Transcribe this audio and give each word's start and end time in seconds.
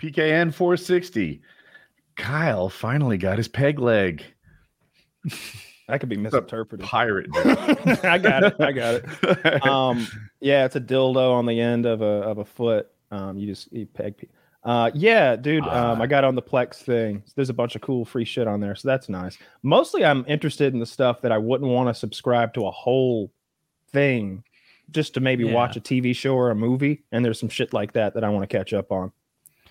PKN 0.00 0.52
460. 0.54 1.40
Kyle 2.16 2.68
finally 2.68 3.18
got 3.18 3.38
his 3.38 3.48
peg 3.48 3.78
leg. 3.78 4.22
That 5.88 6.00
could 6.00 6.08
be 6.08 6.16
misinterpreted. 6.16 6.84
Pirate. 6.86 7.26
I 8.04 8.18
got 8.18 8.44
it. 8.44 8.54
I 8.60 8.72
got 8.72 8.94
it. 8.96 9.62
Um, 9.66 10.06
yeah, 10.40 10.64
it's 10.64 10.76
a 10.76 10.80
dildo 10.80 11.32
on 11.32 11.46
the 11.46 11.60
end 11.60 11.86
of 11.86 12.02
a 12.02 12.04
of 12.04 12.38
a 12.38 12.44
foot. 12.44 12.88
Um, 13.10 13.38
you 13.38 13.46
just 13.46 13.72
you 13.72 13.86
peg. 13.86 14.18
pe- 14.18 14.26
Uh, 14.64 14.90
yeah, 14.94 15.34
dude. 15.36 15.62
Um, 15.64 15.98
Ah. 15.98 16.02
I 16.02 16.06
got 16.06 16.24
on 16.24 16.34
the 16.34 16.42
Plex 16.42 16.76
thing. 16.76 17.22
There's 17.34 17.48
a 17.50 17.54
bunch 17.54 17.74
of 17.74 17.80
cool 17.82 18.04
free 18.04 18.24
shit 18.24 18.46
on 18.46 18.60
there, 18.60 18.74
so 18.74 18.86
that's 18.88 19.08
nice. 19.08 19.38
Mostly, 19.62 20.04
I'm 20.04 20.24
interested 20.28 20.74
in 20.74 20.80
the 20.80 20.86
stuff 20.86 21.22
that 21.22 21.32
I 21.32 21.38
wouldn't 21.38 21.70
want 21.70 21.88
to 21.88 21.94
subscribe 21.94 22.52
to 22.54 22.66
a 22.66 22.70
whole 22.70 23.32
thing 23.90 24.44
just 24.90 25.14
to 25.14 25.20
maybe 25.20 25.44
Yeah. 25.44 25.54
watch 25.54 25.76
a 25.76 25.80
TV 25.80 26.14
show 26.14 26.34
or 26.34 26.50
a 26.50 26.54
movie. 26.54 27.04
And 27.12 27.24
there's 27.24 27.40
some 27.40 27.48
shit 27.48 27.72
like 27.72 27.92
that 27.94 28.14
that 28.14 28.24
I 28.24 28.28
want 28.28 28.48
to 28.48 28.56
catch 28.56 28.72
up 28.74 28.92
on. 28.92 29.12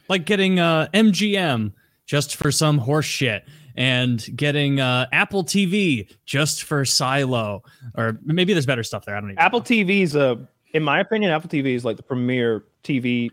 Like 0.10 0.26
getting 0.26 0.60
uh, 0.60 0.88
MGM 0.94 1.74
just 2.06 2.36
for 2.36 2.52
some 2.52 2.78
horse 2.78 3.06
shit 3.06 3.46
and 3.76 4.26
getting 4.36 4.80
uh, 4.80 5.08
Apple 5.12 5.44
TV 5.44 6.10
just 6.26 6.64
for 6.64 6.84
Silo 6.86 7.64
or 7.96 8.20
maybe 8.24 8.54
there's 8.54 8.66
better 8.66 8.84
stuff 8.84 9.06
there. 9.06 9.16
I 9.16 9.20
don't 9.20 9.32
even 9.32 9.40
Apple 9.40 9.60
know. 9.60 9.66
TV's 9.66 10.16
a, 10.16 10.48
in 10.74 10.84
my 10.84 11.00
opinion, 11.00 11.32
Apple 11.32 11.50
TV 11.50 11.76
is 11.76 11.86
like 11.86 11.98
the 11.98 12.04
premier 12.04 12.66
TV 12.84 13.30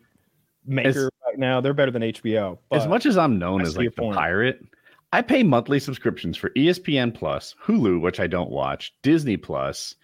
maker 0.66 0.88
As- 0.88 1.10
right 1.26 1.38
now. 1.38 1.60
They're 1.60 1.74
better 1.74 1.90
than 1.90 2.02
HBO. 2.02 2.58
as 2.72 2.86
much 2.86 3.06
as 3.06 3.16
I'm 3.16 3.38
known 3.38 3.60
I 3.62 3.64
as 3.64 3.74
see 3.74 3.82
your 3.82 3.84
like 3.90 3.96
the 3.96 4.02
point. 4.02 4.16
pirate, 4.16 4.64
I 5.12 5.22
pay 5.22 5.42
monthly 5.44 5.78
subscriptions 5.78 6.36
for 6.36 6.50
ESPN 6.50 7.14
Plus, 7.14 7.54
Hulu, 7.64 8.00
which 8.00 8.18
I 8.18 8.26
don't 8.26 8.50
watch, 8.50 8.92
Disney 9.02 9.36
Plus, 9.36 9.94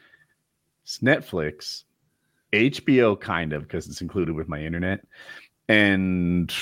Netflix, 1.02 1.84
HBO, 2.52 3.20
kind 3.20 3.52
of 3.52 3.62
because 3.62 3.88
it's 3.88 4.00
included 4.00 4.34
with 4.34 4.48
my 4.48 4.60
internet, 4.62 5.00
and 5.70 6.52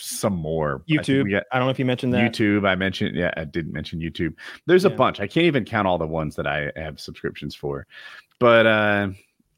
some 0.00 0.34
more. 0.34 0.82
YouTube. 0.88 1.24
we 1.24 1.30
got 1.32 1.44
I 1.52 1.58
don't 1.58 1.66
know 1.66 1.70
if 1.70 1.78
you 1.78 1.84
mentioned 1.84 2.12
that. 2.14 2.32
YouTube. 2.32 2.66
I 2.66 2.74
mentioned, 2.74 3.16
yeah, 3.16 3.32
I 3.36 3.44
didn't 3.44 3.72
mention 3.72 4.00
YouTube. 4.00 4.34
There's 4.66 4.84
a 4.84 4.90
bunch. 4.90 5.20
I 5.20 5.26
can't 5.26 5.46
even 5.46 5.64
count 5.64 5.86
all 5.86 5.98
the 5.98 6.06
ones 6.06 6.36
that 6.36 6.46
I 6.46 6.70
have 6.76 7.00
subscriptions 7.00 7.54
for, 7.54 7.86
but 8.38 8.66
uh, 8.66 9.08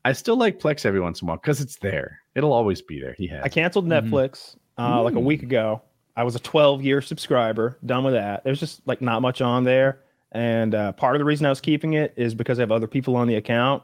I 0.05 0.13
still 0.13 0.37
like 0.37 0.59
Plex 0.61 0.85
every 0.85 1.01
once 1.01 1.23
in 1.23 1.27
a 1.27 1.29
while 1.29 1.37
because 1.39 1.61
it's 1.61 1.77
there. 1.77 2.21
It'll 2.35 2.53
always 2.53 2.83
be 2.83 3.01
there. 3.01 3.15
He 3.17 3.27
has. 3.29 3.43
I 3.45 3.49
canceled 3.49 3.87
Mhm. 3.87 4.09
Netflix 4.11 4.57
uh, 4.79 5.03
like 5.03 5.15
a 5.15 5.21
week 5.21 5.43
ago. 5.43 5.83
I 6.17 6.23
was 6.25 6.35
a 6.37 6.41
12 6.41 6.83
year 6.83 7.01
subscriber, 7.03 7.79
done 7.85 8.05
with 8.05 8.15
that. 8.15 8.45
There's 8.45 8.61
just 8.61 8.87
like 8.87 9.01
not 9.03 9.21
much 9.23 9.41
on 9.41 9.65
there. 9.65 10.01
And 10.33 10.75
uh, 10.75 10.93
part 10.93 11.15
of 11.17 11.21
the 11.21 11.25
reason 11.25 11.47
I 11.47 11.49
was 11.51 11.61
keeping 11.61 11.95
it 11.95 12.13
is 12.17 12.35
because 12.35 12.59
I 12.59 12.63
have 12.63 12.73
other 12.73 12.87
people 12.89 13.17
on 13.17 13.27
the 13.29 13.37
account. 13.37 13.83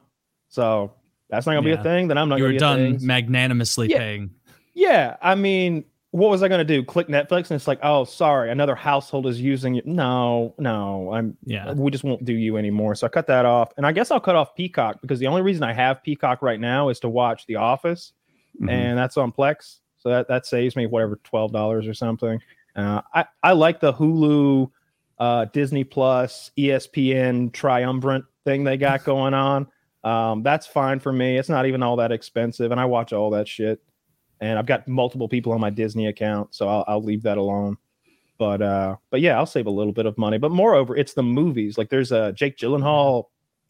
So 0.48 0.92
that's 1.28 1.46
not 1.46 1.52
going 1.52 1.64
to 1.64 1.68
be 1.68 1.80
a 1.80 1.82
thing. 1.82 2.08
Then 2.08 2.18
I'm 2.18 2.28
not 2.28 2.38
You 2.38 2.44
going 2.44 2.54
were 2.54 2.58
to 2.58 2.58
done 2.58 2.78
things. 2.78 3.04
magnanimously 3.04 3.88
Yeah. 3.90 3.98
paying. 3.98 4.30
Yeah. 4.80 5.16
I 5.22 5.34
mean, 5.34 5.84
what 6.12 6.30
was 6.30 6.42
I 6.42 6.48
going 6.48 6.58
to 6.58 6.64
do? 6.64 6.82
Click 6.84 7.06
Netflix 7.08 7.50
and 7.50 7.52
it's 7.52 7.68
like, 7.68 7.78
oh, 7.82 8.04
sorry, 8.04 8.50
another 8.50 8.74
household 8.74 9.26
is 9.26 9.40
using 9.40 9.76
it. 9.76 9.86
No, 9.86 10.54
no, 10.58 11.12
I'm 11.12 11.36
Yeah. 11.44 11.72
we 11.72 11.90
just 11.90 12.02
won't 12.02 12.24
do 12.24 12.32
you 12.32 12.56
anymore. 12.56 12.94
So 12.94 13.06
I 13.06 13.10
cut 13.10 13.26
that 13.28 13.44
off. 13.46 13.72
And 13.76 13.86
I 13.86 13.92
guess 13.92 14.10
I'll 14.10 14.18
cut 14.20 14.34
off 14.36 14.54
Peacock 14.56 15.00
because 15.02 15.18
the 15.20 15.26
only 15.28 15.42
reason 15.42 15.62
I 15.62 15.72
have 15.72 16.02
Peacock 16.02 16.42
right 16.42 16.58
now 16.58 16.88
is 16.88 16.98
to 17.00 17.08
watch 17.08 17.46
The 17.46 17.56
Office. 17.56 18.12
Mhm. 18.60 18.68
and 18.70 18.98
that's 18.98 19.16
on 19.16 19.30
Plex. 19.30 19.78
So 19.98 20.08
that, 20.08 20.26
that 20.28 20.44
saves 20.44 20.74
me 20.74 20.86
whatever 20.86 21.20
twelve 21.22 21.52
dollars 21.52 21.86
or 21.86 21.94
something. 21.94 22.40
Uh, 22.74 23.00
I 23.14 23.24
I 23.42 23.52
like 23.52 23.78
the 23.80 23.92
Hulu, 23.92 24.70
uh, 25.18 25.44
Disney 25.52 25.84
Plus, 25.84 26.50
ESPN 26.58 27.52
triumvirate 27.52 28.24
thing 28.44 28.64
they 28.64 28.76
got 28.76 29.04
going 29.12 29.34
on. 29.34 29.68
Um, 30.02 30.42
that's 30.42 30.66
fine 30.66 30.98
for 31.00 31.12
me. 31.12 31.38
It's 31.38 31.48
not 31.48 31.66
even 31.66 31.82
all 31.82 31.96
that 31.96 32.10
expensive, 32.12 32.72
and 32.72 32.80
I 32.80 32.86
watch 32.86 33.12
all 33.12 33.30
that 33.30 33.46
shit. 33.46 33.80
And 34.40 34.58
I've 34.58 34.66
got 34.66 34.88
multiple 34.88 35.28
people 35.28 35.52
on 35.52 35.60
my 35.60 35.70
Disney 35.70 36.06
account, 36.06 36.54
so 36.54 36.68
I'll, 36.68 36.84
I'll 36.88 37.02
leave 37.02 37.22
that 37.22 37.38
alone. 37.38 37.76
But 38.38 38.62
uh, 38.62 38.96
but 39.10 39.20
yeah, 39.20 39.36
I'll 39.36 39.44
save 39.44 39.66
a 39.66 39.70
little 39.70 39.92
bit 39.92 40.06
of 40.06 40.16
money. 40.16 40.38
But 40.38 40.50
moreover, 40.50 40.96
it's 40.96 41.12
the 41.12 41.22
movies. 41.22 41.76
Like 41.76 41.90
there's 41.90 42.10
a 42.10 42.32
Jake 42.32 42.56
Gyllenhaal 42.56 43.24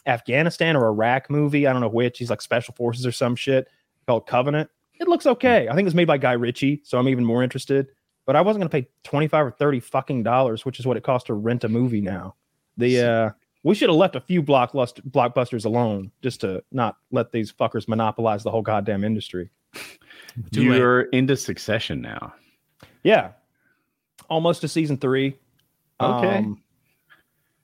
Afghanistan 0.06 0.76
or 0.76 0.86
Iraq 0.86 1.28
movie. 1.28 1.66
I 1.66 1.72
don't 1.72 1.82
know 1.82 1.88
which. 1.88 2.18
He's 2.18 2.30
like 2.30 2.40
special 2.40 2.74
forces 2.74 3.04
or 3.04 3.10
some 3.10 3.34
shit 3.34 3.66
called 4.06 4.28
Covenant. 4.28 4.70
It 5.00 5.08
looks 5.08 5.26
okay. 5.26 5.68
I 5.68 5.74
think 5.74 5.86
it's 5.86 5.94
made 5.94 6.06
by 6.06 6.18
Guy 6.18 6.32
Ritchie, 6.32 6.82
so 6.84 6.98
I'm 6.98 7.08
even 7.08 7.24
more 7.24 7.42
interested. 7.42 7.88
But 8.26 8.36
I 8.36 8.42
wasn't 8.42 8.60
gonna 8.60 8.70
pay 8.82 8.88
25 9.02 9.46
or 9.46 9.50
30 9.50 9.80
fucking 9.80 10.22
dollars, 10.22 10.64
which 10.64 10.78
is 10.78 10.86
what 10.86 10.96
it 10.96 11.02
costs 11.02 11.26
to 11.26 11.34
rent 11.34 11.64
a 11.64 11.68
movie 11.68 12.00
now. 12.00 12.36
The 12.76 13.00
uh 13.00 13.30
we 13.62 13.74
should 13.74 13.88
have 13.88 13.96
left 13.96 14.16
a 14.16 14.20
few 14.20 14.42
blockbuster 14.42 15.02
blockbusters 15.10 15.64
alone 15.64 16.12
just 16.22 16.40
to 16.42 16.62
not 16.72 16.96
let 17.10 17.32
these 17.32 17.52
fuckers 17.52 17.88
monopolize 17.88 18.42
the 18.42 18.50
whole 18.50 18.62
goddamn 18.62 19.04
industry. 19.04 19.50
Too 20.52 20.70
late. 20.70 20.78
You're 20.78 21.00
into 21.02 21.36
Succession 21.36 22.00
now. 22.00 22.34
Yeah. 23.02 23.32
Almost 24.28 24.60
to 24.62 24.68
season 24.68 24.96
three. 24.96 25.36
Okay. 26.00 26.38
Um, 26.38 26.62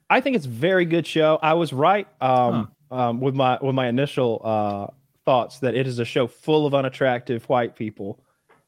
I 0.09 0.21
think 0.21 0.35
it's 0.35 0.45
a 0.45 0.49
very 0.49 0.85
good 0.85 1.05
show. 1.07 1.39
I 1.41 1.53
was 1.53 1.73
right 1.73 2.07
um, 2.21 2.71
um, 2.91 3.19
with 3.19 3.35
my 3.35 3.57
with 3.61 3.75
my 3.75 3.87
initial 3.87 4.41
uh, 4.43 4.87
thoughts 5.25 5.59
that 5.59 5.75
it 5.75 5.85
is 5.87 5.99
a 5.99 6.05
show 6.05 6.27
full 6.27 6.65
of 6.65 6.73
unattractive 6.73 7.43
white 7.49 7.75
people. 7.75 8.19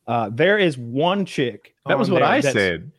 Uh, 0.08 0.30
there 0.34 0.58
is 0.58 0.78
one 0.78 1.26
chick. 1.26 1.76
That 1.86 1.98
was 2.00 2.10
what 2.10 2.24
I 2.24 2.42
said. 2.42 2.92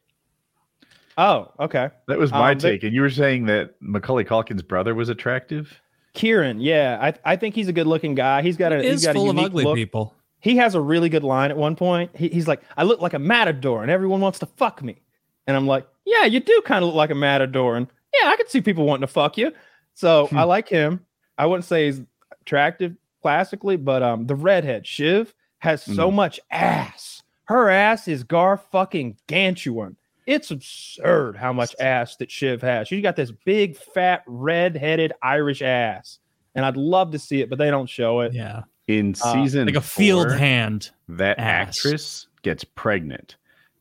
Oh, 1.18 1.52
okay. 1.60 1.90
That 2.08 2.18
was 2.18 2.30
my 2.30 2.52
Um, 2.52 2.58
they- 2.58 2.70
take. 2.72 2.84
And 2.84 2.94
you 2.94 3.02
were 3.02 3.10
saying 3.10 3.46
that 3.46 3.74
Macaulay 3.80 4.24
Culkin's 4.24 4.62
brother 4.62 4.94
was 4.94 5.08
attractive? 5.08 5.80
Kieran, 6.14 6.60
yeah, 6.60 6.98
I, 7.00 7.32
I 7.32 7.36
think 7.36 7.54
he's 7.54 7.68
a 7.68 7.72
good 7.72 7.86
looking 7.86 8.14
guy. 8.14 8.42
He's 8.42 8.56
got 8.56 8.72
a 8.72 8.78
It 8.78 8.84
he's 8.84 8.94
is 9.00 9.04
got 9.04 9.10
a 9.10 9.14
full 9.18 9.30
of 9.30 9.38
ugly 9.38 9.64
look. 9.64 9.76
people. 9.76 10.14
He 10.40 10.56
has 10.56 10.74
a 10.74 10.80
really 10.80 11.08
good 11.08 11.24
line 11.24 11.50
at 11.50 11.56
one 11.56 11.76
point. 11.76 12.10
He, 12.16 12.28
he's 12.28 12.48
like, 12.48 12.62
I 12.76 12.82
look 12.84 13.00
like 13.00 13.14
a 13.14 13.18
matador 13.18 13.82
and 13.82 13.90
everyone 13.90 14.20
wants 14.20 14.38
to 14.40 14.46
fuck 14.46 14.82
me. 14.82 15.00
And 15.46 15.56
I'm 15.56 15.66
like, 15.66 15.86
yeah, 16.04 16.24
you 16.24 16.40
do 16.40 16.60
kind 16.64 16.82
of 16.82 16.88
look 16.88 16.96
like 16.96 17.10
a 17.10 17.14
matador. 17.14 17.76
And 17.76 17.86
yeah, 18.20 18.28
I 18.30 18.36
could 18.36 18.48
see 18.50 18.60
people 18.60 18.86
wanting 18.86 19.02
to 19.06 19.12
fuck 19.12 19.36
you. 19.38 19.52
So 19.94 20.26
Hmm. 20.26 20.38
I 20.38 20.42
like 20.44 20.68
him. 20.68 21.04
I 21.38 21.46
wouldn't 21.46 21.64
say 21.64 21.86
he's 21.86 22.00
attractive 22.42 22.94
classically, 23.22 23.76
but 23.76 24.02
um, 24.02 24.26
the 24.26 24.34
redhead 24.34 24.86
Shiv 24.86 25.34
has 25.58 25.82
so 25.82 26.10
Mhm. 26.10 26.14
much 26.14 26.40
ass. 26.50 27.22
Her 27.44 27.68
ass 27.68 28.08
is 28.08 28.22
gar 28.24 28.56
fucking 28.56 29.16
gantuan. 29.28 29.96
It's 30.26 30.50
absurd 30.50 31.36
how 31.36 31.52
much 31.52 31.74
ass 31.80 32.16
that 32.16 32.30
Shiv 32.30 32.62
has. 32.62 32.86
She's 32.88 33.02
got 33.02 33.16
this 33.16 33.32
big, 33.44 33.76
fat, 33.76 34.22
red-headed 34.26 35.12
Irish 35.22 35.60
ass. 35.60 36.18
And 36.54 36.64
I'd 36.64 36.76
love 36.76 37.10
to 37.12 37.18
see 37.18 37.40
it, 37.40 37.50
but 37.50 37.58
they 37.58 37.70
don't 37.70 37.88
show 37.88 38.20
it. 38.20 38.32
Yeah. 38.32 38.62
In 38.98 39.14
Uh, 39.22 39.32
season 39.32 39.66
Like 39.66 39.76
a 39.76 39.80
field 39.80 40.28
four, 40.28 40.36
hand. 40.36 40.90
that 41.08 41.38
ass. 41.38 41.78
actress 41.78 42.26
gets 42.42 42.64
pregnant. 42.64 43.36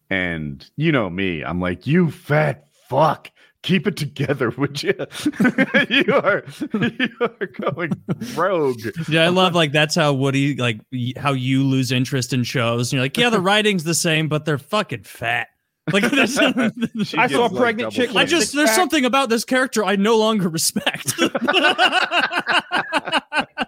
And 0.09 0.69
you 0.75 0.91
know 0.91 1.09
me, 1.09 1.43
I'm 1.43 1.59
like, 1.59 1.85
you 1.87 2.11
fat 2.11 2.65
fuck. 2.87 3.31
Keep 3.61 3.87
it 3.87 3.97
together, 3.97 4.49
would 4.57 4.81
you? 4.81 4.93
you 5.89 6.13
are 6.15 6.43
you 6.73 7.09
are 7.21 7.45
going 7.47 7.91
rogue. 8.35 8.79
Yeah, 9.09 9.23
I 9.25 9.27
love 9.27 9.53
like 9.53 9.71
that's 9.73 9.95
how 9.95 10.13
Woody 10.13 10.55
like 10.55 10.79
y- 10.93 11.11
how 11.17 11.33
you 11.33 11.63
lose 11.63 11.91
interest 11.91 12.31
in 12.31 12.43
shows. 12.45 12.87
And 12.87 12.93
you're 12.97 13.03
like, 13.03 13.17
yeah, 13.17 13.29
the 13.29 13.41
writing's 13.41 13.83
the 13.83 13.93
same, 13.93 14.29
but 14.29 14.45
they're 14.45 14.57
fucking 14.57 15.03
fat. 15.03 15.47
Like 15.91 16.03
that's, 16.09 16.33
She 16.35 17.17
I 17.17 17.27
saw 17.27 17.45
a 17.45 17.49
gets, 17.49 17.51
like, 17.53 17.55
pregnant 17.55 17.91
chick 17.93 18.09
with 18.09 18.17
I 18.17 18.21
a 18.21 18.27
chin. 18.27 18.39
just 18.39 18.53
there's 18.53 18.69
six-pack. 18.69 18.75
something 18.75 19.05
about 19.05 19.27
this 19.29 19.43
character 19.43 19.83
I 19.83 19.95
no 19.97 20.17
longer 20.17 20.47
respect. 20.47 21.13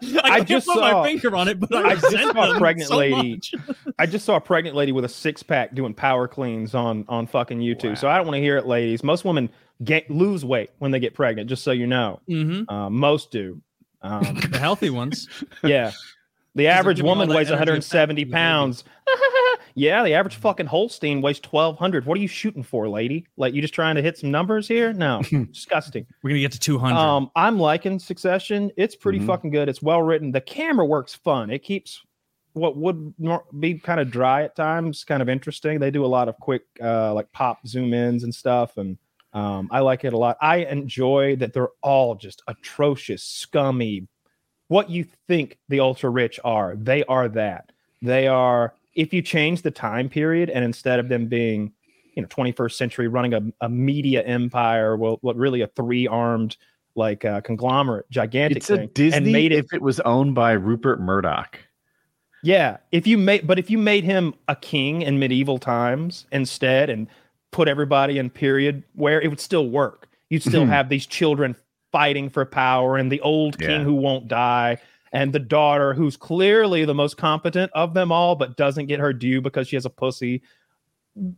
I, 0.23 0.37
can't 0.37 0.47
just 0.47 0.67
put 0.67 0.75
saw- 0.77 1.01
my 1.01 1.07
finger 1.07 1.35
on 1.35 1.47
it, 1.47 1.59
but 1.59 1.73
I, 1.75 1.89
I 1.91 1.95
just 1.95 2.09
saw 2.11 2.55
a 2.55 2.57
pregnant 2.57 2.89
so 2.89 2.97
lady. 2.97 3.39
I 3.99 4.05
just 4.05 4.25
saw 4.25 4.35
a 4.35 4.41
pregnant 4.41 4.75
lady 4.75 4.91
with 4.91 5.05
a 5.05 5.09
six 5.09 5.43
pack 5.43 5.73
doing 5.75 5.93
power 5.93 6.27
cleans 6.27 6.73
on 6.75 7.05
on 7.07 7.27
fucking 7.27 7.59
YouTube. 7.59 7.97
So 7.97 8.07
I 8.09 8.17
don't 8.17 8.25
want 8.25 8.35
to 8.37 8.41
hear 8.41 8.57
it, 8.57 8.65
ladies. 8.65 9.03
Most 9.03 9.25
women 9.25 9.49
get 9.83 10.09
lose 10.09 10.43
weight 10.45 10.71
when 10.79 10.91
they 10.91 10.99
get 10.99 11.13
pregnant. 11.13 11.49
Just 11.49 11.63
so 11.63 11.71
you 11.71 11.87
know, 11.87 12.19
Mhm. 12.29 12.65
uh, 12.69 12.89
most 12.89 13.31
do. 13.31 13.61
Um, 14.01 14.35
The 14.51 14.57
healthy 14.59 14.89
ones. 14.89 15.27
yeah, 15.63 15.91
the 16.55 16.67
average 16.67 17.01
woman 17.01 17.29
weighs 17.29 17.49
170 17.49 18.23
back 18.23 18.27
to 18.27 18.29
the 18.29 18.33
pounds. 18.35 18.83
yeah, 19.75 20.03
the 20.03 20.13
average 20.13 20.35
fucking 20.35 20.65
Holstein 20.65 21.21
weighs 21.21 21.39
1200. 21.39 22.05
What 22.05 22.17
are 22.17 22.21
you 22.21 22.27
shooting 22.27 22.63
for, 22.63 22.89
lady? 22.89 23.25
Like 23.37 23.53
you 23.53 23.61
just 23.61 23.73
trying 23.73 23.95
to 23.95 24.01
hit 24.01 24.17
some 24.17 24.31
numbers 24.31 24.67
here? 24.67 24.91
No, 24.93 25.21
disgusting. 25.51 26.05
We're 26.23 26.31
gonna 26.31 26.41
get 26.41 26.51
to 26.53 26.59
200. 26.59 26.95
Um, 26.97 27.31
I'm 27.35 27.59
liking 27.59 27.99
Succession. 27.99 28.71
It's 28.77 28.95
pretty 28.95 29.19
Mhm. 29.19 29.27
fucking 29.27 29.51
good. 29.51 29.69
It's 29.69 29.81
well 29.81 30.01
written. 30.01 30.31
The 30.31 30.41
camera 30.41 30.85
works 30.85 31.13
fun. 31.15 31.49
It 31.49 31.63
keeps 31.63 32.01
what 32.53 32.75
would 32.75 33.13
be 33.61 33.75
kind 33.75 34.01
of 34.01 34.11
dry 34.11 34.43
at 34.43 34.57
times 34.57 35.05
kind 35.05 35.21
of 35.21 35.29
interesting. 35.29 35.79
They 35.79 35.89
do 35.89 36.03
a 36.03 36.07
lot 36.07 36.27
of 36.27 36.35
quick 36.37 36.63
uh, 36.83 37.13
like 37.13 37.31
pop 37.31 37.65
zoom 37.65 37.93
ins 37.93 38.25
and 38.25 38.35
stuff, 38.35 38.75
and 38.75 38.97
um, 39.33 39.69
I 39.71 39.79
like 39.79 40.03
it 40.03 40.11
a 40.11 40.17
lot. 40.17 40.35
I 40.41 40.57
enjoy 40.57 41.37
that 41.37 41.53
they're 41.53 41.69
all 41.81 42.15
just 42.15 42.41
atrocious, 42.49 43.23
scummy. 43.23 44.07
What 44.71 44.89
you 44.89 45.05
think 45.27 45.57
the 45.67 45.81
ultra 45.81 46.09
rich 46.09 46.39
are, 46.45 46.77
they 46.77 47.03
are 47.03 47.27
that. 47.27 47.73
They 48.01 48.27
are. 48.27 48.73
If 48.95 49.13
you 49.13 49.21
change 49.21 49.63
the 49.63 49.71
time 49.71 50.07
period 50.07 50.49
and 50.49 50.63
instead 50.63 50.97
of 50.97 51.09
them 51.09 51.25
being 51.25 51.73
you 52.15 52.21
know 52.21 52.27
21st 52.29 52.77
century 52.77 53.09
running 53.09 53.33
a, 53.33 53.41
a 53.59 53.67
media 53.67 54.23
empire 54.23 54.95
well 54.95 55.17
what 55.21 55.35
really 55.35 55.59
a 55.59 55.67
three 55.67 56.07
armed 56.07 56.55
like 56.95 57.25
uh, 57.25 57.41
conglomerate 57.41 58.09
gigantic 58.11 58.59
It's 58.59 58.69
a 58.69 58.77
thing 58.77 58.89
Disney 58.93 59.17
and 59.17 59.31
made 59.33 59.51
it 59.51 59.65
if 59.65 59.73
it 59.73 59.81
was 59.81 59.99
owned 60.01 60.35
by 60.35 60.53
Rupert 60.53 61.01
Murdoch. 61.01 61.59
Yeah, 62.41 62.77
if 62.93 63.05
you 63.05 63.17
made, 63.17 63.45
but 63.45 63.59
if 63.59 63.69
you 63.69 63.77
made 63.77 64.05
him 64.05 64.33
a 64.47 64.55
king 64.55 65.01
in 65.01 65.19
medieval 65.19 65.59
times 65.59 66.27
instead, 66.31 66.89
and 66.89 67.07
put 67.51 67.67
everybody 67.67 68.19
in 68.19 68.29
period 68.29 68.83
where 68.95 69.19
it 69.19 69.27
would 69.27 69.41
still 69.41 69.67
work. 69.67 70.07
You'd 70.29 70.43
still 70.43 70.63
Mhm. 70.63 70.69
have 70.69 70.87
these 70.87 71.05
children 71.05 71.57
fighting 71.91 72.29
for 72.29 72.45
power, 72.45 72.97
and 72.97 73.11
the 73.11 73.21
old 73.21 73.57
king 73.59 73.69
Yeah. 73.69 73.83
who 73.83 73.93
won't 73.95 74.27
die, 74.27 74.77
and 75.11 75.33
the 75.33 75.39
daughter 75.39 75.93
who's 75.93 76.15
clearly 76.17 76.85
the 76.85 76.93
most 76.93 77.17
competent 77.17 77.71
of 77.73 77.93
them 77.93 78.11
all, 78.11 78.35
but 78.35 78.57
doesn't 78.57 78.85
get 78.87 78.99
her 78.99 79.11
due 79.13 79.41
because 79.41 79.67
she 79.67 79.75
has 79.75 79.85
a 79.85 79.89
pussy. 79.89 80.41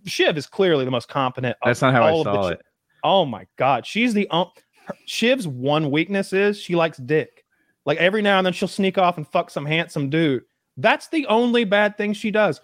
Shiv 0.05 0.37
is 0.37 0.45
clearly 0.45 0.85
the 0.85 0.91
most 0.91 1.09
competent. 1.09 1.57
Of 1.61 1.67
That's 1.67 1.81
not 1.81 1.93
how 1.93 2.03
I 2.03 2.11
all 2.11 2.19
of 2.19 2.25
the 2.25 2.33
saw 2.33 2.47
it. 2.49 2.61
Oh 3.03 3.25
my 3.25 3.47
god, 3.57 3.85
she's 3.85 4.13
the 4.13 4.27
um, 4.29 4.49
her- 4.85 4.95
Shiv's 5.05 5.47
one 5.47 5.89
weakness 5.91 6.33
is 6.33 6.59
she 6.59 6.75
likes 6.75 6.97
dick. 6.99 7.43
Like 7.85 7.97
every 7.97 8.21
now 8.21 8.37
and 8.37 8.45
then 8.45 8.53
she'll 8.53 8.67
sneak 8.67 8.97
off 8.97 9.17
and 9.17 9.27
fuck 9.27 9.49
some 9.49 9.65
handsome 9.65 10.09
dude. 10.09 10.43
That's 10.77 11.07
the 11.09 11.25
only 11.27 11.63
bad 11.65 11.97
thing 11.97 12.13
she 12.13 12.31
does. 12.31 12.61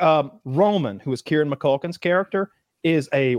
Um, 0.00 0.40
Roman, 0.44 0.98
who 1.00 1.12
is 1.12 1.22
Kieran 1.22 1.50
McCulkin's 1.50 1.98
character, 1.98 2.50
is 2.82 3.08
a 3.14 3.36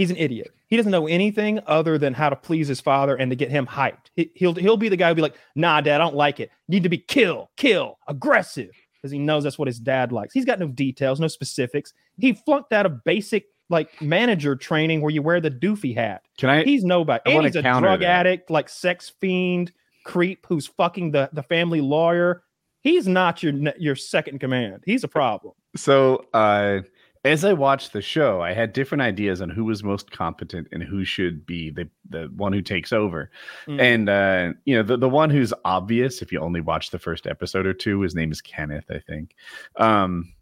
he's 0.00 0.10
an 0.10 0.16
idiot. 0.16 0.50
He 0.68 0.78
doesn't 0.78 0.90
know 0.90 1.06
anything 1.06 1.60
other 1.66 1.98
than 1.98 2.14
how 2.14 2.30
to 2.30 2.36
please 2.36 2.68
his 2.68 2.80
father 2.80 3.16
and 3.16 3.30
to 3.30 3.36
get 3.36 3.50
him 3.50 3.66
hyped. 3.66 4.06
He, 4.16 4.30
he'll 4.34 4.54
he'll 4.54 4.78
be 4.78 4.88
the 4.88 4.96
guy 4.96 5.08
who'll 5.08 5.16
be 5.16 5.22
like, 5.22 5.36
"Nah, 5.54 5.82
dad, 5.82 6.00
I 6.00 6.04
don't 6.04 6.14
like 6.14 6.40
it. 6.40 6.50
You 6.68 6.76
need 6.76 6.84
to 6.84 6.88
be 6.88 6.98
kill, 6.98 7.50
kill, 7.58 7.98
aggressive," 8.08 8.70
because 8.94 9.12
he 9.12 9.18
knows 9.18 9.44
that's 9.44 9.58
what 9.58 9.68
his 9.68 9.78
dad 9.78 10.10
likes. 10.10 10.32
He's 10.32 10.46
got 10.46 10.58
no 10.58 10.68
details, 10.68 11.20
no 11.20 11.28
specifics. 11.28 11.92
He 12.18 12.32
flunked 12.32 12.72
out 12.72 12.86
of 12.86 13.04
basic 13.04 13.44
like 13.68 14.00
manager 14.00 14.56
training 14.56 15.02
where 15.02 15.10
you 15.10 15.20
wear 15.20 15.38
the 15.38 15.50
doofy 15.50 15.94
hat. 15.94 16.22
Can 16.38 16.48
I? 16.48 16.64
He's 16.64 16.82
nobody. 16.82 17.20
I 17.26 17.30
And 17.32 17.44
he's 17.44 17.56
a 17.56 17.62
drug 17.62 18.00
that. 18.00 18.02
addict, 18.02 18.50
like 18.50 18.70
sex 18.70 19.12
fiend, 19.20 19.70
creep 20.04 20.46
who's 20.48 20.66
fucking 20.66 21.10
the, 21.10 21.28
the 21.34 21.42
family 21.42 21.82
lawyer. 21.82 22.42
He's 22.80 23.06
not 23.06 23.42
your 23.42 23.52
your 23.78 23.96
second 23.96 24.40
command. 24.40 24.82
He's 24.86 25.04
a 25.04 25.08
problem. 25.08 25.52
So, 25.76 26.24
uh, 26.32 26.80
as 27.24 27.44
I 27.44 27.52
watched 27.52 27.92
the 27.92 28.00
show, 28.00 28.40
I 28.40 28.52
had 28.54 28.72
different 28.72 29.02
ideas 29.02 29.42
on 29.42 29.50
who 29.50 29.64
was 29.64 29.84
most 29.84 30.10
competent 30.10 30.68
and 30.72 30.82
who 30.82 31.04
should 31.04 31.44
be 31.44 31.70
the 31.70 31.88
the 32.08 32.30
one 32.36 32.52
who 32.52 32.62
takes 32.62 32.92
over. 32.92 33.30
Mm. 33.66 33.80
And 33.80 34.08
uh, 34.08 34.52
you 34.64 34.74
know, 34.76 34.82
the 34.82 34.96
the 34.96 35.08
one 35.08 35.28
who's 35.30 35.52
obvious 35.64 36.22
if 36.22 36.32
you 36.32 36.40
only 36.40 36.60
watch 36.60 36.90
the 36.90 36.98
first 36.98 37.26
episode 37.26 37.66
or 37.66 37.74
two, 37.74 38.00
his 38.00 38.14
name 38.14 38.32
is 38.32 38.40
Kenneth, 38.40 38.86
I 38.90 38.98
think. 39.00 39.34
Um, 39.76 40.32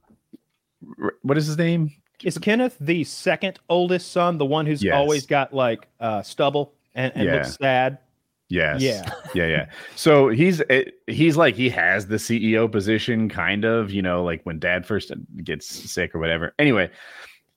what 1.22 1.36
is 1.36 1.46
his 1.46 1.58
name? 1.58 1.90
Is 2.22 2.38
Kenneth 2.38 2.76
the 2.81 3.04
second 3.04 3.58
oldest 3.69 4.10
son, 4.12 4.38
the 4.38 4.46
one 4.46 4.66
who's 4.66 4.82
Yes. 4.82 4.94
always 4.94 5.26
got 5.26 5.52
like 5.54 5.86
uh, 6.00 6.22
stubble 6.22 6.74
and, 6.94 7.12
and 7.14 7.24
Yeah. 7.24 7.34
looks 7.34 7.56
sad? 7.56 7.98
Yes. 8.48 8.80
Yeah. 8.80 9.10
yeah, 9.34 9.46
yeah. 9.46 9.66
So 9.94 10.28
he's 10.28 10.60
it, 10.60 10.94
he's 11.06 11.36
like 11.36 11.54
he 11.54 11.68
has 11.68 12.06
the 12.06 12.16
CEO 12.16 12.70
position, 12.70 13.28
kind 13.28 13.64
of. 13.64 13.90
You 13.90 14.02
know, 14.02 14.24
like 14.24 14.42
when 14.44 14.58
Dad 14.58 14.86
first 14.86 15.12
gets 15.44 15.66
sick 15.66 16.14
or 16.14 16.18
whatever. 16.18 16.54
Anyway, 16.58 16.90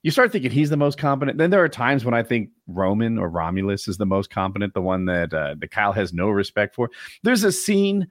you 0.03 0.11
start 0.11 0.31
thinking 0.31 0.51
he's 0.51 0.69
the 0.69 0.77
most 0.77 0.97
competent. 0.97 1.37
Then 1.37 1.49
there 1.49 1.63
are 1.63 1.69
times 1.69 2.03
when 2.03 2.13
I 2.13 2.23
think 2.23 2.49
Roman 2.67 3.17
or 3.17 3.29
Romulus 3.29 3.87
is 3.87 3.97
the 3.97 4.05
most 4.05 4.29
competent, 4.29 4.73
the 4.73 4.81
one 4.81 5.05
that 5.05 5.33
uh, 5.33 5.55
that 5.59 5.71
Kyle 5.71 5.93
has 5.93 6.11
no 6.11 6.29
respect 6.29 6.75
for. 6.75 6.89
There's 7.23 7.43
a 7.43 7.51
scene 7.51 8.07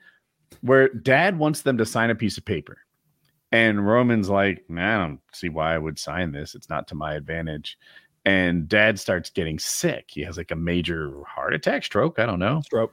where 0.62 0.88
Dad 0.88 1.38
wants 1.38 1.62
them 1.62 1.76
to 1.78 1.86
sign 1.86 2.10
a 2.10 2.14
piece 2.14 2.38
of 2.38 2.44
paper, 2.46 2.78
and 3.52 3.86
Roman's 3.86 4.30
like, 4.30 4.68
"Man, 4.70 5.00
I 5.00 5.06
don't 5.06 5.20
see 5.32 5.50
why 5.50 5.74
I 5.74 5.78
would 5.78 5.98
sign 5.98 6.32
this. 6.32 6.54
It's 6.54 6.70
not 6.70 6.88
to 6.88 6.94
my 6.94 7.14
advantage." 7.14 7.76
And 8.24 8.68
Dad 8.68 9.00
starts 9.00 9.30
getting 9.30 9.58
sick. 9.58 10.06
He 10.08 10.20
has 10.22 10.36
like 10.36 10.50
a 10.50 10.56
major 10.56 11.12
heart 11.26 11.54
attack, 11.54 11.84
stroke. 11.84 12.18
I 12.18 12.26
don't 12.26 12.38
know 12.38 12.60
Stroke. 12.64 12.92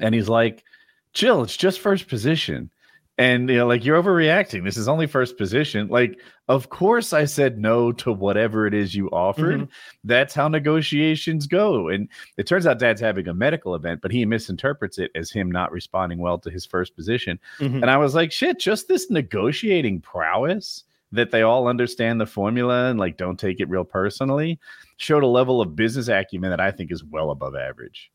and 0.00 0.14
he's 0.14 0.28
like, 0.28 0.64
"Chill, 1.12 1.42
it's 1.42 1.56
just 1.56 1.80
first 1.80 2.08
position." 2.08 2.70
And 3.16 3.48
you 3.48 3.58
know, 3.58 3.66
like 3.68 3.84
you're 3.84 4.02
overreacting. 4.02 4.64
This 4.64 4.76
is 4.76 4.88
only 4.88 5.06
first 5.06 5.36
position. 5.38 5.86
Like, 5.86 6.18
of 6.48 6.68
course, 6.70 7.12
I 7.12 7.26
said 7.26 7.58
no 7.58 7.92
to 7.92 8.10
whatever 8.10 8.66
it 8.66 8.74
is 8.74 8.92
you 8.94 9.08
offered. 9.10 9.68
That's 10.02 10.34
how 10.34 10.48
negotiations 10.48 11.46
go. 11.46 11.88
And 11.90 12.08
it 12.38 12.48
turns 12.48 12.66
out 12.66 12.80
Dad's 12.80 13.00
having 13.00 13.28
a 13.28 13.34
medical 13.34 13.76
event, 13.76 14.00
but 14.02 14.10
he 14.10 14.24
misinterprets 14.24 14.98
it 14.98 15.12
as 15.14 15.30
him 15.30 15.48
not 15.48 15.70
responding 15.70 16.18
well 16.18 16.38
to 16.38 16.50
his 16.50 16.66
first 16.66 16.96
position. 16.96 17.38
Mhm. 17.60 17.82
And 17.82 17.90
I 17.90 17.98
was 17.98 18.16
like, 18.16 18.32
shit, 18.32 18.58
just 18.58 18.88
this 18.88 19.08
negotiating 19.10 20.00
prowess 20.00 20.82
that 21.14 21.30
they 21.30 21.42
all 21.42 21.66
understand 21.68 22.20
the 22.20 22.26
formula 22.26 22.90
and 22.90 22.98
like 22.98 23.16
don't 23.16 23.38
take 23.38 23.60
it 23.60 23.68
real 23.68 23.84
personally 23.84 24.58
showed 24.96 25.22
a 25.22 25.26
level 25.26 25.60
of 25.60 25.74
business 25.74 26.08
acumen 26.08 26.50
that 26.50 26.60
I 26.60 26.70
think 26.70 26.92
is 26.92 27.02
well 27.04 27.30
above 27.30 27.54
average. 27.56 28.10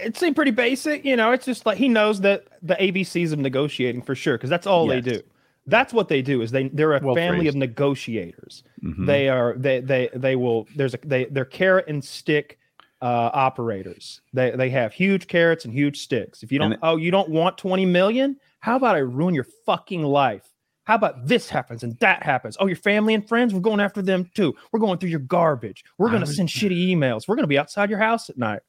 It 0.00 0.16
seemed 0.16 0.36
pretty 0.36 0.52
basic. 0.52 1.04
You 1.04 1.16
know, 1.16 1.32
it's 1.32 1.44
just 1.46 1.66
like 1.66 1.76
he 1.76 1.88
knows 1.88 2.20
that 2.20 2.44
the 2.62 2.74
ABCs 2.76 3.32
of 3.32 3.40
negotiating 3.40 4.02
for 4.02 4.14
sure, 4.14 4.36
because 4.38 4.50
that's 4.50 4.66
all 4.66 4.86
they 4.86 5.00
do. 5.00 5.20
That's 5.66 5.92
what 5.92 6.08
they 6.08 6.22
do. 6.22 6.42
Is 6.42 6.52
they 6.52 6.68
they're 6.68 6.94
a 6.96 7.00
Well 7.02 7.14
family 7.16 7.40
phrased. 7.40 7.56
of 7.56 7.58
negotiators. 7.58 8.62
Mhm. 8.84 9.06
They 9.06 9.28
are 9.28 9.54
they 9.56 9.80
they 9.80 10.08
they 10.14 10.36
will. 10.36 10.66
There's 10.76 10.94
a 10.94 10.98
they 11.04 11.24
they're 11.26 11.44
carrot 11.44 11.86
and 11.88 12.04
stick 12.04 12.58
uh, 13.02 13.30
operators. 13.32 14.20
They 14.32 14.50
they 14.52 14.70
have 14.70 14.92
huge 14.92 15.26
carrots 15.26 15.64
and 15.64 15.74
huge 15.74 15.98
sticks. 16.00 16.42
If 16.42 16.52
you 16.52 16.58
don't 16.60 16.72
And- 16.74 16.80
oh 16.82 16.96
you 16.96 17.10
don't 17.10 17.28
want 17.28 17.58
twenty 17.58 17.84
million, 17.86 18.36
how 18.60 18.76
about 18.76 18.94
I 18.94 19.00
ruin 19.00 19.34
your 19.34 19.46
fucking 19.66 20.02
life? 20.02 20.46
How 20.90 20.96
about 20.96 21.24
this 21.24 21.48
happens 21.48 21.84
and 21.84 21.96
that 22.00 22.24
happens? 22.24 22.56
Oh, 22.58 22.66
your 22.66 22.74
family 22.74 23.14
and 23.14 23.24
friends, 23.28 23.54
we're 23.54 23.60
going 23.60 23.78
after 23.78 24.02
them 24.02 24.28
too. 24.34 24.56
We're 24.72 24.80
going 24.80 24.98
through 24.98 25.10
your 25.10 25.20
garbage. 25.20 25.84
We're 25.98 26.08
going 26.10 26.24
to 26.24 26.26
send 26.26 26.48
shitty 26.48 26.88
emails. 26.88 27.28
We're 27.28 27.36
going 27.36 27.44
to 27.44 27.48
be 27.48 27.58
outside 27.58 27.90
your 27.90 28.00
house 28.00 28.28
at 28.28 28.36
night. 28.36 28.62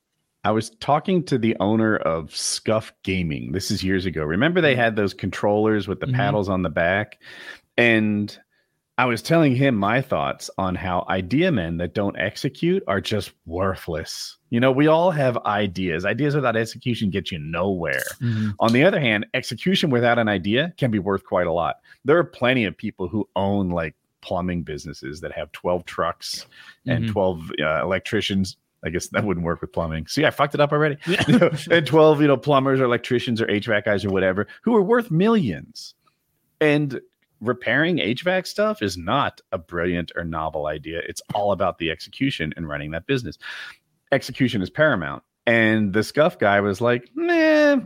I 0.43 0.51
was 0.51 0.69
talking 0.79 1.23
to 1.23 1.39
the 1.39 1.57
owner 1.59 1.95
of 1.97 2.35
Scuff 2.35 2.93
Gaming. 3.03 3.53
This 3.53 3.71
is 3.71 3.83
years 3.83 4.05
ago. 4.05 4.23
Remember 4.23 4.61
they 4.61 4.75
had 4.75 4.95
those 4.95 5.15
controllers 5.15 5.87
with 5.87 5.99
the 5.99 6.05
Mhm. 6.05 6.13
paddles 6.13 6.47
on 6.47 6.61
the 6.61 6.69
back? 6.69 7.17
And 7.75 8.37
I 8.97 9.05
was 9.05 9.21
telling 9.21 9.55
him 9.55 9.75
my 9.75 10.01
thoughts 10.01 10.49
on 10.57 10.75
how 10.75 11.05
idea 11.09 11.51
men 11.51 11.77
that 11.77 11.93
don't 11.95 12.17
execute 12.19 12.83
are 12.87 13.01
just 13.01 13.31
worthless. 13.45 14.37
You 14.49 14.59
know, 14.59 14.71
we 14.71 14.87
all 14.87 15.11
have 15.11 15.37
ideas. 15.45 16.05
Ideas 16.05 16.35
without 16.35 16.55
execution 16.55 17.09
get 17.09 17.31
you 17.31 17.39
nowhere. 17.39 18.03
Mhm. 18.19 18.53
On 18.59 18.73
the 18.73 18.83
other 18.83 18.99
hand, 18.99 19.25
execution 19.33 19.89
without 19.89 20.19
an 20.19 20.27
idea 20.27 20.73
can 20.77 20.91
be 20.91 20.99
worth 20.99 21.23
quite 21.25 21.47
a 21.47 21.51
lot. 21.53 21.77
There 22.05 22.17
are 22.17 22.23
plenty 22.23 22.65
of 22.65 22.77
people 22.77 23.07
who 23.07 23.27
own 23.35 23.69
like 23.69 23.95
plumbing 24.21 24.61
businesses 24.63 25.21
that 25.21 25.31
have 25.31 25.51
12 25.51 25.85
trucks 25.85 26.45
and 26.85 27.05
Mhm. 27.05 27.11
12 27.11 27.51
uh, 27.59 27.81
electricians. 27.81 28.57
I 28.85 28.89
guess 28.89 29.07
that 29.09 29.23
wouldn't 29.23 29.45
work 29.45 29.61
with 29.61 29.71
plumbing. 29.71 30.07
See, 30.07 30.25
I 30.25 30.31
fucked 30.31 30.53
it 30.53 30.59
up 30.59 30.71
already. 30.73 30.97
Yeah. 31.07 31.23
You 31.27 31.39
know, 31.39 31.51
and 31.71 31.87
12, 31.87 32.21
you 32.21 32.27
know, 32.27 32.37
plumbers 32.37 32.79
or 32.79 32.83
electricians 32.85 33.41
or 33.41 33.47
HVAC 33.47 33.85
guys 33.85 34.03
or 34.05 34.09
whatever 34.09 34.47
who 34.63 34.75
are 34.75 34.81
worth 34.83 35.09
millions. 35.09 35.95
And 36.59 36.99
repairing 37.41 37.97
HVAC 37.97 38.47
stuff 38.47 38.81
is 38.81 38.97
not 38.97 39.41
a 39.51 39.57
brilliant 39.57 40.11
or 40.15 40.23
novel 40.23 40.67
idea. 40.67 41.01
It's 41.07 41.21
all 41.33 41.51
about 41.51 41.79
the 41.79 41.89
execution 41.89 42.53
and 42.55 42.69
running 42.69 42.91
that 42.91 43.07
business. 43.07 43.37
Execution 44.11 44.61
is 44.61 44.69
paramount. 44.69 45.23
And 45.47 45.91
the 45.91 46.03
scuff 46.03 46.37
guy 46.37 46.61
was 46.61 46.79
like, 46.81 47.09
nah, 47.15 47.79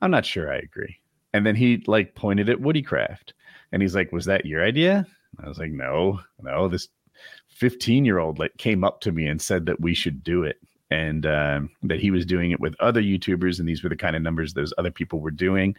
I'm 0.00 0.10
not 0.10 0.24
sure 0.24 0.52
I 0.52 0.58
agree. 0.58 1.00
And 1.32 1.44
then 1.44 1.56
he 1.56 1.82
like 1.86 2.14
pointed 2.14 2.48
at 2.48 2.60
Woodycraft 2.60 3.32
and 3.72 3.82
he's 3.82 3.94
like, 3.94 4.12
Was 4.12 4.24
that 4.26 4.46
your 4.46 4.64
idea? 4.64 5.06
I 5.42 5.48
was 5.48 5.58
like, 5.58 5.70
No, 5.70 6.20
no, 6.40 6.68
this 6.68 6.88
15 7.48 8.04
year 8.04 8.18
old 8.18 8.38
like 8.38 8.56
came 8.56 8.84
up 8.84 9.00
to 9.02 9.12
me 9.12 9.26
and 9.26 9.40
said 9.40 9.66
that 9.66 9.80
we 9.80 9.94
should 9.94 10.22
do 10.22 10.44
it 10.44 10.58
and 10.90 11.26
um, 11.26 11.70
that 11.82 12.00
he 12.00 12.10
was 12.10 12.24
doing 12.24 12.50
it 12.50 12.60
with 12.60 12.74
other 12.80 13.02
YouTubers, 13.02 13.58
and 13.58 13.68
these 13.68 13.82
were 13.82 13.88
the 13.88 13.96
kind 13.96 14.16
of 14.16 14.22
numbers 14.22 14.54
those 14.54 14.72
other 14.78 14.90
people 14.90 15.20
were 15.20 15.30
doing. 15.30 15.74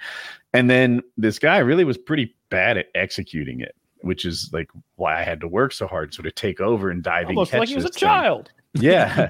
And 0.53 0.69
then 0.69 1.01
this 1.17 1.39
guy 1.39 1.57
really 1.59 1.83
was 1.83 1.97
pretty 1.97 2.35
bad 2.49 2.77
at 2.77 2.87
executing 2.95 3.61
it, 3.61 3.75
which 4.01 4.25
is 4.25 4.49
like 4.51 4.69
why 4.95 5.19
I 5.19 5.23
had 5.23 5.39
to 5.41 5.47
work 5.47 5.73
so 5.73 5.87
hard, 5.87 6.13
sort 6.13 6.27
of 6.27 6.35
take 6.35 6.59
over 6.59 6.89
and 6.89 7.01
dive 7.01 7.29
in. 7.29 7.35
Almost 7.35 7.51
catch 7.51 7.59
like 7.59 7.69
he 7.69 7.75
was 7.75 7.85
a 7.85 7.87
this 7.87 7.95
thing. 7.95 8.07
child. 8.07 8.51
Yeah. 8.73 9.29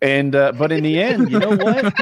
And 0.00 0.34
uh, 0.34 0.52
but 0.52 0.72
in 0.72 0.82
the 0.82 1.00
end, 1.00 1.30
you 1.30 1.38
know 1.38 1.56
what? 1.56 1.94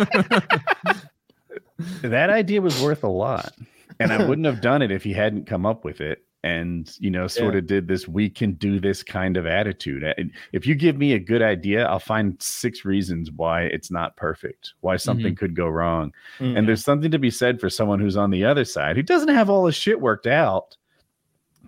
that 2.02 2.30
idea 2.30 2.62
was 2.62 2.80
worth 2.80 3.04
a 3.04 3.08
lot. 3.08 3.52
And 3.98 4.10
I 4.12 4.24
wouldn't 4.24 4.46
have 4.46 4.62
done 4.62 4.80
it 4.80 4.90
if 4.90 5.04
he 5.04 5.12
hadn't 5.12 5.44
come 5.46 5.66
up 5.66 5.84
with 5.84 6.00
it 6.00 6.24
and, 6.42 6.96
you 6.98 7.10
know, 7.10 7.26
sort 7.26 7.54
Yeah. 7.54 7.58
of 7.58 7.66
did 7.66 7.86
this 7.88 8.08
we 8.08 8.30
can 8.30 8.52
do 8.54 8.80
this 8.80 9.02
kind 9.02 9.36
of 9.36 9.46
attitude. 9.46 10.02
And 10.02 10.30
If 10.52 10.66
you 10.66 10.74
give 10.74 10.96
me 10.96 11.12
a 11.12 11.18
good 11.18 11.42
idea, 11.42 11.84
I'll 11.86 11.98
find 11.98 12.40
six 12.40 12.84
reasons 12.84 13.30
why 13.30 13.64
it's 13.64 13.90
not 13.90 14.16
perfect, 14.16 14.72
why 14.80 14.96
something 14.96 15.34
could 15.34 15.54
go 15.54 15.68
wrong. 15.68 16.12
Mm. 16.38 16.56
And 16.58 16.68
there's 16.68 16.82
something 16.84 17.10
to 17.10 17.18
be 17.18 17.30
said 17.30 17.60
for 17.60 17.68
someone 17.68 18.00
who's 18.00 18.16
on 18.16 18.30
the 18.30 18.44
other 18.44 18.64
side 18.64 18.96
who 18.96 19.02
doesn't 19.02 19.28
have 19.28 19.50
all 19.50 19.66
his 19.66 19.74
shit 19.76 20.00
worked 20.00 20.26
out, 20.26 20.76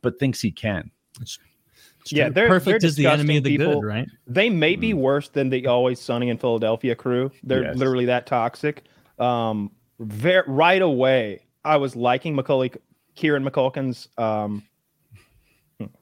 but 0.01 0.19
thinks 0.19 0.41
he 0.41 0.51
can. 0.51 0.91
It's 1.21 1.39
Yeah, 2.11 2.31
they're- 2.31 2.49
perfect 2.49 2.81
they're 2.81 2.89
is 2.89 2.97
the 2.97 3.07
enemy 3.07 3.37
of 3.37 3.45
the 3.45 3.57
people. 3.59 3.81
good, 3.81 3.87
right? 3.87 4.09
They 4.27 4.49
may 4.51 4.75
be 4.75 4.95
worse 4.95 5.29
than 5.29 5.51
the 5.51 5.67
Always 5.67 6.01
Sunny 6.01 6.31
in 6.31 6.39
Philadelphia 6.39 6.95
crew. 6.97 7.31
They're 7.45 7.63
Yes. 7.63 7.77
literally 7.77 8.07
that 8.07 8.27
toxic. 8.27 8.83
Um, 9.19 9.71
ver- 10.01 10.45
right 10.49 10.83
away, 10.83 11.43
I 11.65 11.77
was 11.77 11.95
liking 11.95 12.35
Macaulay, 12.35 12.73
Kieran 13.15 13.45
McCulkin's, 13.45 14.09
um, 14.19 14.63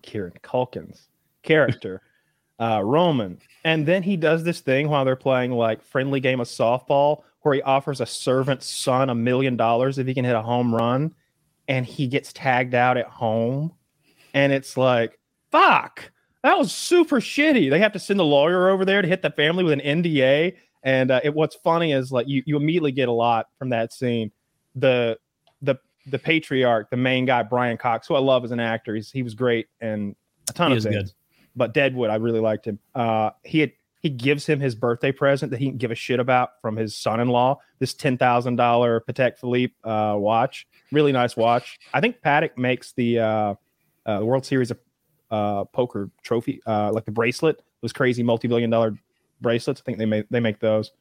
Kieran 0.02 0.34
Culkin's 0.42 1.08
character, 1.42 2.02
uh, 2.60 2.82
Roman, 2.84 3.38
and 3.64 3.86
then 3.86 4.02
he 4.02 4.16
does 4.16 4.44
this 4.44 4.60
thing 4.60 4.88
while 4.88 5.04
they're 5.04 5.16
playing 5.16 5.52
like 5.52 5.82
friendly 5.82 6.20
game 6.20 6.40
of 6.40 6.46
softball, 6.48 7.22
where 7.42 7.54
he 7.54 7.62
offers 7.62 8.00
a 8.00 8.06
servant's 8.06 8.66
son 8.66 9.10
a 9.10 9.14
million 9.14 9.56
dollars 9.56 9.98
if 9.98 10.06
he 10.06 10.14
can 10.14 10.24
hit 10.24 10.36
a 10.36 10.42
home 10.42 10.74
run. 10.74 11.14
and 11.68 11.86
he 11.86 12.06
gets 12.08 12.32
tagged 12.32 12.74
out 12.74 12.96
at 12.96 13.06
home, 13.06 13.72
and 14.34 14.52
it's 14.52 14.76
like, 14.76 15.18
fuck, 15.50 16.10
that 16.42 16.58
was 16.58 16.72
super 16.72 17.20
shitty. 17.20 17.70
They 17.70 17.78
have 17.80 17.92
to 17.92 17.98
send 17.98 18.20
a 18.20 18.24
lawyer 18.24 18.70
over 18.70 18.84
there 18.84 19.02
to 19.02 19.08
hit 19.08 19.22
the 19.22 19.30
family 19.30 19.62
with 19.64 19.72
an 19.74 20.02
NDA. 20.02 20.56
And 20.82 21.10
uh, 21.10 21.20
it, 21.22 21.34
what's 21.34 21.56
funny 21.56 21.92
is 21.92 22.10
like 22.10 22.26
you 22.26 22.42
you 22.46 22.56
immediately 22.56 22.92
get 22.92 23.08
a 23.08 23.12
lot 23.12 23.46
from 23.58 23.68
that 23.70 23.92
scene. 23.92 24.32
The 24.74 25.18
the 25.60 25.76
the 26.06 26.18
patriarch, 26.18 26.90
the 26.90 26.96
main 26.96 27.26
guy, 27.26 27.42
Brian 27.42 27.76
Cox, 27.76 28.06
who 28.06 28.14
I 28.14 28.20
love 28.20 28.44
as 28.44 28.50
an 28.50 28.60
actor. 28.60 28.94
He's, 28.94 29.10
he 29.10 29.22
was 29.22 29.34
great 29.34 29.68
and 29.80 30.16
a 30.48 30.52
ton 30.52 30.70
He 30.70 30.76
of 30.78 30.82
things. 30.82 30.94
good. 30.94 31.12
But 31.56 31.74
Deadwood, 31.74 32.10
I 32.10 32.16
really 32.16 32.40
liked 32.40 32.66
him. 32.66 32.78
Uh, 32.94 33.30
he 33.44 33.60
had 33.60 33.72
he 34.00 34.08
gives 34.08 34.46
him 34.46 34.60
his 34.60 34.74
birthday 34.74 35.12
present 35.12 35.50
that 35.50 35.58
he 35.58 35.68
can 35.68 35.76
give 35.76 35.90
a 35.90 35.94
shit 35.94 36.20
about 36.20 36.60
from 36.62 36.74
his 36.74 36.96
son-in-law. 36.96 37.58
This 37.80 37.92
ten 37.92 38.16
thousand 38.16 38.56
dollar 38.56 39.00
Patek 39.06 39.36
Philippe 39.36 39.74
uh, 39.84 40.14
watch, 40.16 40.66
really 40.90 41.12
nice 41.12 41.36
watch. 41.36 41.78
I 41.92 42.00
think 42.00 42.22
Patek 42.24 42.56
makes 42.56 42.92
the 42.92 43.18
uh, 43.18 43.54
uh, 44.06 44.20
World 44.22 44.46
Series 44.46 44.70
of 44.70 44.78
uh, 45.30 45.64
poker 45.66 46.10
trophy, 46.22 46.62
uh, 46.66 46.92
like 46.92 47.04
the 47.04 47.12
bracelet, 47.12 47.60
those 47.82 47.92
crazy 47.92 48.22
multi-billion 48.22 48.70
dollar 48.70 48.94
bracelets. 49.42 49.82
I 49.82 49.84
think 49.84 49.98
they 49.98 50.06
make 50.06 50.28
they 50.30 50.40
make 50.40 50.60
those. 50.60 50.92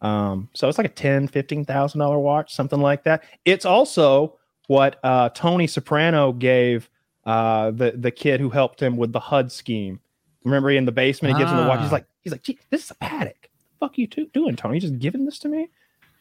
Um, 0.00 0.48
so 0.54 0.68
it's 0.68 0.78
like 0.78 0.86
a 0.86 0.90
ten, 0.90 1.28
fifteen 1.28 1.64
thousand 1.64 1.98
dollar 1.98 2.18
watch, 2.18 2.54
something 2.54 2.80
like 2.80 3.02
that. 3.04 3.24
It's 3.44 3.66
also 3.66 4.37
what 4.68 4.98
uh, 5.02 5.28
Tony 5.30 5.66
Soprano 5.66 6.32
gave 6.32 6.88
uh, 7.26 7.72
the 7.72 7.90
the 7.96 8.10
kid 8.12 8.40
who 8.40 8.48
helped 8.48 8.80
him 8.80 8.96
with 8.96 9.12
the 9.12 9.20
HUD 9.20 9.50
scheme. 9.52 10.00
Remember, 10.44 10.70
he 10.70 10.76
in 10.78 10.84
the 10.86 10.92
basement, 10.92 11.34
he 11.36 11.42
gives 11.42 11.50
him 11.50 11.58
the 11.58 11.66
watch. 11.68 11.80
He's 11.80 11.88
Ah. 11.90 11.94
like, 11.96 12.06
he's 12.22 12.32
like, 12.32 12.42
Gee, 12.42 12.58
this 12.70 12.84
is 12.84 12.90
a 12.92 12.94
Patek. 12.94 13.34
fuck 13.80 13.98
you 13.98 14.06
two 14.06 14.26
doing, 14.32 14.56
Tony? 14.56 14.76
You 14.76 14.80
just 14.80 14.98
giving 14.98 15.24
this 15.26 15.38
to 15.40 15.48
me? 15.48 15.68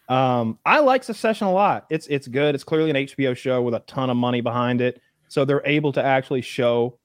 Um, 0.10 0.58
I 0.66 0.80
like 0.80 1.04
Succession 1.04 1.48
a 1.48 1.52
lot. 1.54 1.86
It's 1.90 2.08
it's 2.08 2.28
good. 2.28 2.56
It's 2.56 2.64
clearly 2.64 2.90
an 2.90 2.96
HBO 2.96 3.36
show 3.38 3.62
with 3.62 3.74
a 3.76 3.80
ton 3.82 4.10
of 4.10 4.18
money 4.18 4.42
behind 4.42 4.82
it, 4.82 5.02
so 5.28 5.46
they're 5.46 5.66
able 5.66 5.92
to 5.94 6.04
actually 6.04 6.42
show 6.42 6.98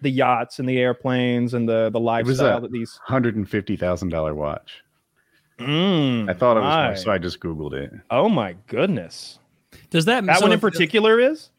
the 0.00 0.10
yachts 0.10 0.58
and 0.58 0.68
the 0.68 0.78
airplanes 0.78 1.54
and 1.54 1.68
the 1.68 1.90
the 1.90 2.00
lifestyle 2.00 2.60
that 2.60 2.72
these. 2.72 2.98
Hundred 3.04 3.34
and 3.36 3.48
fifty 3.48 3.76
thousand 3.76 4.08
dollar 4.10 4.34
watch. 4.34 4.82
Mm, 5.58 6.28
I 6.30 6.34
thought 6.34 6.56
it 6.56 6.60
was 6.60 6.66
my. 6.66 6.86
more, 6.88 6.96
so 6.96 7.12
I 7.12 7.18
just 7.18 7.38
googled 7.40 7.72
it. 7.74 7.92
Oh 8.10 8.28
my 8.28 8.56
goodness, 8.68 9.38
Does 9.90 10.04
that 10.06 10.24
that 10.26 10.38
so 10.38 10.44
one 10.46 10.52
in 10.52 10.56
if- 10.56 10.60
particular 10.60 11.18
is. 11.20 11.50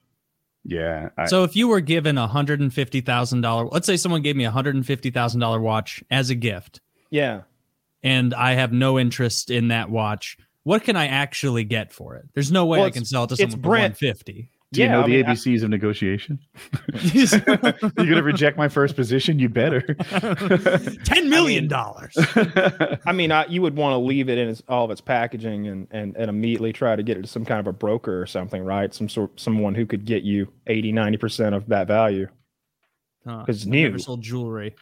Yeah, 0.65 1.09
I, 1.17 1.25
So 1.25 1.43
if 1.43 1.57
you 1.57 1.67
were 1.67 1.81
given 1.81 2.17
a 2.17 2.25
hundred 2.27 2.61
and 2.61 2.73
fifty 2.73 3.01
thousand 3.01 3.41
dollar, 3.41 3.65
let's 3.65 3.85
say 3.85 3.97
someone 3.97 4.21
gave 4.21 4.37
me 4.37 4.45
a 4.45 4.51
hundred 4.51 4.75
and 4.75 4.85
fifty 4.85 5.09
thousand 5.11 5.41
dollar 5.41 5.59
watch 5.59 6.01
as 6.09 6.29
a 6.29 6.35
gift, 6.35 6.79
Yeah. 7.09 7.41
and 8.01 8.33
I 8.33 8.53
have 8.53 8.71
no 8.71 8.97
interest 8.97 9.51
in 9.51 9.67
that 9.67 9.89
watch, 9.89 10.37
what 10.63 10.83
can 10.83 10.95
I 10.95 11.07
actually 11.07 11.65
get 11.65 11.91
for 11.91 12.15
it? 12.15 12.25
There's 12.33 12.49
no 12.49 12.65
way 12.65 12.77
Well, 12.79 12.87
I 12.87 12.91
can 12.91 13.03
sell 13.03 13.25
it 13.25 13.27
to 13.27 13.33
it's 13.33 13.41
someone 13.41 13.61
for 13.61 13.69
one 13.69 13.79
Brent. 13.79 13.97
fifty. 13.97 14.51
Do 14.73 14.81
you 14.81 14.89
know 14.89 14.99
I 15.01 15.03
the 15.03 15.09
mean, 15.09 15.25
I- 15.25 15.33
ABCs 15.33 15.63
of 15.63 15.69
negotiation? 15.69 16.39
You're 17.13 18.09
gonna 18.09 18.23
reject 18.23 18.57
my 18.57 18.67
first 18.67 18.95
position? 18.95 19.39
You 19.39 19.49
better. 19.49 19.81
Ten 21.05 21.29
million 21.29 21.67
dollars. 21.67 22.15
I 23.05 23.11
mean, 23.13 23.31
I, 23.31 23.45
you 23.47 23.61
would 23.61 23.75
want 23.75 23.93
to 23.93 23.97
leave 23.97 24.29
it 24.29 24.37
in 24.37 24.49
its, 24.49 24.63
all 24.67 24.85
of 24.85 24.91
its 24.91 25.01
packaging 25.01 25.67
and, 25.67 25.87
and 25.91 26.15
and 26.17 26.29
immediately 26.29 26.73
try 26.73 26.95
to 26.95 27.03
get 27.03 27.17
it 27.17 27.21
to 27.21 27.27
some 27.27 27.45
kind 27.45 27.59
of 27.59 27.67
a 27.67 27.73
broker 27.73 28.21
or 28.21 28.25
something, 28.25 28.63
right? 28.63 28.93
Some 28.93 29.09
sort, 29.09 29.39
someone 29.39 29.75
who 29.75 29.85
could 29.85 30.05
get 30.05 30.23
you 30.23 30.51
80, 30.67 30.91
90 30.91 31.17
percent 31.17 31.55
of 31.55 31.67
that 31.67 31.87
value. 31.87 32.27
Huh. 33.25 33.43
'Cause 33.45 33.55
it's 33.57 33.65
new. 33.65 33.83
never 33.83 33.99
sold 33.99 34.21
jewelry. 34.21 34.75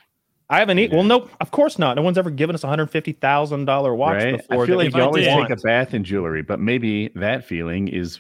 I 0.50 0.60
haven't. 0.60 0.80
E- 0.80 0.90
well, 0.92 1.04
no, 1.04 1.30
of 1.40 1.52
course 1.52 1.80
not. 1.80 1.96
No 1.96 2.02
one's 2.02 2.18
ever 2.18 2.30
given 2.30 2.56
us 2.56 2.64
a 2.64 2.68
hundred 2.68 2.88
fifty 2.92 3.14
thousand 3.14 3.66
dollar 3.66 3.96
watch 3.96 4.22
right? 4.24 4.38
before. 4.38 4.64
I 4.64 4.68
feel 4.68 4.78
like 4.78 4.94
we 4.94 5.00
you 5.00 5.06
always 5.06 5.26
did. 5.26 5.48
take 5.48 5.50
a 5.50 5.56
bath 5.62 5.94
in 5.94 6.04
jewelry, 6.04 6.42
but 6.42 6.60
maybe 6.60 7.10
that 7.16 7.46
feeling 7.46 7.88
is 7.88 8.20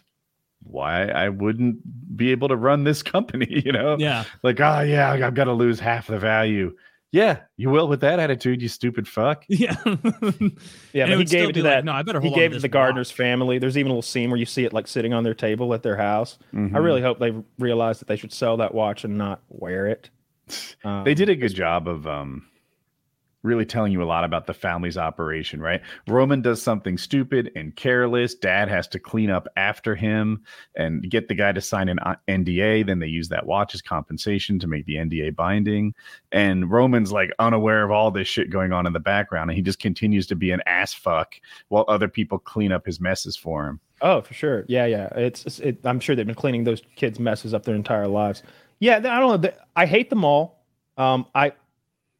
why 0.63 1.06
I 1.08 1.30
wouldn't 1.30 1.77
be 2.18 2.32
able 2.32 2.48
to 2.50 2.56
run 2.56 2.84
this 2.84 3.03
company. 3.15 3.62
You 3.65 3.72
know, 3.72 3.98
Yeah. 4.00 4.24
like 4.44 4.60
oh 4.60 4.82
yeah, 4.82 5.12
I've 5.12 5.34
got 5.36 5.46
to 5.46 5.53
lose 5.53 5.80
half 5.80 6.08
the 6.08 6.20
value. 6.20 6.75
Yeah, 7.13 7.39
you 7.58 7.70
will 7.70 7.89
with 7.89 8.00
that 8.01 8.20
attitude, 8.20 8.62
you 8.62 8.70
stupid 8.70 9.06
fuck. 9.06 9.44
Yeah. 9.50 9.75
Yeah, 9.86 11.06
And 11.06 11.12
but 11.12 11.18
he 11.18 11.25
gave 11.25 11.44
it 11.50 11.56
be 11.56 11.62
to 11.62 11.63
like, 11.63 11.74
that. 11.77 11.86
No, 11.86 11.91
I 11.91 12.03
better 12.03 12.22
he 12.22 12.27
hold 12.30 12.38
on 12.38 12.39
gave 12.39 12.51
it 12.51 12.53
to 12.53 12.56
this 12.56 12.62
the 12.62 12.70
Gardner's 12.70 13.10
watch." 13.10 13.18
family. 13.18 13.60
There's 13.60 13.77
even 13.77 13.89
a 13.91 13.94
little 13.96 14.01
scene 14.01 14.30
where 14.30 14.39
you 14.39 14.46
see 14.46 14.63
it 14.63 14.72
like 14.72 14.88
sitting 14.88 15.13
on 15.13 15.24
their 15.25 15.34
table 15.34 15.74
at 15.74 15.84
their 15.84 15.98
house. 15.98 16.38
I 16.53 16.56
Mhm. 16.56 16.84
really 16.84 17.01
hope 17.01 17.20
they 17.20 17.34
realize 17.60 18.00
that 18.00 18.08
they 18.08 18.15
should 18.15 18.32
sell 18.32 18.56
that 18.58 18.74
watch 18.74 19.03
and 19.03 19.18
not 19.18 19.41
wear 19.50 19.88
it. 19.88 20.10
Um, 20.86 21.03
they 21.03 21.13
did 21.13 21.27
a 21.30 21.36
good 21.36 21.53
job 21.53 21.88
of 21.88 22.08
um 22.08 22.48
really 23.43 23.65
telling 23.65 23.91
you 23.91 24.01
a 24.01 24.05
lot 24.05 24.24
about 24.24 24.48
the 24.48 24.53
family's 24.53 24.98
operation 24.98 25.62
right 25.62 25.81
roman 26.07 26.41
does 26.41 26.62
something 26.62 26.98
stupid 26.98 27.51
and 27.55 27.75
careless 27.75 28.36
dad 28.36 28.67
has 28.67 28.88
to 28.88 29.00
clean 29.00 29.29
up 29.29 29.48
after 29.55 29.95
him 29.95 30.41
and 30.75 31.10
get 31.10 31.27
the 31.27 31.36
guy 31.36 31.51
to 31.51 31.62
sign 31.62 31.89
an 31.89 32.00
uh, 32.00 32.15
nda 32.27 32.86
then 32.86 33.00
they 33.00 33.07
use 33.07 33.29
that 33.29 33.45
watch 33.45 33.74
as 33.74 33.81
compensation 33.81 34.60
to 34.60 34.67
make 34.67 34.86
the 34.86 34.95
nda 34.95 35.36
binding 35.36 35.93
and 36.31 36.71
roman's 36.71 37.12
like 37.12 37.31
unaware 37.39 37.83
of 37.83 37.91
all 37.91 38.12
this 38.12 38.27
shit 38.27 38.50
going 38.50 38.71
on 38.71 38.86
in 38.86 38.93
the 38.93 39.00
background 39.00 39.50
and 39.50 39.57
he 39.57 39.63
just 39.63 39.79
continues 39.79 40.27
to 40.27 40.36
be 40.36 40.51
an 40.51 40.62
ass 40.65 40.93
fuck 40.93 41.36
while 41.69 41.86
other 41.88 42.07
people 42.07 42.38
clean 42.38 42.71
up 42.71 42.86
his 42.86 43.00
messes 43.00 43.36
for 43.36 43.67
him 43.67 43.79
Oh, 44.01 44.21
for 44.21 44.33
sure. 44.33 44.65
Yeah, 44.67 44.86
yeah. 44.86 45.10
It's, 45.15 45.60
it, 45.60 45.79
I'm 45.86 46.00
sure 46.00 46.15
they've 46.15 46.25
been 46.25 46.36
cleaning 46.36 46.63
those 46.63 46.81
kids' 46.95 47.19
messes 47.19 47.53
up 47.53 47.63
their 47.63 47.75
entire 47.75 48.07
lives. 48.07 48.41
Yeah, 48.79 48.98
I 48.98 49.19
don't 49.19 49.41
know. 49.41 49.51
I 49.75 49.86
hate 49.86 50.10
them 50.10 50.25
all. 50.25 50.65
Um, 50.98 51.27
I 51.36 51.53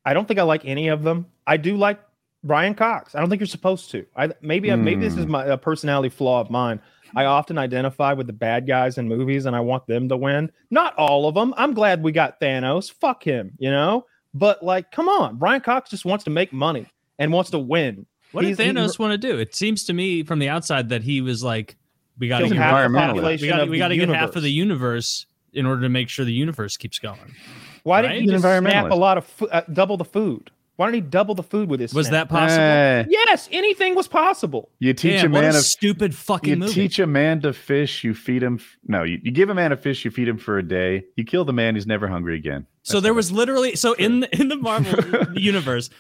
I 0.06 0.14
don't 0.14 0.28
think 0.28 0.40
I 0.40 0.44
like 0.44 0.66
any 0.66 0.88
of 0.88 1.04
them. 1.04 1.28
I 1.46 1.58
do 1.58 1.78
like 1.78 2.00
Brian 2.44 2.74
Cox. 2.74 3.16
I 3.16 3.20
don't 3.20 3.30
think 3.30 3.40
you're 3.40 3.48
supposed 3.48 3.92
to. 3.92 4.06
I 4.16 4.32
maybe 4.42 4.76
maybe 4.76 5.02
this 5.02 5.16
is 5.18 5.26
hmm. 5.26 5.32
my 5.32 5.46
a 5.46 5.58
personality 5.58 6.10
flaw 6.10 6.42
of 6.42 6.50
mine. 6.50 6.82
I 7.16 7.26
often 7.26 7.58
identify 7.58 8.14
with 8.14 8.28
the 8.28 8.34
bad 8.34 8.66
guys 8.66 8.98
in 8.98 9.08
movies, 9.08 9.46
and 9.46 9.56
I 9.56 9.60
want 9.60 9.86
them 9.86 10.08
to 10.10 10.18
win. 10.18 10.52
Not 10.70 10.96
all 10.96 11.28
of 11.28 11.36
them. 11.36 11.54
I'm 11.58 11.74
glad 11.74 12.02
we 12.04 12.12
got 12.14 12.40
Thanos. 12.40 12.92
Fuck 12.92 13.24
him, 13.24 13.54
you 13.60 13.70
know. 13.70 14.06
But 14.34 14.64
like, 14.64 14.92
come 14.92 15.10
on, 15.10 15.38
Brian 15.38 15.62
Cox 15.62 15.90
just 15.90 16.06
wants 16.06 16.24
to 16.24 16.30
make 16.30 16.54
money 16.54 16.88
and 17.20 17.34
wants 17.34 17.50
to 17.52 17.60
win. 17.60 18.06
What 18.32 18.42
did 18.42 18.48
He's- 18.48 18.60
he- 18.60 18.64
Thanos 18.64 18.98
want 18.98 19.12
to 19.12 19.18
do? 19.18 19.38
It 19.38 19.54
seems 19.56 19.84
to 19.86 19.94
me 19.94 20.24
from 20.24 20.40
the 20.40 20.48
outside 20.48 20.90
that 20.90 21.04
he 21.04 21.20
was 21.20 21.44
like, 21.44 21.76
we 22.18 22.28
got 22.30 22.40
to 22.40 22.44
Kills 22.44 22.54
get, 22.54 22.62
half 22.62 22.90
the 22.90 22.98
population 22.98 23.46
we 23.46 23.50
got, 23.50 23.60
of 23.62 23.70
we 23.70 23.76
the 23.76 23.80
got 23.80 23.88
to 23.90 23.98
get 23.98 24.10
half 24.10 24.36
of 24.36 24.44
the 24.44 24.52
universe 24.52 25.26
in 25.54 25.66
order 25.66 25.82
to 25.82 25.90
make 25.90 26.08
sure 26.08 26.24
the 26.24 26.32
universe 26.32 26.78
keeps 26.78 26.98
going. 27.00 27.36
Why 27.84 27.98
Right? 28.02 28.08
didn't 28.14 28.22
he 28.24 28.28
just 28.32 28.42
snap 28.44 28.92
a 28.92 28.96
lot 28.96 29.18
of 29.18 29.26
fo- 29.26 29.48
uh, 29.48 29.62
double 29.72 29.98
the 29.98 30.06
food? 30.06 30.52
Why 30.78 30.88
didn't 30.88 31.04
he 31.06 31.10
double 31.12 31.36
the 31.36 31.44
food 31.44 31.70
with 31.70 31.80
his? 31.80 31.94
Was 31.94 32.08
snap? 32.08 32.30
that 32.30 32.34
possible? 32.34 32.64
Eh, 32.64 33.04
Yes, 33.10 33.48
anything 33.52 33.94
was 33.94 34.08
possible. 34.08 34.70
you 34.80 34.94
teach 34.94 35.22
Damn, 35.22 35.32
a 35.32 35.34
what 35.36 35.42
man 35.42 35.54
a 35.54 35.58
of 35.58 35.64
stupid 35.64 36.16
fucking 36.16 36.50
you 36.50 36.56
movie. 36.58 36.74
teach 36.74 36.98
a 36.98 37.06
man 37.06 37.42
to 37.42 37.54
fish, 37.54 38.04
you 38.04 38.16
feed 38.16 38.42
him. 38.42 38.56
f- 38.60 38.78
No, 38.88 39.04
you, 39.04 39.20
you 39.22 39.32
give 39.32 39.50
a 39.50 39.54
man 39.54 39.72
a 39.72 39.78
fish, 39.78 40.04
you 40.06 40.10
feed 40.12 40.28
him 40.28 40.38
for 40.38 40.58
a 40.58 40.64
day. 40.64 41.04
You 41.16 41.24
kill 41.24 41.46
the 41.46 41.54
man, 41.54 41.76
he's 41.76 41.86
never 41.86 42.08
hungry 42.08 42.36
again. 42.36 42.66
so 42.84 43.00
there 43.00 43.14
was 43.14 43.32
literally 43.32 43.76
so 43.76 43.94
in 43.94 44.22
the, 44.22 44.36
in 44.40 44.48
the 44.48 44.56
Marvel 44.56 45.34
universe, 45.40 45.92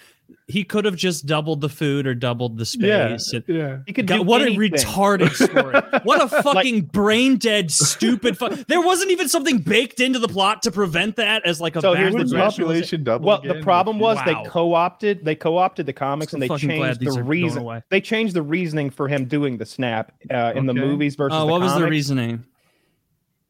he 0.47 0.63
could 0.63 0.85
have 0.85 0.95
just 0.95 1.25
doubled 1.25 1.61
the 1.61 1.69
food 1.69 2.05
or 2.07 2.13
doubled 2.15 2.57
the 2.57 2.65
space. 2.65 3.31
and- 3.33 3.43
yeah. 3.47 3.79
He 3.87 3.93
could 3.93 4.07
God, 4.07 4.17
do 4.17 4.23
what 4.23 4.41
anything. 4.41 4.61
a 4.61 4.69
retarded 4.77 5.31
story! 5.33 5.81
What 6.03 6.21
a 6.21 6.27
fucking 6.41 6.85
brain 6.85 7.37
dead, 7.37 7.71
stupid. 7.71 8.37
Fu- 8.37 8.49
there 8.67 8.81
wasn't 8.81 9.11
even 9.11 9.29
something 9.29 9.59
baked 9.59 9.99
into 9.99 10.19
the 10.19 10.27
plot 10.27 10.63
to 10.63 10.71
prevent 10.71 11.15
that 11.17 11.45
as 11.45 11.61
like 11.61 11.75
a 11.75 11.81
So 11.81 11.93
here's 11.93 12.15
the 12.15 12.35
population 12.37 13.03
double. 13.03 13.27
Well, 13.27 13.41
the 13.41 13.61
problem 13.61 13.99
was 13.99 14.17
Wow. 14.17 14.25
they 14.43 14.49
co-opted 14.49 15.23
they 15.25 15.35
co-opted 15.35 15.85
the 15.85 15.93
comics 15.93 16.31
So 16.31 16.35
and 16.35 16.41
they 16.43 16.47
changed 16.57 16.99
the 17.01 17.23
reason. 17.23 17.81
They 17.89 18.01
changed 18.01 18.33
the 18.33 18.41
reasoning 18.41 18.89
for 18.89 19.07
him 19.07 19.25
doing 19.25 19.57
the 19.57 19.65
snap 19.65 20.13
uh, 20.31 20.53
in 20.55 20.65
the 20.65 20.73
movies 20.73 21.15
versus 21.15 21.37
Oh, 21.37 21.45
the 21.45 21.51
what 21.51 21.61
was 21.61 21.75
the 21.75 21.87
reasoning? 21.87 22.45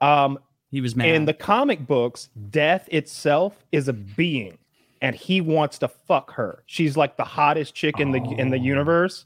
Um, 0.01 0.39
He 0.71 0.81
was 0.81 0.95
mad. 0.95 1.09
in 1.09 1.25
the 1.25 1.33
comic 1.33 1.85
books, 1.85 2.29
death 2.49 2.87
itself 2.91 3.65
is 3.71 3.87
a 3.87 3.93
being, 3.93 4.57
and 5.01 5.15
he 5.15 5.41
wants 5.41 5.77
to 5.79 5.87
fuck 5.87 6.31
her. 6.33 6.63
She's 6.65 6.95
like 6.97 7.17
the 7.17 7.23
hottest 7.23 7.73
chick 7.75 7.99
in 7.99 8.11
the 8.11 8.19
in 8.37 8.49
the 8.49 8.57
Oh. 8.57 8.63
universe, 8.63 9.25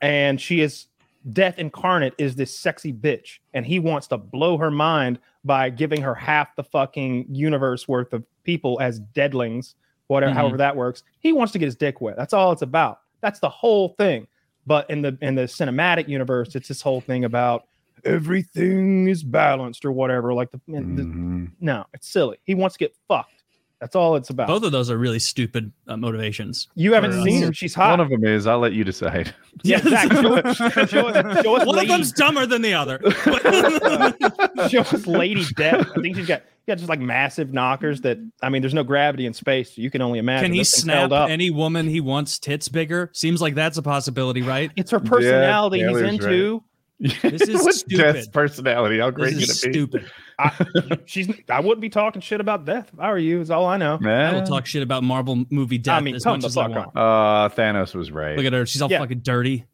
and 0.00 0.40
she 0.40 0.60
is 0.60 0.86
death 1.32 1.58
incarnate. 1.58 2.14
Is 2.18 2.36
this 2.36 2.56
sexy 2.58 2.92
bitch, 2.92 3.38
and 3.54 3.66
he 3.66 3.78
wants 3.78 4.06
to 4.08 4.16
blow 4.18 4.56
her 4.58 4.70
mind 4.70 5.18
by 5.44 5.70
giving 5.70 6.02
her 6.02 6.14
half 6.14 6.54
the 6.56 6.64
fucking 6.64 7.26
universe 7.30 7.86
worth 7.88 8.12
of 8.12 8.24
people 8.44 8.78
as 8.80 9.00
deadlings, 9.14 9.74
whatever, 10.08 10.32
Mhm. 10.32 10.36
however 10.36 10.56
that 10.58 10.76
works. 10.76 11.02
He 11.20 11.32
wants 11.32 11.52
to 11.52 11.58
get 11.58 11.66
his 11.66 11.76
dick 11.76 12.00
wet. 12.00 12.16
That's 12.16 12.32
all 12.32 12.52
it's 12.52 12.62
about. 12.62 13.00
That's 13.20 13.38
the 13.40 13.48
whole 13.50 13.90
thing. 13.90 14.26
But 14.66 14.88
in 14.90 15.02
the 15.02 15.16
in 15.20 15.34
the 15.34 15.42
cinematic 15.42 16.08
universe, 16.08 16.54
it's 16.54 16.68
this 16.68 16.82
whole 16.82 17.00
thing 17.00 17.24
about 17.24 17.66
everything 18.04 19.08
is 19.08 19.22
balanced 19.22 19.84
or 19.84 19.92
whatever. 19.92 20.32
Like 20.32 20.50
the, 20.50 20.60
the 20.68 20.78
Mhm. 20.80 21.50
no, 21.60 21.84
it's 21.92 22.08
silly. 22.08 22.38
He 22.44 22.54
wants 22.54 22.76
to 22.76 22.78
get 22.78 22.94
fucked. 23.08 23.39
That's 23.80 23.96
all 23.96 24.14
it's 24.16 24.28
about. 24.28 24.46
Both 24.46 24.62
of 24.62 24.72
those 24.72 24.90
are 24.90 24.98
really 24.98 25.18
stupid 25.18 25.72
uh, 25.88 25.96
motivations. 25.96 26.68
you 26.74 26.92
haven't 26.92 27.12
for 27.12 27.22
seen 27.22 27.42
her. 27.44 27.52
She's 27.54 27.74
hot. 27.74 27.90
One 27.90 28.00
of 28.00 28.10
them 28.10 28.24
is. 28.24 28.46
I'll 28.46 28.58
let 28.58 28.74
you 28.74 28.84
decide. 28.84 29.34
yeah, 29.62 29.80
Zach, 29.80 30.12
show, 30.12 30.34
us- 30.34 30.56
show 30.56 30.66
us, 30.66 30.90
show 30.90 31.08
us 31.56 31.66
One 31.66 31.78
of 31.78 31.88
them's 31.88 32.12
dumber 32.12 32.44
than 32.44 32.60
the 32.60 32.74
other. 32.74 33.00
show 34.68 34.80
us 34.80 35.06
Lady 35.06 35.44
Death. 35.56 35.88
I 35.96 36.00
think 36.02 36.16
she's 36.16 36.26
got 36.26 36.42
got 36.66 36.76
just 36.76 36.90
like 36.90 37.00
massive 37.00 37.54
knockers 37.54 38.02
that 38.02 38.18
I 38.42 38.50
mean, 38.50 38.60
there's 38.60 38.74
no 38.74 38.84
gravity 38.84 39.24
in 39.24 39.32
space, 39.32 39.74
so 39.74 39.80
you 39.80 39.90
can 39.90 40.02
only 40.02 40.18
imagine. 40.18 40.50
Can 40.50 40.54
he 40.54 40.64
snap 40.64 41.10
up. 41.10 41.30
any 41.30 41.50
woman 41.50 41.88
he 41.88 42.02
wants 42.02 42.38
tits 42.38 42.68
bigger? 42.68 43.10
Seems 43.14 43.40
like 43.40 43.54
that's 43.54 43.78
a 43.78 43.82
possibility, 43.82 44.42
right? 44.42 44.70
It's 44.76 44.90
her 44.90 45.00
personality 45.00 45.78
Yeah, 45.78 45.88
he's 45.88 45.96
Taylor's 45.96 46.14
into. 46.14 46.62
This 47.00 47.42
is 47.48 47.62
What's 47.64 47.80
stupid. 47.80 48.12
Death's 48.12 48.28
personality? 48.28 48.98
How 48.98 49.10
great 49.10 49.34
This 49.34 49.44
can 49.44 49.50
is 49.50 49.64
it 49.64 49.66
be? 49.68 49.72
stupid. 49.72 50.10
I, 50.38 50.98
she's. 51.06 51.28
I 51.48 51.60
wouldn't 51.60 51.80
be 51.80 51.88
talking 51.90 52.20
shit 52.22 52.40
about 52.40 52.64
death 52.64 52.90
if 52.92 53.00
I 53.00 53.10
were 53.10 53.18
you. 53.18 53.40
Is 53.40 53.50
all 53.50 53.66
I 53.66 53.76
know. 53.76 53.94
I 53.96 53.98
Man. 53.98 54.34
will 54.34 54.42
talk 54.46 54.66
shit 54.66 54.82
about 54.82 55.02
Marvel 55.02 55.44
movie 55.50 55.78
death 55.78 56.02
mean, 56.02 56.14
as 56.14 56.24
come 56.24 56.34
much 56.34 56.42
the 56.42 56.46
as 56.48 56.56
I 56.56 56.68
want. 56.68 56.90
Uh, 56.96 57.48
Thanos 57.54 57.94
was 57.94 58.10
right. 58.10 58.36
Look 58.36 58.46
at 58.46 58.52
her. 58.52 58.64
She's 58.66 58.80
all 58.82 58.90
Yeah. 58.90 58.98
fucking 59.00 59.20
dirty. 59.20 59.66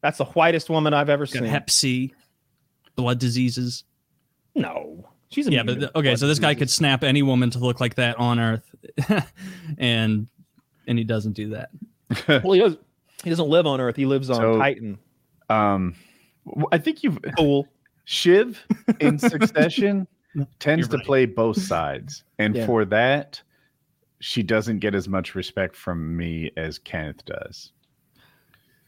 That's 0.00 0.18
the 0.18 0.24
whitest 0.26 0.68
woman 0.70 0.94
I've 0.94 1.08
ever 1.08 1.26
got 1.26 1.32
seen. 1.32 1.44
Hep 1.44 1.70
C, 1.70 2.12
blood 2.94 3.18
diseases. 3.18 3.82
No, 4.54 5.08
she's 5.30 5.46
a 5.48 5.52
Yeah, 5.52 5.62
but 5.64 5.78
th- 5.80 5.90
okay, 5.96 6.14
so 6.16 6.26
this 6.28 6.38
guy 6.38 6.54
could 6.54 6.70
snap 6.70 7.02
any 7.04 7.22
woman 7.22 7.50
to 7.50 7.58
look 7.58 7.80
like 7.80 7.96
that 7.96 8.16
on 8.18 8.38
Earth, 8.38 8.74
and 9.78 10.26
and 10.86 10.98
he 10.98 11.04
doesn't 11.04 11.32
do 11.32 11.50
that. 11.50 11.70
Well, 12.28 12.52
he 12.52 12.60
doesn't. 12.60 12.80
He 13.24 13.30
doesn't 13.30 13.48
live 13.48 13.66
on 13.66 13.80
Earth. 13.80 13.96
He 13.96 14.06
lives 14.06 14.30
on 14.30 14.36
So- 14.36 14.58
Titan. 14.58 14.98
um, 15.50 15.94
w- 15.96 16.07
I 16.72 16.78
think 16.78 17.02
you've 17.02 17.18
Fool. 17.36 17.68
Shiv 18.04 18.64
in 19.00 19.18
Succession 19.18 20.06
tends 20.60 20.88
You're 20.88 20.98
to 20.98 21.04
play 21.04 21.26
both 21.26 21.60
sides, 21.60 22.24
and 22.38 22.56
Yeah. 22.56 22.66
for 22.66 22.84
that, 22.86 23.42
she 24.20 24.42
doesn't 24.42 24.78
get 24.78 24.94
as 24.94 25.08
much 25.08 25.34
respect 25.34 25.76
from 25.76 26.16
me 26.16 26.50
as 26.56 26.78
Kenneth 26.78 27.24
does. 27.24 27.72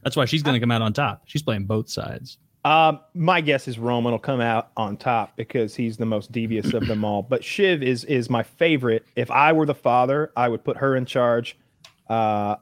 That's 0.03 0.17
why 0.17 0.25
she's 0.25 0.43
going 0.43 0.55
to 0.55 0.61
come 0.61 0.71
out 0.71 0.81
on 0.83 0.93
top. 0.93 1.23
She's 1.27 1.43
playing 1.43 1.67
both 1.67 1.89
sides. 1.91 2.39
Um, 2.65 3.01
my 3.15 3.41
guess 3.41 3.69
is 3.69 3.79
Roman 3.79 4.13
will 4.13 4.19
come 4.19 4.41
out 4.41 4.71
on 4.77 4.97
top 4.97 5.37
because 5.37 5.75
he's 5.75 5.97
the 5.97 6.05
most 6.07 6.31
devious 6.33 6.73
of 6.75 6.87
them 6.87 7.05
all. 7.05 7.23
But 7.23 7.43
Shiv 7.45 7.83
is 7.83 8.05
is 8.05 8.29
my 8.31 8.43
favorite. 8.43 9.05
If 9.17 9.31
I 9.31 9.53
were 9.53 9.65
the 9.67 9.75
father, 9.75 10.31
I 10.37 10.49
would 10.49 10.63
put 10.65 10.77
her 10.79 10.95
in 10.97 11.05
charge. 11.07 11.57
Uh, 12.09 12.57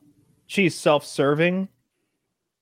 she's 0.47 0.75
self-serving, 0.77 1.69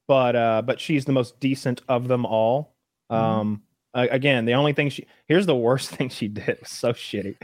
but 0.07 0.37
uh, 0.37 0.63
but 0.63 0.81
she's 0.81 1.05
the 1.05 1.13
most 1.13 1.39
decent 1.41 1.83
of 1.89 2.09
them 2.09 2.25
all. 2.27 2.75
Um, 3.11 3.63
a- 3.95 4.09
again, 4.09 4.45
the 4.45 4.55
only 4.55 4.73
thing 4.73 4.91
she 4.91 5.07
here's 5.27 5.47
the 5.47 5.57
worst 5.57 5.91
thing 5.97 6.09
she 6.09 6.29
did 6.29 6.59
was 6.61 6.71
so 6.71 6.93
shitty. 6.93 7.37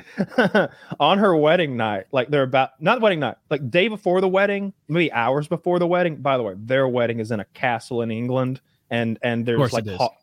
on 1.00 1.18
her 1.18 1.36
wedding 1.36 1.76
night, 1.76 2.06
like 2.12 2.28
they're 2.28 2.42
about 2.42 2.70
not 2.80 3.00
wedding 3.00 3.20
night, 3.20 3.36
like 3.50 3.70
day 3.70 3.88
before 3.88 4.20
the 4.20 4.28
wedding, 4.28 4.72
maybe 4.88 5.12
hours 5.12 5.48
before 5.48 5.78
the 5.78 5.86
wedding. 5.86 6.16
By 6.16 6.36
the 6.36 6.42
way, 6.42 6.54
their 6.56 6.86
wedding 6.88 7.20
is 7.20 7.30
in 7.30 7.40
a 7.40 7.44
castle 7.46 8.02
in 8.02 8.10
England, 8.10 8.60
and 8.90 9.18
and 9.22 9.46
there's 9.46 9.72
like 9.72 9.86
it 9.86 9.96
ho- 9.96 10.14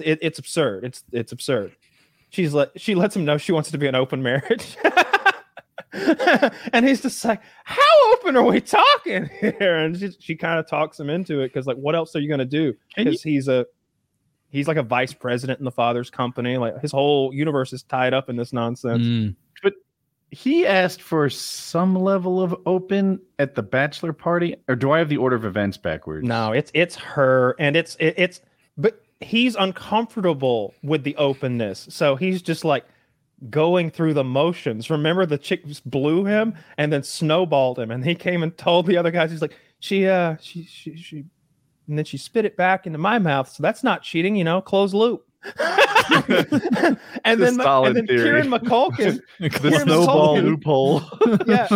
it, 0.00 0.18
it's 0.22 0.38
absurd. 0.38 0.84
It's 0.84 1.04
it's 1.12 1.32
absurd. 1.32 1.76
She's 2.30 2.52
let 2.52 2.78
she 2.80 2.94
lets 2.94 3.14
him 3.16 3.24
know 3.24 3.38
she 3.38 3.52
wants 3.52 3.68
it 3.68 3.72
to 3.72 3.78
be 3.78 3.86
an 3.86 3.94
open 3.94 4.22
marriage. 4.22 4.76
and 5.92 6.86
he's 6.86 7.00
just 7.00 7.24
like, 7.24 7.40
"How 7.64 7.95
open 8.12 8.36
are 8.36 8.42
we 8.42 8.60
talking 8.60 9.28
here?" 9.40 9.76
And 9.76 9.96
she, 9.98 10.10
she 10.18 10.36
kind 10.36 10.58
of 10.58 10.68
talks 10.68 10.98
him 10.98 11.10
into 11.10 11.40
it 11.40 11.48
because, 11.48 11.66
like, 11.66 11.76
what 11.76 11.94
else 11.94 12.14
are 12.16 12.20
you 12.20 12.28
gonna 12.28 12.44
do? 12.44 12.74
Because 12.96 13.22
he's 13.22 13.48
a 13.48 13.66
he's 14.50 14.68
like 14.68 14.76
a 14.76 14.82
vice 14.82 15.12
president 15.12 15.58
in 15.58 15.64
the 15.64 15.70
father's 15.70 16.10
company. 16.10 16.56
Like 16.56 16.80
his 16.80 16.92
whole 16.92 17.32
universe 17.32 17.72
is 17.72 17.82
tied 17.82 18.14
up 18.14 18.28
in 18.28 18.36
this 18.36 18.52
nonsense. 18.52 19.04
Mm. 19.04 19.36
He 20.32 20.66
asked 20.66 21.02
for 21.02 21.30
some 21.30 21.94
level 21.94 22.42
of 22.42 22.54
open 22.66 23.20
at 23.38 23.54
the 23.54 23.62
bachelor 23.62 24.12
party, 24.12 24.56
or 24.66 24.74
do 24.74 24.90
I 24.90 24.98
have 24.98 25.08
the 25.08 25.18
order 25.18 25.36
of 25.36 25.44
events 25.44 25.76
backwards? 25.76 26.26
No, 26.26 26.50
it's 26.50 26.70
it's 26.74 26.96
her, 26.96 27.54
and 27.60 27.76
it's 27.76 27.96
it, 28.00 28.14
it's 28.16 28.40
but 28.76 29.00
he's 29.20 29.54
uncomfortable 29.54 30.74
with 30.82 31.04
the 31.04 31.14
openness, 31.16 31.86
so 31.90 32.16
he's 32.16 32.42
just 32.42 32.64
like 32.64 32.84
going 33.50 33.90
through 33.90 34.14
the 34.14 34.24
motions. 34.24 34.90
Remember, 34.90 35.26
the 35.26 35.38
chick 35.38 35.66
just 35.66 35.88
blew 35.88 36.24
him 36.24 36.54
and 36.78 36.92
then 36.92 37.02
snowballed 37.02 37.78
him, 37.78 37.90
and 37.90 38.04
he 38.04 38.14
came 38.14 38.42
and 38.42 38.56
told 38.56 38.86
the 38.86 38.96
other 38.96 39.10
guys, 39.10 39.30
he's 39.30 39.42
like, 39.42 39.56
she 39.80 40.06
uh 40.06 40.36
she 40.40 40.64
she 40.64 40.96
she, 40.96 41.24
and 41.88 41.98
then 41.98 42.04
she 42.04 42.16
spit 42.16 42.44
it 42.44 42.56
back 42.56 42.86
into 42.86 42.98
my 42.98 43.18
mouth, 43.18 43.48
so 43.48 43.62
that's 43.62 43.84
not 43.84 44.02
cheating, 44.02 44.36
you 44.36 44.44
know, 44.44 44.60
closed 44.60 44.94
loop. 44.94 45.26
And 47.24 47.40
The 47.40 47.44
then 47.44 47.54
solid 47.54 47.88
and 47.88 47.96
then 47.96 48.06
theory. 48.06 48.22
Kieran 48.24 48.48
McCulkin 48.50 49.20
the 49.40 49.50
Kieran 49.50 49.82
snowball 49.82 50.36
McCulkin- 50.36 50.44
loophole. 50.44 51.02
yeah, 51.46 51.68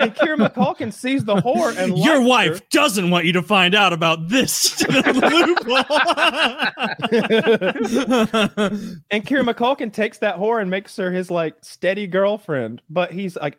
and 0.00 0.14
Kieran 0.14 0.40
McCulkin 0.40 0.92
sees 0.92 1.24
the 1.24 1.36
whore 1.36 1.76
and 1.76 1.98
Your 1.98 2.22
wife 2.22 2.58
her. 2.60 2.64
doesn't 2.70 3.10
want 3.10 3.24
you 3.26 3.32
to 3.34 3.42
find 3.42 3.74
out 3.74 3.92
about 3.92 4.28
this 4.28 4.80
loophole. 4.88 5.84
And 9.10 9.26
Kieran 9.26 9.46
McCulkin 9.46 9.92
takes 9.92 10.18
that 10.18 10.36
whore 10.36 10.60
and 10.60 10.70
makes 10.70 10.96
her 10.96 11.10
his 11.10 11.30
like 11.30 11.54
steady 11.62 12.06
girlfriend, 12.06 12.82
but 12.88 13.12
he's 13.12 13.36
like 13.36 13.58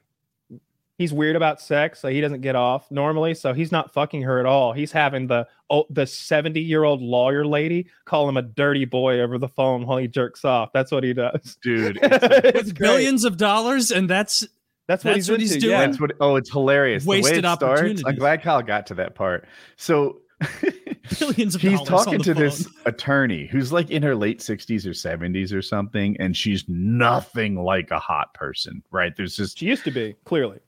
he's 1.01 1.11
weird 1.13 1.35
about 1.35 1.59
sex, 1.59 1.99
so 1.99 2.07
he 2.07 2.21
doesn't 2.21 2.41
get 2.41 2.55
off 2.55 2.89
normally. 2.91 3.33
So 3.33 3.53
he's 3.53 3.71
not 3.71 3.91
fucking 3.93 4.21
her 4.21 4.39
at 4.39 4.45
all. 4.45 4.71
He's 4.73 4.91
having 4.91 5.27
the 5.27 5.47
oh, 5.69 5.85
the 5.89 6.05
seventy 6.07 6.61
year 6.61 6.83
old 6.83 7.01
lawyer 7.01 7.45
lady 7.45 7.87
call 8.05 8.29
him 8.29 8.37
a 8.37 8.41
dirty 8.41 8.85
boy 8.85 9.19
over 9.19 9.37
the 9.37 9.49
phone 9.49 9.85
while 9.85 9.97
he 9.97 10.07
jerks 10.07 10.45
off. 10.45 10.69
That's 10.73 10.91
what 10.91 11.03
he 11.03 11.13
does. 11.13 11.57
Dude, 11.63 11.97
it's- 12.03 12.19
it's 12.45 12.67
With 12.69 12.77
billions 12.77 13.25
of 13.25 13.37
dollars, 13.37 13.91
and 13.91 14.09
that's 14.09 14.47
That's 14.87 15.03
what 15.03 15.11
that's 15.11 15.15
he's 15.27 15.31
what 15.31 15.39
he's 15.41 15.57
doing? 15.57 15.71
yeah. 15.71 15.85
That's 15.87 15.99
what. 15.99 16.11
Oh, 16.19 16.35
it's 16.35 16.51
hilarious. 16.51 17.05
Wasted 17.05 17.43
the 17.43 17.47
way 17.47 17.53
it 17.53 17.57
starts. 17.57 18.03
I'm 18.05 18.15
glad 18.15 18.41
Kyle 18.41 18.61
got 18.61 18.87
to 18.87 18.93
that 18.95 19.15
part. 19.15 19.47
So 19.77 20.21
billions 21.19 21.55
of 21.55 21.61
he's 21.61 21.73
dollars. 21.73 21.89
on 21.91 22.05
talking 22.05 22.21
to 22.21 22.33
phone. 22.33 22.43
this 22.43 22.67
attorney 22.85 23.47
who's 23.47 23.71
like 23.71 23.89
in 23.91 24.01
her 24.03 24.15
late 24.15 24.39
60s 24.39 24.85
or 24.85 24.89
70s 24.91 25.53
or 25.53 25.61
something, 25.61 26.17
and 26.19 26.35
she's 26.35 26.63
nothing 26.67 27.63
like 27.63 27.91
a 27.91 27.99
hot 27.99 28.33
person, 28.33 28.81
right? 28.91 29.15
There's 29.15 29.35
just 29.35 29.59
She 29.59 29.67
used 29.67 29.83
to 29.85 29.91
be 29.91 30.15
clearly. 30.25 30.59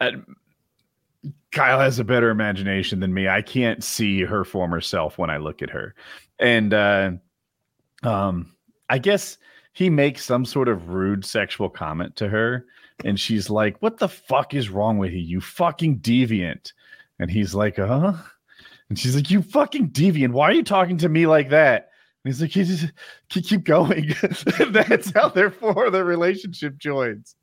Uh, 0.00 0.10
Kyle 1.50 1.80
has 1.80 1.98
a 1.98 2.04
better 2.04 2.30
imagination 2.30 3.00
than 3.00 3.14
me. 3.14 3.28
I 3.28 3.42
can't 3.42 3.82
see 3.82 4.22
her 4.22 4.44
former 4.44 4.80
self 4.80 5.18
when 5.18 5.30
I 5.30 5.38
look 5.38 5.62
at 5.62 5.70
her. 5.70 5.94
And 6.38 6.74
uh 6.74 7.12
um 8.02 8.54
I 8.90 8.98
guess 8.98 9.38
he 9.72 9.90
makes 9.90 10.24
some 10.24 10.44
sort 10.44 10.68
of 10.68 10.88
rude 10.88 11.24
sexual 11.24 11.68
comment 11.68 12.16
to 12.16 12.28
her 12.28 12.66
and 13.04 13.18
she's 13.18 13.48
like, 13.48 13.80
"What 13.80 13.98
the 13.98 14.08
fuck 14.08 14.54
is 14.54 14.70
wrong 14.70 14.98
with 14.98 15.12
you? 15.12 15.20
You 15.20 15.40
fucking 15.40 16.00
deviant." 16.00 16.72
And 17.18 17.30
he's 17.30 17.54
like, 17.54 17.78
"Uh?" 17.78 18.12
And 18.88 18.98
she's 18.98 19.14
like, 19.14 19.30
"You 19.30 19.42
fucking 19.42 19.90
deviant. 19.90 20.32
Why 20.32 20.48
are 20.48 20.52
you 20.52 20.64
talking 20.64 20.98
to 20.98 21.08
me 21.08 21.26
like 21.26 21.50
that?" 21.50 21.90
And 22.24 22.32
he's 22.32 22.40
like, 22.40 22.54
"You 22.56 22.64
just 22.64 22.92
keep 23.28 23.44
keep 23.46 23.64
going." 23.64 24.14
That's 24.70 25.12
how 25.12 25.28
therefore 25.28 25.90
the 25.90 26.04
relationship 26.04 26.78
joins. 26.78 27.36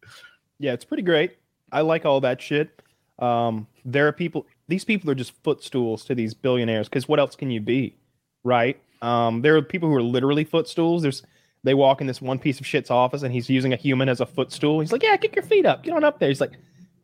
Yeah, 0.60 0.74
it's 0.74 0.86
pretty 0.86 1.04
great. 1.04 1.38
I 1.76 1.82
like 1.82 2.06
all 2.06 2.22
that 2.22 2.42
shit. 2.42 2.82
Um, 3.20 3.68
there 3.84 4.08
are 4.08 4.12
people; 4.14 4.46
these 4.68 4.86
people 4.86 5.10
are 5.12 5.16
just 5.16 5.34
footstools 5.44 6.06
to 6.06 6.16
these 6.16 6.34
billionaires. 6.34 6.88
Because 6.88 7.08
what 7.08 7.20
else 7.20 7.36
can 7.36 7.52
you 7.52 7.60
be, 7.60 7.98
right? 8.44 8.80
Um, 9.02 9.42
there 9.42 9.56
are 9.58 9.62
people 9.62 9.90
who 9.90 9.96
are 9.96 10.02
literally 10.04 10.46
footstools. 10.46 11.02
There's 11.02 11.22
they 11.64 11.74
walk 11.74 12.00
in 12.00 12.08
this 12.08 12.22
one 12.22 12.40
piece 12.40 12.60
of 12.60 12.66
shit's 12.66 12.90
office, 12.90 13.24
and 13.24 13.34
he's 13.34 13.50
using 13.50 13.74
a 13.74 13.76
human 13.76 14.08
as 14.08 14.22
a 14.22 14.26
footstool. 14.26 14.80
He's 14.80 14.92
like, 14.92 15.04
"Yeah, 15.04 15.18
kick 15.18 15.36
your 15.36 15.44
feet 15.44 15.66
up, 15.66 15.84
get 15.84 15.94
on 15.94 16.04
up 16.04 16.20
there." 16.20 16.30
He's 16.30 16.40
like, 16.42 16.54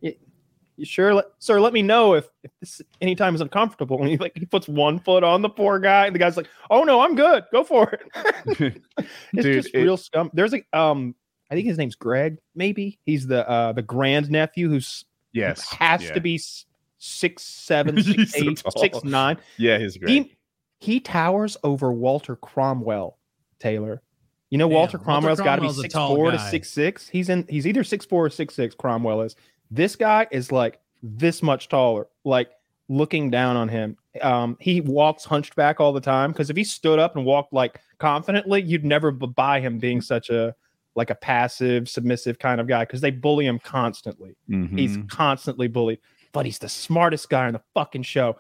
"You 0.02 0.86
sure, 0.86 1.14
let, 1.14 1.26
sir? 1.40 1.60
Let 1.60 1.74
me 1.74 1.82
know 1.82 2.14
if, 2.14 2.28
if 2.44 2.52
this 2.60 2.82
anytime 3.02 3.36
is 3.36 3.42
uncomfortable." 3.42 4.00
And 4.00 4.08
he 4.10 4.18
like 4.18 4.34
he 4.36 4.46
puts 4.46 4.68
one 4.68 5.00
foot 5.00 5.24
on 5.24 5.42
the 5.42 5.50
poor 5.50 5.80
guy, 5.80 6.06
and 6.06 6.16
the 6.16 6.20
guy's 6.20 6.38
like, 6.38 6.48
"Oh 6.70 6.84
no, 6.84 7.02
I'm 7.02 7.16
good. 7.16 7.44
Go 7.52 7.64
for 7.64 7.92
it." 7.92 8.02
it's 8.96 9.44
Dude, 9.44 9.64
just 9.64 9.76
it- 9.76 9.80
real 9.82 9.98
scum. 9.98 10.32
There's 10.34 10.54
a 10.54 10.64
um, 10.74 11.14
I 11.52 11.56
think 11.56 11.68
his 11.68 11.78
name's 11.78 11.96
Greg. 11.96 12.38
Maybe 12.56 12.98
he's 13.06 13.28
the 13.28 13.48
uh 13.48 13.74
the 13.74 13.82
grand 13.82 14.32
nephew 14.32 14.70
who's 14.70 15.06
Yes. 15.34 15.70
has 15.72 16.04
yeah. 16.04 16.14
to 16.14 16.20
be 16.22 16.36
s- 16.36 16.66
He's 16.98 18.32
six 18.34 18.62
so 18.62 18.70
six 18.78 19.04
nine. 19.04 19.38
Yeah, 19.58 19.78
he's 19.80 19.98
great. 19.98 20.10
He 20.10 20.36
he 20.80 21.00
towers 21.00 21.58
over 21.64 21.92
Walter 21.92 22.36
Cromwell. 22.36 23.18
Taylor, 23.60 24.02
you 24.50 24.58
know 24.58 24.68
Damn, 24.68 24.76
Walter 24.76 24.98
Walter 24.98 25.06
Cromwell's 25.06 25.40
got 25.42 25.56
to 25.58 25.62
be 25.62 25.70
six 25.72 25.94
tall 25.94 26.16
four 26.16 26.32
to 26.32 26.40
six 26.40 26.70
six. 26.70 27.08
He's 27.08 27.30
in. 27.30 27.46
He's 27.50 27.68
either 27.68 27.84
six 27.84 28.06
four 28.06 28.26
or 28.26 28.30
six 28.30 28.54
six. 28.56 28.74
Cromwell 28.76 29.22
is. 29.22 29.36
This 29.70 29.96
guy 29.96 30.28
is 30.32 30.52
like 30.52 30.80
this 31.04 31.42
much 31.44 31.70
taller. 31.70 32.08
Like 32.24 32.50
looking 32.90 33.30
down 33.30 33.56
on 33.56 33.70
him. 33.70 33.98
Um, 34.22 34.58
he 34.60 34.82
walks 34.82 35.24
hunched 35.24 35.56
back 35.56 35.80
all 35.80 35.94
the 35.94 36.02
time 36.02 36.32
because 36.32 36.50
if 36.50 36.58
he 36.58 36.64
stood 36.64 37.00
up 37.00 37.16
and 37.16 37.24
walked 37.26 37.54
like 37.54 37.80
confidently, 38.00 38.62
you'd 38.62 38.84
never 38.84 39.12
b- 39.12 39.28
buy 39.28 39.60
him 39.60 39.78
being 39.80 40.02
such 40.02 40.30
a 40.30 40.54
like 40.96 41.10
a 41.10 41.16
passive, 41.16 41.88
submissive 41.90 42.38
kind 42.40 42.60
of 42.60 42.68
guy 42.68 42.84
because 42.84 43.02
they 43.02 43.12
bully 43.12 43.46
him 43.46 43.60
constantly. 43.60 44.36
He's 44.48 44.98
Mhm. 44.98 45.10
constantly 45.10 45.68
bullied, 45.68 46.00
but 46.34 46.46
he's 46.46 46.60
the 46.60 46.68
smartest 46.70 47.30
guy 47.30 47.48
on 47.48 47.54
the 47.54 47.62
fucking 47.74 48.04
show. 48.04 48.38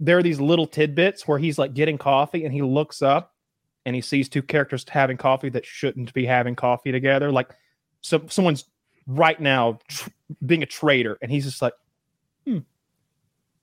There 0.00 0.18
are 0.18 0.22
these 0.22 0.40
little 0.40 0.66
tidbits 0.66 1.26
where 1.26 1.38
he's 1.38 1.58
like 1.58 1.74
getting 1.74 1.98
coffee 1.98 2.44
and 2.44 2.52
he 2.54 2.62
looks 2.62 3.02
up 3.02 3.34
and 3.86 3.94
he 3.96 4.00
sees 4.02 4.28
two 4.28 4.42
characters 4.42 4.84
having 4.88 5.16
coffee 5.16 5.48
that 5.50 5.64
shouldn't 5.66 6.12
be 6.14 6.26
having 6.26 6.54
coffee 6.54 6.92
together. 6.92 7.32
Like, 7.32 7.48
so 8.00 8.22
someone's 8.28 8.64
right 9.06 9.40
now 9.40 9.78
tr- 9.88 10.10
being 10.44 10.62
a 10.62 10.66
traitor, 10.66 11.16
and 11.22 11.30
he's 11.30 11.44
just 11.44 11.62
like, 11.62 11.72
hmm. 12.44 12.58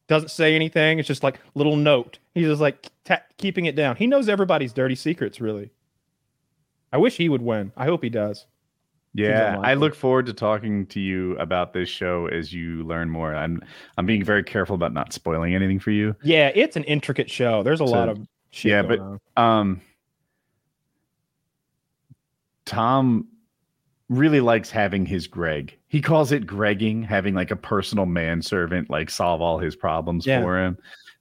Doesn't 0.07 0.29
say 0.29 0.55
anything. 0.55 0.99
It's 0.99 1.07
just 1.07 1.23
like 1.23 1.39
little 1.55 1.75
note. 1.75 2.19
He's 2.33 2.47
just 2.47 2.61
like 2.61 2.89
ta- 3.05 3.23
keeping 3.37 3.65
it 3.65 3.75
down. 3.75 3.95
He 3.95 4.05
knows 4.07 4.29
everybody's 4.29 4.71
dirty 4.73 4.93
secrets, 4.95 5.41
really. 5.41 5.71
I 6.95 6.97
wish 6.97 7.17
he 7.17 7.27
would 7.27 7.41
win. 7.41 7.73
I 7.75 7.83
hope 7.83 8.01
he 8.01 8.09
does. 8.09 8.45
Yeah, 9.13 9.59
I 9.61 9.73
look 9.73 9.93
forward 9.93 10.27
to 10.27 10.33
talking 10.33 10.85
to 10.87 11.01
you 11.01 11.37
about 11.39 11.73
this 11.73 11.89
show 11.89 12.27
as 12.27 12.53
you 12.53 12.85
learn 12.85 13.09
more. 13.09 13.35
I'm 13.35 13.61
I'm 13.97 14.05
being 14.05 14.23
very 14.23 14.45
careful 14.45 14.75
about 14.75 14.93
not 14.93 15.11
spoiling 15.11 15.53
anything 15.53 15.77
for 15.77 15.91
you. 15.91 16.15
Yeah, 16.23 16.53
it's 16.55 16.77
an 16.77 16.85
intricate 16.85 17.29
show. 17.29 17.63
There's 17.63 17.81
a 17.81 17.87
so, 17.87 17.91
lot 17.91 18.07
of 18.07 18.25
Yeah, 18.53 18.81
but 18.81 18.99
on. 18.99 19.19
um 19.35 19.81
Tom 22.65 23.27
really 24.07 24.39
likes 24.39 24.71
having 24.71 25.05
his 25.05 25.27
Greg. 25.27 25.77
He 25.89 26.01
calls 26.01 26.31
it 26.31 26.47
Gregging, 26.47 27.05
having 27.05 27.35
like 27.35 27.51
a 27.51 27.57
personal 27.57 28.05
manservant 28.05 28.89
like 28.89 29.09
solve 29.09 29.41
all 29.41 29.59
his 29.59 29.75
problems 29.75 30.25
yeah. 30.25 30.41
for 30.41 30.57
him. 30.57 30.77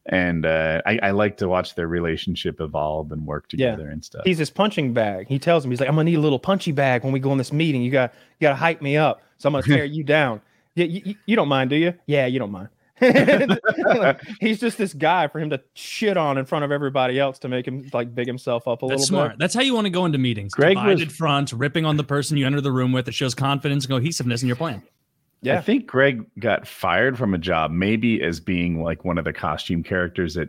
And 0.07 0.45
uh, 0.45 0.83
I, 0.85 0.99
I 1.03 1.11
like 1.13 1.39
to 1.39 1.49
watch 1.49 1.75
their 1.77 1.89
relationship 1.89 2.61
evolve 2.61 3.11
and 3.13 3.27
work 3.27 3.47
Yeah. 3.53 3.71
together 3.71 3.89
and 3.91 4.05
stuff. 4.05 4.23
He's 4.25 4.37
his 4.39 4.51
punching 4.51 4.93
bag. 4.93 5.29
He 5.29 5.39
tells 5.39 5.65
him, 5.65 5.71
he's 5.71 5.81
like, 5.81 5.89
I'm 5.89 5.95
gonna 5.95 6.05
need 6.05 6.17
a 6.17 6.21
little 6.21 6.39
punchy 6.39 6.73
bag 6.73 7.05
when 7.05 7.13
we 7.13 7.21
go 7.21 7.33
in 7.33 7.39
this 7.39 7.53
meeting. 7.53 7.81
You 7.83 7.91
got 7.91 8.13
you 8.39 8.45
gotta 8.47 8.57
hype 8.57 8.83
me 8.83 8.97
up. 8.99 9.23
So 9.39 9.49
I'm 9.49 9.55
gonna 9.55 9.63
tear 9.63 9.85
you 9.87 10.05
down. 10.05 10.41
Yeah, 10.75 10.87
you, 10.87 11.03
you- 11.05 11.15
you 11.27 11.37
don't 11.37 11.49
mind, 11.49 11.71
do 11.71 11.77
you? 11.77 11.95
Yeah, 12.07 12.27
you 12.27 12.39
don't 12.39 12.51
mind. 12.53 12.69
Like, 13.01 14.21
he's 14.41 14.61
just 14.61 14.79
this 14.79 14.93
guy 14.95 15.29
for 15.29 15.39
him 15.41 15.51
to 15.51 15.61
shit 15.75 16.17
on 16.17 16.39
in 16.39 16.45
front 16.45 16.65
of 16.65 16.73
everybody 16.73 17.19
else 17.19 17.39
to 17.41 17.49
make 17.49 17.67
him 17.67 17.89
like 17.93 18.15
big 18.15 18.27
himself 18.27 18.67
up 18.69 18.83
a 18.83 18.87
That's 18.87 19.01
little 19.03 19.07
smart. 19.07 19.31
bit. 19.33 19.39
That's 19.39 19.55
how 19.55 19.61
you 19.63 19.75
want 19.75 19.87
to 19.87 19.91
go 19.91 20.05
into 20.05 20.19
meetings. 20.19 20.55
Greg 20.55 20.77
was- 20.77 20.85
Divided 20.85 21.13
front, 21.13 21.53
ripping 21.53 21.85
on 21.85 21.97
the 21.97 22.05
person 22.05 22.37
you 22.37 22.47
enter 22.47 22.61
the 22.61 22.73
room 22.73 22.93
with. 22.93 23.09
It 23.09 23.15
shows 23.15 23.35
confidence 23.35 23.85
and 23.85 23.91
cohesiveness 23.93 24.43
in 24.43 24.49
your 24.49 24.57
plan. 24.57 24.83
Yeah. 25.45 25.59
I 25.59 25.61
think 25.61 25.87
Greg 25.87 26.25
got 26.39 26.67
fired 26.67 27.19
from 27.19 27.35
a 27.35 27.39
job, 27.39 27.71
maybe 27.71 28.23
as 28.23 28.41
being 28.41 28.83
like 28.83 29.05
one 29.05 29.19
of 29.19 29.25
the 29.25 29.33
costume 29.33 29.83
characters 29.83 30.37
at 30.37 30.49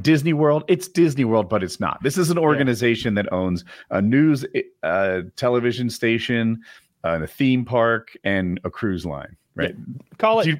Disney 0.00 0.32
World. 0.32 0.64
It's 0.66 0.88
Disney 0.88 1.24
World, 1.24 1.48
but 1.48 1.62
it's 1.62 1.78
not. 1.78 2.02
This 2.02 2.18
is 2.18 2.30
an 2.30 2.38
organization 2.38 3.14
that 3.14 3.32
owns 3.32 3.64
a 3.90 4.02
news 4.02 4.44
uh, 4.82 5.20
television 5.36 5.88
station, 5.88 6.60
uh, 7.04 7.20
a 7.22 7.26
theme 7.26 7.64
park, 7.64 8.16
and 8.24 8.60
a 8.64 8.70
cruise 8.70 9.06
line. 9.06 9.36
Right? 9.54 9.76
Call 10.18 10.40
it 10.40 10.46
you- 10.48 10.58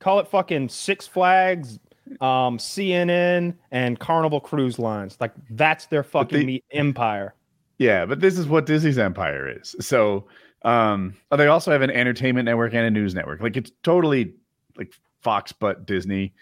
call 0.00 0.18
it 0.18 0.26
fucking 0.26 0.68
Six 0.68 1.06
Flags, 1.06 1.78
um, 2.20 2.58
CNN, 2.58 3.54
and 3.70 4.00
Carnival 4.00 4.40
Cruise 4.40 4.80
Lines. 4.80 5.16
Like 5.20 5.32
that's 5.50 5.86
their 5.86 6.02
fucking 6.02 6.46
they- 6.46 6.62
empire. 6.72 7.34
Yeah, 7.78 8.04
but 8.04 8.20
this 8.20 8.36
is 8.38 8.46
what 8.48 8.66
Disney's 8.66 8.98
empire 8.98 9.48
is. 9.60 9.74
So 9.80 10.26
um 10.64 11.14
oh, 11.30 11.36
they 11.36 11.46
also 11.46 11.70
have 11.72 11.82
an 11.82 11.90
entertainment 11.90 12.46
network 12.46 12.74
and 12.74 12.84
a 12.86 12.90
news 12.90 13.14
network. 13.14 13.40
Like 13.40 13.56
it's 13.56 13.72
totally 13.82 14.34
like 14.76 14.92
Fox 15.20 15.52
but 15.52 15.86
Disney. 15.86 16.34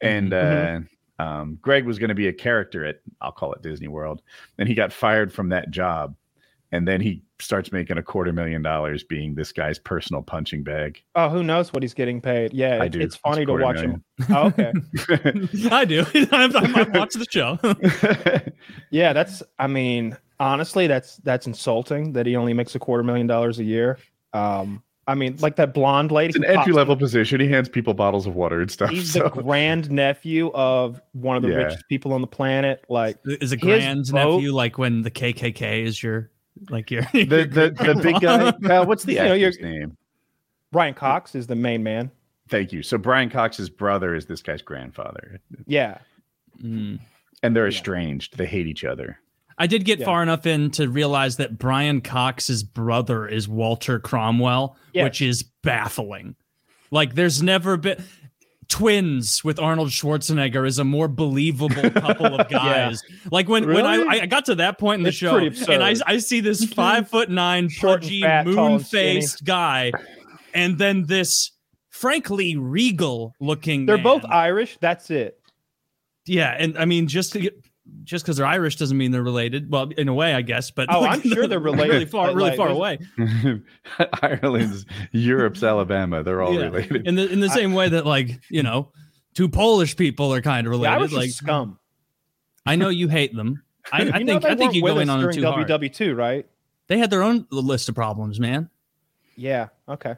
And 0.00 0.32
uh 0.32 0.80
um 1.18 1.58
Greg 1.60 1.84
was 1.84 1.98
going 1.98 2.08
to 2.10 2.14
be 2.14 2.28
a 2.28 2.32
character 2.32 2.84
at 2.84 3.00
I'll 3.20 3.32
call 3.32 3.52
it 3.52 3.62
Disney 3.62 3.88
World. 3.88 4.22
And 4.58 4.68
he 4.68 4.74
got 4.74 4.92
fired 4.92 5.32
from 5.32 5.48
that 5.50 5.70
job. 5.70 6.14
And 6.70 6.86
then 6.86 7.00
he 7.00 7.22
starts 7.40 7.72
making 7.72 7.96
a 7.96 8.02
quarter 8.02 8.30
million 8.32 8.60
dollars 8.60 9.02
being 9.02 9.34
this 9.34 9.52
guy's 9.52 9.78
personal 9.78 10.22
punching 10.22 10.62
bag. 10.64 11.02
Oh, 11.14 11.30
who 11.30 11.42
knows 11.42 11.72
what 11.72 11.82
he's 11.82 11.94
getting 11.94 12.20
paid? 12.20 12.52
Yeah, 12.52 12.82
I 12.82 12.88
do. 12.88 13.00
it's 13.00 13.16
funny 13.16 13.42
It's 13.42 13.48
to 13.48 13.54
watch 13.56 13.76
million. 13.76 14.04
him. 14.18 14.26
Oh, 14.28 14.46
okay. 14.48 14.72
I 15.74 15.84
do. 15.86 16.04
I'm, 16.30 16.54
I'm, 16.56 16.76
I 16.76 16.82
watch 16.98 17.14
the 17.14 17.26
show. 17.30 17.58
Yeah, 18.90 19.14
that's. 19.14 19.42
I 19.58 19.66
mean, 19.66 20.16
honestly, 20.40 20.86
that's 20.86 21.16
that's 21.18 21.46
insulting 21.46 22.12
that 22.12 22.26
he 22.26 22.36
only 22.36 22.52
makes 22.52 22.74
a 22.74 22.78
quarter 22.78 23.02
million 23.02 23.26
dollars 23.26 23.58
a 23.58 23.64
year. 23.64 23.98
Um, 24.32 24.82
I 25.06 25.14
mean, 25.14 25.36
like 25.40 25.56
that 25.56 25.72
blonde 25.72 26.12
lady. 26.12 26.28
it's 26.28 26.36
an 26.36 26.44
entry 26.44 26.72
level 26.74 26.94
position. 26.94 27.40
He 27.40 27.48
hands 27.48 27.68
people 27.68 27.94
bottles 27.94 28.26
of 28.26 28.34
water 28.34 28.60
and 28.60 28.70
stuff. 28.70 28.90
He's 28.90 29.12
so- 29.12 29.20
the 29.34 29.42
grand 29.42 29.90
nephew 29.90 30.50
of 30.52 31.00
one 31.12 31.36
of 31.36 31.42
the 31.42 31.48
Yeah. 31.48 31.56
richest 31.56 31.88
people 31.88 32.12
on 32.12 32.20
the 32.20 32.26
planet. 32.26 32.84
Like, 32.90 33.16
Is 33.24 33.52
a 33.52 33.56
His 33.56 33.62
grand 33.62 34.06
boat- 34.12 34.34
nephew 34.36 34.52
like 34.52 34.76
when 34.76 35.00
the 35.02 35.10
KKK 35.10 35.84
is 35.84 36.02
your 36.02 36.30
like 36.68 36.90
your 36.90 37.02
the 37.14 37.24
the, 37.24 37.70
the 37.94 38.00
big 38.02 38.20
guy. 38.20 38.50
What's 38.84 39.04
the 39.04 39.14
You 39.14 39.22
know, 39.24 39.34
you're- 39.34 39.52
name? 39.62 39.96
Brian 40.72 40.92
Cox 40.92 41.34
is 41.34 41.46
the 41.46 41.54
main 41.56 41.82
man. 41.82 42.10
Thank 42.50 42.72
you. 42.72 42.82
So 42.82 42.98
Brian 42.98 43.30
Cox's 43.30 43.70
brother 43.70 44.14
is 44.14 44.26
this 44.26 44.42
guy's 44.42 44.60
grandfather, 44.62 45.40
Yeah, 45.66 45.98
Mm. 46.62 46.98
and 47.42 47.56
they're 47.56 47.64
Yeah. 47.66 47.76
estranged. 47.76 48.36
They 48.36 48.44
hate 48.46 48.66
each 48.66 48.84
other. 48.84 49.18
I 49.58 49.66
did 49.66 49.84
get 49.84 49.98
Yeah. 49.98 50.04
far 50.06 50.22
enough 50.22 50.46
in 50.46 50.70
to 50.72 50.88
realize 50.88 51.36
that 51.36 51.58
Brian 51.58 52.00
Cox's 52.00 52.62
brother 52.62 53.26
is 53.26 53.48
Walter 53.48 53.98
Cromwell, 53.98 54.76
Yes. 54.94 55.04
which 55.04 55.22
is 55.22 55.42
baffling. 55.62 56.36
Like, 56.90 57.14
there's 57.14 57.42
never 57.42 57.76
been 57.76 58.02
twins 58.68 59.42
with 59.42 59.58
Arnold 59.58 59.88
Schwarzenegger 59.88 60.66
is 60.66 60.78
a 60.78 60.84
more 60.84 61.08
believable 61.08 61.90
couple 61.90 62.38
of 62.38 62.48
guys. 62.48 63.02
Like 63.32 63.48
when 63.48 63.66
when 63.66 63.86
I, 63.86 64.20
I 64.22 64.26
got 64.26 64.44
to 64.46 64.54
that 64.56 64.78
point 64.78 65.00
in 65.00 65.02
the 65.04 65.08
It's 65.08 65.16
show, 65.16 65.36
and 65.38 65.82
I. 65.82 65.94
I 66.06 66.18
see 66.18 66.40
this 66.40 66.64
five 66.74 67.08
foot 67.08 67.30
nine, 67.30 67.68
Short 67.68 68.02
pudgy, 68.02 68.22
moon 68.44 68.78
faced 68.80 69.44
guy, 69.44 69.92
and 70.54 70.76
then 70.78 71.04
this 71.06 71.50
frankly 71.90 72.56
regal 72.56 73.34
looking. 73.40 73.86
they're 73.86 73.98
both. 73.98 74.24
Irish. 74.26 74.76
That's 74.80 75.10
it. 75.10 75.40
Yeah, 76.26 76.54
and 76.58 76.76
I 76.76 76.84
mean, 76.84 77.08
just 77.08 77.32
to 77.32 77.40
get, 77.40 77.54
just 78.04 78.24
because 78.24 78.36
they're 78.38 78.46
Irish 78.46 78.76
doesn't 78.76 78.96
mean 78.96 79.10
they're 79.10 79.22
related. 79.22 79.70
Well, 79.70 79.90
in 79.96 80.08
a 80.08 80.14
way, 80.14 80.34
I 80.34 80.42
guess. 80.42 80.70
But 80.70 80.86
Oh, 80.90 81.04
I'm 81.04 81.20
sure 81.20 81.46
they're 81.46 81.58
related, 81.60 81.92
Really 81.92 82.04
far, 82.06 82.28
really 82.34 82.50
like, 82.50 82.56
far 82.56 82.68
away. 82.68 82.98
Ireland's 84.22 84.86
Europe's 85.12 85.62
Alabama. 85.62 86.22
They're 86.22 86.42
all 86.42 86.54
Yeah. 86.54 86.66
related. 86.66 87.06
In 87.06 87.14
the 87.16 87.30
in 87.30 87.40
the 87.40 87.50
same 87.50 87.72
way 87.72 87.88
that 87.88 88.06
like 88.06 88.40
you 88.50 88.62
know, 88.62 88.92
two 89.34 89.48
Polish 89.48 89.96
people 89.96 90.32
are 90.32 90.40
kind 90.42 90.66
of 90.66 90.72
The 90.72 90.78
related. 90.78 90.98
Irish 91.00 91.12
like 91.12 91.28
are 91.28 91.32
scum. 91.32 91.78
I 92.66 92.76
know 92.76 92.88
you 92.88 93.08
hate 93.08 93.34
them. 93.34 93.62
I, 93.92 94.02
I 94.12 94.24
think 94.24 94.44
I 94.44 94.54
think 94.54 94.74
you 94.74 94.82
with 94.82 94.94
go 94.94 95.00
in 95.00 95.08
us 95.08 95.12
on 95.14 95.20
them 95.20 95.30
during 95.30 95.36
too 95.42 95.50
hard. 95.50 95.68
WW2, 95.68 96.16
right? 96.16 96.46
They 96.88 96.98
had 96.98 97.10
their 97.10 97.22
own 97.22 97.46
list 97.50 97.88
of 97.88 97.94
problems, 97.94 98.38
man. 98.40 98.70
Yeah. 99.36 99.68
Okay. 99.88 100.16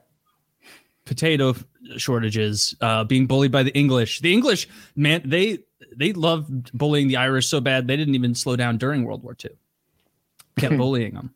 Potato 1.05 1.55
shortages, 1.97 2.75
uh, 2.81 3.05
being 3.05 3.27
bullied 3.27 3.51
by 3.51 3.63
the 3.65 3.77
English. 3.77 4.21
The 4.21 4.33
English, 4.33 4.69
man, 4.95 5.23
they 5.25 5.61
they 6.01 6.13
loved 6.13 6.77
bullying 6.77 7.07
the 7.07 7.17
Irish 7.17 7.47
so 7.47 7.61
bad 7.61 7.87
they 7.87 7.97
didn't 7.97 8.15
even 8.17 8.35
slow 8.35 8.57
down 8.57 8.77
during 8.79 9.05
World 9.05 9.23
War 9.23 9.37
II. 9.45 9.51
Kept 10.59 10.77
bullying 10.79 11.15
them. 11.15 11.33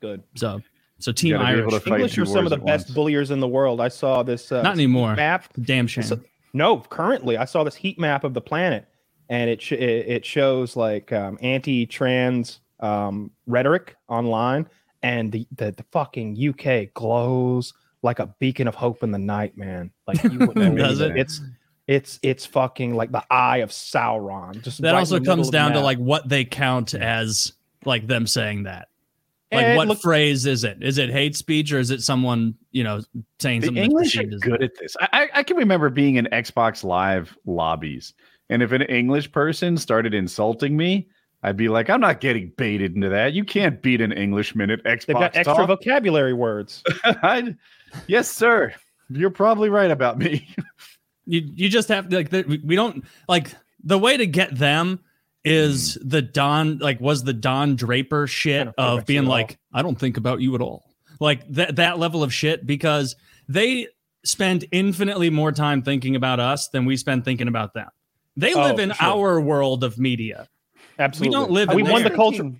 Good. 0.00 0.22
So 0.36 0.60
so 0.98 1.12
Team 1.12 1.32
gotta 1.32 1.44
be 1.54 1.60
able 1.62 1.72
Irish, 1.72 1.86
English 1.86 2.12
two 2.14 2.22
are 2.24 2.26
some 2.26 2.44
of 2.44 2.50
the 2.50 2.58
best 2.58 2.88
once. 2.88 2.94
bulliers 2.94 3.30
in 3.30 3.40
the 3.40 3.48
world. 3.48 3.80
I 3.80 3.88
saw 3.88 4.22
this 4.22 4.52
uh, 4.52 4.60
not 4.60 4.74
anymore. 4.74 5.14
map. 5.16 5.44
Damn 5.62 5.86
shame. 5.86 6.04
So- 6.04 6.20
No, 6.52 6.80
currently 6.80 7.38
I 7.38 7.46
saw 7.46 7.64
this 7.64 7.74
heat 7.74 7.98
map 7.98 8.22
of 8.24 8.34
the 8.34 8.40
planet, 8.42 8.86
and 9.30 9.48
it 9.48 9.62
sh- 9.62 9.72
it, 9.72 9.80
it 10.08 10.24
shows 10.26 10.76
like 10.76 11.10
um, 11.12 11.38
anti-trans 11.40 12.60
um, 12.80 13.30
rhetoric 13.46 13.96
online, 14.08 14.66
and 15.02 15.30
the, 15.32 15.46
the 15.56 15.70
the 15.72 15.84
fucking 15.92 16.36
UK 16.36 16.92
glows 16.92 17.72
like 18.02 18.18
a 18.18 18.26
beacon 18.38 18.66
of 18.66 18.74
hope 18.74 19.02
in 19.02 19.10
the 19.10 19.18
night, 19.18 19.56
man. 19.56 19.90
Like 20.06 20.22
you 20.24 20.38
wouldn't 20.38 20.76
Does 20.78 21.00
it. 21.00 21.12
it? 21.12 21.16
It's 21.18 21.40
it's 21.90 22.20
it's 22.22 22.46
fucking 22.46 22.94
like 22.94 23.10
the 23.10 23.24
eye 23.32 23.58
of 23.58 23.70
Sauron. 23.70 24.62
Just 24.62 24.80
that 24.82 24.92
right 24.92 25.00
also 25.00 25.18
comes 25.18 25.50
down 25.50 25.72
to 25.72 25.80
like 25.80 25.98
what 25.98 26.28
they 26.28 26.44
count 26.44 26.94
as 26.94 27.52
like 27.84 28.06
them 28.06 28.28
saying 28.28 28.62
that. 28.62 28.86
Like 29.50 29.64
And 29.66 29.76
what 29.76 29.88
look- 29.88 30.00
phrase 30.00 30.46
is 30.46 30.62
it? 30.62 30.78
Is 30.80 30.98
it 30.98 31.10
hate 31.10 31.34
speech 31.34 31.72
or 31.72 31.80
is 31.80 31.90
it 31.90 32.00
someone 32.02 32.54
you 32.70 32.84
know 32.84 33.00
saying 33.40 33.62
The 33.62 33.66
something? 33.66 33.82
English 33.82 34.14
that's 34.14 34.32
are 34.34 34.38
good 34.38 34.62
at 34.62 34.70
this. 34.78 34.96
I, 35.00 35.08
I, 35.12 35.28
I 35.40 35.42
can 35.42 35.56
remember 35.56 35.90
being 35.90 36.14
in 36.14 36.26
Xbox 36.26 36.84
Live 36.84 37.36
lobbies, 37.44 38.14
and 38.50 38.62
if 38.62 38.70
an 38.70 38.82
English 38.82 39.32
person 39.32 39.76
started 39.76 40.14
insulting 40.14 40.76
me, 40.76 41.08
I'd 41.42 41.56
be 41.56 41.68
like, 41.68 41.90
"I'm 41.90 42.00
not 42.00 42.20
getting 42.20 42.52
baited 42.56 42.94
into 42.94 43.08
that. 43.08 43.32
You 43.32 43.44
can't 43.44 43.82
beat 43.82 44.00
an 44.00 44.12
Englishman 44.12 44.70
at 44.70 44.84
Xbox 44.84 45.06
they've 45.06 45.16
got 45.16 45.34
extra 45.34 45.56
Talk." 45.56 45.66
vocabulary 45.66 46.34
words. 46.34 46.84
Yes, 48.06 48.30
sir. 48.30 48.72
You're 49.08 49.30
probably 49.30 49.68
right 49.68 49.90
about 49.90 50.16
me. 50.16 50.48
You 51.26 51.42
you 51.54 51.68
just 51.68 51.88
have 51.88 52.08
to 52.08 52.16
like 52.16 52.30
the, 52.30 52.42
we- 52.64 52.76
don't 52.76 53.04
like 53.28 53.52
the 53.84 53.98
way 53.98 54.16
to 54.16 54.26
get 54.26 54.56
them 54.56 55.00
is 55.44 55.94
the 56.04 56.20
Don 56.22 56.78
like 56.78 57.00
was 57.00 57.24
the 57.24 57.32
Don 57.32 57.76
Draper 57.76 58.26
shit 58.26 58.66
Hmm. 58.66 58.72
I 58.78 58.84
of 58.88 59.06
being 59.06 59.24
like 59.26 59.58
I 59.72 59.82
don't 59.82 59.98
think 59.98 60.16
about 60.16 60.40
you 60.40 60.54
at 60.54 60.60
all 60.60 60.84
like 61.18 61.48
that 61.52 61.76
that 61.76 61.98
level 61.98 62.22
of 62.22 62.32
shit 62.32 62.66
because 62.66 63.16
they 63.48 63.86
spend 64.24 64.66
infinitely 64.70 65.30
more 65.30 65.50
time 65.52 65.82
thinking 65.82 66.14
about 66.16 66.40
us 66.40 66.68
than 66.68 66.84
we 66.84 66.96
spend 66.96 67.24
thinking 67.24 67.48
about 67.48 67.72
them. 67.72 67.88
They 68.36 68.52
Oh, 68.54 68.60
live 68.62 68.78
in 68.78 68.90
sure. 68.92 68.96
our 69.08 69.40
world 69.40 69.82
of 69.82 69.98
media. 69.98 70.46
Absolutely, 70.98 71.28
We 71.28 71.40
don't 71.42 71.50
live 71.50 71.68
We 71.74 71.82
won 71.82 72.02
the 72.02 72.10
culture. 72.10 72.52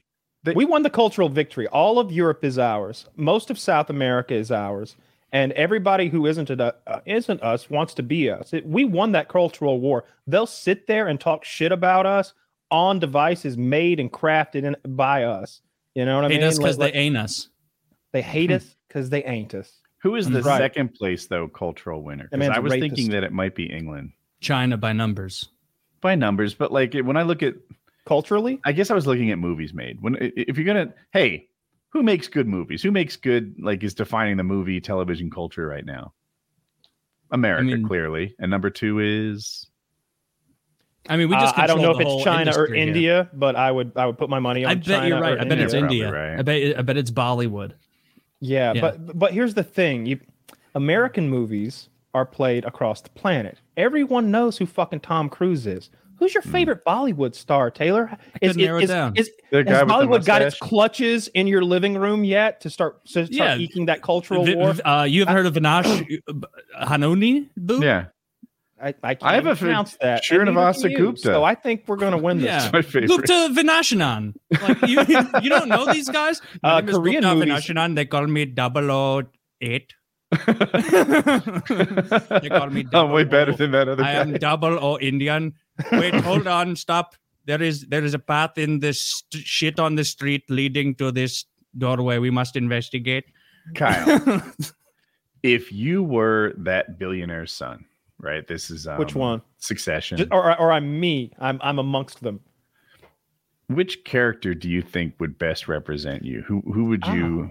we 0.55 0.65
won 0.65 0.83
the 0.83 0.89
cultural 0.91 1.29
victory. 1.29 1.69
All 1.69 1.99
of 1.99 2.11
Europe 2.11 2.45
is 2.45 2.59
ours. 2.59 3.07
Most 3.15 3.51
of 3.51 3.59
South 3.59 3.91
America 3.91 4.33
is 4.35 4.51
ours, 4.51 4.97
and 5.33 5.53
everybody 5.53 6.09
who 6.09 6.27
isn't 6.27 6.51
a, 6.51 6.75
uh, 6.87 7.01
isn't 7.07 7.43
us 7.43 7.71
wants 7.71 7.95
to 7.95 8.03
be 8.03 8.31
us. 8.31 8.53
It, 8.53 8.67
we 8.67 8.85
won 8.85 9.13
that 9.13 9.29
cultural 9.29 9.81
war. 9.81 10.05
They'll 10.27 10.47
sit 10.47 10.87
there 10.87 11.09
and 11.09 11.21
talk 11.21 11.45
shit 11.45 11.73
about 11.73 12.07
us 12.07 12.35
on 12.71 12.99
devices 12.99 13.57
made 13.57 14.01
and 14.01 14.13
crafted 14.13 14.65
in, 14.65 14.77
by 14.97 15.25
us. 15.25 15.61
You 15.95 16.05
know 16.05 16.17
what 16.17 16.25
I 16.27 16.29
Hate 16.29 16.41
mean? 16.41 16.49
us 16.49 16.59
because 16.59 16.79
Like- 16.79 16.93
they 16.93 16.99
ain't 17.01 17.17
us. 17.17 17.49
they 18.13 18.23
hate 18.23 18.51
us 18.51 18.77
because 18.89 19.11
they 19.11 19.25
ain't 19.25 19.55
us. 19.55 19.73
Who 20.03 20.17
is 20.17 20.29
the 20.31 20.43
Right. 20.43 20.59
second 20.59 20.95
place 20.95 21.27
though 21.27 21.47
cultural 21.49 22.03
winner? 22.03 22.25
That 22.25 22.31
Because 22.31 22.39
man's 22.49 22.57
I 22.57 22.59
a 22.59 22.63
was 22.63 22.73
rapist. 22.73 22.97
thinking 22.97 23.13
that 23.13 23.23
it 23.25 23.33
might 23.33 23.55
be 23.55 23.67
England 23.67 24.13
China 24.41 24.77
by 24.77 24.93
numbers. 24.93 25.49
by 26.01 26.15
numbers, 26.15 26.55
but 26.55 26.73
like 26.73 26.95
when 26.95 27.17
I 27.17 27.23
look 27.23 27.43
at, 27.43 27.55
Culturally, 28.07 28.59
I 28.65 28.73
guess 28.73 28.91
I 28.91 28.95
was 28.95 29.07
looking 29.07 29.31
at 29.31 29.39
movies 29.39 29.75
made. 29.75 30.01
When 30.01 30.17
if 30.19 30.57
you're 30.57 30.65
gonna, 30.67 30.93
hey, 31.13 31.49
who 31.91 32.03
makes 32.03 32.29
good 32.29 32.47
movies? 32.49 32.83
Who 32.83 32.91
makes 32.91 33.17
good 33.17 33.55
like 33.61 33.83
is 33.83 33.95
defining 33.95 34.37
the 34.37 34.45
movie 34.45 34.81
television 34.81 35.31
culture 35.31 35.67
right 35.67 35.85
now? 35.85 36.13
America, 37.31 37.65
mean- 37.65 37.87
clearly, 37.87 38.35
and 38.39 38.51
number 38.51 38.71
two 38.71 38.99
is 38.99 39.67
I 41.09 41.17
mean, 41.17 41.29
we 41.29 41.35
Uh, 41.37 41.41
just 41.41 41.59
I 41.59 41.67
don't 41.67 41.81
know 41.81 41.93
if 41.93 42.01
it's 42.01 42.25
China 42.25 42.51
or 42.51 42.67
industry 42.67 42.79
here. 42.79 42.87
India, 42.89 43.31
but 43.33 43.57
I 43.57 43.71
would 43.71 43.93
I 43.97 44.07
would 44.07 44.19
put 44.19 44.29
my 44.29 44.39
money 44.39 44.65
on 44.65 44.71
I 44.71 44.75
bet 44.75 44.85
China 44.85 45.09
you're 45.09 45.21
right. 45.21 45.33
I 45.41 45.45
bet 45.45 45.53
India. 45.53 45.65
it's 45.65 45.75
India. 45.75 46.13
right. 46.13 46.39
I 46.39 46.43
bet 46.43 46.79
I 46.79 46.83
bet 46.83 46.97
it's 46.97 47.11
Bollywood. 47.11 47.73
Yeah, 48.41 48.73
Yeah. 48.75 48.81
but 48.81 49.19
but 49.19 49.33
here's 49.33 49.55
the 49.55 49.63
thing: 49.65 50.07
you 50.07 50.21
American 50.75 51.29
movies 51.29 51.89
are 52.15 52.27
played 52.27 52.65
across 52.65 53.01
the 53.01 53.11
planet. 53.11 53.59
Everyone 53.77 54.31
knows 54.31 54.59
who 54.59 54.67
fucking 54.67 55.01
Tom 55.01 55.29
Cruise 55.29 55.67
is. 55.67 55.91
Who's 56.21 56.33
your 56.35 56.43
favorite 56.43 56.85
Bollywood 56.87 57.35
star, 57.35 57.71
Taylor? 57.71 58.17
Is, 58.41 58.53
couldn't 58.53 58.63
narrow 58.63 58.79
it 58.79 58.85
is- 58.85 58.91
down. 58.91 59.17
is- 59.17 59.31
The 59.51 59.65
guy 59.65 59.73
has 59.79 59.83
Bollywood 59.89 60.25
got 60.25 60.43
its 60.43 60.57
clutches 60.59 61.27
in 61.29 61.47
your 61.49 61.65
living 61.65 61.97
room 61.97 62.23
yet 62.25 62.61
to 62.61 62.71
start 62.71 63.05
to 63.07 63.27
start 63.27 63.31
Yeah. 63.31 63.57
eking 63.57 63.87
that 63.87 64.03
cultural 64.03 64.45
Vi- 64.45 64.55
war? 64.55 64.75
uh, 64.85 65.05
you 65.05 65.25
have 65.25 65.35
heard 65.35 65.47
of 65.47 65.55
Vinash 65.55 66.19
Hanoni? 66.83 67.49
Boo? 67.57 67.81
Yeah, 67.83 68.07
I, 68.81 68.89
I 69.03 69.15
can't 69.15 69.23
I 69.23 69.35
have 69.35 69.47
a 69.47 69.57
pronounce 69.57 69.93
fa- 69.93 69.99
that. 70.03 70.31
and 70.31 70.45
neither 70.45 70.53
Srinivasa. 70.53 70.97
Gupta. 70.97 71.21
So 71.23 71.43
I 71.45 71.55
think 71.55 71.85
we're 71.87 71.97
going 71.97 72.13
to 72.13 72.19
win 72.19 72.39
this. 72.39 72.47
Yeah. 72.47 72.71
my 72.73 72.83
favorite. 72.83 73.09
Gupta 73.09 73.49
Vinashanan. 73.53 74.35
Like 74.63 74.83
you, 74.89 75.01
you 75.43 75.49
don't 75.51 75.69
know 75.69 75.91
these 75.93 76.09
guys? 76.09 76.41
My 76.63 76.75
Uh, 76.79 76.83
Korean 76.83 77.23
Gupta 77.23 77.35
movies- 77.37 77.65
Vinashanan. 77.67 77.95
They 77.97 78.05
call 78.05 78.27
me 78.27 78.45
008. 78.45 79.95
They 80.31 80.47
call 82.49 82.69
me 82.71 82.87
I'm 82.93 83.11
way 83.11 83.25
00. 83.25 83.31
better 83.31 83.53
than 83.53 83.71
that 83.73 83.89
other 83.89 84.03
I 84.05 84.15
guy. 84.15 84.21
am 84.21 84.33
double 84.35 84.79
O 84.83 84.99
Indian. 84.99 85.55
Wait, 85.93 86.15
hold 86.25 86.47
on, 86.47 86.77
stop. 86.77 87.15
There 87.47 87.63
is 87.63 87.87
there 87.87 88.05
is 88.05 88.15
a 88.15 88.19
path 88.19 88.59
in 88.59 88.81
this 88.81 89.01
st- 89.01 89.45
shit 89.45 89.81
on 89.81 89.95
the 89.97 90.05
street 90.05 90.45
leading 90.49 90.95
to 90.97 91.11
this 91.11 91.45
doorway. 91.77 92.19
We 92.19 92.31
must 92.31 92.57
investigate. 92.57 93.25
Kyle, 93.75 94.43
if 95.43 95.73
you 95.73 96.03
were 96.03 96.55
that 96.59 96.99
billionaire's 96.99 97.53
son, 97.53 97.85
right? 98.21 98.47
This 98.47 98.71
is 98.71 98.87
um, 98.87 98.99
Which 98.99 99.15
one? 99.15 99.43
Succession. 99.59 100.19
Just- 100.19 100.33
or, 100.33 100.59
or 100.61 100.73
I'm 100.73 101.01
me. 101.01 101.33
I'm 101.39 101.59
I'm 101.63 101.79
amongst 101.79 102.23
them. 102.23 102.41
Which 103.69 104.03
character 104.05 104.53
do 104.55 104.69
you 104.69 104.83
think 104.83 105.15
would 105.21 105.39
best 105.39 105.69
represent 105.69 106.25
you? 106.25 106.43
Who 106.47 106.61
who 106.73 106.87
would 106.87 107.07
you? 107.07 107.51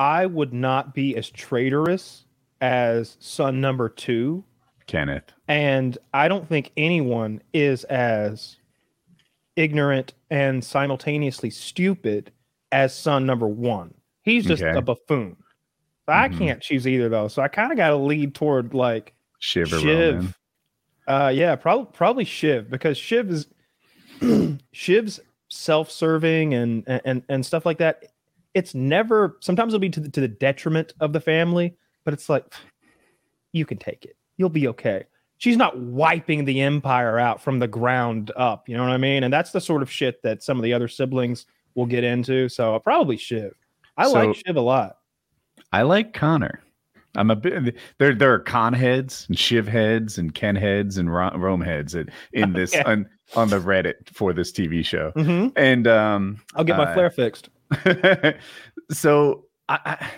I 0.00 0.24
would 0.24 0.54
not 0.54 0.94
be 0.94 1.14
as 1.16 1.28
traitorous 1.28 2.24
as 2.62 3.16
son 3.20 3.60
number 3.60 3.88
two, 3.90 4.44
Kenneth. 4.86 5.30
and 5.46 5.98
I 6.14 6.26
don't 6.28 6.48
think 6.48 6.72
anyone 6.78 7.42
is 7.52 7.84
as 7.84 8.56
ignorant 9.56 10.14
and 10.30 10.64
simultaneously 10.64 11.50
stupid 11.50 12.32
as 12.72 12.96
son 12.96 13.26
number 13.26 13.46
one. 13.46 13.92
He's 14.22 14.46
just 14.46 14.62
Okay. 14.62 14.78
a 14.78 14.80
buffoon. 14.82 15.36
So 16.06 16.14
I 16.14 16.28
Mhm. 16.28 16.38
can't 16.38 16.62
choose 16.62 16.86
either 16.88 17.08
though. 17.10 17.28
So 17.28 17.42
I 17.42 17.48
kind 17.48 17.70
of 17.70 17.76
got 17.76 17.90
to 17.90 17.96
lead 17.96 18.34
toward 18.34 18.72
like 18.72 19.12
Shiv. 19.38 19.68
Shiv. 19.68 20.34
Uh, 21.06 21.30
yeah, 21.34 21.56
probably 21.56 21.86
probably 21.92 22.24
Shiv 22.24 22.70
because 22.70 22.96
Shiv 22.96 23.30
is 23.30 23.48
Shiv's 24.72 25.20
self-serving 25.48 26.54
and 26.54 26.84
and 27.04 27.22
and 27.28 27.44
stuff 27.44 27.66
like 27.66 27.78
that. 27.78 28.09
It's 28.54 28.74
never. 28.74 29.36
Sometimes 29.40 29.72
it'll 29.72 29.80
be 29.80 29.90
to 29.90 30.00
the, 30.00 30.08
to 30.10 30.20
the 30.20 30.28
detriment 30.28 30.92
of 31.00 31.12
the 31.12 31.20
family, 31.20 31.76
but 32.04 32.14
it's 32.14 32.28
like 32.28 32.44
you 33.52 33.64
can 33.66 33.78
take 33.78 34.04
it. 34.04 34.16
You'll 34.36 34.48
be 34.48 34.68
okay. 34.68 35.04
She's 35.38 35.56
not 35.56 35.78
wiping 35.78 36.44
the 36.44 36.60
empire 36.60 37.18
out 37.18 37.40
from 37.40 37.58
the 37.58 37.68
ground 37.68 38.30
up. 38.36 38.68
You 38.68 38.76
know 38.76 38.82
what 38.82 38.92
I 38.92 38.98
mean? 38.98 39.22
And 39.24 39.32
that's 39.32 39.52
the 39.52 39.60
sort 39.60 39.82
of 39.82 39.90
shit 39.90 40.22
that 40.22 40.42
some 40.42 40.58
of 40.58 40.62
the 40.64 40.72
other 40.74 40.88
siblings 40.88 41.46
will 41.74 41.86
get 41.86 42.04
into. 42.04 42.48
So 42.48 42.78
probably 42.80 43.16
Shiv. 43.16 43.52
I 43.96 44.04
So- 44.06 44.12
like 44.12 44.36
Shiv 44.36 44.56
a 44.56 44.60
lot. 44.60 44.98
I 45.72 45.82
like 45.82 46.12
Connor. 46.12 46.60
I'm 47.16 47.30
a 47.30 47.36
bit. 47.36 47.76
There, 47.98 48.14
there 48.14 48.32
are 48.32 48.38
Con 48.38 48.72
heads 48.72 49.24
and 49.28 49.38
Shiv 49.38 49.66
heads 49.66 50.18
and 50.18 50.34
Ken 50.34 50.54
heads 50.56 50.96
and 50.98 51.12
Ro- 51.12 51.36
Rome 51.36 51.60
heads 51.60 51.94
in, 51.94 52.08
in 52.32 52.52
this 52.52 52.74
Okay. 52.74 52.82
on, 52.84 53.08
on 53.34 53.48
the 53.48 53.58
Reddit 53.60 53.94
for 54.12 54.32
this 54.32 54.52
TV 54.52 54.84
show. 54.84 55.10
hmm 55.12 55.48
And 55.56 55.86
um, 55.88 56.40
I'll 56.54 56.64
get 56.64 56.76
my 56.76 56.84
Uh, 56.90 56.94
flare 56.94 57.10
fixed. 57.10 57.48
so, 58.90 59.46
I, 59.68 59.78
I, 59.84 60.10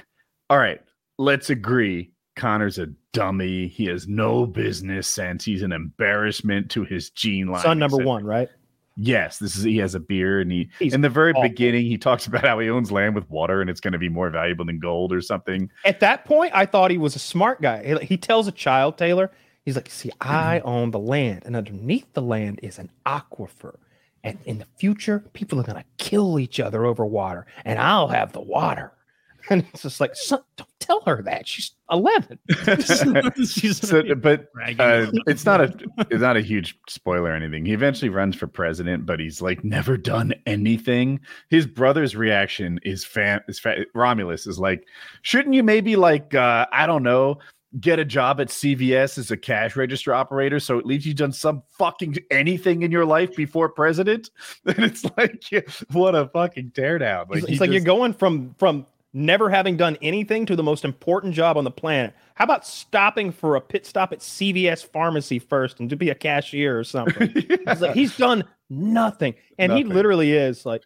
all 0.51 0.59
right, 0.59 0.81
let's 1.19 1.51
agree. 1.51 2.13
Connor's 2.37 2.79
a 2.79 2.89
dummy. 3.13 3.69
He 3.69 3.87
has 3.87 4.09
no 4.09 4.47
business 4.47 5.07
sense. 5.07 5.45
He's 5.45 5.63
an 5.63 5.73
embarrassment 5.73 6.71
to 6.73 6.85
his 6.85 7.11
gene 7.11 7.49
line. 7.49 7.63
Son 7.63 7.79
number 7.79 7.99
one, 7.99 8.25
right? 8.25 8.49
Yes, 8.97 9.39
this 9.39 9.57
is 9.57 9.63
he 9.63 9.79
has 9.79 9.95
a 9.95 10.01
beer 10.01 10.41
and 10.41 10.53
he 10.53 10.69
He's 10.79 10.93
in 10.93 11.01
the 11.01 11.09
very 11.09 11.33
awful. 11.33 11.43
beginning 11.43 11.87
he 11.87 11.97
talks 11.97 12.27
about 12.27 12.45
how 12.45 12.59
he 12.59 12.69
owns 12.69 12.93
land 12.93 13.15
with 13.15 13.29
water 13.31 13.61
and 13.61 13.71
it's 13.71 13.81
going 13.81 13.93
to 13.93 13.99
be 13.99 14.11
more 14.11 14.29
valuable 14.29 14.67
than 14.67 14.79
gold 14.79 15.13
or 15.13 15.23
something. 15.23 15.71
At 15.85 16.01
that 16.01 16.25
point, 16.25 16.53
I 16.55 16.67
thought 16.67 16.91
he 16.91 16.99
was 16.99 17.17
a 17.17 17.19
smart 17.19 17.63
guy. 17.63 17.99
He, 18.01 18.07
he 18.07 18.17
tells 18.17 18.49
a 18.49 18.53
child, 18.53 18.99
Taylor, 18.99 19.31
he's 19.65 19.77
like, 19.77 19.89
See, 19.91 20.11
mm-hmm. 20.11 20.31
I 20.31 20.61
own 20.61 20.91
the 20.91 20.99
land, 20.99 21.45
and 21.47 21.57
underneath 21.57 22.13
the 22.13 22.23
land 22.23 22.61
is 22.63 22.79
an 22.79 22.91
aquifer. 23.07 23.77
And 24.25 24.39
in 24.45 24.59
the 24.59 24.67
future, 24.77 25.21
people 25.33 25.59
are 25.61 25.65
going 25.65 25.79
to 25.79 25.85
kill 25.99 26.39
each 26.39 26.61
other 26.61 26.85
over 26.85 27.05
water, 27.05 27.47
and 27.65 27.79
I'll 27.79 28.09
have 28.09 28.33
the 28.33 28.41
water. 28.41 28.93
And 29.51 29.67
it's 29.75 29.83
just 29.83 30.01
like, 30.01 30.15
son, 30.15 30.41
don't 30.57 30.71
tell 30.79 31.03
her 31.05 31.21
that. 31.23 31.49
She's 31.49 31.73
11. 31.91 32.39
She's 33.45 33.79
So, 33.79 34.15
but 34.15 34.49
uh, 34.79 35.07
it's 35.27 35.45
not 35.45 35.61
a 35.61 35.75
it's 36.11 36.21
not 36.21 36.37
a 36.37 36.41
huge 36.41 36.79
spoiler 36.89 37.31
or 37.31 37.35
anything. 37.35 37.67
He 37.67 37.73
eventually 37.73 38.09
runs 38.09 38.37
for 38.37 38.47
president, 38.47 39.05
but 39.05 39.19
he's 39.19 39.43
like 39.43 39.65
never 39.65 39.97
done 39.97 40.33
anything. 40.47 41.19
His 41.49 41.67
brother's 41.67 42.15
reaction 42.15 42.79
is 42.85 43.05
fan 43.05 43.41
is 43.49 43.59
fa- 43.59 43.85
Romulus 43.95 44.47
is 44.47 44.61
like, 44.61 44.87
shouldn't 45.23 45.57
you 45.57 45.65
maybe 45.65 45.97
like 45.97 46.35
uh, 46.37 46.67
I 46.71 46.87
don't 46.87 47.03
know, 47.03 47.39
get 47.81 47.99
a 47.99 48.05
job 48.05 48.41
at 48.41 48.49
CVS 48.49 49.17
as 49.19 49.31
a 49.31 49.37
cash 49.37 49.77
register 49.77 50.13
operator, 50.15 50.61
so 50.61 50.79
at 50.79 50.85
least 50.87 51.07
you've 51.07 51.17
done 51.17 51.33
some 51.33 51.63
fucking 51.79 52.17
anything 52.31 52.83
in 52.83 52.91
your 52.91 53.05
life 53.05 53.35
before 53.37 53.69
president? 53.69 54.31
And 54.67 54.79
it's 54.85 55.05
like, 55.17 55.43
what 55.93 56.15
a 56.15 56.29
fucking 56.29 56.71
teardown! 56.73 57.33
He 57.35 57.41
he's 57.41 57.61
like, 57.61 57.71
just- 57.71 57.73
You're 57.73 57.81
going 57.97 58.13
from 58.15 58.55
from 58.59 58.87
never 59.15 59.51
having 59.51 59.77
done 59.77 59.97
anything 60.01 60.47
to 60.47 60.57
the 60.57 60.63
most 60.63 60.85
important 60.87 61.35
job 61.35 61.59
on 61.59 61.65
the 61.65 61.71
planet. 61.71 62.15
How 62.35 62.45
about 62.45 62.67
stopping 62.67 63.31
for 63.31 63.57
a 63.57 63.61
pit 63.61 63.85
stop 63.85 64.11
at 64.13 64.21
CVS 64.21 64.87
pharmacy 64.87 65.39
first 65.39 65.81
and 65.81 65.91
to 65.91 65.97
be 65.97 66.09
a 66.09 66.15
cashier 66.15 66.79
or 66.79 66.85
something? 66.85 67.29
He's 67.69 67.81
like, 67.83 67.93
he's 67.95 68.17
done 68.17 68.45
nothing. 68.71 69.35
And 69.59 69.71
he 69.73 69.85
literally 69.85 70.33
is 70.33 70.65
like, 70.65 70.83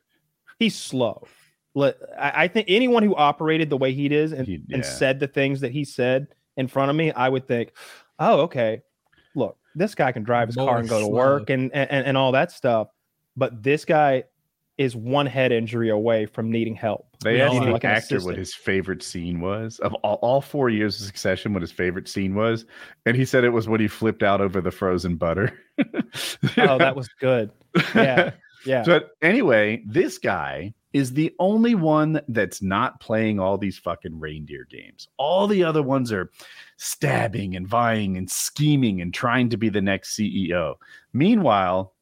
he's 0.58 0.74
slow. 0.76 1.24
I 2.18 2.48
think 2.48 2.66
anyone 2.68 3.04
who 3.04 3.14
operated 3.14 3.70
the 3.70 3.76
way 3.76 3.92
he 3.92 4.08
does 4.08 4.32
and, 4.32 4.44
He- 4.46 4.62
and 4.72 4.84
said 4.84 5.20
the 5.20 5.28
things 5.28 5.60
that 5.60 5.70
he 5.70 5.84
said 5.84 6.26
in 6.56 6.68
front 6.68 6.90
of 6.90 6.96
me, 6.96 7.12
I 7.12 7.28
would 7.28 7.46
think, 7.46 7.72
oh, 8.18 8.40
okay. 8.42 8.82
Look, 9.34 9.58
this 9.74 9.94
guy 9.94 10.12
can 10.12 10.22
drive 10.22 10.48
his 10.48 10.56
car 10.56 10.78
and 10.78 10.88
go 10.88 11.00
to 11.00 11.08
work 11.08 11.50
and, 11.50 11.72
and 11.74 12.06
and 12.06 12.16
all 12.16 12.32
that 12.32 12.50
stuff. 12.50 12.88
But 13.36 13.62
this 13.62 13.84
guy 13.84 14.24
is 14.78 14.94
one 14.94 15.26
head 15.26 15.52
injury 15.52 15.88
away 15.88 16.26
from 16.26 16.50
needing 16.50 16.74
help. 16.74 17.06
They 17.22 17.40
asked 17.40 17.54
the 17.54 17.70
like 17.70 17.84
actor 17.84 18.20
what 18.20 18.36
his 18.36 18.54
favorite 18.54 19.02
scene 19.02 19.40
was 19.40 19.78
of 19.78 19.94
all, 19.94 20.18
all 20.22 20.40
four 20.40 20.68
years 20.68 21.00
of 21.00 21.06
Succession. 21.06 21.52
What 21.52 21.62
his 21.62 21.72
favorite 21.72 22.08
scene 22.08 22.34
was, 22.34 22.66
and 23.04 23.16
he 23.16 23.24
said 23.24 23.44
it 23.44 23.50
was 23.50 23.68
when 23.68 23.80
he 23.80 23.88
flipped 23.88 24.22
out 24.22 24.40
over 24.40 24.60
the 24.60 24.70
frozen 24.70 25.16
butter. 25.16 25.58
Oh, 26.56 26.78
that 26.78 26.96
was 26.96 27.08
good. 27.20 27.50
Yeah. 27.94 28.30
Yeah. 28.66 28.82
But 28.84 29.10
anyway, 29.22 29.82
this 29.86 30.18
guy 30.18 30.74
is 30.92 31.12
the 31.12 31.34
only 31.38 31.74
one 31.74 32.20
that's 32.28 32.62
not 32.62 33.00
playing 33.00 33.38
all 33.38 33.58
these 33.58 33.78
fucking 33.78 34.18
reindeer 34.18 34.66
games. 34.70 35.08
All 35.18 35.46
the 35.46 35.62
other 35.62 35.82
ones 35.82 36.10
are 36.10 36.30
stabbing 36.78 37.54
and 37.54 37.68
vying 37.68 38.16
and 38.16 38.30
scheming 38.30 39.00
and 39.00 39.12
trying 39.12 39.50
to 39.50 39.56
be 39.56 39.68
the 39.68 39.82
next 39.82 40.16
CEO. 40.16 40.76
Meanwhile, 41.12 41.94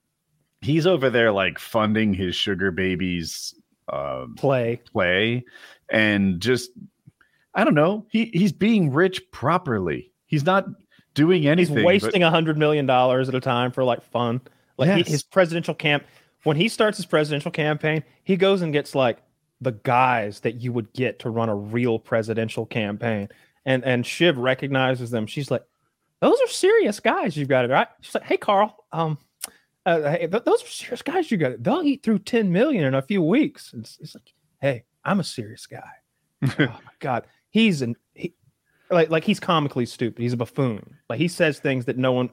he's 0.60 0.86
over 0.86 1.10
there 1.10 1.32
like 1.32 1.58
funding 1.58 2.14
his 2.14 2.34
sugar 2.34 2.70
babies 2.70 3.54
um, 3.92 4.34
Play. 4.36 4.80
play 4.90 5.44
and 5.90 6.40
just 6.40 6.70
I 7.54 7.64
don't 7.64 7.74
know. 7.74 8.06
He 8.08 8.26
he's 8.32 8.52
being 8.52 8.92
rich 8.92 9.20
properly. 9.30 10.12
He's 10.26 10.44
not 10.44 10.66
doing 11.14 11.46
anything. 11.46 11.76
He's 11.76 11.84
wasting 11.84 12.22
a 12.22 12.30
hundred 12.30 12.58
million 12.58 12.86
dollars 12.86 13.28
at 13.28 13.34
a 13.34 13.40
time 13.40 13.70
for 13.70 13.84
like 13.84 14.02
fun. 14.02 14.40
Like 14.76 15.04
he- 15.04 15.10
his 15.10 15.22
presidential 15.22 15.74
camp, 15.74 16.04
when 16.44 16.56
he 16.56 16.68
starts 16.68 16.96
his 16.96 17.06
presidential 17.06 17.50
campaign, 17.50 18.04
he 18.22 18.36
goes 18.36 18.62
and 18.62 18.72
gets 18.72 18.94
like 18.94 19.18
the 19.60 19.72
guys 19.72 20.40
that 20.40 20.56
you 20.56 20.72
would 20.72 20.92
get 20.92 21.18
to 21.20 21.30
run 21.30 21.48
a 21.48 21.54
real 21.54 21.98
presidential 21.98 22.66
campaign. 22.66 23.28
And 23.64 23.84
and 23.84 24.06
Shiv 24.06 24.38
recognizes 24.38 25.10
them. 25.10 25.26
She's 25.26 25.50
like, 25.50 25.64
"Those 26.20 26.38
are 26.40 26.48
serious 26.48 27.00
guys 27.00 27.36
you've 27.36 27.48
got 27.48 27.64
it 27.64 27.70
right." 27.70 27.88
She's 28.02 28.14
like, 28.14 28.24
"Hey, 28.24 28.36
Carl, 28.36 28.84
um, 28.92 29.18
uh, 29.86 30.02
hey, 30.02 30.26
th- 30.26 30.44
those 30.44 30.62
are 30.62 30.68
serious 30.68 31.02
guys 31.02 31.30
you 31.30 31.38
got 31.38 31.52
it. 31.52 31.64
They'll 31.64 31.82
eat 31.82 32.02
through 32.02 32.20
ten 32.20 32.52
million 32.52 32.84
in 32.84 32.94
a 32.94 33.02
few 33.02 33.22
weeks." 33.22 33.72
And 33.72 33.82
it's, 33.82 33.98
it's 34.00 34.14
like, 34.14 34.34
"Hey, 34.60 34.84
I'm 35.02 35.20
a 35.20 35.24
serious 35.24 35.66
guy." 35.66 35.90
oh 36.42 36.52
my 36.58 36.92
god, 37.00 37.26
he's 37.48 37.80
an 37.80 37.96
he, 38.12 38.34
like 38.90 39.08
like 39.08 39.24
he's 39.24 39.40
comically 39.40 39.86
stupid. 39.86 40.20
He's 40.20 40.34
a 40.34 40.36
buffoon. 40.36 40.98
Like 41.08 41.18
he 41.18 41.28
says 41.28 41.58
things 41.58 41.86
that 41.86 41.96
no 41.96 42.12
one 42.12 42.30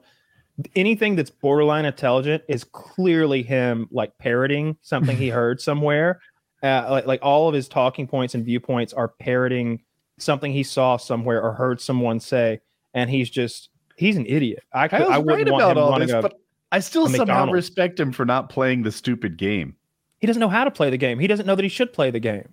anything 0.74 1.16
that's 1.16 1.30
borderline 1.30 1.84
intelligent 1.84 2.42
is 2.48 2.64
clearly 2.64 3.42
him 3.42 3.88
like 3.90 4.16
parroting 4.18 4.76
something 4.82 5.16
he 5.16 5.28
heard 5.30 5.60
somewhere. 5.60 6.20
Uh, 6.62 6.86
like 6.90 7.06
like 7.06 7.20
all 7.22 7.48
of 7.48 7.54
his 7.54 7.68
talking 7.68 8.06
points 8.06 8.34
and 8.34 8.44
viewpoints 8.44 8.92
are 8.92 9.08
parroting 9.08 9.82
something 10.18 10.52
he 10.52 10.62
saw 10.62 10.96
somewhere 10.96 11.42
or 11.42 11.52
heard 11.52 11.80
someone 11.80 12.20
say. 12.20 12.60
and 12.94 13.10
he's 13.10 13.30
just 13.30 13.70
he's 13.96 14.16
an 14.16 14.26
idiot. 14.26 14.62
I 14.72 14.88
could, 14.88 14.98
Kyle's 14.98 15.12
I 15.12 15.18
wouldn't 15.18 15.50
want 15.50 15.62
about 15.62 15.76
him 15.76 15.82
all 15.82 15.98
this, 15.98 16.10
a, 16.12 16.22
but 16.22 16.34
I 16.70 16.78
still 16.80 17.06
somehow 17.06 17.24
McDonald's. 17.24 17.52
respect 17.54 17.98
him 17.98 18.12
for 18.12 18.24
not 18.24 18.48
playing 18.48 18.82
the 18.82 18.92
stupid 18.92 19.36
game. 19.36 19.74
he 20.20 20.26
doesn't 20.26 20.40
know 20.40 20.48
how 20.48 20.64
to 20.64 20.70
play 20.70 20.90
the 20.90 20.96
game. 20.96 21.18
He 21.18 21.26
doesn't 21.26 21.46
know 21.46 21.54
that 21.54 21.62
he 21.62 21.68
should 21.68 21.92
play 21.92 22.10
the 22.10 22.20
game. 22.20 22.48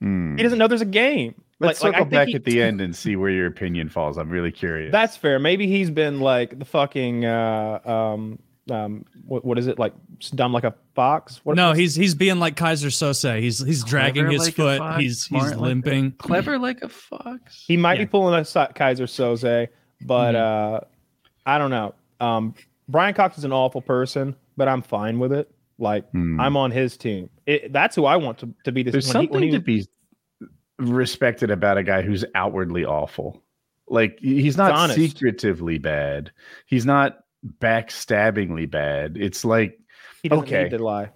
Hmm. 0.00 0.36
He 0.36 0.42
doesn't 0.42 0.58
know 0.58 0.66
there's 0.66 0.80
a 0.80 0.86
game. 0.86 1.40
Let's 1.68 1.82
like, 1.82 1.92
like, 1.92 1.94
I 1.94 1.98
circle 1.98 2.10
think 2.10 2.10
back 2.12 2.28
he- 2.28 2.34
at 2.34 2.44
the 2.44 2.62
end 2.62 2.80
and 2.80 2.94
see 2.94 3.16
where 3.16 3.30
your 3.30 3.46
opinion 3.46 3.88
falls. 3.88 4.18
I'm 4.18 4.30
really 4.30 4.52
curious. 4.52 4.92
That's 4.92 5.16
fair. 5.16 5.38
Maybe 5.38 5.66
he's 5.66 5.90
been 5.90 6.20
like 6.20 6.58
the 6.58 6.64
fucking 6.64 7.24
uh, 7.24 7.80
um 7.84 8.38
um 8.70 9.04
what, 9.26 9.44
what 9.44 9.58
is 9.58 9.66
it 9.66 9.78
like 9.78 9.92
dumb 10.34 10.52
like 10.52 10.64
a 10.64 10.74
fox? 10.94 11.40
What, 11.44 11.56
no, 11.56 11.72
he's 11.72 11.94
he's 11.94 12.14
being 12.14 12.38
like 12.38 12.56
Keyser 12.56 12.86
Söze. 12.90 13.40
He's 13.40 13.58
he's 13.64 13.82
dragging 13.84 14.30
his 14.30 14.42
like 14.42 14.54
foot. 14.54 14.78
fox, 14.78 15.00
he's 15.00 15.20
smart 15.22 15.44
he's 15.44 15.50
like 15.52 15.58
a- 15.58 15.62
limping. 15.62 16.12
clever 16.12 16.58
like 16.58 16.82
a 16.82 16.88
fox. 16.88 17.64
he 17.66 17.76
might 17.76 17.98
yeah. 17.98 18.04
be 18.04 18.10
pulling 18.10 18.34
a 18.40 18.44
Si- 18.44 18.58
Keyser 18.74 19.06
Söze, 19.08 19.68
but 20.02 20.34
Mm-hmm. 20.34 20.76
uh 20.76 20.80
I 21.44 21.58
don't 21.58 21.70
know. 21.70 21.94
Um 22.20 22.54
Brian 22.88 23.14
Cox 23.14 23.38
is 23.38 23.44
an 23.44 23.52
awful 23.52 23.80
person, 23.82 24.36
but 24.56 24.68
I'm 24.68 24.82
fine 24.82 25.18
with 25.18 25.32
it. 25.32 25.50
Like 25.78 26.08
Hmm. 26.10 26.38
I'm 26.40 26.56
on 26.56 26.70
his 26.70 26.96
team. 26.96 27.30
It, 27.46 27.72
that's 27.72 27.96
who 27.96 28.04
I 28.04 28.16
want 28.16 28.38
to, 28.38 28.54
to 28.64 28.70
be 28.70 28.84
this. 28.84 28.92
There's 28.92 29.06
when 29.12 29.22
he- 29.22 29.26
something 29.26 29.32
when 29.40 29.42
he- 29.42 29.50
to 29.50 29.58
be 29.60 29.86
respected 30.78 31.50
about 31.50 31.78
a 31.78 31.82
guy 31.82 32.02
who's 32.02 32.24
outwardly 32.34 32.84
awful. 32.84 33.42
Like 33.88 34.18
he's 34.20 34.56
not 34.56 34.90
secretively 34.90 35.78
bad. 35.78 36.32
He's 36.66 36.86
not 36.86 37.18
backstabbingly 37.60 38.70
bad. 38.70 39.16
It's 39.16 39.44
like 39.44 39.78
he 40.22 40.28
doesn't 40.28 40.44
okay. 40.44 40.64
need 40.64 40.70
to 40.70 40.78
lie. 40.78 41.10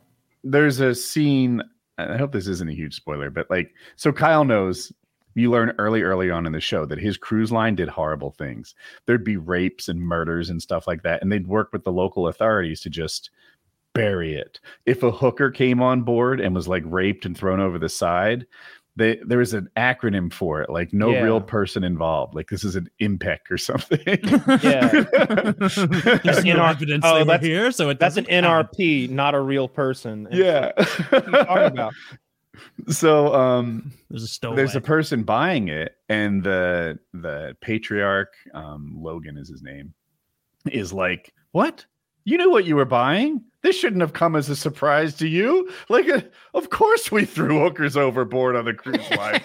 there's 0.45 0.81
a 0.81 0.95
scene. 0.95 1.63
I 1.99 2.17
hope 2.17 2.33
this 2.33 2.47
isn't 2.49 2.69
a 2.69 2.75
huge 2.75 2.95
spoiler, 2.95 3.31
but 3.31 3.49
like, 3.51 3.73
so 3.97 4.13
Kyle 4.13 4.45
knows. 4.45 4.93
You 5.35 5.51
learn 5.51 5.75
early, 5.79 6.01
early 6.01 6.31
on 6.31 6.47
in 6.47 6.53
the 6.53 6.61
show 6.61 6.87
that 6.87 6.99
his 6.99 7.19
cruise 7.19 7.53
line 7.53 7.75
did 7.75 7.89
horrible 7.89 8.31
things. 8.31 8.75
There'd 9.05 9.23
be 9.23 9.37
rapes 9.37 9.87
and 9.87 10.01
murders 10.01 10.49
and 10.49 10.63
stuff 10.63 10.87
like 10.87 11.03
that, 11.03 11.21
and 11.21 11.31
they'd 11.31 11.47
work 11.47 11.75
with 11.75 11.85
the 11.85 11.93
local 11.93 12.29
authorities 12.29 12.81
to 12.81 12.91
just 12.91 13.29
bury 13.93 14.35
it. 14.35 14.61
If 14.87 15.03
a 15.03 15.11
hooker 15.11 15.51
came 15.51 15.83
on 15.83 16.03
board 16.03 16.41
and 16.41 16.55
was 16.55 16.69
like 16.69 16.85
raped 16.87 17.27
and 17.27 17.37
thrown 17.37 17.61
over 17.61 17.79
the 17.79 17.91
side, 17.91 18.47
they, 18.97 19.21
there 19.27 19.39
was 19.39 19.53
an 19.53 19.69
acronym 19.77 20.33
for 20.33 20.63
it, 20.63 20.71
like 20.71 20.93
no 20.93 21.11
Yeah. 21.11 21.21
real 21.23 21.41
person 21.41 21.85
involved. 21.85 22.35
Like 22.35 22.49
this 22.49 22.65
is 22.65 22.77
an 22.77 22.89
IMPEC 23.01 23.39
or 23.51 23.59
something. 23.59 24.01
Yeah. 24.63 24.89
There's 25.61 25.77
no 25.77 26.57
NR 26.57 26.71
evidence 26.71 27.05
oh, 27.07 27.15
they 27.15 27.21
were 27.21 27.25
that's- 27.27 27.45
here, 27.45 27.71
so 27.71 27.91
it 27.91 27.99
That's 27.99 28.17
an 28.17 28.25
doesn't 28.25 28.43
count. 28.43 28.73
NRP, 28.73 29.11
not 29.11 29.35
a 29.35 29.41
real 29.41 29.69
person. 29.69 30.27
And 30.29 30.35
yeah. 30.35 30.73
what 31.11 31.13
are 31.13 31.31
you 31.31 31.45
talking 31.45 31.73
about? 31.73 31.95
so 32.89 33.35
um 33.35 33.93
There's 34.09 34.39
a 34.43 34.55
there's 34.55 34.77
a 34.77 34.81
person 34.81 35.25
buying 35.25 35.69
it 35.69 35.97
and 36.09 36.43
the 36.43 36.99
the 37.13 37.55
patriarch 37.61 38.33
um 38.55 38.95
logan 38.97 39.37
is 39.37 39.51
his 39.51 39.63
name 39.63 39.93
is 40.73 40.91
like 40.91 41.35
what 41.53 41.85
you 42.25 42.39
knew 42.39 42.51
what 42.51 42.65
you 42.65 42.75
were 42.75 42.87
buying 42.87 43.43
this 43.67 43.77
shouldn't 43.77 44.01
have 44.01 44.13
come 44.13 44.37
as 44.37 44.49
a 44.49 44.55
surprise 44.55 45.15
to 45.17 45.27
you 45.27 45.69
like 45.89 46.09
uh, 46.09 46.21
of 46.55 46.71
course 46.71 47.11
we 47.11 47.25
threw 47.25 47.59
hookers 47.59 47.97
overboard 47.97 48.55
on 48.55 48.65
the 48.65 48.73
cruise 48.73 49.11
line 49.11 49.43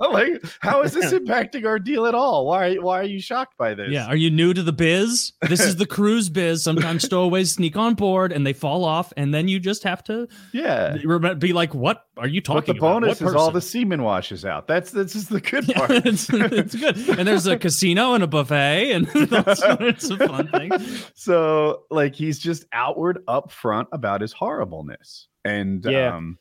like 0.12 0.42
how 0.60 0.82
is 0.82 0.92
this 0.92 1.12
impacting 1.12 1.64
our 1.64 1.78
deal 1.78 2.04
at 2.06 2.14
all 2.16 2.46
why 2.46 2.74
why 2.74 2.98
are 2.98 3.04
you 3.04 3.20
shocked 3.20 3.56
by 3.56 3.74
this 3.74 3.90
yeah, 3.92 4.06
are 4.06 4.16
you 4.16 4.30
new 4.30 4.54
to 4.54 4.62
the 4.62 4.72
biz? 4.72 5.32
This 5.48 5.60
is 5.60 5.76
the 5.76 5.86
cruise 5.86 6.28
biz. 6.30 6.62
Sometimes 6.64 7.04
stowaways 7.04 7.52
sneak 7.52 7.76
on 7.76 7.94
board 7.94 8.32
and 8.32 8.46
they 8.46 8.52
fall 8.52 8.84
off, 8.84 9.12
and 9.16 9.34
then 9.34 9.48
you 9.48 9.60
just 9.60 9.82
have 9.82 10.02
to 10.04 10.28
yeah 10.52 10.96
be 11.38 11.52
like, 11.52 11.74
"What 11.74 12.06
are 12.16 12.26
you 12.26 12.40
talking? 12.40 12.74
but 12.74 12.80
talking 12.80 12.80
the 12.80 12.86
about? 12.86 13.00
bonus 13.02 13.20
is 13.20 13.34
all 13.34 13.50
the 13.50 13.60
semen 13.60 14.02
washes 14.02 14.44
out 14.44 14.66
that's 14.66 14.90
this 14.90 15.14
is 15.14 15.28
the 15.28 15.40
good 15.40 15.68
Yeah, 15.68 15.78
part 15.78 15.90
it's, 15.90 16.28
it's 16.30 16.74
good. 16.74 16.96
And 17.18 17.26
there's 17.28 17.46
a 17.46 17.58
casino 17.58 18.14
and 18.14 18.22
a 18.24 18.26
buffet, 18.26 18.92
and 18.92 19.06
that's, 19.28 19.62
it's 19.64 20.10
a 20.10 20.16
fun 20.16 20.48
thing. 20.48 20.70
so 21.14 21.84
like 21.90 22.14
he's 22.14 22.38
just 22.38 22.64
outward 22.72 23.11
upfront 23.28 23.86
about 23.92 24.20
his 24.20 24.32
horribleness 24.32 25.28
and 25.44 25.84
Yeah. 25.84 26.16
um 26.16 26.38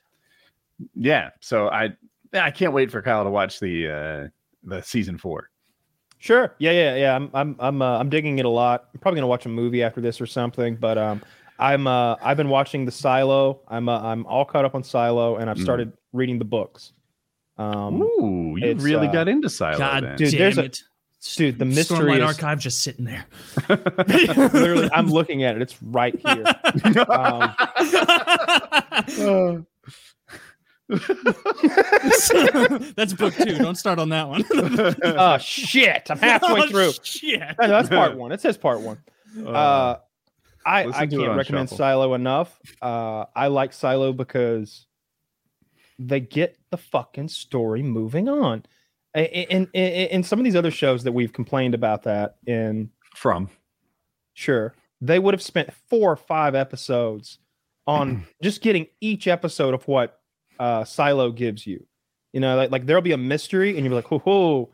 yeah 0.95 1.29
so 1.41 1.67
i 1.69 1.89
i 2.33 2.49
can't 2.51 2.73
wait 2.73 2.91
for 2.91 3.01
kyle 3.01 3.23
to 3.23 3.29
watch 3.29 3.59
the 3.59 3.87
uh 3.87 4.27
the 4.63 4.81
season 4.81 5.17
four 5.17 5.49
Sure. 6.23 6.53
Yeah, 6.59 6.69
yeah, 6.71 6.95
yeah. 6.97 7.15
I'm 7.15 7.31
I'm 7.33 7.55
I'm 7.59 7.81
uh, 7.81 7.97
I'm 7.97 8.07
digging 8.11 8.37
it 8.37 8.45
a 8.45 8.49
lot. 8.49 8.89
I'm 8.93 8.99
probably 8.99 9.17
gonna 9.17 9.25
watch 9.25 9.47
a 9.47 9.49
movie 9.49 9.81
after 9.81 10.01
this 10.01 10.21
or 10.21 10.27
something. 10.27 10.75
But 10.75 10.99
um, 10.99 11.19
I'm 11.57 11.87
uh 11.87 12.15
I've 12.21 12.37
been 12.37 12.49
watching 12.49 12.85
the 12.85 12.91
Silo. 12.91 13.61
I'm 13.67 13.89
uh, 13.89 13.99
I'm 13.99 14.27
all 14.27 14.45
caught 14.45 14.63
up 14.63 14.75
on 14.75 14.83
Silo, 14.83 15.37
and 15.37 15.49
I've 15.49 15.57
Mm. 15.57 15.63
started 15.63 15.93
reading 16.13 16.37
the 16.37 16.45
books. 16.45 16.93
Um, 17.57 18.03
ooh 18.03 18.55
you 18.55 18.75
really 18.75 19.07
uh, 19.07 19.11
got 19.11 19.27
into 19.29 19.49
silo 19.49 19.79
God 19.79 20.03
then. 20.03 20.15
Dude, 20.15 20.29
damn 20.29 20.37
there's 20.39 20.57
a- 20.59 20.63
it. 20.65 20.79
Dude, 21.35 21.59
the 21.59 21.65
mystery 21.65 21.97
Stormlight 21.97 22.17
is 22.17 22.23
Archive 22.23 22.59
just 22.59 22.79
sitting 22.81 23.05
there. 23.05 23.25
literally. 23.69 24.89
I'm 24.93 25.07
looking 25.07 25.43
at 25.43 25.55
it. 25.55 25.61
It's 25.61 25.81
right 25.81 26.15
here. 26.19 26.43
Um, 27.09 27.53
Uh, 29.19 29.57
That's 32.95 33.13
book 33.13 33.33
two. 33.35 33.57
Don't 33.57 33.75
start 33.75 33.97
on 33.99 34.09
that 34.09 34.27
one. 34.27 34.43
oh 35.03 35.37
shit! 35.37 36.07
I'm 36.09 36.17
halfway 36.19 36.61
Oh, 36.61 36.67
through. 36.67 36.91
Shit. 37.03 37.39
No, 37.59 37.67
that's 37.67 37.87
part 37.89 38.17
one. 38.17 38.31
It 38.31 38.41
says 38.41 38.57
part 38.57 38.81
one. 38.81 38.97
Uh, 39.45 39.95
I 40.65 40.85
I 40.85 41.07
can't 41.07 41.37
recommend 41.37 41.69
shuffle. 41.69 41.77
Silo 41.77 42.13
enough. 42.13 42.59
Uh, 42.81 43.25
I 43.35 43.47
like 43.47 43.71
Silo 43.73 44.11
because 44.11 44.85
they 45.97 46.19
get 46.19 46.57
the 46.71 46.77
fucking 46.77 47.29
story 47.29 47.83
moving 47.83 48.27
on. 48.27 48.63
And 49.13 49.67
in 49.73 50.23
some 50.23 50.39
of 50.39 50.45
these 50.45 50.55
other 50.55 50.71
shows 50.71 51.03
that 51.03 51.11
we've 51.11 51.33
complained 51.33 51.75
about 51.75 52.03
that 52.03 52.37
in 52.47 52.89
from 53.15 53.49
sure 54.33 54.73
they 55.01 55.19
would 55.19 55.33
have 55.33 55.41
spent 55.41 55.73
four 55.89 56.11
or 56.11 56.15
five 56.15 56.55
episodes 56.55 57.39
on 57.87 58.25
just 58.43 58.61
getting 58.61 58.87
each 59.01 59.27
episode 59.27 59.73
of 59.73 59.87
what 59.87 60.19
uh, 60.59 60.83
Silo 60.85 61.31
gives 61.31 61.65
you. 61.65 61.85
You 62.31 62.39
know, 62.39 62.55
like, 62.55 62.71
like 62.71 62.85
there'll 62.85 63.01
be 63.01 63.11
a 63.11 63.17
mystery, 63.17 63.75
and 63.75 63.79
you'll 63.79 63.89
be 63.89 63.95
like, 63.95 64.11
"Oh, 64.11 64.21
oh, 64.25 64.69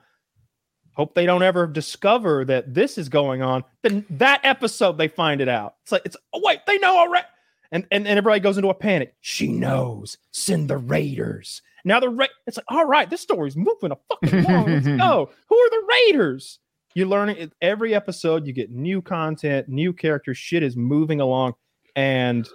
hope 0.94 1.16
they 1.16 1.26
don't 1.26 1.42
ever 1.42 1.66
discover 1.66 2.46
that 2.46 2.74
this 2.74 3.00
is 3.00 3.10
going 3.10 3.42
on." 3.42 3.64
Then 3.82 4.06
that 4.12 4.42
episode, 4.44 4.98
they 4.98 5.08
find 5.08 5.42
it 5.42 5.50
out. 5.50 5.76
It's 5.82 5.92
like, 5.92 6.04
it's 6.06 6.18
oh 6.34 6.42
wait, 6.44 6.60
they 6.68 6.78
know 6.78 7.00
already, 7.00 7.26
and 7.72 7.88
and, 7.90 8.08
and 8.08 8.18
everybody 8.18 8.42
goes 8.42 8.58
into 8.58 8.70
a 8.70 8.76
panic. 8.76 9.16
She 9.22 9.52
knows. 9.52 10.20
Send 10.32 10.70
the 10.70 10.78
raiders. 10.78 11.64
Now 11.86 12.00
the 12.00 12.10
ra- 12.10 12.28
it's 12.46 12.58
like, 12.58 12.66
all 12.70 12.86
right, 12.86 13.10
this 13.10 13.22
story's 13.22 13.56
moving 13.56 13.92
a 13.92 13.98
fucking 14.10 14.46
along. 14.46 14.66
Let's 14.68 14.88
go. 14.98 15.30
Who 15.50 15.56
are 15.58 15.70
the 15.70 15.88
raiders? 15.90 16.60
You're 16.96 17.08
learning 17.08 17.38
it- 17.38 17.54
every 17.62 17.94
episode. 17.94 18.48
You 18.48 18.54
get 18.54 18.72
new 18.72 19.02
content, 19.02 19.70
new 19.70 19.94
characters. 19.94 20.38
Shit 20.38 20.64
is 20.64 20.76
moving 20.76 21.22
along, 21.22 21.54
and 21.96 22.48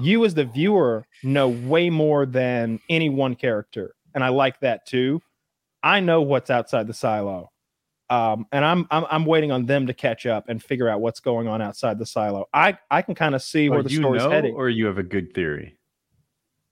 you 0.00 0.24
as 0.24 0.34
the 0.34 0.44
viewer 0.44 1.04
know 1.22 1.48
way 1.48 1.90
more 1.90 2.24
than 2.26 2.80
any 2.88 3.10
one 3.10 3.34
character, 3.34 3.94
and 4.14 4.24
I 4.24 4.28
like 4.28 4.60
that 4.60 4.86
too. 4.86 5.20
I 5.82 6.00
know 6.00 6.22
what's 6.22 6.48
outside 6.50 6.86
the 6.86 6.94
silo, 6.94 7.50
um, 8.08 8.46
and 8.52 8.64
I'm, 8.64 8.86
I'm 8.90 9.04
I'm 9.10 9.26
waiting 9.26 9.52
on 9.52 9.66
them 9.66 9.86
to 9.88 9.94
catch 9.94 10.24
up 10.26 10.48
and 10.48 10.62
figure 10.62 10.88
out 10.88 11.00
what's 11.00 11.20
going 11.20 11.48
on 11.48 11.60
outside 11.60 11.98
the 11.98 12.06
silo. 12.06 12.46
I 12.54 12.78
I 12.90 13.02
can 13.02 13.14
kind 13.14 13.34
of 13.34 13.42
see 13.42 13.68
where 13.68 13.80
Or 13.80 13.82
the 13.82 13.90
you 13.90 13.98
story's 13.98 14.22
know, 14.22 14.30
heading. 14.30 14.54
or 14.54 14.68
you 14.70 14.86
have 14.86 14.98
a 14.98 15.02
good 15.02 15.34
theory 15.34 15.76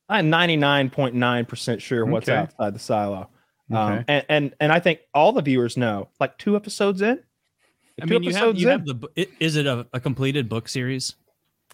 I'm 0.08 0.30
99.9% 0.30 1.80
sure 1.80 2.06
what's 2.06 2.28
Okay. 2.28 2.38
outside 2.38 2.74
the 2.74 2.78
silo. 2.78 3.28
Um, 3.70 4.04
and, 4.08 4.24
and 4.30 4.54
and 4.60 4.72
I 4.72 4.80
think 4.80 5.00
all 5.12 5.32
the 5.32 5.42
viewers 5.42 5.76
know, 5.76 6.08
like 6.18 6.38
two 6.38 6.56
episodes 6.56 7.02
in. 7.02 7.20
I 8.00 8.06
two 8.06 8.14
mean, 8.14 8.22
you 8.22 8.34
have 8.34 8.56
you 8.56 8.68
in, 8.68 8.72
have 8.72 8.86
the. 8.86 8.94
bu- 8.94 9.08
i- 9.18 9.26
Is 9.40 9.56
it 9.56 9.66
a, 9.66 9.86
a 9.92 10.00
completed 10.00 10.48
book 10.48 10.68
series? 10.70 11.16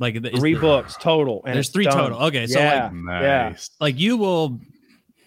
Like 0.00 0.20
the, 0.20 0.32
is 0.32 0.40
three 0.40 0.54
the- 0.54 0.60
books 0.60 0.96
total. 0.98 1.42
And 1.46 1.54
There's 1.54 1.68
three 1.68 1.84
done. 1.84 1.96
total. 1.96 2.18
Okay, 2.24 2.48
so 2.48 2.58
yeah, 2.58 2.90
like, 2.92 3.22
yeah. 3.22 3.48
nice 3.50 3.70
like 3.78 3.96
you 4.00 4.16
will, 4.16 4.58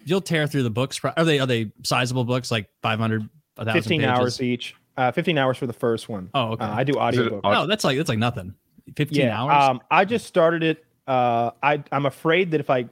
you'll 0.04 0.20
tear 0.20 0.46
through 0.46 0.64
the 0.64 0.70
books. 0.70 1.00
Are 1.02 1.24
they 1.24 1.38
are 1.40 1.46
they 1.46 1.72
sizable 1.84 2.24
books? 2.24 2.50
Like 2.50 2.68
500, 2.82 3.22
1,000 3.54 3.72
15 3.72 4.00
pages? 4.00 4.10
hours 4.10 4.42
each. 4.42 4.74
Uh, 4.98 5.10
15 5.12 5.38
hours 5.38 5.56
for 5.56 5.66
the 5.66 5.72
first 5.72 6.10
one. 6.10 6.28
Oh, 6.34 6.48
okay. 6.52 6.64
Uh, 6.66 6.74
I 6.74 6.84
do 6.84 6.90
Is 6.92 6.96
it 6.96 7.00
audiobook. 7.00 7.40
au- 7.44 7.52
no, 7.52 7.66
that's 7.66 7.84
like 7.84 7.96
that's 7.96 8.10
like 8.10 8.18
nothing. 8.18 8.54
15 8.94 9.18
yeah. 9.18 9.40
hours. 9.42 9.70
Um, 9.70 9.80
I 9.90 10.04
just 10.04 10.26
started 10.26 10.62
it. 10.62 10.84
Uh, 11.06 11.52
I 11.62 11.82
I'm 11.90 12.04
afraid 12.04 12.50
that 12.50 12.60
if 12.60 12.68
I 12.68 12.90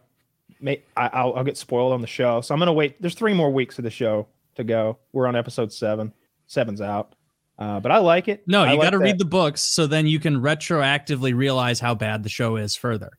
may, 0.60 0.82
I, 0.96 1.08
I'll, 1.12 1.34
I'll 1.34 1.44
get 1.44 1.56
spoiled 1.56 1.92
on 1.92 2.00
the 2.00 2.06
show. 2.06 2.40
So 2.40 2.54
I'm 2.54 2.58
gonna 2.58 2.72
wait. 2.72 3.00
There's 3.00 3.14
three 3.14 3.34
more 3.34 3.50
weeks 3.50 3.78
of 3.78 3.84
the 3.84 3.90
show 3.90 4.26
to 4.56 4.64
go. 4.64 4.98
We're 5.12 5.26
on 5.26 5.36
episode 5.36 5.72
seven. 5.72 6.12
Seven's 6.46 6.80
out. 6.80 7.14
Uh, 7.58 7.80
but 7.80 7.90
I 7.90 7.98
like 7.98 8.28
it. 8.28 8.46
no, 8.46 8.62
I 8.62 8.72
you 8.72 8.78
like 8.78 8.86
got 8.86 8.90
to 8.90 8.98
read 8.98 9.18
the 9.18 9.24
books 9.24 9.62
so 9.62 9.86
then 9.86 10.06
you 10.06 10.20
can 10.20 10.36
retroactively 10.36 11.34
realize 11.34 11.80
how 11.80 11.94
bad 11.94 12.22
the 12.22 12.28
show 12.28 12.56
is 12.56 12.76
further. 12.76 13.10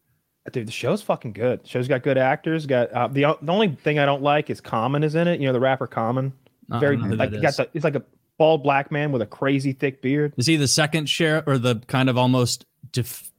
Dude, 0.52 0.68
the 0.68 0.72
show's 0.72 1.02
fucking 1.02 1.34
good. 1.34 1.64
The 1.64 1.68
show's 1.68 1.88
got 1.88 2.04
good 2.04 2.18
actors. 2.18 2.66
Got 2.66 2.92
uh, 2.92 3.08
the 3.08 3.36
the 3.42 3.52
only 3.52 3.70
thing 3.70 4.00
I 4.00 4.06
don't 4.06 4.22
like 4.22 4.50
is 4.50 4.62
Common 4.62 5.04
is 5.04 5.16
in 5.16 5.28
it. 5.28 5.40
You 5.40 5.48
know 5.48 5.54
the 5.54 5.60
rapper 5.60 5.88
Common. 5.88 6.32
I 6.72 6.80
Very 6.80 6.96
don't 6.96 7.10
know 7.10 7.10
who 7.12 7.16
like 7.16 7.42
got 7.42 7.58
the, 7.58 7.70
he's 7.74 7.84
like 7.84 7.96
a 7.96 8.04
bald 8.38 8.64
black 8.64 8.92
man 8.92 9.12
with 9.12 9.22
a 9.22 9.26
crazy 9.26 9.74
thick 9.74 10.02
beard. 10.02 10.34
Is 10.38 10.46
he 10.46 10.56
the 10.56 10.68
second 10.68 11.10
sheriff 11.10 11.46
or 11.48 11.58
the 11.58 11.82
kind 11.88 12.10
of 12.10 12.18
almost 12.18 12.66
def, 12.92 13.32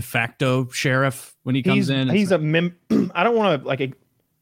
de 0.00 0.06
facto 0.06 0.66
sheriff 0.70 1.36
when 1.42 1.54
he 1.54 1.62
comes 1.62 1.76
He's 1.76 1.90
in? 1.90 2.08
he's 2.08 2.32
a 2.32 2.38
mem. 2.38 2.74
I 3.14 3.22
don't 3.22 3.36
want 3.36 3.60
to 3.60 3.68
like 3.68 3.80
a, 3.80 3.92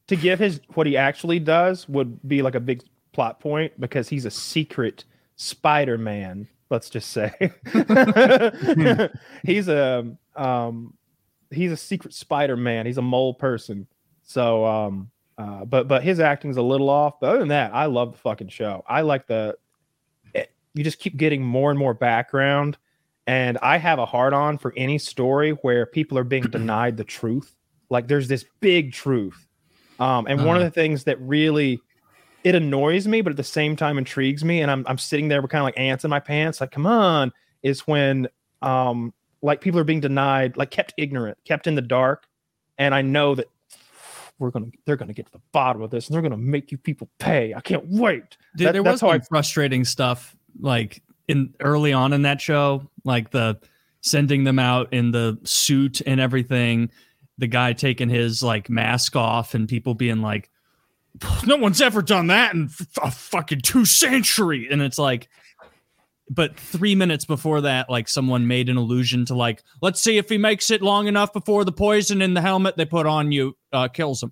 to 0.06 0.16
give 0.16 0.38
his 0.38 0.61
what 0.74 0.86
he 0.86 0.96
actually 0.96 1.40
does 1.40 1.88
would 1.88 2.26
be 2.26 2.42
like 2.42 2.54
a 2.54 2.61
big 2.61 2.82
plot 3.12 3.40
point 3.40 3.78
because 3.80 4.09
he's 4.09 4.24
a 4.24 4.30
secret 4.30 5.04
Spider 5.36 5.98
Man. 5.98 6.46
Let's 6.70 6.90
just 6.90 7.11
say 7.11 7.32
he's 9.42 9.68
a 9.68 10.16
um, 10.36 10.94
he's 11.50 11.72
a 11.72 11.76
secret 11.76 12.14
Spider 12.14 12.56
Man. 12.56 12.86
He's 12.86 12.98
a 12.98 13.02
mole 13.02 13.34
person. 13.34 13.88
So 14.22 14.64
um, 14.64 15.11
uh, 15.38 15.64
but 15.64 15.88
but 15.88 16.04
his 16.04 16.20
acting's 16.20 16.56
a 16.56 16.62
little 16.62 16.88
off. 16.88 17.18
But 17.20 17.30
other 17.30 17.38
than 17.40 17.48
that, 17.48 17.74
I 17.74 17.86
love 17.86 18.12
the 18.12 18.18
fucking 18.18 18.48
show. 18.48 18.84
I 18.86 19.00
like 19.00 19.26
the 19.26 19.56
it, 20.34 20.52
you 20.74 20.84
just 20.84 21.00
keep 21.00 21.16
getting 21.16 21.42
more 21.42 21.70
and 21.70 21.78
more 21.78 21.94
background. 21.94 22.78
And 23.29 23.59
I 23.62 23.76
have 23.76 23.99
a 23.99 24.07
hard 24.07 24.33
on 24.33 24.57
for 24.57 24.72
any 24.76 24.97
story 24.99 25.51
where 25.62 25.85
people 25.87 26.16
are 26.16 26.24
being 26.24 26.43
denied 26.51 26.97
the 26.97 27.05
truth. 27.05 27.55
Like 27.91 28.09
there's 28.09 28.26
this 28.26 28.45
big 28.61 28.93
truth. 28.93 29.47
Um, 30.01 30.26
and 30.26 30.45
one 30.47 30.57
of 30.57 30.62
Uh-huh. 30.62 30.70
the 30.70 30.70
things 30.70 31.05
that 31.05 31.20
really 31.20 31.81
it 32.45 32.55
annoys 32.55 33.07
me, 33.07 33.20
but 33.20 33.31
at 33.31 33.37
the 33.37 33.43
same 33.45 33.74
time 33.76 33.99
intrigues 33.99 34.45
me, 34.45 34.62
and 34.62 34.70
I'm 34.70 34.85
I'm 34.89 34.97
sitting 34.99 35.29
there 35.29 35.43
with 35.43 35.51
kind 35.51 35.61
of 35.61 35.64
like 35.64 35.79
ants 35.79 36.05
in 36.05 36.11
my 36.11 36.20
pants, 36.20 36.61
like, 36.61 36.70
come 36.70 36.87
on, 36.87 37.33
is 37.62 37.81
when 37.81 38.29
um 38.62 39.12
like 39.43 39.61
people 39.61 39.79
are 39.81 39.85
being 39.85 40.01
denied, 40.01 40.57
like 40.57 40.70
kept 40.70 40.95
ignorant, 40.97 41.37
kept 41.45 41.66
in 41.66 41.74
the 41.74 41.83
dark. 41.83 42.26
And 42.79 42.95
I 42.95 43.03
know 43.03 43.35
that 43.35 43.47
we're 44.39 44.51
gonna 44.51 44.66
they're 44.87 44.97
gonna 44.97 45.12
get 45.12 45.26
to 45.26 45.33
the 45.33 45.43
bottom 45.53 45.83
of 45.83 45.91
this 45.91 46.07
and 46.07 46.14
they're 46.14 46.22
gonna 46.22 46.37
make 46.39 46.70
you 46.72 46.79
people 46.79 47.11
pay. 47.18 47.53
I 47.55 47.61
can't 47.61 47.85
wait. 47.89 48.37
Dude, 48.57 48.68
That- 48.68 48.72
there 48.72 48.83
that's 48.85 48.95
was 48.95 49.01
how 49.01 49.09
some 49.09 49.20
I- 49.20 49.24
frustrating 49.29 49.85
stuff 49.85 50.37
like 50.61 51.03
in 51.29 51.55
early 51.61 51.93
on 51.93 52.12
in 52.12 52.22
that 52.22 52.41
show, 52.41 52.91
like 53.05 53.31
the 53.31 53.61
sending 54.01 54.45
them 54.45 54.59
out 54.59 54.93
in 54.93 55.12
the 55.12 55.39
suit 55.45 56.01
and 56.05 56.20
everything. 56.20 56.91
The 57.37 57.47
guy 57.47 57.72
taking 57.74 58.09
his 58.09 58.43
like 58.43 58.68
mask 58.68 59.14
off 59.14 59.55
and 59.55 59.68
people 59.68 59.95
being 59.95 60.22
like, 60.22 60.51
"No 61.47 61.57
one's 61.57 61.81
ever 61.81 62.03
done 62.03 62.29
that 62.29 62.55
in 62.55 62.70
a 63.01 63.11
fucking 63.11 63.61
two 63.61 63.85
century," 63.85 64.68
and 64.70 64.83
it's 64.83 64.99
like. 64.99 65.29
But 66.31 66.61
three 66.61 66.95
minutes 66.95 67.24
before 67.24 67.62
that, 67.62 67.89
like 67.89 68.07
someone 68.07 68.47
made 68.47 68.68
an 68.68 68.76
allusion 68.76 69.24
to 69.24 69.35
like, 69.35 69.62
let's 69.81 69.99
see 69.99 70.18
if 70.18 70.29
he 70.29 70.37
makes 70.37 70.70
it 70.70 70.83
long 70.83 71.07
enough 71.07 71.33
before 71.33 71.64
the 71.64 71.72
poison 71.72 72.20
in 72.20 72.35
the 72.35 72.43
helmet 72.43 72.76
they 72.76 72.85
put 72.85 73.07
on 73.07 73.33
you 73.33 73.57
uh, 73.72 73.89
kills 73.89 74.22
him. 74.22 74.31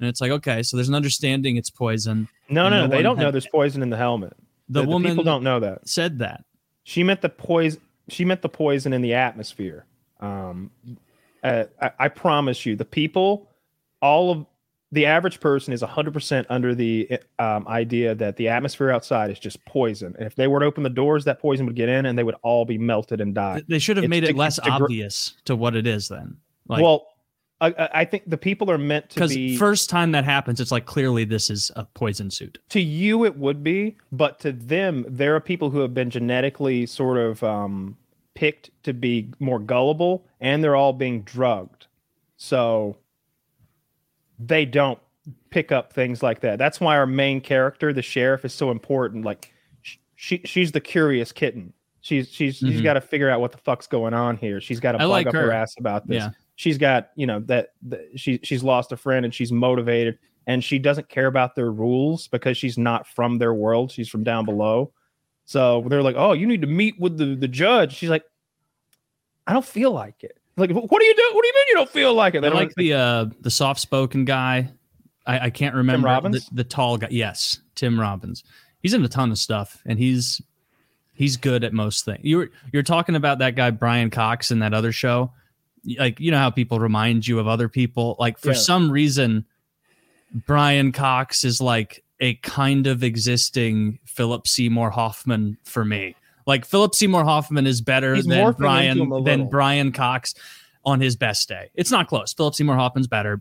And 0.00 0.08
it's 0.08 0.22
like, 0.22 0.30
okay, 0.30 0.62
so 0.62 0.78
there's 0.78 0.88
an 0.88 0.94
understanding 0.94 1.56
it's 1.56 1.68
poison. 1.68 2.26
No, 2.48 2.70
no, 2.70 2.86
no 2.86 2.88
they 2.88 3.02
don't 3.02 3.18
know 3.18 3.30
there's 3.30 3.46
poison 3.46 3.82
in 3.82 3.90
the 3.90 3.98
helmet. 3.98 4.34
The, 4.70 4.84
woman 4.84 5.10
people 5.12 5.24
don't 5.24 5.42
know 5.42 5.60
that. 5.60 5.88
said 5.88 6.20
that. 6.20 6.44
She 6.84 7.02
meant 7.02 7.20
the 7.20 7.28
poison. 7.28 7.80
She 8.08 8.24
meant 8.24 8.42
the 8.42 8.48
poison 8.48 8.92
in 8.92 9.02
the 9.02 9.14
atmosphere. 9.14 9.84
Um, 10.20 10.70
uh, 11.42 11.64
I, 11.80 11.90
I 11.98 12.08
promise 12.08 12.64
you, 12.66 12.76
the 12.76 12.84
people, 12.84 13.50
all 14.00 14.30
of 14.30 14.46
the 14.92 15.06
average 15.06 15.38
person 15.40 15.72
is 15.72 15.82
100% 15.82 16.46
under 16.48 16.74
the 16.74 17.08
um, 17.38 17.66
idea 17.68 18.14
that 18.16 18.36
the 18.36 18.48
atmosphere 18.48 18.90
outside 18.90 19.30
is 19.30 19.38
just 19.38 19.64
poison. 19.64 20.14
And 20.18 20.26
if 20.26 20.34
they 20.34 20.48
were 20.48 20.60
to 20.60 20.66
open 20.66 20.82
the 20.82 20.90
doors, 20.90 21.24
that 21.26 21.38
poison 21.40 21.66
would 21.66 21.76
get 21.76 21.88
in 21.88 22.06
and 22.06 22.18
they 22.18 22.24
would 22.24 22.34
all 22.42 22.64
be 22.64 22.76
melted 22.76 23.20
and 23.20 23.34
die. 23.34 23.62
They 23.68 23.78
should 23.78 23.96
have 23.96 24.04
It's 24.04 24.10
made 24.10 24.20
to- 24.24 24.30
it 24.30 24.36
less 24.36 24.56
to 24.56 24.68
obvious 24.68 25.34
to 25.44 25.54
what 25.54 25.76
it 25.76 25.86
is 25.86 26.08
then. 26.08 26.38
Like, 26.66 26.82
well, 26.82 27.06
I, 27.60 27.88
I- 27.94 28.04
think 28.04 28.22
the 28.28 28.38
people 28.38 28.70
are 28.70 28.78
meant 28.78 29.10
to 29.10 29.14
because 29.16 29.34
be. 29.34 29.56
first 29.56 29.90
time 29.90 30.12
that 30.12 30.24
happens, 30.24 30.60
it's 30.60 30.72
like 30.72 30.86
clearly 30.86 31.24
this 31.24 31.50
is 31.50 31.70
a 31.76 31.84
poison 31.84 32.30
suit. 32.30 32.58
to 32.70 32.80
you 32.80 33.24
it 33.24 33.36
would 33.36 33.62
be 33.62 33.96
but 34.12 34.38
to 34.40 34.52
them 34.52 35.04
there 35.08 35.34
are 35.36 35.40
people 35.40 35.70
who 35.70 35.80
have 35.80 35.92
been 35.94 36.08
genetically 36.10 36.86
sort 36.86 37.18
of 37.18 37.42
um, 37.44 37.96
picked 38.34 38.70
to 38.84 38.92
be 38.94 39.28
more 39.40 39.58
gullible 39.58 40.24
and 40.40 40.64
they're 40.64 40.76
all 40.76 40.92
being 40.94 41.22
drugged 41.22 41.86
so 42.36 42.96
they 44.38 44.64
don't 44.64 44.98
pick 45.50 45.70
up 45.72 45.92
things 45.92 46.22
like 46.22 46.40
that 46.40 46.58
that's 46.58 46.80
why 46.80 46.96
our 46.96 47.06
main 47.06 47.40
character 47.40 47.92
the 47.92 48.02
sheriff 48.02 48.44
is 48.44 48.54
so 48.54 48.70
important 48.70 49.24
like 49.24 49.52
she 50.16 50.40
she's 50.44 50.72
the 50.72 50.80
curious 50.80 51.32
kitten 51.32 51.72
she's 52.00 52.28
she's 52.30 52.56
she's 52.56 52.80
Mhm. 52.80 52.84
got 52.84 52.94
to 52.94 53.00
figure 53.00 53.28
out 53.28 53.40
what 53.40 53.52
the 53.52 53.58
fuck's 53.58 53.86
going 53.86 54.14
on 54.14 54.36
here 54.36 54.60
she's 54.60 54.80
got 54.80 54.92
to 54.92 54.98
bug 54.98 55.08
like 55.10 55.26
up 55.26 55.34
her. 55.34 55.42
her. 55.46 55.52
ass 55.52 55.74
about 55.78 56.06
this 56.06 56.22
Yeah. 56.22 56.30
She's 56.60 56.76
got 56.76 57.08
you 57.16 57.26
know 57.26 57.40
that, 57.40 57.70
that 57.80 58.02
she 58.16 58.38
she's 58.42 58.62
lost 58.62 58.92
a 58.92 58.96
friend 58.96 59.24
and 59.24 59.34
she's 59.34 59.50
motivated 59.50 60.18
and 60.46 60.62
she 60.62 60.78
doesn't 60.78 61.08
care 61.08 61.26
about 61.26 61.54
their 61.54 61.72
rules 61.72 62.28
because 62.28 62.54
she's 62.58 62.76
not 62.76 63.06
from 63.06 63.38
their 63.38 63.54
world 63.54 63.90
she's 63.90 64.10
from 64.10 64.22
down 64.22 64.44
below 64.44 64.92
so 65.46 65.82
they're 65.88 66.02
like 66.02 66.16
oh 66.18 66.32
you 66.34 66.46
need 66.46 66.60
to 66.60 66.66
meet 66.66 67.00
with 67.00 67.16
the 67.16 67.34
the 67.34 67.48
judge 67.48 67.94
she's 67.94 68.10
like 68.10 68.24
i 69.46 69.54
don't 69.54 69.64
feel 69.64 69.90
like 69.90 70.22
it 70.22 70.36
like 70.58 70.70
what 70.70 71.00
do 71.00 71.06
you 71.06 71.14
do 71.14 71.30
what 71.32 71.42
do 71.42 71.48
you 71.48 71.54
mean 71.54 71.64
you 71.68 71.74
don't 71.74 71.88
feel 71.88 72.12
like 72.12 72.34
it 72.34 72.44
I 72.44 72.50
They 72.50 72.54
like 72.54 72.74
the 72.74 72.92
uh 72.92 73.26
the 73.40 73.50
soft 73.50 73.80
spoken 73.80 74.26
guy. 74.26 74.70
I, 75.26 75.46
I 75.46 75.50
can't 75.50 75.74
remember 75.74 76.08
Robbins? 76.08 76.46
The, 76.50 76.56
the 76.56 76.64
tall 76.64 76.98
guy. 76.98 77.08
Yes, 77.10 77.60
Tim 77.74 77.98
Robbins. 77.98 78.44
He's 78.82 78.94
in 78.94 79.04
a 79.04 79.08
ton 79.08 79.30
of 79.30 79.38
stuff, 79.38 79.82
and 79.86 79.98
he's 79.98 80.42
he's 81.14 81.36
good 81.36 81.64
at 81.64 81.72
most 81.72 82.04
things. 82.04 82.20
You're 82.22 82.50
you're 82.72 82.82
talking 82.82 83.14
about 83.14 83.38
that 83.38 83.54
guy 83.54 83.70
Brian 83.70 84.10
Cox 84.10 84.50
in 84.50 84.58
that 84.58 84.74
other 84.74 84.92
show. 84.92 85.32
Like 85.98 86.20
you 86.20 86.30
know 86.30 86.38
how 86.38 86.50
people 86.50 86.78
remind 86.78 87.26
you 87.26 87.38
of 87.38 87.48
other 87.48 87.68
people. 87.68 88.16
Like 88.18 88.38
for 88.38 88.48
Yeah. 88.48 88.54
some 88.54 88.90
reason, 88.90 89.44
Brian 90.46 90.92
Cox 90.92 91.44
is 91.44 91.60
like 91.60 92.04
a 92.20 92.34
kind 92.36 92.86
of 92.86 93.02
existing 93.02 93.98
Philip 94.04 94.46
Seymour 94.46 94.90
Hoffman 94.90 95.56
for 95.64 95.84
me. 95.84 96.14
Like 96.46 96.64
Philip 96.64 96.94
Seymour 96.94 97.24
Hoffman 97.24 97.66
is 97.66 97.80
better 97.80 98.14
He's 98.14 98.26
than 98.26 98.52
Brian 98.54 98.98
into 98.98 99.02
him 99.04 99.12
a 99.12 99.24
than. 99.24 99.48
Brian 99.48 99.92
Cox 99.92 100.34
on 100.84 101.00
his 101.00 101.16
best 101.16 101.48
day. 101.48 101.70
It's 101.74 101.90
not 101.90 102.08
close. 102.08 102.32
Philip 102.32 102.54
Seymour 102.54 102.76
Hoffman's 102.76 103.06
better. 103.06 103.40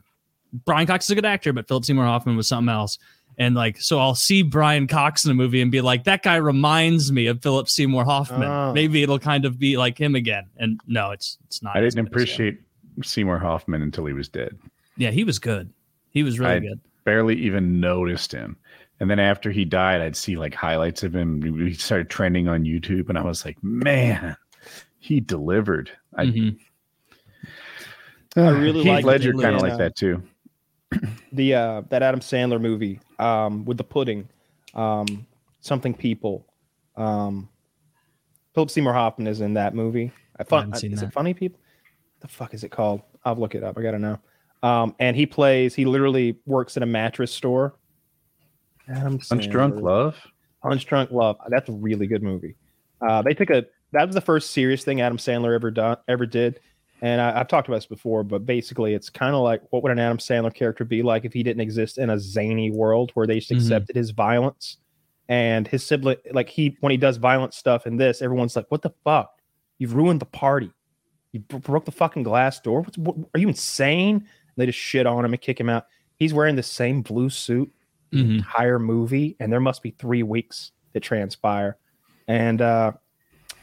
Brian 0.66 0.88
Cox 0.88 1.06
is 1.06 1.12
a 1.12 1.16
good 1.16 1.26
actor, 1.26 1.54
but 1.54 1.68
Philip 1.68 1.86
Seymour 1.86 2.06
Hoffman 2.06 2.36
was 2.36 2.48
something 2.48 2.74
else. 2.74 2.98
And 3.40 3.56
like, 3.56 3.80
so 3.82 4.00
I'll 4.00 4.16
see 4.16 4.44
Brian 4.44 4.86
Cox 4.86 5.24
in 5.26 5.32
a 5.32 5.34
movie 5.34 5.62
and 5.62 5.72
be 5.72 5.80
like, 5.82 6.04
that 6.04 6.22
guy 6.24 6.36
reminds 6.36 7.12
me 7.12 7.28
of 7.28 7.42
Philip 7.42 7.70
Seymour 7.70 8.04
Hoffman. 8.04 8.44
Oh. 8.44 8.74
Maybe 8.74 9.02
it'll 9.02 9.18
kind 9.18 9.46
of 9.46 9.58
be 9.58 9.78
like 9.78 9.98
him 9.98 10.14
again. 10.14 10.46
And 10.58 10.80
no, 10.88 11.12
it's 11.12 11.38
it's 11.48 11.64
not. 11.64 11.76
I 11.76 11.80
didn't 11.80 11.96
good 11.96 12.06
as 12.06 12.08
appreciate 12.12 12.60
Seymour 13.02 13.40
Hoffman 13.40 13.82
until 13.82 14.06
he 14.06 14.14
was 14.14 14.28
dead. 14.28 14.60
Yeah, 14.98 15.12
he 15.12 15.24
was 15.24 15.40
good. 15.40 15.72
He 16.12 16.22
was 16.22 16.38
really 16.38 16.52
I- 16.56 16.60
good. 16.60 16.80
Barely 17.06 17.36
even 17.38 17.80
noticed 17.80 18.32
him. 18.32 18.58
And 19.00 19.10
then 19.10 19.20
after 19.20 19.50
he 19.52 19.64
died, 19.64 20.02
I'd 20.02 20.18
see 20.18 20.36
like 20.36 20.54
highlights 20.54 21.02
of 21.04 21.16
him. 21.16 21.42
He 21.42 21.74
started 21.74 22.10
trending 22.10 22.50
on 22.50 22.66
YouTube, 22.66 23.08
and 23.08 23.18
I 23.18 23.24
was 23.24 23.46
like, 23.46 23.58
man, 23.64 24.36
he 25.00 25.22
delivered. 25.22 25.90
I, 26.16 26.26
Mhm. 26.26 26.58
I 28.36 28.50
really 28.50 28.84
Heath 28.84 28.88
like 28.92 29.06
Ledger 29.06 29.32
kind 29.34 29.56
of 29.56 29.64
uh, 29.64 29.68
like 29.70 29.78
that 29.78 29.96
too. 29.96 30.22
the 31.32 31.54
uh 31.54 31.82
that 31.90 32.02
Adam 32.02 32.20
Sandler 32.20 32.60
movie 32.60 33.00
um 33.20 33.66
with 33.66 33.78
the 33.78 33.84
pudding 33.84 34.28
um 34.74 35.26
something 35.62 35.94
people 35.94 36.46
um 36.96 37.50
Philip 38.56 38.72
Seymour 38.72 38.94
Hoffman 38.94 39.28
is 39.28 39.42
in 39.42 39.54
that 39.54 39.76
movie. 39.76 40.12
I 40.38 40.44
fun, 40.44 40.64
haven't 40.64 40.80
seen 40.80 40.94
is 40.94 41.02
that. 41.02 41.08
it 41.08 41.14
funny 41.14 41.34
people? 41.34 41.60
The 42.22 42.28
fuck 42.28 42.54
is 42.54 42.64
it 42.64 42.72
called? 42.72 43.02
I'll 43.24 43.36
look 43.36 43.54
it 43.56 43.64
up. 43.64 43.78
I 43.78 43.82
gotta 43.82 44.00
know. 44.00 44.20
Um 44.64 44.96
and 45.00 45.16
he 45.16 45.26
plays 45.26 45.76
he 45.76 45.86
literally 45.86 46.38
works 46.46 46.78
in 46.78 46.84
a 46.84 46.88
mattress 46.88 47.32
store. 47.32 47.76
Adam 48.88 49.20
Punch 49.20 49.50
Drunk 49.50 49.80
Love. 49.82 50.16
Punch 50.64 50.86
Drunk 50.86 51.12
Love. 51.12 51.38
That's 51.50 51.70
a 51.70 51.74
really 51.74 52.08
good 52.08 52.24
movie. 52.24 52.56
Uh 53.08 53.22
they 53.22 53.34
took 53.34 53.50
a 53.50 53.66
that 53.92 54.06
was 54.06 54.16
the 54.16 54.22
first 54.22 54.52
serious 54.52 54.84
thing 54.84 55.02
Adam 55.02 55.18
Sandler 55.18 55.54
ever 55.54 55.72
done 55.72 55.98
ever 56.08 56.26
did 56.26 56.60
and 57.02 57.22
I, 57.22 57.40
I've 57.40 57.48
talked 57.48 57.68
about 57.68 57.78
this 57.78 57.86
before, 57.86 58.24
but 58.24 58.46
basically, 58.46 58.94
it's 58.94 59.10
kind 59.10 59.34
of 59.36 59.42
like 59.42 59.62
what 59.72 59.84
would 59.84 59.92
an 59.92 60.00
Adam 60.00 60.18
Sandler 60.18 60.54
character 60.54 60.84
be 60.86 61.02
like 61.04 61.26
if 61.26 61.34
he 61.34 61.44
didn't 61.44 61.62
exist 61.62 61.98
in 61.98 62.10
a 62.10 62.20
zany 62.20 62.72
world 62.72 63.12
where 63.14 63.26
they 63.28 63.40
just 63.40 63.52
Mhm. 63.52 63.58
accepted 63.58 63.96
his 63.96 64.12
violence 64.12 64.78
and 65.30 65.68
his 65.68 65.86
sibling. 65.86 66.18
Like 66.32 66.50
he, 66.50 66.76
when 66.82 66.92
he 66.92 66.98
does 66.98 67.18
violent 67.18 67.54
stuff 67.54 67.86
in 67.88 67.98
this, 67.98 68.22
everyone's 68.22 68.56
like, 68.56 68.66
"What 68.70 68.82
the 68.82 68.92
fuck? 69.04 69.32
You've 69.78 69.94
ruined 69.96 70.20
the 70.20 70.26
party. 70.26 70.72
You 71.32 71.42
b- 71.42 71.58
broke 71.60 71.86
the 71.86 71.92
fucking 71.92 72.24
glass 72.24 72.60
door. 72.60 72.82
What's, 72.82 72.98
what, 72.98 73.16
are 73.34 73.40
you 73.40 73.48
insane?" 73.48 74.16
And 74.18 74.26
they 74.58 74.66
just 74.66 74.80
shit 74.80 75.06
on 75.06 75.24
him 75.24 75.32
and 75.34 75.42
kick 75.42 75.60
him 75.60 75.70
out. 75.70 75.86
He's 76.18 76.34
wearing 76.34 76.56
the 76.56 76.64
same 76.64 77.02
blue 77.02 77.30
suit 77.30 77.72
the 78.12 78.24
Mhm. 78.24 78.38
entire 78.40 78.80
movie, 78.80 79.36
and 79.40 79.54
there 79.54 79.60
must 79.60 79.84
be 79.84 79.92
three 79.92 80.24
weeks 80.24 80.72
that 80.94 81.02
transpire. 81.02 81.78
And 82.28 82.60
uh, 82.62 82.94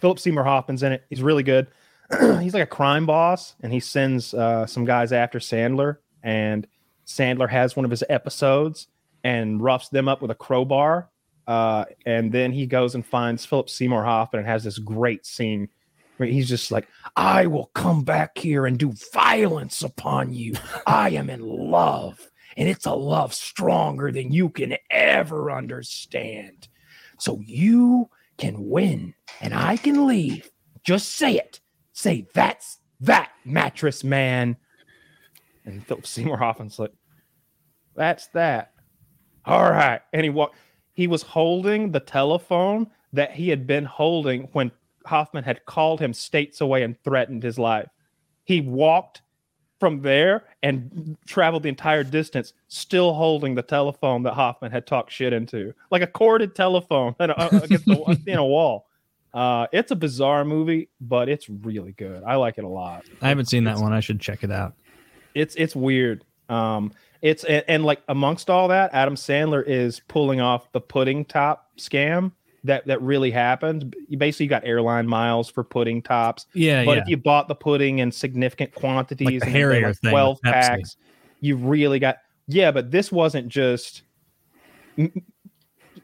Philip 0.01 0.19
Seymour 0.21 0.45
Hoffman's 0.45 0.83
in 0.85 0.93
it. 0.93 1.05
He's 1.11 1.21
really 1.23 1.43
good. 1.43 1.67
he's 2.41 2.55
like 2.55 2.63
a 2.63 2.67
crime 2.67 3.07
boss, 3.07 3.55
and 3.63 3.73
he 3.73 3.81
sends 3.81 4.35
uh, 4.35 4.67
some 4.67 4.85
guys 4.85 5.13
after 5.13 5.39
Sandler. 5.39 5.99
And 6.23 6.67
Sandler 7.07 7.49
has 7.49 7.77
one 7.77 7.85
of 7.85 7.91
his 7.91 8.05
episodes 8.09 8.89
and 9.25 9.61
roughs 9.61 9.89
them 9.89 10.09
up 10.09 10.23
with 10.23 10.31
a 10.31 10.35
crowbar. 10.35 11.11
Uh, 11.47 11.85
and 12.05 12.33
then 12.33 12.53
he 12.53 12.67
goes 12.67 12.95
and 12.95 13.07
finds 13.07 13.45
Philip 13.45 13.71
Seymour 13.71 14.05
Hoffman 14.05 14.41
and 14.41 14.49
has 14.49 14.65
this 14.65 14.79
great 14.79 15.25
scene 15.25 15.69
where 16.17 16.29
he's 16.29 16.49
just 16.49 16.71
like, 16.71 16.89
I 17.15 17.47
will 17.47 17.71
come 17.75 18.03
back 18.03 18.39
here 18.39 18.67
and 18.67 18.79
do 18.79 18.93
violence 19.13 19.83
upon 19.83 20.33
you. 20.33 20.55
I 20.87 21.11
am 21.11 21.31
in 21.31 21.41
love, 21.41 22.31
and 22.57 22.69
it's 22.69 22.87
a 22.87 22.95
love 22.95 23.35
stronger 23.35 24.11
than 24.11 24.33
you 24.33 24.49
can 24.49 24.77
ever 24.91 25.51
understand. 25.51 26.69
So 27.19 27.41
you 27.45 28.11
can 28.39 28.69
win, 28.69 29.15
and 29.41 29.55
I 29.55 29.77
can 29.77 30.07
leave. 30.07 30.51
Just 30.85 31.15
say 31.15 31.35
it. 31.37 31.61
Say 31.97 32.29
that's 32.35 32.77
that 33.01 33.31
mattress 33.47 34.05
man. 34.05 34.59
And 35.65 35.85
Philip 35.87 36.07
Seymour 36.07 36.37
Hoffman's 36.37 36.79
like, 36.79 36.93
that's 37.95 38.27
that. 38.29 38.75
All 39.47 39.71
right. 39.71 40.03
And 40.13 40.23
he 40.23 40.29
walked. 40.29 40.57
He 40.93 41.07
was 41.07 41.23
holding 41.23 41.93
the 41.93 42.01
telephone 42.01 42.91
that 43.15 43.33
he 43.33 43.49
had 43.49 43.67
been 43.67 43.87
holding 43.87 44.43
when 44.53 44.73
Hoffman 45.07 45.45
had 45.45 45.65
called 45.65 45.99
him 45.99 46.13
states 46.13 46.61
away 46.61 46.83
and 46.83 47.03
threatened 47.03 47.43
his 47.43 47.59
life. 47.59 47.89
He 48.45 48.61
walked 48.61 49.23
from 49.81 50.03
there 50.03 50.45
and 50.63 51.17
traveled 51.27 51.63
the 51.63 51.71
entire 51.71 52.05
distance, 52.05 52.53
still 52.69 53.15
holding 53.15 53.55
the 53.55 53.63
telephone 53.63 54.23
that 54.25 54.35
Hoffman 54.35 54.71
had 54.71 54.87
talked 54.87 55.13
shit 55.13 55.33
into, 55.33 55.73
like 55.91 56.03
a 56.03 56.07
corded 56.07 56.55
telephone 56.55 57.15
against 57.21 57.87
the, 57.87 58.23
in 58.27 58.37
a 58.37 58.45
wall. 58.45 58.87
Uh, 59.37 59.67
it's 59.71 59.91
a 59.91 59.97
bizarre 59.97 60.47
movie, 60.47 60.89
but 60.99 61.29
it's 61.29 61.47
really 61.51 61.93
good. 61.93 62.23
I 62.25 62.37
like 62.37 62.57
it 62.57 62.65
a 62.65 62.69
lot. 62.69 63.05
I 63.21 63.29
haven't 63.29 63.51
seen 63.51 63.65
that 63.65 63.77
one. 63.77 63.93
I 63.93 64.01
should 64.01 64.19
check 64.19 64.43
it 64.43 64.51
out. 64.51 64.73
It's 65.35 65.55
it's 65.57 65.77
weird. 65.77 66.25
Um, 66.49 66.91
it's 67.21 67.45
and, 67.45 67.63
and 67.69 67.85
like 67.85 68.01
amongst 68.09 68.49
all 68.49 68.69
that, 68.69 68.95
Adam 68.95 69.15
Sandler 69.15 69.63
is 69.67 70.01
pulling 70.09 70.41
off 70.41 70.73
the 70.73 70.81
pudding 70.81 71.27
top 71.27 71.71
scam 71.77 72.33
that 72.65 72.87
that 72.87 73.03
really 73.03 73.31
happened. 73.31 73.95
You 74.09 74.17
basically 74.17 74.47
got 74.47 74.65
airline 74.65 75.07
miles 75.07 75.51
for 75.51 75.63
pudding 75.63 76.01
tops. 76.01 76.47
Yeah, 76.55 76.87
But 76.87 76.97
yeah. 76.97 77.03
if 77.03 77.09
you 77.09 77.19
bought 77.19 77.47
the 77.47 77.55
pudding 77.55 77.99
in 77.99 78.13
significant 78.13 78.75
quantities, 78.75 79.43
Like 79.43 79.51
Harrier 79.51 79.89
like 79.89 80.01
12 80.01 80.41
packs, 80.45 80.97
you 81.41 81.57
really 81.57 81.99
got 81.99 82.17
yeah. 82.49 82.71
But 82.71 82.91
this 82.91 83.13
wasn't 83.13 83.49
just 83.49 84.01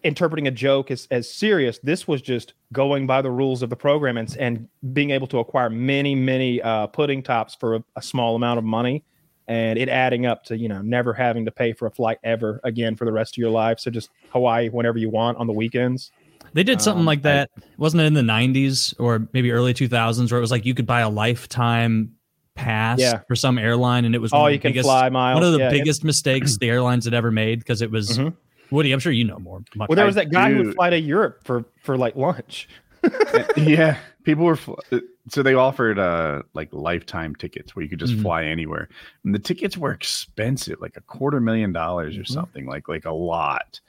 interpreting 0.05 0.47
a 0.49 0.51
joke 0.51 0.91
as, 0.91 1.07
as 1.11 1.31
serious. 1.31 1.79
This 1.83 2.09
was 2.09 2.23
just 2.23 2.55
going 2.73 3.07
by 3.07 3.23
the 3.23 3.31
rules 3.31 3.63
of 3.63 3.71
the 3.71 3.77
program 3.77 4.17
and, 4.17 4.35
and 4.39 4.69
being 4.93 5.11
able 5.11 5.27
to 5.29 5.39
acquire 5.39 5.71
many, 5.71 6.15
many 6.15 6.61
uh, 6.63 6.87
pudding 6.89 7.23
tops 7.23 7.55
for 7.55 7.77
a, 7.77 7.85
a 7.97 8.03
small 8.03 8.35
amount 8.37 8.59
of 8.59 8.65
money. 8.65 9.05
And 9.49 9.79
it 9.79 9.89
adding 9.89 10.25
up 10.25 10.45
to 10.45 10.57
you 10.57 10.69
know 10.69 10.81
never 10.83 11.13
having 11.13 11.45
to 11.47 11.51
pay 11.51 11.73
for 11.73 11.87
a 11.87 11.91
flight 11.91 12.19
ever 12.23 12.61
again 12.63 12.95
for 12.95 13.05
the 13.05 13.13
rest 13.13 13.35
of 13.35 13.39
your 13.39 13.51
life. 13.51 13.81
So 13.81 13.91
just 13.91 14.09
Hawaii 14.31 14.69
whenever 14.69 14.99
you 14.99 15.11
want 15.11 15.37
on 15.39 15.47
the 15.49 15.53
weekends. 15.53 16.13
They 16.55 16.63
did 16.63 16.81
something 16.81 17.01
Um, 17.01 17.07
like 17.07 17.23
that. 17.23 17.51
Wasn't 17.77 18.01
it 18.01 18.05
in 18.07 18.15
the 18.15 18.21
90s 18.21 18.95
or 19.01 19.27
maybe 19.33 19.51
early 19.51 19.75
2000s 19.75 20.31
where 20.31 20.39
it 20.39 20.41
was 20.41 20.51
like 20.51 20.65
you 20.65 20.75
could 20.75 20.87
buy 20.87 21.01
a 21.01 21.09
lifetime 21.11 22.13
pass 22.55 23.01
Yeah. 23.01 23.21
for 23.27 23.35
some 23.35 23.59
airline 23.59 24.05
and 24.05 24.15
it 24.15 24.19
was 24.21 24.31
one 24.33 24.43
of 24.47 24.53
you 24.53 24.59
the 24.59 24.63
can 24.63 24.71
biggest, 24.71 24.87
fly 24.87 25.09
miles. 25.09 25.37
one 25.37 25.45
of 25.45 25.53
the 25.53 25.59
Yeah, 25.59 25.71
biggest 25.71 26.05
mistakes 26.05 26.59
the 26.59 26.69
airlines 26.69 27.05
had 27.07 27.15
ever 27.15 27.31
made 27.31 27.59
because 27.59 27.81
it 27.83 27.91
was 27.91 28.19
Mhm. 28.19 28.35
Woody, 28.73 28.91
I'm 28.93 28.99
sure 29.01 29.13
you 29.13 29.25
know 29.25 29.39
more. 29.39 29.63
Much 29.77 29.89
Well, 29.89 29.97
there 29.97 30.07
was 30.07 30.15
that 30.17 30.31
guy 30.31 30.51
who 30.51 30.59
do. 30.63 30.67
would 30.69 30.75
fly 30.75 30.91
to 30.91 30.99
Europe 30.99 31.43
for 31.45 31.65
for 31.83 31.97
like 31.97 32.17
lunch. 32.17 32.69
yeah, 33.57 33.99
people 34.25 34.45
were 34.45 34.57
fl- 34.57 34.75
uh, 34.91 34.99
so 35.29 35.43
they 35.43 35.55
offered 35.55 35.99
uh 35.99 36.43
like 36.55 36.69
lifetime 36.73 37.35
tickets 37.35 37.75
where 37.77 37.83
you 37.83 37.89
could 37.89 37.99
just 37.99 38.15
Mhm. 38.15 38.23
fly 38.23 38.45
anywhere, 38.45 38.89
and 39.25 39.35
the 39.35 39.39
tickets 39.39 39.77
were 39.77 39.93
expensive, 39.93 40.81
like 40.81 40.97
a 40.97 41.01
quarter 41.03 41.41
million 41.41 41.73
dollars 41.73 42.17
or 42.17 42.23
Mhm. 42.23 42.29
something, 42.29 42.67
like 42.67 42.89
like 42.89 43.05
a 43.05 43.13
lot. 43.13 43.81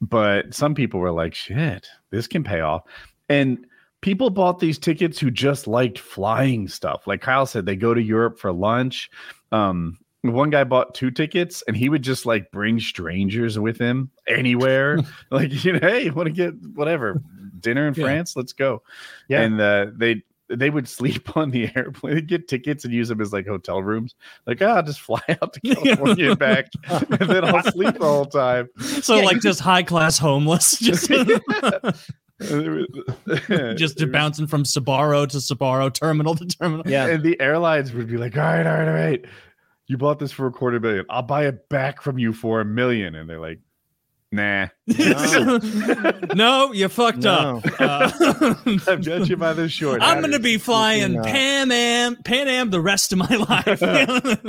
But 0.00 0.54
some 0.54 0.74
people 0.74 1.00
were 1.00 1.12
like, 1.12 1.34
"Shit, 1.34 1.86
this 2.10 2.26
can 2.26 2.42
pay 2.44 2.60
off," 2.60 2.82
and 3.28 3.64
people 4.00 4.30
bought 4.30 4.58
these 4.60 4.78
tickets 4.78 5.18
who 5.18 5.30
just 5.30 5.66
liked 5.66 5.98
flying 5.98 6.68
stuff. 6.68 7.06
Like 7.06 7.20
Kyle 7.20 7.46
said, 7.46 7.66
they 7.66 7.76
go 7.76 7.94
to 7.94 8.02
Europe 8.02 8.38
for 8.38 8.52
lunch. 8.52 9.10
Um, 9.52 9.98
one 10.22 10.50
guy 10.50 10.64
bought 10.64 10.94
two 10.94 11.10
tickets 11.10 11.62
and 11.68 11.76
he 11.76 11.88
would 11.88 12.02
just 12.02 12.26
like 12.26 12.50
bring 12.50 12.80
strangers 12.80 13.58
with 13.58 13.78
him 13.78 14.10
anywhere. 14.26 14.98
like, 15.30 15.64
you 15.64 15.74
know, 15.74 15.88
hey, 15.88 16.04
you 16.06 16.12
want 16.12 16.26
to 16.26 16.32
get 16.32 16.54
whatever 16.74 17.22
dinner 17.60 17.86
in 17.88 17.94
Yeah. 17.94 18.04
France? 18.04 18.36
Let's 18.36 18.52
go. 18.52 18.82
Yeah. 19.28 19.42
And 19.42 19.60
uh, 19.60 19.86
they 19.94 20.22
they 20.50 20.70
would 20.70 20.88
sleep 20.98 21.36
on 21.36 21.50
the 21.50 21.70
airplane, 21.76 22.14
They'd 22.14 22.26
get 22.26 22.48
tickets 22.48 22.84
and 22.84 22.92
use 22.92 23.08
them 23.08 23.20
as 23.20 23.32
like 23.32 23.46
hotel 23.46 23.82
rooms. 23.82 24.14
Like, 24.46 24.62
ah, 24.62 24.76
I'll 24.76 24.82
just 24.82 25.00
fly 25.00 25.20
out 25.42 25.52
to 25.52 25.60
California 25.60 26.30
and 26.30 26.38
back, 26.38 26.66
and 26.88 27.28
then 27.28 27.44
I'll 27.44 27.62
sleep 27.70 27.98
the 27.98 28.06
whole 28.06 28.24
time. 28.26 28.68
So 28.78 29.16
Yeah, 29.16 29.24
like 29.24 29.40
just 29.40 29.60
high 29.60 29.82
class 29.82 30.18
homeless, 30.18 30.78
just 30.78 31.10
just 33.76 34.00
and 34.00 34.12
bouncing 34.12 34.46
from 34.46 34.62
Sbarro 34.64 35.28
to 35.28 35.36
Sbarro, 35.38 35.92
terminal 35.92 36.34
to 36.36 36.46
terminal. 36.46 36.88
Yeah. 36.90 37.06
And 37.06 37.22
the 37.22 37.38
airlines 37.40 37.92
would 37.92 38.08
be 38.08 38.16
like, 38.16 38.36
all 38.36 38.42
right, 38.42 38.66
all 38.66 38.72
right, 38.74 38.88
all 38.88 38.94
right. 38.94 39.24
You 39.88 39.96
bought 39.98 40.18
this 40.18 40.32
for 40.32 40.46
a 40.46 40.52
quarter 40.52 40.78
million. 40.78 41.06
I'll 41.10 41.22
buy 41.22 41.46
it 41.46 41.68
back 41.68 42.02
from 42.02 42.18
you 42.18 42.32
for 42.32 42.60
a 42.60 42.64
million. 42.64 43.14
And 43.14 43.28
they're 43.28 43.40
like, 43.40 43.60
nah. 44.30 44.66
no, 46.34 46.72
you 46.72 46.88
fucked 46.88 47.18
No. 47.18 47.62
up. 47.64 47.64
Uh, 47.80 48.54
I've 48.86 49.04
got 49.04 49.28
you 49.28 49.36
by 49.36 49.52
the 49.54 49.68
short. 49.68 50.02
I'm 50.02 50.20
gonna 50.20 50.38
be 50.38 50.58
flying. 50.58 51.22
Pan 51.22 51.70
Am, 51.72 52.16
Pan 52.16 52.48
Am 52.48 52.70
the 52.70 52.80
rest 52.80 53.12
of 53.12 53.18
my 53.18 53.28
life. 53.48 53.82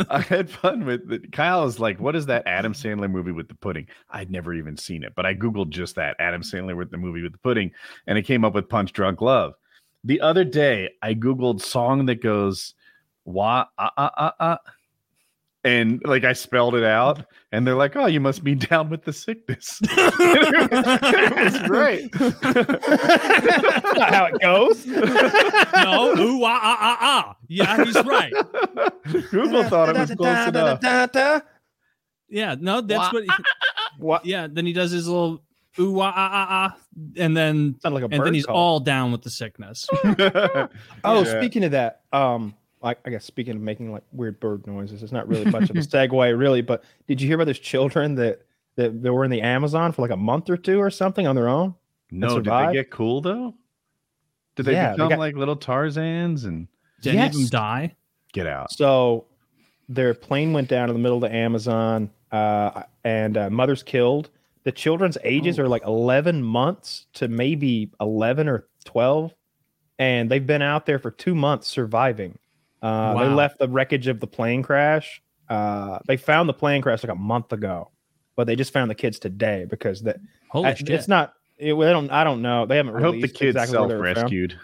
I 0.10 0.20
had 0.28 0.50
fun 0.50 0.84
with 0.86 1.12
it. 1.12 1.32
Kyle 1.32 1.66
is 1.66 1.80
like, 1.80 2.00
what 2.00 2.16
is 2.16 2.26
that 2.26 2.44
Adam 2.46 2.74
Sandler 2.74 3.10
movie 3.10 3.32
with 3.32 3.48
the 3.48 3.56
pudding? 3.56 3.88
I'd 4.10 4.32
never 4.32 4.54
even 4.54 4.78
seen 4.78 5.04
it, 5.04 5.14
but 5.16 5.26
I 5.26 5.36
Googled 5.36 5.70
just 5.70 5.96
that 5.96 6.16
Adam 6.20 6.42
Sandler 6.42 6.76
with 6.76 6.92
the 6.92 6.98
movie 6.98 7.22
with 7.22 7.32
the 7.34 7.38
pudding, 7.38 7.72
and 8.08 8.18
it 8.18 8.24
came 8.24 8.44
up 8.44 8.54
with 8.56 8.68
Punch 8.68 8.92
Drunk 8.94 9.22
Love. 9.22 9.54
The 10.04 10.20
other 10.22 10.44
day, 10.44 10.90
I 11.02 11.14
Googled 11.14 11.62
song 11.62 12.08
that 12.08 12.22
goes, 12.22 12.74
wah, 13.26 13.66
ah, 13.78 13.92
ah, 13.98 14.12
ah, 14.18 14.34
ah. 14.40 14.58
And 15.66 16.02
like 16.06 16.24
I 16.24 16.32
spelled 16.34 16.76
it 16.76 16.86
out, 16.86 17.26
and 17.52 17.68
they're 17.68 17.76
like, 17.76 17.98
"Oh, 17.98 18.06
you 18.06 18.22
must 18.22 18.46
be 18.46 18.56
down 18.70 18.90
with 18.90 19.04
the 19.04 19.12
sickness." 19.12 19.80
it 19.84 21.68
great. 21.68 22.10
That's 22.14 23.98
not 23.98 24.14
how 24.14 24.26
it 24.28 24.40
goes. 24.42 24.86
no, 24.86 26.18
ooh, 26.18 26.44
ah, 26.46 26.60
ah, 26.64 26.78
ah, 26.80 26.98
ah. 27.02 27.36
Yeah, 27.50 27.84
he's 27.84 27.96
right. 28.06 28.32
Google 29.32 29.64
thought 29.66 29.90
it 29.90 29.98
was 30.00 30.12
close 30.12 30.48
enough. 30.48 31.44
Yeah, 32.30 32.56
no, 32.60 32.80
that's 32.82 33.12
what. 33.12 33.24
He, 33.24 33.30
What? 33.98 34.26
yeah, 34.26 34.48
then 34.50 34.66
he 34.66 34.72
does 34.72 34.92
his 34.92 35.08
little 35.10 35.44
ooh, 35.80 36.00
ah, 36.00 36.14
ah, 36.16 36.30
ah, 36.32 36.48
ah, 36.50 36.78
and 37.18 37.36
then 37.36 37.76
Sound 37.82 37.96
like 37.96 38.04
a 38.04 38.08
and 38.12 38.26
then 38.26 38.34
he's 38.34 38.46
call. 38.46 38.56
all 38.56 38.80
down 38.80 39.12
with 39.12 39.24
the 39.24 39.30
sickness. 39.30 39.86
Oh, 41.04 41.24
Yeah. 41.24 41.40
speaking 41.40 41.64
of 41.66 41.72
that, 41.72 42.02
um, 42.14 42.54
like 42.82 43.00
I 43.06 43.10
guess 43.10 43.26
speaking 43.26 43.56
of 43.56 43.62
making 43.62 43.92
like 43.92 44.04
weird 44.12 44.40
bird 44.40 44.66
noises, 44.68 45.04
it's 45.04 45.12
not 45.12 45.28
really 45.28 45.46
much 45.46 45.70
of 45.70 45.76
a 45.76 45.80
segue, 45.80 46.38
really. 46.38 46.62
But 46.62 46.84
did 47.08 47.22
you 47.22 47.28
hear 47.28 47.36
about 47.36 47.46
those 47.48 47.60
children 47.60 48.16
that 48.16 48.42
that, 48.76 49.02
that 49.04 49.12
were 49.14 49.26
in 49.26 49.32
the 49.32 49.42
Amazon 49.42 49.92
for 49.92 50.02
like 50.02 50.12
a 50.12 50.18
month 50.18 50.50
or 50.50 50.58
two 50.58 50.80
or 50.80 50.90
something 50.90 51.28
on 51.28 51.36
their 51.36 51.50
own? 51.50 51.76
No, 52.12 52.40
did 52.40 52.46
they 52.52 52.74
get 52.74 52.90
cool 52.92 53.22
though? 53.22 53.54
Did 54.56 54.66
they 54.66 54.74
Yeah, 54.74 54.90
they 54.92 54.96
become 54.96 55.10
got- 55.10 55.20
like 55.20 55.36
little 55.36 55.56
Tarzans 55.58 56.46
and 56.46 56.68
Did 57.02 57.16
any 57.16 57.26
of 57.28 57.32
them 57.34 57.42
Yes. 57.42 57.50
die? 57.50 57.96
get 58.34 58.46
out? 58.48 58.72
So 58.72 59.26
their 59.88 60.14
plane 60.14 60.54
went 60.54 60.68
down 60.70 60.90
in 60.90 60.94
the 60.96 61.00
middle 61.02 61.18
of 61.18 61.22
the 61.30 61.36
Amazon, 61.36 62.12
uh, 62.32 62.84
and 63.04 63.38
uh, 63.38 63.50
mothers 63.50 63.82
killed. 63.84 64.30
The 64.64 64.72
children's 64.72 65.18
ages 65.24 65.60
Oh. 65.60 65.64
are 65.64 65.68
like 65.68 65.84
11 65.84 66.44
months 66.44 67.08
to 67.14 67.28
maybe 67.28 67.92
11 68.00 68.48
or 68.48 68.68
12, 68.86 69.34
and 69.98 70.30
they've 70.30 70.46
been 70.46 70.62
out 70.62 70.86
there 70.86 71.00
for 71.00 71.10
two 71.12 71.34
months 71.34 71.68
surviving. 71.68 72.38
Uh, 72.82 73.18
They 73.24 73.30
left 73.30 73.60
the 73.60 73.68
wreckage 73.68 74.08
of 74.08 74.20
the 74.20 74.28
plane 74.28 74.64
crash. 74.64 75.22
Uh, 75.50 76.00
they 76.08 76.18
found 76.18 76.48
the 76.48 76.54
plane 76.54 76.82
crash 76.82 77.04
like 77.04 77.12
a 77.12 77.16
month 77.16 77.52
ago, 77.54 77.90
but 78.36 78.46
they 78.48 78.56
just 78.56 78.72
found 78.72 78.90
the 78.90 78.96
kids 78.96 79.20
today 79.20 79.66
because 79.70 80.02
that 80.04 80.18
Holy 80.50 80.68
I- 80.70 80.74
shit! 80.76 80.90
it's 80.90 81.08
not. 81.08 81.34
It, 81.58 81.74
I 81.74 81.92
don't. 81.92 82.10
I 82.12 82.24
don't 82.24 82.42
know. 82.42 82.66
They 82.66 82.78
haven't. 82.78 82.96
I 82.96 83.02
hope 83.02 83.16
the 83.20 83.28
kids 83.28 83.56
exactly 83.58 83.74
they 83.88 83.96
were 83.96 84.06
self-rescued. 84.14 84.58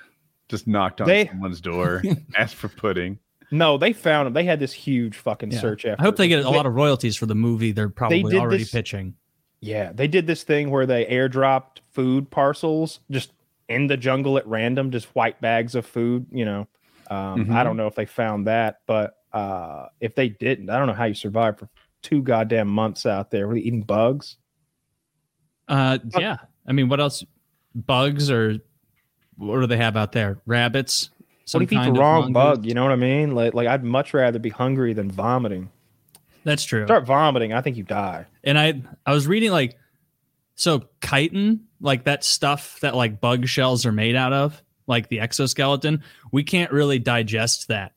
Just 0.47 0.67
knocked 0.67 1.01
on 1.01 1.07
They- 1.07 1.27
someone's 1.27 1.59
door, 1.59 2.01
asked 2.37 2.55
for 2.55 2.69
pudding. 2.69 3.19
No, 3.51 3.77
they 3.77 3.93
found 3.93 4.27
them. 4.27 4.33
They 4.33 4.43
had 4.43 4.59
this 4.59 4.71
huge 4.73 5.17
fucking 5.17 5.51
Yeah. 5.51 5.59
search 5.59 5.85
effort. 5.85 5.99
I 5.99 6.03
hope 6.03 6.15
they 6.15 6.27
get 6.27 6.45
a 6.45 6.49
lot 6.49 6.65
of 6.65 6.73
royalties 6.75 7.15
for 7.15 7.25
the 7.25 7.35
movie 7.35 7.71
they're 7.71 7.89
probably 7.89 8.23
did 8.23 8.35
already 8.35 8.59
this- 8.59 8.71
pitching. 8.71 9.15
Yeah, 9.61 9.91
they 9.93 10.07
did 10.07 10.27
this 10.27 10.43
thing 10.43 10.69
where 10.69 10.85
they 10.85 11.05
airdropped 11.05 11.79
food 11.91 12.29
parcels 12.29 12.99
just 13.09 13.31
in 13.67 13.87
the 13.87 13.97
jungle 13.97 14.37
at 14.37 14.45
random, 14.47 14.91
just 14.91 15.07
white 15.15 15.41
bags 15.41 15.73
of 15.75 15.85
food. 15.85 16.27
You 16.31 16.45
know, 16.45 16.67
um, 17.09 17.45
Mhm. 17.45 17.51
I 17.55 17.63
don't 17.63 17.77
know 17.77 17.87
if 17.87 17.95
they 17.95 18.05
found 18.05 18.47
that, 18.47 18.79
but 18.87 19.15
uh, 19.33 19.87
if 19.99 20.15
they 20.15 20.29
didn't, 20.29 20.69
I 20.69 20.77
don't 20.77 20.87
know 20.87 20.93
how 20.93 21.05
you 21.05 21.13
survived 21.13 21.59
for 21.59 21.69
two 22.01 22.21
goddamn 22.21 22.67
months 22.67 23.05
out 23.05 23.31
there 23.31 23.47
really 23.47 23.61
eating 23.61 23.81
bugs. 23.81 24.37
Uh, 25.67 25.97
yeah. 26.17 26.37
I 26.67 26.71
mean, 26.73 26.89
what 26.89 26.99
else? 26.99 27.23
Bugs 27.73 28.29
or 28.31 28.57
what 29.37 29.59
do 29.59 29.67
they 29.67 29.77
have 29.77 29.97
out 29.97 30.11
there? 30.13 30.37
Rabbits. 30.45 31.09
what 31.51 31.63
if 31.63 31.71
you 31.71 31.81
eat 31.81 31.85
the 31.85 31.91
wrong 31.91 32.31
bug? 32.31 32.65
You 32.65 32.73
know 32.73 32.83
what 32.83 32.91
I 32.91 32.95
mean? 32.97 33.35
Like, 33.35 33.53
like 33.53 33.67
I'd 33.67 33.83
much 33.83 34.13
rather 34.13 34.39
be 34.39 34.49
hungry 34.49 34.93
than 34.93 35.11
vomiting. 35.11 35.69
That's 36.43 36.63
true. 36.63 36.85
Start 36.85 37.05
vomiting, 37.05 37.53
I 37.53 37.61
think 37.61 37.75
you 37.75 37.83
die. 37.83 38.27
and 38.43 38.57
I 38.57 38.81
I 39.05 39.13
was 39.13 39.27
reading 39.27 39.51
like 39.51 39.77
so 40.53 40.83
chitin, 41.03 41.61
like 41.81 42.05
that 42.05 42.23
stuff 42.23 42.79
that 42.81 42.95
like 42.95 43.19
bug 43.19 43.47
shells 43.47 43.85
are 43.85 43.91
made 43.91 44.15
out 44.15 44.31
of, 44.31 44.61
like 44.87 45.09
the 45.09 45.19
exoskeleton, 45.19 46.03
we 46.31 46.43
can't 46.43 46.71
really 46.71 46.99
digest 46.99 47.67
that. 47.69 47.93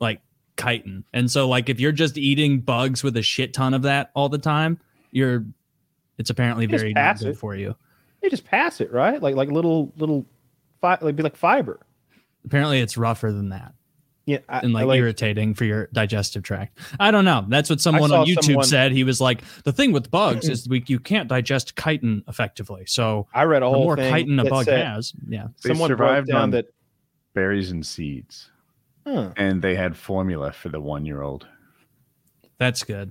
Like 0.00 0.20
chitin. 0.58 1.04
And 1.12 1.30
so 1.30 1.48
like 1.48 1.68
if 1.68 1.80
you're 1.80 1.92
just 1.92 2.18
eating 2.18 2.60
bugs 2.60 3.02
with 3.02 3.16
a 3.16 3.22
shit 3.22 3.54
ton 3.54 3.74
of 3.74 3.82
that 3.82 4.10
all 4.14 4.28
the 4.28 4.38
time, 4.38 4.78
you're 5.10 5.44
it's 6.18 6.30
apparently 6.30 6.66
very 6.66 6.92
good 6.92 7.22
it. 7.22 7.36
for 7.36 7.54
you. 7.54 7.74
You 8.22 8.30
just 8.30 8.44
pass 8.44 8.80
it, 8.80 8.92
right? 8.92 9.20
Like, 9.20 9.34
like 9.34 9.48
little, 9.50 9.92
little, 9.96 10.26
fi- 10.80 10.98
like 11.00 11.16
be 11.16 11.22
like 11.22 11.36
fiber. 11.36 11.80
Apparently 12.44 12.80
it's 12.80 12.96
rougher 12.96 13.32
than 13.32 13.48
that. 13.48 13.74
Yeah, 14.24 14.38
I, 14.48 14.60
and 14.60 14.72
like, 14.72 14.86
like 14.86 14.98
irritating 14.98 15.54
for 15.54 15.64
your 15.64 15.88
digestive 15.92 16.44
tract. 16.44 16.78
I 17.00 17.10
don't 17.10 17.24
know. 17.24 17.44
That's 17.48 17.68
what 17.68 17.80
someone 17.80 18.12
on 18.12 18.24
YouTube 18.26 18.44
someone- 18.44 18.64
said. 18.64 18.92
He 18.92 19.02
was 19.02 19.20
like, 19.20 19.42
the 19.64 19.72
thing 19.72 19.90
with 19.90 20.10
bugs 20.12 20.48
is 20.48 20.68
we 20.68 20.84
you 20.86 21.00
can't 21.00 21.28
digest 21.28 21.76
chitin 21.76 22.22
effectively. 22.28 22.84
So 22.86 23.26
I 23.34 23.44
read 23.44 23.62
a 23.62 23.66
the 23.66 23.70
whole 23.70 23.82
more 23.84 23.96
thing 23.96 24.14
chitin 24.14 24.38
a 24.38 24.44
that 24.44 24.50
bug 24.50 24.64
said- 24.66 24.86
has, 24.86 25.12
yeah. 25.28 25.48
They 25.64 25.70
Someone 25.70 25.88
survived 25.88 26.28
down 26.28 26.42
on- 26.42 26.50
that. 26.52 26.66
Berries 27.34 27.70
and 27.70 27.84
seeds, 27.84 28.50
Huh. 29.06 29.32
and 29.36 29.60
they 29.62 29.74
had 29.74 29.96
formula 29.96 30.52
for 30.52 30.68
the 30.68 30.80
one-year-old. 30.80 31.46
That's 32.58 32.84
good. 32.84 33.10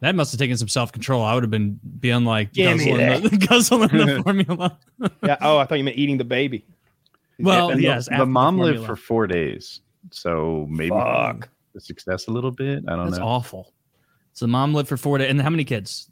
That 0.00 0.14
must 0.14 0.32
have 0.32 0.38
taken 0.38 0.56
some 0.56 0.68
self 0.68 0.92
control. 0.92 1.22
I 1.22 1.34
would 1.34 1.42
have 1.42 1.50
been 1.50 1.78
being 2.00 2.24
like 2.24 2.52
Give 2.52 2.76
me 2.78 2.90
guzzling 2.90 3.22
the, 3.22 3.46
guzzling 3.48 3.88
the 3.88 4.22
formula. 4.24 4.78
Yeah. 5.22 5.36
Oh, 5.40 5.56
I 5.58 5.64
thought 5.66 5.78
you 5.78 5.84
meant 5.84 5.96
eating 5.98 6.18
the 6.18 6.24
baby. 6.24 6.64
Well, 7.38 7.70
And 7.70 7.78
the- 7.78 7.84
yes. 7.84 8.06
the, 8.06 8.14
after 8.14 8.26
mom 8.26 8.58
lived 8.58 8.84
for 8.84 8.96
four 8.96 9.26
days, 9.26 9.80
so 10.10 10.66
maybe 10.70 10.90
Fuck. 10.90 11.48
the 11.74 11.80
success 11.80 12.26
a 12.26 12.30
little 12.30 12.50
bit. 12.50 12.84
I 12.88 12.96
don't 12.96 13.06
That's 13.06 13.18
know. 13.18 13.26
awful. 13.26 13.72
So 14.32 14.44
the 14.46 14.50
mom 14.52 14.74
lived 14.74 14.88
for 14.88 14.96
four 14.96 15.18
days. 15.18 15.30
And 15.30 15.40
how 15.40 15.50
many 15.50 15.64
kids? 15.64 16.10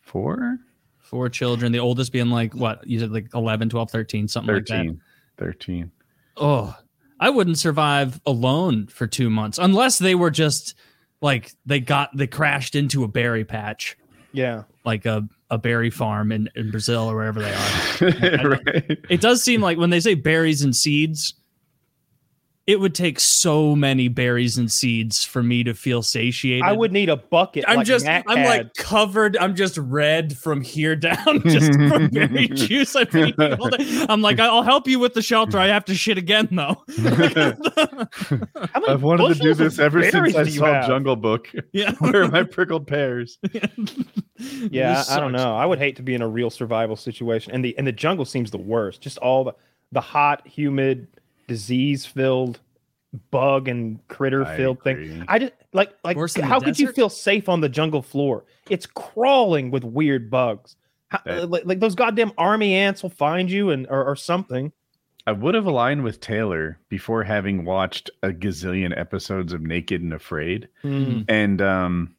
Four? 0.00 0.58
Four 0.98 1.28
children. 1.28 1.72
The 1.72 1.78
oldest 1.78 2.12
being 2.12 2.30
like 2.30 2.54
what? 2.54 2.86
You 2.86 3.00
said 3.00 3.12
like 3.12 3.28
11, 3.34 3.68
12, 3.68 3.90
13, 3.90 4.28
something 4.28 4.54
like 4.54 4.66
that. 4.66 4.76
13. 4.86 5.00
13. 5.38 5.90
Oh, 6.36 6.76
I 7.20 7.30
wouldn't 7.30 7.58
survive 7.58 8.20
alone 8.26 8.86
for 8.88 9.06
two 9.06 9.30
months 9.30 9.58
unless 9.58 9.98
they 9.98 10.14
were 10.14 10.30
just 10.30 10.74
like 11.20 11.52
they 11.64 11.80
got 11.80 12.14
they 12.16 12.26
crashed 12.26 12.74
into 12.74 13.04
a 13.04 13.08
berry 13.08 13.44
patch, 13.44 13.96
Yeah. 14.32 14.64
like 14.84 15.06
a, 15.06 15.26
a 15.50 15.56
berry 15.58 15.90
farm 15.90 16.30
in, 16.32 16.50
in 16.56 16.70
Brazil 16.70 17.10
or 17.10 17.14
wherever 17.16 17.40
they 17.40 17.52
are. 17.54 18.48
right. 18.50 18.98
It 19.08 19.20
does 19.20 19.42
seem 19.42 19.60
like 19.62 19.78
when 19.78 19.90
they 19.90 20.00
say 20.00 20.14
berries 20.14 20.62
and 20.62 20.74
seeds, 20.76 21.34
it 22.66 22.80
would 22.80 22.96
take 22.96 23.20
so 23.20 23.76
many 23.76 24.08
berries 24.08 24.58
and 24.58 24.72
seeds 24.72 25.24
for 25.24 25.40
me 25.40 25.62
to 25.62 25.72
feel 25.72 26.02
satiated. 26.02 26.64
I 26.64 26.72
would 26.72 26.90
need 26.90 27.08
a 27.08 27.16
bucket. 27.16 27.64
I'm 27.68 27.76
like 27.76 27.86
just, 27.86 28.04
Matt 28.04 28.24
I'm 28.26 28.38
had. 28.38 28.48
like 28.48 28.74
covered. 28.74 29.36
I'm 29.36 29.54
just 29.54 29.78
red 29.78 30.36
from 30.36 30.60
here 30.62 30.96
down, 30.96 31.42
just 31.46 31.72
from 31.74 32.08
berry 32.08 32.48
juice. 32.54 32.96
I've 32.96 33.10
been 33.12 33.28
eating 33.28 33.52
all 33.52 33.68
day. 33.70 34.06
I'm 34.08 34.20
like, 34.20 34.40
I'll 34.40 34.64
help 34.64 34.88
you 34.88 34.98
with 34.98 35.14
the 35.14 35.22
shelter. 35.22 35.58
I 35.58 35.68
have 35.68 35.84
to 35.84 35.94
shit 35.94 36.18
again 36.18 36.48
though. 36.50 36.82
I've 38.88 39.02
wanted 39.02 39.34
to 39.34 39.40
do 39.40 39.54
this 39.54 39.78
ever 39.78 40.02
since 40.10 40.34
I 40.34 40.44
saw 40.48 40.72
have? 40.72 40.86
Jungle 40.88 41.14
Book. 41.14 41.48
yeah, 41.72 41.92
Where 42.00 42.22
are 42.22 42.28
my 42.28 42.42
prickled 42.42 42.88
pears? 42.88 43.38
Yeah, 44.38 44.94
This 44.96 45.10
I 45.10 45.20
don't 45.20 45.32
know. 45.32 45.56
I 45.56 45.64
would 45.66 45.78
hate 45.78 45.96
to 45.96 46.02
be 46.02 46.14
in 46.14 46.22
a 46.22 46.28
real 46.28 46.50
survival 46.50 46.96
situation, 46.96 47.52
and 47.52 47.64
the 47.64 47.78
and 47.78 47.86
the 47.86 47.92
jungle 47.92 48.24
seems 48.24 48.50
the 48.50 48.58
worst. 48.58 49.00
Just 49.02 49.18
all 49.18 49.44
the 49.44 49.52
the 49.92 50.00
hot, 50.00 50.46
humid, 50.46 51.06
disease 51.46 52.04
filled, 52.06 52.60
bug 53.30 53.68
and 53.68 54.06
critter 54.08 54.44
filled 54.56 54.82
thing. 54.82 55.24
I 55.28 55.38
just 55.38 55.52
like 55.72 55.92
like 56.04 56.16
Worse 56.16 56.34
how 56.36 56.60
could 56.60 56.78
you 56.78 56.92
feel 56.92 57.08
safe 57.08 57.48
on 57.48 57.60
the 57.60 57.68
jungle 57.68 58.02
floor? 58.02 58.44
It's 58.68 58.86
crawling 58.86 59.70
with 59.70 59.84
weird 59.84 60.30
bugs. 60.30 60.76
How, 61.08 61.20
That- 61.24 61.50
like, 61.50 61.64
like 61.64 61.80
those 61.80 61.94
goddamn 61.94 62.32
army 62.36 62.74
ants 62.74 63.02
will 63.02 63.10
find 63.10 63.50
you 63.50 63.70
and 63.70 63.86
or, 63.88 64.04
or 64.04 64.16
something. 64.16 64.72
I 65.28 65.32
would 65.32 65.54
have 65.54 65.66
aligned 65.66 66.04
with 66.04 66.20
Taylor 66.20 66.78
before 66.88 67.24
having 67.24 67.64
watched 67.64 68.10
a 68.22 68.28
gazillion 68.28 68.96
episodes 68.96 69.52
of 69.52 69.60
Naked 69.60 70.00
and 70.00 70.12
Afraid. 70.12 70.68
Mhm. 70.84 71.24
And 71.28 71.60
um, 71.62 72.14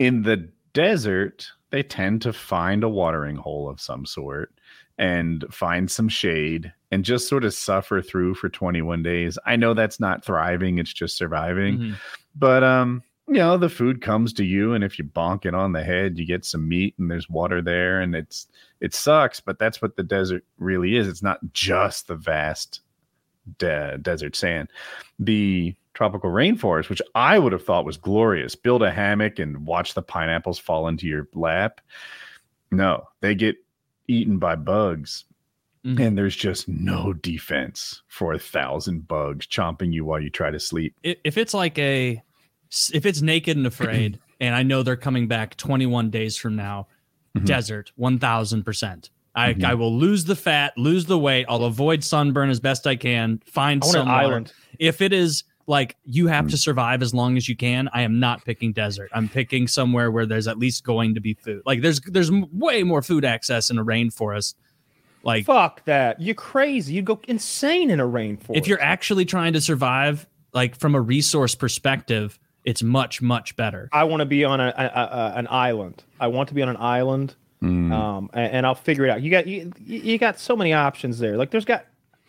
in 0.00 0.22
the 0.22 0.48
desert, 0.72 1.46
they 1.70 1.82
tend 1.84 2.22
to 2.22 2.32
find 2.32 2.82
a 2.82 2.88
watering 2.88 3.36
hole 3.36 3.68
of 3.68 3.80
some 3.80 4.04
sort 4.06 4.52
and 4.98 5.44
find 5.52 5.88
some 5.90 6.08
shade 6.08 6.72
and 6.90 7.04
just 7.04 7.28
sort 7.28 7.44
of 7.44 7.52
suffer 7.54 8.00
through 8.00 8.34
for 8.34 8.48
21 8.48 9.02
days. 9.02 9.38
I 9.44 9.56
know 9.56 9.74
that's 9.74 10.00
not 10.00 10.24
thriving, 10.24 10.78
it's 10.78 10.92
just 10.92 11.16
surviving. 11.16 11.78
Mhm. 11.78 11.94
But 12.34 12.64
um, 12.64 13.02
you 13.26 13.34
know, 13.34 13.58
the 13.58 13.68
food 13.68 14.00
comes 14.00 14.32
to 14.34 14.44
you, 14.44 14.72
and 14.72 14.82
if 14.82 14.98
you 14.98 15.04
bonk 15.04 15.44
it 15.44 15.54
on 15.54 15.72
the 15.72 15.82
head, 15.82 16.18
you 16.18 16.24
get 16.24 16.44
some 16.46 16.66
meat 16.66 16.94
and 16.98 17.10
there's 17.10 17.28
water 17.28 17.60
there, 17.60 18.00
and 18.00 18.14
it's 18.14 18.46
it 18.80 18.94
sucks, 18.94 19.40
but 19.40 19.58
that's 19.58 19.82
what 19.82 19.96
the 19.96 20.02
desert 20.02 20.44
really 20.58 20.96
is. 20.96 21.08
It's 21.08 21.22
not 21.22 21.38
just 21.52 22.06
the 22.08 22.16
vast 22.16 22.80
de- 23.58 23.98
desert 23.98 24.36
sand. 24.36 24.68
The 25.18 25.74
tropical 25.94 26.30
rainforest, 26.30 26.88
which 26.88 27.02
I 27.14 27.38
would 27.38 27.52
have 27.52 27.64
thought 27.64 27.84
was 27.84 27.96
glorious, 27.96 28.54
build 28.54 28.82
a 28.82 28.90
hammock 28.90 29.38
and 29.40 29.66
watch 29.66 29.94
the 29.94 30.02
pineapples 30.02 30.58
fall 30.58 30.86
into 30.86 31.06
your 31.08 31.26
lap. 31.34 31.80
No, 32.70 33.08
they 33.20 33.34
get 33.34 33.56
eaten 34.06 34.38
by 34.38 34.54
bugs. 34.54 35.24
Mhm. 35.88 36.00
And 36.06 36.18
there's 36.18 36.36
just 36.36 36.68
no 36.68 37.12
defense 37.14 38.02
for 38.08 38.32
a 38.34 38.38
thousand 38.38 39.08
bugs 39.08 39.46
chomping 39.46 39.92
you 39.92 40.04
while 40.04 40.20
you 40.20 40.28
try 40.30 40.50
to 40.50 40.60
sleep. 40.60 40.94
If 41.02 41.38
it's 41.38 41.54
like 41.54 41.78
a 41.78 42.22
if 42.92 43.06
it's 43.06 43.22
naked 43.22 43.56
and 43.56 43.66
afraid 43.66 44.18
and 44.40 44.54
i 44.54 44.62
know 44.62 44.82
they're 44.82 44.94
coming 44.96 45.26
back 45.26 45.56
21 45.56 46.10
days 46.10 46.36
from 46.36 46.54
now 46.54 46.86
Mhm. 47.36 47.46
desert 47.46 47.92
1000% 47.98 49.08
I, 49.34 49.54
Mhm. 49.54 49.64
I 49.64 49.74
will 49.74 49.96
lose 49.96 50.24
the 50.26 50.36
fat 50.36 50.76
lose 50.76 51.06
the 51.06 51.18
weight 51.18 51.46
i'll 51.48 51.64
avoid 51.64 52.04
sunburn 52.04 52.50
as 52.50 52.60
best 52.60 52.86
i 52.86 52.94
can 52.94 53.40
find 53.46 53.82
I 53.82 53.86
want 53.86 54.08
island. 54.08 54.52
if 54.78 55.00
it 55.00 55.14
is 55.14 55.44
like 55.66 55.96
you 56.04 56.26
have 56.26 56.46
Mm. 56.46 56.50
to 56.50 56.56
survive 56.58 57.00
as 57.02 57.14
long 57.14 57.38
as 57.38 57.48
you 57.48 57.56
can 57.56 57.88
i 57.94 58.02
am 58.02 58.20
not 58.20 58.44
picking 58.44 58.72
desert 58.74 59.08
i'm 59.14 59.28
picking 59.30 59.66
somewhere 59.66 60.10
where 60.10 60.26
there's 60.26 60.46
at 60.46 60.58
least 60.58 60.84
going 60.84 61.14
to 61.14 61.20
be 61.22 61.32
food 61.34 61.62
like 61.64 61.80
there's 61.80 62.00
there's 62.02 62.30
way 62.30 62.82
more 62.82 63.00
food 63.00 63.24
access 63.24 63.70
in 63.70 63.78
a 63.78 63.84
rainforest 63.84 64.54
like 65.22 65.44
Fuck 65.46 65.84
that. 65.84 66.20
You're 66.20 66.34
crazy. 66.34 66.94
You'd 66.94 67.04
go 67.04 67.20
insane 67.28 67.90
in 67.90 68.00
a 68.00 68.06
rainforest. 68.06 68.56
if 68.56 68.66
you're 68.68 68.80
actually 68.80 69.24
trying 69.24 69.52
to 69.54 69.60
survive 69.60 70.26
like 70.52 70.76
from 70.76 70.94
a 70.94 71.00
resource 71.00 71.54
perspective 71.54 72.38
it's 72.64 72.82
much 72.82 73.22
much 73.22 73.54
better 73.56 73.88
I 73.92 74.04
want 74.04 74.20
to 74.20 74.26
be 74.26 74.44
on 74.44 74.60
a, 74.60 74.72
a, 74.76 74.84
a 74.84 75.32
an 75.38 75.46
island. 75.50 76.02
I 76.20 76.26
want 76.28 76.48
to 76.48 76.54
be 76.54 76.62
on 76.62 76.68
an 76.68 76.76
island, 76.78 77.34
Mm. 77.62 77.92
um, 77.92 78.30
and, 78.34 78.52
and 78.52 78.66
I'll 78.66 78.74
figure 78.76 79.04
it 79.04 79.10
out. 79.10 79.20
You 79.20 79.30
got 79.32 79.46
you, 79.48 79.72
you 79.84 80.16
got 80.18 80.38
so 80.38 80.54
many 80.54 80.72
options 80.72 81.18
there. 81.18 81.36
Like 81.36 81.50
there's 81.50 81.64
got 81.64 81.86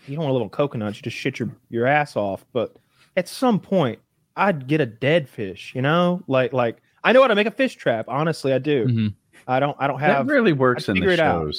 you 0.07 0.15
don't 0.15 0.23
want 0.23 0.29
to 0.31 0.33
live 0.33 0.41
on 0.43 0.49
coconuts. 0.49 0.97
You 0.97 1.03
just 1.03 1.17
shit 1.17 1.37
your 1.39 1.49
your 1.69 1.85
ass 1.85 2.15
off. 2.15 2.43
But 2.51 2.75
at 3.15 3.27
some 3.27 3.59
point, 3.59 3.99
I'd 4.35 4.65
get 4.67 4.81
a 4.81 4.85
dead 4.87 5.29
fish. 5.29 5.73
You 5.75 5.81
know, 5.83 6.23
like 6.27 6.51
like 6.51 6.77
I 7.03 7.11
know 7.11 7.21
how 7.21 7.27
to 7.27 7.35
make 7.35 7.45
a 7.47 7.51
fish 7.51 7.75
trap. 7.75 8.05
Honestly, 8.07 8.53
I 8.53 8.57
do. 8.59 8.85
Mhm. 8.87 9.13
I 9.47 9.59
don't 9.59 9.75
I 9.79 9.85
don't 9.87 9.99
that 9.99 10.09
have 10.15 10.27
really 10.27 10.53
works 10.53 10.87
in 10.89 10.95
the 10.95 11.01
figure 11.01 11.13
it 11.13 11.19
out. 11.19 11.53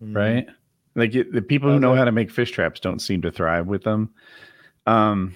Shows, 0.00 0.08
Mm. 0.08 0.16
right? 0.16 0.46
Like 0.94 1.14
it, 1.14 1.32
the 1.32 1.42
people 1.42 1.68
who 1.68 1.74
Does 1.76 1.82
know 1.82 1.94
how 1.94 2.04
to 2.04 2.12
make 2.12 2.30
fish 2.30 2.50
traps 2.50 2.80
don't 2.80 3.00
seem 3.00 3.22
to 3.22 3.30
thrive 3.30 3.66
with 3.66 3.82
them. 3.82 4.10
Um, 4.86 5.34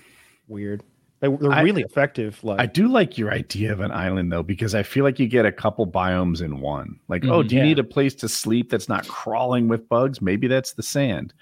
weird. 0.48 0.82
They, 1.20 1.28
they're 1.28 1.52
I- 1.52 1.60
really 1.62 1.82
effective. 1.82 2.42
Like 2.42 2.60
I 2.60 2.66
do 2.66 2.88
like 2.88 3.18
your 3.18 3.30
idea 3.30 3.72
of 3.72 3.80
an 3.80 3.90
island 3.90 4.32
though, 4.32 4.42
because 4.42 4.74
I 4.74 4.82
feel 4.82 5.04
like 5.04 5.18
you 5.18 5.26
get 5.26 5.44
a 5.44 5.52
couple 5.52 5.86
biomes 5.86 6.40
in 6.40 6.60
one. 6.60 6.98
Like, 7.08 7.24
oh, 7.26 7.42
Mhm. 7.42 7.48
do 7.48 7.54
you 7.56 7.60
Yeah. 7.60 7.66
need 7.68 7.78
a 7.78 7.84
place 7.84 8.14
to 8.16 8.28
sleep 8.28 8.70
that's 8.70 8.88
not 8.88 9.06
crawling 9.06 9.68
with 9.68 9.86
bugs? 9.88 10.22
Maybe 10.22 10.46
that's 10.46 10.72
the 10.72 10.82
sand. 10.82 11.34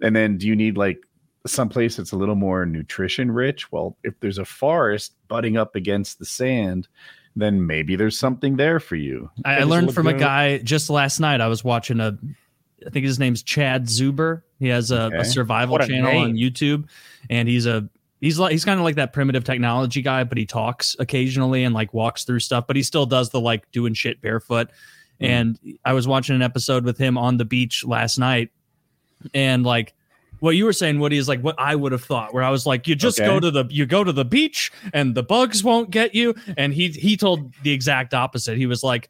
And 0.00 0.16
then 0.16 0.38
do 0.38 0.46
you 0.46 0.56
need 0.56 0.78
like 0.78 1.00
someplace 1.46 1.96
that's 1.96 2.12
a 2.12 2.16
little 2.16 2.34
more 2.34 2.64
nutrition 2.64 3.30
rich? 3.30 3.70
Well, 3.70 3.96
if 4.04 4.18
there's 4.20 4.38
a 4.38 4.44
forest 4.46 5.14
butting 5.28 5.58
up 5.58 5.76
against 5.76 6.18
the 6.18 6.24
sand, 6.24 6.88
then 7.38 7.66
maybe 7.66 7.94
there's 7.94 8.18
something 8.18 8.56
there 8.56 8.80
for 8.80 8.96
you. 8.96 9.30
I, 9.44 9.56
I 9.58 9.62
learned 9.64 9.92
from 9.92 10.06
a 10.06 10.14
guy 10.14 10.56
just 10.58 10.88
last 10.88 11.20
night. 11.20 11.42
I 11.42 11.48
was 11.48 11.62
watching 11.62 12.00
a, 12.00 12.16
I 12.84 12.90
think 12.90 13.06
his 13.06 13.18
name's 13.18 13.42
Chad 13.42 13.84
Zuber. 13.86 14.42
He 14.58 14.68
has 14.68 14.90
a, 14.90 15.04
Okay. 15.04 15.18
a 15.18 15.24
survival 15.24 15.76
a 15.76 15.86
channel 15.86 16.18
on. 16.18 16.34
YouTube, 16.34 16.88
and 17.30 17.48
he's 17.48 17.66
a 17.66 17.88
he's 18.20 18.38
like 18.38 18.52
he's 18.52 18.64
kind 18.64 18.78
of 18.80 18.84
like 18.84 18.96
that 18.96 19.12
primitive 19.12 19.44
technology 19.44 20.02
guy, 20.02 20.24
but 20.24 20.36
he 20.38 20.46
talks 20.46 20.96
occasionally 20.98 21.64
and 21.64 21.74
like 21.74 21.92
walks 21.94 22.24
through 22.24 22.40
stuff, 22.40 22.66
but 22.66 22.76
he 22.76 22.82
still 22.82 23.06
does 23.06 23.30
the 23.30 23.40
like 23.40 23.70
doing 23.72 23.94
shit 23.94 24.20
barefoot. 24.20 24.68
Mm. 25.20 25.26
And 25.28 25.58
I 25.84 25.92
was 25.94 26.06
watching 26.08 26.36
an 26.36 26.42
episode 26.42 26.84
with 26.84 26.98
him 26.98 27.16
on 27.16 27.36
the 27.38 27.44
beach 27.44 27.84
last 27.84 28.18
night, 28.18 28.50
and 29.34 29.64
like 29.64 29.94
what 30.40 30.50
you 30.54 30.66
were 30.66 30.72
saying, 30.74 30.98
Woody, 31.00 31.16
is 31.16 31.28
like 31.28 31.40
what 31.40 31.54
I 31.58 31.74
would 31.74 31.92
have 31.92 32.04
thought. 32.04 32.34
Where 32.34 32.42
I 32.42 32.50
was 32.50 32.66
like, 32.66 32.86
you 32.86 32.94
just 32.94 33.18
Okay. 33.18 33.26
go 33.26 33.40
to 33.40 33.50
the 33.50 33.64
you 33.70 33.86
go 33.86 34.04
to 34.04 34.12
the 34.12 34.24
beach 34.24 34.70
and 34.92 35.14
the 35.14 35.22
bugs 35.22 35.64
won't 35.64 35.90
get 35.90 36.14
you. 36.14 36.34
And 36.58 36.74
he 36.74 36.88
he 36.88 37.16
told 37.16 37.54
the 37.62 37.70
exact 37.72 38.12
opposite. 38.12 38.58
He 38.58 38.66
was 38.66 38.82
like, 38.82 39.08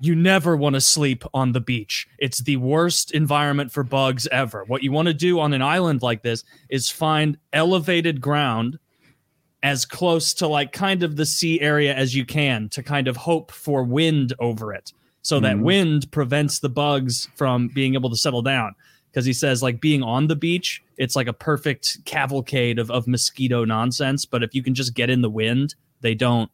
you 0.00 0.14
never 0.14 0.56
want 0.56 0.74
to 0.74 0.80
sleep 0.80 1.24
on 1.32 1.52
the 1.52 1.60
beach. 1.60 2.06
It's 2.18 2.42
the 2.42 2.56
worst 2.56 3.12
environment 3.12 3.72
for 3.72 3.82
bugs 3.84 4.26
ever. 4.28 4.64
What 4.64 4.82
you 4.82 4.92
want 4.92 5.08
to 5.08 5.14
do 5.14 5.40
on 5.40 5.52
an 5.52 5.62
island 5.62 6.02
like 6.02 6.22
this 6.22 6.44
is 6.68 6.90
find 6.90 7.38
elevated 7.52 8.20
ground 8.20 8.78
as 9.62 9.86
close 9.86 10.34
to 10.34 10.46
like 10.46 10.72
kind 10.72 11.02
of 11.02 11.16
the 11.16 11.24
sea 11.24 11.60
area 11.60 11.94
as 11.94 12.14
you 12.14 12.24
can 12.26 12.68
to 12.70 12.82
kind 12.82 13.08
of 13.08 13.16
hope 13.16 13.50
for 13.50 13.82
wind 13.82 14.34
over 14.38 14.74
it 14.74 14.92
so 15.22 15.40
that 15.40 15.56
Mhm. 15.56 15.62
wind 15.62 16.12
prevents 16.12 16.58
the 16.58 16.68
bugs 16.68 17.28
from 17.34 17.68
being 17.68 17.94
able 17.94 18.10
to 18.10 18.16
settle 18.16 18.42
down 18.42 18.74
because 19.10 19.24
he 19.24 19.32
says 19.32 19.62
like 19.62 19.80
being 19.80 20.02
on 20.02 20.26
the 20.26 20.36
beach 20.36 20.82
it's 20.98 21.16
like 21.16 21.28
a 21.28 21.32
perfect 21.32 21.96
cavalcade 22.04 22.78
of, 22.78 22.90
of 22.90 23.06
mosquito 23.06 23.64
nonsense 23.64 24.26
but 24.26 24.42
if 24.42 24.54
you 24.54 24.62
can 24.62 24.74
just 24.74 24.92
get 24.94 25.08
in 25.08 25.22
the 25.22 25.30
wind 25.30 25.74
they 26.02 26.14
don't 26.14 26.50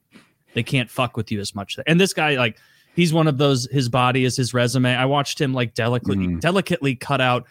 they 0.55 0.63
can't 0.63 0.89
fuck 0.89 1.17
with 1.17 1.33
you 1.33 1.41
as 1.41 1.53
much 1.53 1.77
and 1.89 2.01
this 2.01 2.13
guy 2.13 2.37
like 2.37 2.59
he's 3.01 3.13
one 3.13 3.27
of 3.27 3.39
those 3.39 3.67
his 3.71 3.89
body 3.89 4.25
is 4.25 4.37
his 4.37 4.53
resume 4.53 4.95
i 4.95 5.05
watched 5.07 5.41
him 5.41 5.53
like 5.55 5.75
delicately 5.75 6.17
Mhm. 6.27 6.41
delicately 6.41 6.95
cut 6.95 7.21
out 7.21 7.47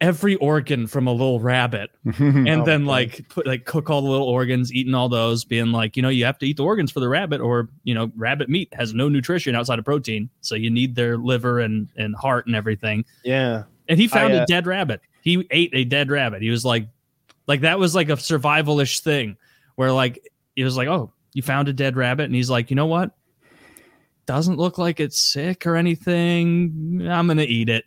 every 0.00 0.34
organ 0.36 0.86
from 0.86 1.06
a 1.06 1.12
little 1.12 1.38
rabbit 1.40 1.90
and 2.18 2.48
Oh, 2.48 2.64
then 2.64 2.84
boy. 2.84 2.90
like 2.90 3.28
put 3.28 3.46
like 3.46 3.64
cook 3.64 3.88
all 3.90 4.02
the 4.02 4.08
little 4.10 4.26
organs, 4.28 4.72
eating 4.72 4.94
all 4.94 5.08
those, 5.08 5.44
being 5.44 5.70
like, 5.72 5.96
you 5.96 6.02
know, 6.02 6.08
you 6.08 6.24
have 6.24 6.36
to 6.38 6.46
eat 6.46 6.56
the 6.56 6.64
organs 6.64 6.90
for 6.90 7.00
the 7.00 7.08
rabbit, 7.08 7.40
or 7.40 7.68
you 7.84 7.94
know, 7.94 8.10
rabbit 8.16 8.48
meat 8.50 8.68
has 8.74 8.92
no 8.92 9.08
nutrition 9.08 9.54
outside 9.54 9.78
of 9.78 9.84
protein, 9.84 10.28
so 10.40 10.56
you 10.56 10.68
need 10.70 10.94
their 10.96 11.16
liver 11.16 11.60
and 11.60 11.88
and 11.96 12.14
heart 12.16 12.46
and 12.46 12.56
everything. 12.56 13.04
Yeah. 13.22 13.62
And 13.88 13.98
he 13.98 14.08
found 14.08 14.32
I, 14.34 14.36
a 14.38 14.42
uh, 14.42 14.46
dead 14.46 14.66
rabbit. 14.66 15.00
He 15.22 15.46
ate 15.50 15.70
a 15.72 15.84
dead 15.84 16.10
rabbit. 16.10 16.42
He 16.42 16.50
was 16.50 16.64
like, 16.64 16.88
like 17.46 17.60
that 17.62 17.78
was 17.78 17.94
like 17.94 18.08
a 18.10 18.16
survivalish 18.16 19.00
thing, 19.00 19.36
where 19.76 19.92
like 19.92 20.28
he 20.56 20.64
was 20.64 20.76
like, 20.76 20.88
oh, 20.88 21.12
you 21.34 21.42
found 21.42 21.68
a 21.68 21.72
dead 21.72 21.96
rabbit, 21.96 22.24
and 22.24 22.34
he's 22.34 22.50
like, 22.50 22.68
you 22.68 22.76
know 22.76 22.86
what? 22.86 23.12
Doesn't 24.26 24.56
look 24.56 24.78
like 24.78 25.00
it's 25.00 25.18
sick 25.18 25.66
or 25.66 25.76
anything. 25.76 27.06
I'm 27.08 27.26
gonna 27.26 27.42
eat 27.42 27.68
it, 27.68 27.84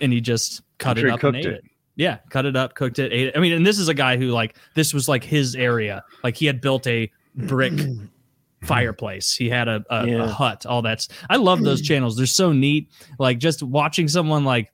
and 0.00 0.12
he 0.12 0.20
just 0.20 0.62
cut 0.78 0.90
I'm 0.90 0.96
sure 1.00 1.08
it 1.08 1.10
he 1.10 1.14
up 1.14 1.24
and 1.24 1.36
ate 1.36 1.46
it. 1.46 1.54
it. 1.54 1.64
Yeah, 1.96 2.18
cut 2.30 2.46
it 2.46 2.54
up, 2.54 2.74
cooked 2.74 3.00
it, 3.00 3.12
ate 3.12 3.28
it. 3.28 3.36
I 3.36 3.40
mean, 3.40 3.52
and 3.52 3.66
this 3.66 3.78
is 3.78 3.88
a 3.88 3.94
guy 3.94 4.16
who 4.16 4.28
like 4.28 4.56
this 4.74 4.94
was 4.94 5.08
like 5.08 5.24
his 5.24 5.56
area. 5.56 6.04
Like 6.22 6.36
he 6.36 6.46
had 6.46 6.60
built 6.60 6.86
a 6.86 7.10
brick 7.34 7.72
fireplace. 8.64 9.34
He 9.34 9.48
had 9.48 9.66
a, 9.66 9.84
a, 9.90 10.06
a 10.22 10.28
hut. 10.28 10.64
All 10.64 10.80
that's. 10.80 11.08
I 11.28 11.36
love 11.36 11.62
those 11.62 11.82
channels. 11.88 12.16
They're 12.16 12.26
so 12.26 12.52
neat. 12.52 12.88
Like 13.18 13.38
just 13.38 13.64
watching 13.64 14.06
someone 14.06 14.44
like 14.44 14.72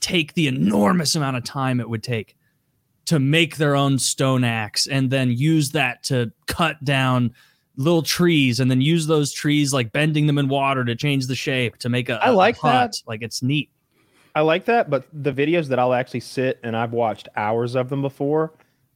take 0.00 0.34
the 0.34 0.48
enormous 0.48 1.14
amount 1.14 1.36
of 1.36 1.44
time 1.44 1.80
it 1.80 1.88
would 1.88 2.02
take 2.02 2.36
to 3.06 3.18
make 3.18 3.56
their 3.56 3.74
own 3.74 3.98
stone 3.98 4.44
axe 4.44 4.86
and 4.86 5.10
then 5.10 5.30
use 5.30 5.70
that 5.70 6.02
to 6.04 6.32
cut 6.46 6.82
down 6.84 7.34
little 7.80 8.02
trees 8.02 8.60
and 8.60 8.70
then 8.70 8.80
use 8.80 9.06
those 9.06 9.32
trees 9.32 9.72
like 9.72 9.90
bending 9.90 10.26
them 10.26 10.38
in 10.38 10.48
water 10.48 10.84
to 10.84 10.94
change 10.94 11.26
the 11.26 11.34
shape 11.34 11.76
to 11.78 11.88
make 11.88 12.08
a. 12.08 12.24
I 12.24 12.30
like 12.30 12.58
hut. 12.58 12.92
that. 12.92 13.08
like 13.08 13.22
it's 13.22 13.42
neat 13.42 13.70
I 14.34 14.42
like 14.42 14.66
that, 14.66 14.90
but 14.90 15.04
the 15.12 15.32
videos 15.32 15.68
that 15.68 15.78
I'll 15.78 15.94
actually 15.94 16.20
sit 16.20 16.60
and 16.62 16.76
I've 16.76 16.92
watched 16.92 17.28
hours 17.36 17.74
of 17.74 17.88
them 17.88 18.02
before. 18.02 18.52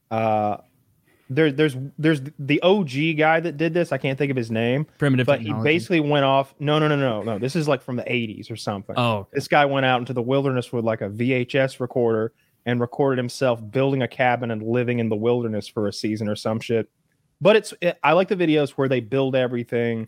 Uh, 0.09 0.57
there, 1.29 1.51
there's 1.51 1.75
there's 1.97 2.21
the 2.37 2.61
OG 2.61 3.17
guy 3.17 3.39
that 3.39 3.57
did 3.57 3.73
this. 3.73 3.91
I 3.91 3.97
can't 3.97 4.17
think 4.17 4.29
of 4.29 4.37
his 4.37 4.51
name, 4.51 4.85
primitive 4.97 5.25
but 5.25 5.41
he 5.41 5.51
basically 5.53 5.99
went 5.99 6.23
off. 6.23 6.53
No, 6.59 6.77
no, 6.77 6.87
no, 6.87 6.95
no, 6.95 7.23
no. 7.23 7.39
This 7.39 7.55
is 7.55 7.67
like 7.67 7.81
from 7.81 7.95
the 7.95 8.03
80s 8.03 8.51
or 8.51 8.55
something. 8.55 8.95
oh 8.97 9.27
This 9.33 9.47
guy 9.47 9.65
went 9.65 9.85
out 9.85 9.99
into 9.99 10.13
the 10.13 10.21
wilderness 10.21 10.71
with 10.71 10.85
like 10.85 11.01
a 11.01 11.09
VHS 11.09 11.79
recorder 11.79 12.31
and 12.67 12.79
recorded 12.79 13.17
himself 13.17 13.59
building 13.71 14.03
a 14.03 14.07
cabin 14.07 14.51
and 14.51 14.61
living 14.61 14.99
in 14.99 15.09
the 15.09 15.15
wilderness 15.15 15.67
for 15.67 15.87
a 15.87 15.93
season 15.93 16.29
or 16.29 16.35
some 16.35 16.59
shit. 16.59 16.89
But 17.41 17.55
it's 17.55 17.73
it, 17.81 17.97
I 18.03 18.13
like 18.13 18.27
the 18.27 18.35
videos 18.35 18.71
where 18.71 18.87
they 18.87 18.99
build 18.99 19.35
everything 19.35 20.07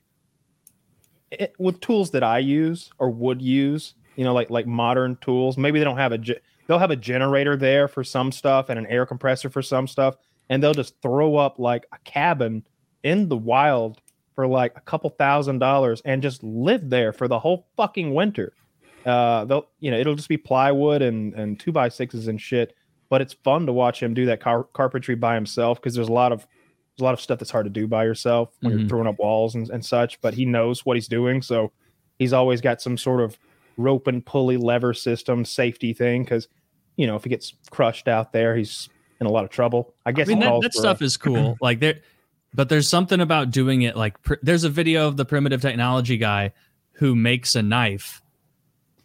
it, 1.32 1.54
with 1.60 1.80
tools 1.82 2.12
that 2.12 2.24
I 2.24 2.40
use 2.40 2.92
or 3.00 3.10
would 3.10 3.42
use. 3.42 3.96
You 4.16 4.24
know, 4.24 4.34
like 4.34 4.50
like 4.50 4.66
modern 4.66 5.18
tools. 5.22 5.58
Maybe 5.58 5.78
they 5.80 5.86
don't 5.86 5.98
have 5.98 6.12
a 6.12 6.18
ge- 6.18 6.42
they'll 6.68 6.80
have 6.80 6.92
a 6.92 6.96
generator 6.96 7.56
there 7.56 7.88
for 7.88 8.04
some 8.04 8.32
stuff 8.32 8.70
and 8.70 8.80
an 8.80 8.88
air 8.88 9.06
compressor 9.06 9.50
for 9.50 9.62
some 9.62 9.88
stuff, 9.88 10.16
and 10.50 10.62
they'll 10.62 10.74
just 10.74 11.00
throw 11.02 11.36
up 11.36 11.60
like 11.60 11.86
a 11.92 11.98
cabin 12.00 12.66
in 13.04 13.30
the 13.30 13.38
wild 13.38 14.02
for 14.34 14.48
like 14.48 14.74
a 14.76 14.82
couple 14.82 15.10
thousand 15.12 15.60
dollars 15.60 16.02
and 16.06 16.22
just 16.22 16.44
live 16.44 16.90
there 16.90 17.14
for 17.14 17.28
the 17.28 17.40
whole 17.40 17.68
fucking 17.76 18.14
winter. 18.14 18.54
Uh, 19.06 19.46
they'll 19.46 19.68
you 19.80 19.92
know 19.92 19.98
it'll 20.00 20.16
just 20.16 20.30
be 20.30 20.38
plywood 20.38 21.02
and 21.02 21.34
and 21.36 21.60
two 21.60 21.72
by 21.72 21.90
sixes 21.90 22.28
and 22.28 22.42
shit. 22.42 22.76
But 23.10 23.22
it's 23.22 23.34
fun 23.34 23.66
to 23.68 23.72
watch 23.72 24.04
him 24.04 24.14
do 24.14 24.26
that 24.26 24.42
car- 24.42 24.68
carpentry 24.74 25.16
by 25.16 25.36
himself 25.36 25.80
because 25.80 25.96
there's 25.96 26.10
a 26.10 26.14
lot 26.14 26.34
of 26.34 26.46
there's 26.98 27.04
a 27.04 27.06
lot 27.06 27.14
of 27.14 27.22
stuff 27.22 27.38
that's 27.40 27.52
hard 27.52 27.66
to 27.66 27.70
do 27.70 27.86
by 27.88 28.04
yourself 28.04 28.56
when 28.62 28.74
Mhm. 28.74 28.80
you're 28.80 28.90
throwing 28.90 29.08
up 29.08 29.20
walls 29.20 29.54
and, 29.56 29.70
and 29.70 29.86
such. 29.86 30.20
But 30.22 30.34
he 30.34 30.46
knows 30.46 30.86
what 30.86 30.98
he's 30.98 31.08
doing, 31.08 31.42
so 31.44 31.72
he's 32.18 32.34
always 32.34 32.60
got 32.60 32.82
some 32.82 32.98
sort 32.98 33.22
of 33.22 33.38
rope 33.78 34.08
and 34.08 34.26
pulley 34.26 34.58
lever 34.58 34.94
system 34.94 35.46
safety 35.46 35.94
thing 35.94 36.24
because 36.24 36.48
you 36.96 37.06
know 37.06 37.16
if 37.16 37.24
he 37.24 37.30
gets 37.30 37.54
crushed 37.70 38.08
out 38.08 38.34
there, 38.34 38.56
he's 38.56 38.90
in 39.22 39.28
a 39.28 39.30
lot 39.30 39.44
of 39.44 39.50
trouble. 39.52 39.94
I 40.06 40.10
I 40.10 40.12
guess 40.14 40.28
mean 40.28 40.40
that, 40.40 40.62
that 40.62 40.74
for 40.74 40.80
a- 40.80 40.82
stuff 40.82 41.02
is 41.04 41.16
cool. 41.18 41.56
like 41.62 41.80
there, 41.80 42.00
but 42.56 42.70
there's 42.70 42.88
something 42.90 43.20
about 43.22 43.52
doing 43.52 43.84
it. 43.84 43.96
Like 43.96 44.20
pr- 44.24 44.36
there's 44.42 44.64
a 44.64 44.70
video 44.70 45.08
of 45.08 45.18
the 45.18 45.26
primitive 45.26 45.62
technology 45.62 46.18
guy 46.18 46.54
who 46.94 47.16
makes 47.16 47.54
a 47.56 47.62
knife, 47.62 48.24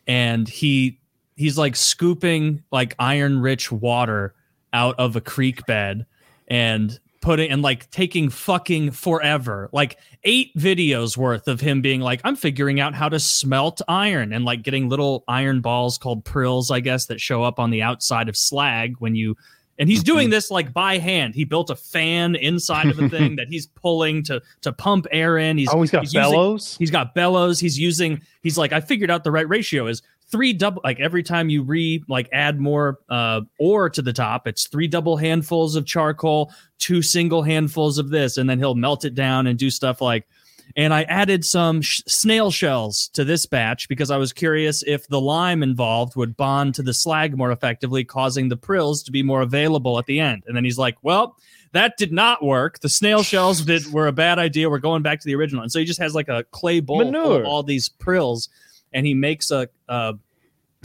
and 0.07 0.49
he 0.49 0.99
he's 1.36 1.59
like 1.59 1.76
scooping 1.76 2.62
like 2.72 2.95
iron 2.99 3.40
rich 3.40 3.70
water 3.70 4.34
out 4.72 4.95
of 4.99 5.16
a 5.16 5.20
creek 5.20 5.66
bed 5.66 6.07
and 6.49 6.99
putting 7.22 7.50
and 7.50 7.62
like 7.62 7.90
taking 7.90 8.28
fucking 8.28 8.90
forever 8.90 9.70
like 9.72 9.96
eight 10.24 10.54
videos 10.56 11.16
worth 11.16 11.48
of 11.48 11.60
him 11.60 11.80
being 11.80 12.00
like 12.00 12.20
i'm 12.24 12.36
figuring 12.36 12.80
out 12.80 12.94
how 12.94 13.08
to 13.08 13.18
smelt 13.18 13.80
iron 13.88 14.32
and 14.32 14.44
like 14.44 14.62
getting 14.62 14.88
little 14.88 15.24
iron 15.28 15.60
balls 15.60 15.96
called 15.96 16.24
prills 16.24 16.70
i 16.70 16.80
guess 16.80 17.06
that 17.06 17.20
show 17.20 17.42
up 17.42 17.58
on 17.58 17.70
the 17.70 17.80
outside 17.80 18.28
of 18.28 18.36
slag 18.36 18.94
when 18.98 19.14
you 19.14 19.36
and 19.78 19.88
he's 19.88 20.02
doing 20.02 20.26
mm-hmm. 20.26 20.32
this 20.32 20.50
like 20.50 20.72
by 20.72 20.98
hand 20.98 21.34
he 21.34 21.44
built 21.44 21.70
a 21.70 21.76
fan 21.76 22.34
inside 22.34 22.88
of 22.88 22.98
a 22.98 23.08
thing 23.08 23.36
that 23.36 23.48
he's 23.48 23.66
pulling 23.66 24.22
to 24.22 24.42
to 24.60 24.72
pump 24.72 25.06
air 25.10 25.38
in 25.38 25.56
he's 25.56 25.68
oh, 25.72 25.80
he's 25.80 25.90
got 25.90 26.02
he's 26.02 26.12
using- 26.12 26.30
bellows. 26.30 26.76
He's 26.76 26.90
got 26.90 27.14
bellows. 27.14 27.58
He's 27.58 27.78
using. 27.78 28.20
He's 28.42 28.58
like, 28.58 28.72
I 28.72 28.80
figured 28.80 29.10
out 29.10 29.24
the 29.24 29.30
right 29.30 29.48
ratio 29.48 29.86
is 29.86 30.02
three 30.33 30.53
double. 30.55 30.80
Like 30.83 30.99
every 30.99 31.22
time 31.22 31.51
you 31.51 31.62
re 31.62 32.03
like 32.09 32.28
add 32.33 32.59
more 32.59 32.99
uh 33.09 33.43
ore 33.61 33.91
to 33.91 34.03
the 34.03 34.12
top, 34.12 34.49
it's 34.49 34.66
three 34.66 34.89
double 34.89 35.16
handfuls 35.16 35.76
of 35.76 35.87
charcoal, 35.87 36.51
two 36.78 37.03
single 37.03 37.43
handfuls 37.43 37.99
of 37.99 38.09
this, 38.09 38.39
and 38.39 38.51
then 38.51 38.59
he'll 38.59 38.74
melt 38.74 39.05
it 39.05 39.14
down 39.14 39.47
and 39.47 39.59
do 39.59 39.70
stuff 39.70 40.01
like. 40.01 40.26
And 40.74 40.95
I 40.95 41.03
added 41.03 41.45
some 41.45 41.83
sh- 41.83 42.01
snail 42.07 42.51
shells 42.51 43.11
to 43.12 43.24
this 43.24 43.45
batch 43.45 43.89
because 43.89 44.11
I 44.11 44.16
was 44.16 44.33
curious 44.33 44.83
if 44.87 45.07
the 45.07 45.20
lime 45.20 45.62
involved 45.62 46.16
would 46.16 46.35
bond 46.35 46.74
to 46.76 46.83
the 46.83 46.95
slag 46.95 47.37
more 47.37 47.53
effectively, 47.53 48.05
causing 48.05 48.49
the 48.49 48.57
prills 48.57 49.03
to 49.03 49.12
be 49.12 49.22
more 49.22 49.43
available 49.43 49.99
at 49.99 50.07
the 50.07 50.18
end. 50.18 50.45
And 50.47 50.57
then 50.57 50.64
he's 50.64 50.78
like, 50.78 50.97
"Well, 51.03 51.37
that 51.72 51.99
did 51.99 52.11
not 52.11 52.43
work. 52.43 52.78
The 52.80 52.89
snail 52.89 53.22
shells 53.22 53.62
did 53.62 53.93
were 53.93 54.07
a 54.07 54.12
bad 54.12 54.39
idea. 54.39 54.70
We're 54.70 54.78
going 54.78 55.03
back 55.03 55.20
to 55.20 55.26
the 55.26 55.35
original." 55.35 55.62
And 55.62 55.70
so 55.70 55.78
he 55.78 55.85
just 55.85 56.01
has 56.01 56.14
like 56.14 56.28
a 56.28 56.45
clay 56.53 56.80
bowl 56.80 57.01
full 57.24 57.33
of 57.37 57.45
all 57.45 57.62
these 57.62 57.91
prills, 57.91 58.49
and 58.93 59.07
he 59.07 59.14
makes 59.14 59.51
a, 59.51 59.68
a 59.88 60.14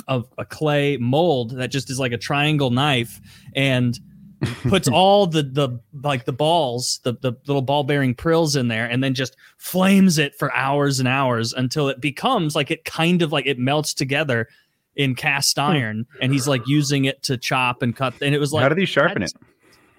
a 0.07 0.23
a 0.37 0.45
clay 0.45 0.97
mold 0.97 1.51
that 1.51 1.71
just 1.71 1.89
is 1.89 1.99
like 1.99 2.11
a 2.11 2.17
triangle 2.17 2.69
knife, 2.69 3.19
and 3.55 3.99
puts 4.69 4.87
all 4.87 5.27
the 5.27 5.43
the 5.43 5.79
like 6.03 6.25
the 6.25 6.33
balls, 6.33 6.99
the 7.03 7.13
the 7.13 7.33
little 7.47 7.61
ball 7.61 7.83
bearing 7.83 8.13
prills 8.13 8.55
in 8.55 8.67
there, 8.67 8.85
and 8.85 9.03
then 9.03 9.13
just 9.13 9.35
flames 9.57 10.17
it 10.17 10.35
for 10.35 10.53
hours 10.53 10.99
and 10.99 11.07
hours 11.07 11.53
until 11.53 11.89
it 11.89 12.01
becomes 12.01 12.55
like 12.55 12.71
it 12.71 12.85
kind 12.85 13.21
of 13.21 13.31
like 13.31 13.45
it 13.45 13.57
melts 13.57 13.93
together 13.93 14.47
in 14.95 15.15
cast 15.15 15.57
hmm. 15.57 15.63
iron, 15.63 16.05
and 16.21 16.31
he's 16.31 16.47
like 16.47 16.61
using 16.67 17.05
it 17.05 17.23
to 17.23 17.37
chop 17.37 17.81
and 17.81 17.95
cut. 17.95 18.13
And 18.21 18.33
it 18.33 18.39
was 18.39 18.53
like 18.53 18.63
How 18.63 18.69
did 18.69 18.77
he 18.77 18.85
sharpen 18.85 19.23
it? 19.23 19.33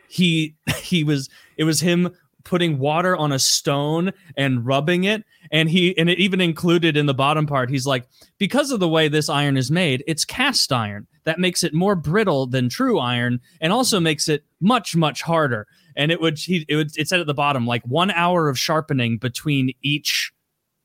he 0.08 0.54
he 0.76 1.04
was 1.04 1.28
it 1.56 1.64
was 1.64 1.80
him 1.80 2.10
putting 2.48 2.78
water 2.78 3.14
on 3.14 3.30
a 3.30 3.38
stone 3.38 4.10
and 4.36 4.64
rubbing 4.64 5.04
it. 5.04 5.22
And 5.52 5.68
he 5.68 5.96
and 5.98 6.08
it 6.08 6.18
even 6.18 6.40
included 6.40 6.96
in 6.96 7.06
the 7.06 7.14
bottom 7.14 7.46
part 7.46 7.70
he's 7.70 7.86
like 7.86 8.08
because 8.38 8.70
of 8.70 8.80
the 8.80 8.88
way 8.88 9.08
this 9.08 9.28
iron 9.28 9.56
is 9.56 9.70
made 9.70 10.02
it's 10.06 10.24
cast 10.24 10.72
iron. 10.72 11.06
That 11.24 11.38
makes 11.38 11.62
it 11.62 11.74
more 11.74 11.94
brittle 11.94 12.46
than 12.46 12.70
true 12.70 12.98
iron 12.98 13.40
and 13.60 13.72
also 13.72 14.00
makes 14.00 14.28
it 14.28 14.44
much 14.60 14.96
much 14.96 15.22
harder. 15.22 15.66
And 15.94 16.10
it 16.10 16.20
would 16.20 16.38
he 16.38 16.64
it 16.68 16.76
would 16.76 16.96
it 16.96 17.08
said 17.08 17.20
at 17.20 17.26
the 17.26 17.34
bottom 17.34 17.66
like 17.66 17.86
1 17.86 18.10
hour 18.10 18.48
of 18.48 18.58
sharpening 18.58 19.18
between 19.18 19.72
each 19.82 20.32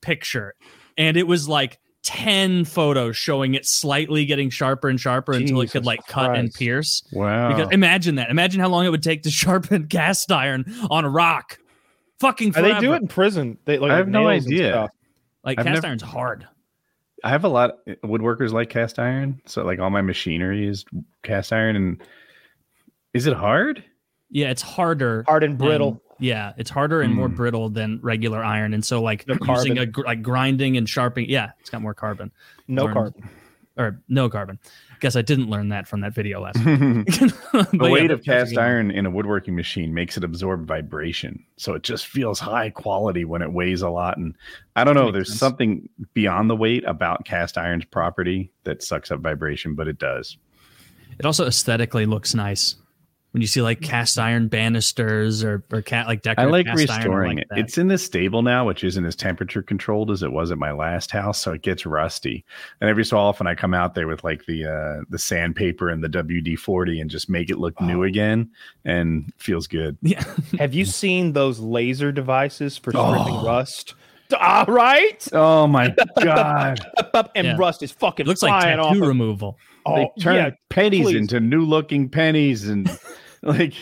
picture. 0.02 0.54
And 0.98 1.16
it 1.16 1.26
was 1.26 1.48
like 1.48 1.80
10 2.04 2.64
photos 2.66 3.16
showing 3.16 3.54
it 3.54 3.66
slightly 3.66 4.24
getting 4.26 4.50
sharper 4.50 4.88
and 4.88 5.00
sharper 5.00 5.32
until 5.32 5.60
it 5.62 5.66
could 5.70 5.80
Jesus 5.82 5.86
like 5.86 6.06
cut 6.06 6.36
and 6.36 6.52
pierce 6.52 7.02
Wow. 7.12 7.48
because 7.56 7.72
imagine 7.72 8.16
that. 8.16 8.30
Imagine 8.30 8.60
how 8.60 8.68
long 8.68 8.84
it 8.86 8.90
would 8.90 9.02
take 9.02 9.22
to 9.24 9.30
sharpen 9.32 9.88
cast 9.88 10.30
iron 10.30 10.64
on 10.90 11.04
a 11.04 11.10
rock. 11.10 11.58
Fucking 12.20 12.52
forever. 12.52 12.74
They 12.74 12.80
do 12.80 12.92
it 12.92 13.02
in 13.02 13.08
prison. 13.08 13.58
They 13.64 13.78
like 13.78 13.90
I 13.90 13.96
have 13.96 14.08
no 14.08 14.28
idea. 14.28 14.88
like 15.42 15.58
I've 15.58 15.64
cast 15.66 15.74
never- 15.76 15.86
iron's 15.88 16.02
hard. 16.02 16.46
I 17.24 17.30
have 17.30 17.44
a 17.44 17.48
lot 17.48 17.78
woodworkers 18.04 18.52
like 18.52 18.68
cast 18.68 18.98
iron, 18.98 19.40
so 19.46 19.64
like 19.64 19.78
all 19.78 19.88
my 19.88 20.02
machinery 20.02 20.68
is 20.68 20.84
cast 21.22 21.54
iron. 21.54 21.74
And 21.74 22.02
is 23.14 23.26
it 23.26 23.32
hard? 23.34 23.82
Yeah, 24.28 24.50
it's 24.50 24.60
harder. 24.60 25.24
Hard 25.26 25.42
and 25.42 25.56
brittle. 25.56 26.02
Yeah, 26.18 26.52
it's 26.56 26.70
harder 26.70 27.00
and 27.02 27.14
more 27.14 27.28
Hmm. 27.28 27.34
brittle 27.34 27.68
than 27.70 27.98
regular 28.02 28.42
iron, 28.44 28.74
and 28.74 28.84
so 28.84 29.02
like 29.02 29.26
No 29.28 29.36
using 29.48 29.78
a 29.78 29.86
like 30.04 30.22
grinding 30.22 30.76
and 30.76 30.88
sharpening. 30.88 31.28
Yeah, 31.30 31.50
it's 31.60 31.70
got 31.70 31.82
more 31.82 31.94
carbon 31.94 32.30
no 32.68 32.84
learned. 32.84 32.94
carbon. 32.94 33.30
or 33.76 34.00
no 34.08 34.28
carbon. 34.30 34.58
Guess 35.00 35.16
I 35.16 35.22
didn't 35.22 35.50
learn 35.50 35.68
that 35.70 35.86
from 35.88 36.00
that 36.02 36.14
video 36.14 36.40
last. 36.40 36.54
the 36.64 37.04
week. 37.04 37.52
But 37.52 37.72
yeah, 37.86 37.90
weight 37.90 38.10
of 38.12 38.22
cast 38.22 38.56
iron 38.56 38.90
in 38.92 39.04
a 39.04 39.10
woodworking 39.10 39.54
machine 39.56 39.92
makes 39.92 40.16
it 40.16 40.24
absorb 40.24 40.66
vibration, 40.66 41.44
so 41.56 41.74
it 41.74 41.82
just 41.82 42.06
feels 42.06 42.38
high 42.38 42.70
quality 42.70 43.24
when 43.24 43.42
it 43.42 43.52
weighs 43.52 43.82
a 43.82 43.90
lot. 43.90 44.16
And 44.16 44.34
I 44.76 44.84
don't 44.84 44.94
know, 44.94 45.10
there's 45.10 45.28
sense. 45.28 45.40
something 45.40 45.88
beyond 46.14 46.48
the 46.48 46.56
weight 46.56 46.84
about 46.86 47.24
cast 47.24 47.58
iron's 47.58 47.84
property 47.84 48.50
that 48.62 48.82
sucks 48.82 49.10
up 49.10 49.20
vibration, 49.20 49.74
but 49.74 49.88
it 49.88 49.98
does. 49.98 50.38
It 51.18 51.26
also 51.26 51.46
aesthetically 51.46 52.06
looks 52.06 52.34
nice. 52.34 52.76
When 53.34 53.40
you 53.40 53.48
see 53.48 53.60
like 53.62 53.80
cast 53.80 54.16
iron 54.16 54.46
banisters 54.46 55.42
or 55.42 55.64
or 55.72 55.82
cat 55.82 56.06
like 56.06 56.20
I 56.20 56.34
decorative 56.34 56.52
like 56.52 56.66
cast 56.66 56.78
iron, 56.78 56.88
I 56.90 56.94
restoring 56.96 57.36
like 57.38 57.46
it. 57.50 57.58
It's 57.58 57.76
in 57.78 57.88
the 57.88 57.98
stable 57.98 58.42
now, 58.42 58.64
which 58.64 58.84
isn't 58.84 59.04
as 59.04 59.16
temperature 59.16 59.60
controlled 59.60 60.12
as 60.12 60.22
it 60.22 60.30
was 60.32 60.52
at 60.52 60.58
my 60.58 60.70
last 60.70 61.10
house, 61.10 61.40
so 61.40 61.52
it 61.52 61.62
gets 61.62 61.84
rusty. 61.84 62.44
And 62.80 62.88
every 62.88 63.04
so 63.04 63.18
often, 63.18 63.48
I 63.48 63.56
come 63.56 63.74
out 63.74 63.94
there 63.96 64.06
with 64.06 64.22
like 64.22 64.46
the 64.46 64.64
uh, 64.66 65.04
the 65.10 65.18
sandpaper 65.18 65.88
and 65.88 66.02
the 66.02 66.08
WD 66.08 66.56
forty 66.60 67.00
and 67.00 67.10
just 67.10 67.28
make 67.28 67.50
it 67.50 67.58
look 67.58 67.78
new 67.80 68.00
Oh. 68.02 68.04
again, 68.04 68.50
and 68.84 69.32
feels 69.36 69.66
good. 69.66 69.98
yeah. 70.00 70.22
Have 70.60 70.72
you 70.72 70.84
seen 70.84 71.32
those 71.32 71.58
laser 71.58 72.12
devices 72.12 72.78
for 72.78 72.92
stripping 72.92 73.34
Oh. 73.34 73.44
rust? 73.44 73.94
All 74.40 74.64
right. 74.66 75.26
Oh 75.32 75.66
my 75.66 75.92
god! 76.22 76.80
Up, 76.98 77.10
up, 77.14 77.32
and 77.34 77.46
Yeah. 77.48 77.56
rust 77.58 77.82
is 77.82 77.90
fucking 77.90 78.26
It 78.26 78.28
looks 78.28 78.42
like 78.42 78.62
flying 78.62 78.76
tattoo 78.78 78.88
off. 78.88 78.96
of- 78.96 79.08
removal. 79.08 79.58
Oh, 79.86 79.96
they 79.96 80.10
turn 80.22 80.36
yeah. 80.36 80.50
pennies 80.70 81.02
please. 81.02 81.16
into 81.16 81.40
new 81.40 81.62
looking 81.62 82.08
pennies, 82.08 82.68
and 82.68 82.88
like 83.58 83.74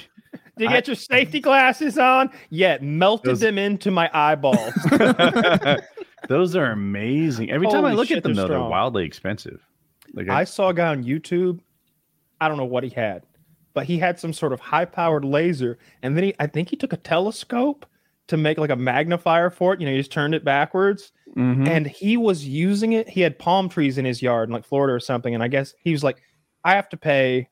Did 0.56 0.64
you 0.64 0.68
get 0.68 0.86
your 0.86 0.96
safety 0.96 1.40
glasses 1.40 1.98
on? 1.98 2.30
Yeah, 2.50 2.78
melted 2.80 3.30
Those- 3.32 3.40
them 3.40 3.58
into 3.58 3.90
my 3.90 4.10
eyeballs. 4.12 4.74
those 6.28 6.54
are 6.56 6.70
amazing. 6.72 7.50
Every 7.50 7.66
time 7.68 7.84
I 7.84 7.92
look 7.94 8.08
shit, 8.08 8.18
at 8.18 8.22
them, 8.22 8.34
they're 8.34 8.46
though, 8.48 8.60
they're 8.60 8.68
wildly 8.68 9.04
expensive. 9.04 9.60
Like 10.14 10.28
I 10.28 10.44
saw 10.44 10.68
a 10.68 10.74
guy 10.74 10.88
on 10.88 11.04
YouTube. 11.04 11.60
I 12.40 12.48
don't 12.48 12.56
know 12.56 12.64
what 12.64 12.82
he 12.84 12.90
had, 12.90 13.22
but 13.72 13.86
he 13.86 13.98
had 13.98 14.18
some 14.18 14.32
sort 14.32 14.52
of 14.52 14.60
high-powered 14.60 15.24
laser, 15.24 15.78
and 16.02 16.16
then 16.16 16.24
he, 16.24 16.34
I 16.40 16.46
think 16.48 16.68
he 16.68 16.76
took 16.76 16.92
a 16.92 16.96
telescope 16.96 17.86
to 18.28 18.36
make 18.36 18.58
like 18.58 18.70
a 18.70 18.76
magnifier 18.76 19.48
for 19.50 19.72
it. 19.74 19.80
You 19.80 19.86
know, 19.86 19.92
he 19.92 19.98
just 19.98 20.12
turned 20.12 20.34
it 20.34 20.44
backwards, 20.44 21.12
Mhm. 21.36 21.68
and 21.68 21.86
he 21.86 22.16
was 22.16 22.46
using 22.46 22.92
it. 22.92 23.08
He 23.08 23.20
had 23.20 23.38
palm 23.38 23.68
trees 23.68 23.96
in 23.96 24.04
his 24.04 24.20
yard 24.22 24.48
in 24.48 24.52
like 24.52 24.64
Florida 24.64 24.92
or 24.92 25.00
something, 25.00 25.34
and 25.34 25.42
I 25.42 25.48
guess 25.48 25.72
he 25.78 25.92
was 25.92 26.02
like, 26.04 26.18
"I 26.64 26.74
have 26.74 26.88
to 26.90 26.96
pay 26.96 27.48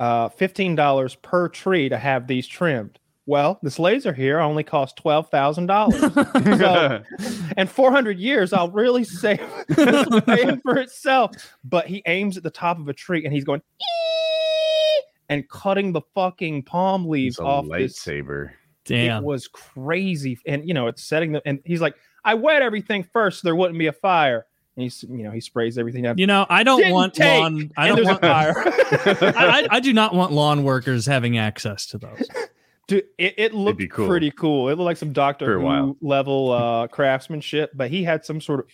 uh, 0.00 0.28
fifteen 0.28 0.74
dollars 0.74 1.14
per 1.16 1.48
tree 1.48 1.88
to 1.88 1.98
have 1.98 2.26
these 2.26 2.46
trimmed." 2.46 2.98
Well, 3.28 3.58
this 3.60 3.80
laser 3.80 4.12
here 4.12 4.38
only 4.38 4.62
costs 4.62 5.00
twelve 5.00 5.30
thousand 5.30 5.66
dollars. 5.66 6.00
so, 6.58 7.02
and 7.56 7.68
400 7.68 8.18
years, 8.18 8.52
I'll 8.52 8.70
really 8.70 9.02
save 9.02 9.40
this 9.68 10.06
will 10.06 10.20
pay 10.20 10.56
for 10.62 10.78
itself. 10.78 11.32
But 11.64 11.86
he 11.88 12.02
aims 12.06 12.36
at 12.36 12.44
the 12.44 12.50
top 12.50 12.78
of 12.78 12.88
a 12.88 12.92
tree 12.92 13.24
and 13.24 13.34
he's 13.34 13.44
going 13.44 13.62
"Ee!" 13.80 15.02
and 15.28 15.48
cutting 15.48 15.92
the 15.92 16.02
fucking 16.14 16.62
palm 16.62 17.08
leaves 17.08 17.36
it's 17.36 17.40
a 17.40 17.44
off 17.44 17.66
this. 17.68 17.98
lightsaber. 17.98 18.50
Damn. 18.84 19.24
It 19.24 19.26
was 19.26 19.48
crazy, 19.48 20.38
and 20.46 20.66
you 20.66 20.72
know 20.72 20.86
it's 20.86 21.02
setting 21.02 21.32
them. 21.32 21.42
And 21.44 21.58
he's 21.64 21.80
like, 21.80 21.96
"I 22.24 22.34
wet 22.34 22.62
everything 22.62 23.02
first, 23.02 23.40
so 23.40 23.48
there 23.48 23.56
wouldn't 23.56 23.78
be 23.78 23.88
a 23.88 23.92
fire." 23.92 24.46
And 24.76 24.82
he's, 24.82 25.02
you 25.04 25.24
know, 25.24 25.30
he 25.30 25.40
sprays 25.40 25.78
everything 25.78 26.02
down. 26.02 26.18
You 26.18 26.26
know, 26.26 26.44
I 26.50 26.62
don't 26.62 26.78
Didn't 26.78 26.92
want 26.92 27.14
take, 27.14 27.40
lawn. 27.40 27.72
I 27.76 27.88
and 27.88 27.96
don't 27.96 28.06
want. 28.06 28.20
fire. 28.20 28.54
I, 28.56 29.66
I, 29.70 29.76
I 29.76 29.80
do 29.80 29.92
not 29.92 30.14
want 30.14 30.32
lawn 30.32 30.64
workers 30.64 31.06
having 31.06 31.38
access 31.38 31.86
to 31.86 31.98
those. 31.98 32.28
Dude, 32.88 33.04
it, 33.18 33.34
it 33.38 33.54
looked 33.54 33.78
be 33.78 33.88
cool. 33.88 34.06
pretty 34.06 34.30
cool. 34.30 34.68
It 34.68 34.72
looked 34.72 34.84
like 34.84 34.96
some 34.98 35.12
Doctor 35.12 35.58
Who 35.58 35.64
while. 35.64 35.96
level 36.02 36.52
uh, 36.52 36.86
craftsmanship, 36.88 37.72
but 37.74 37.90
he 37.90 38.04
had 38.04 38.24
some 38.24 38.40
sort 38.40 38.60
of. 38.60 38.66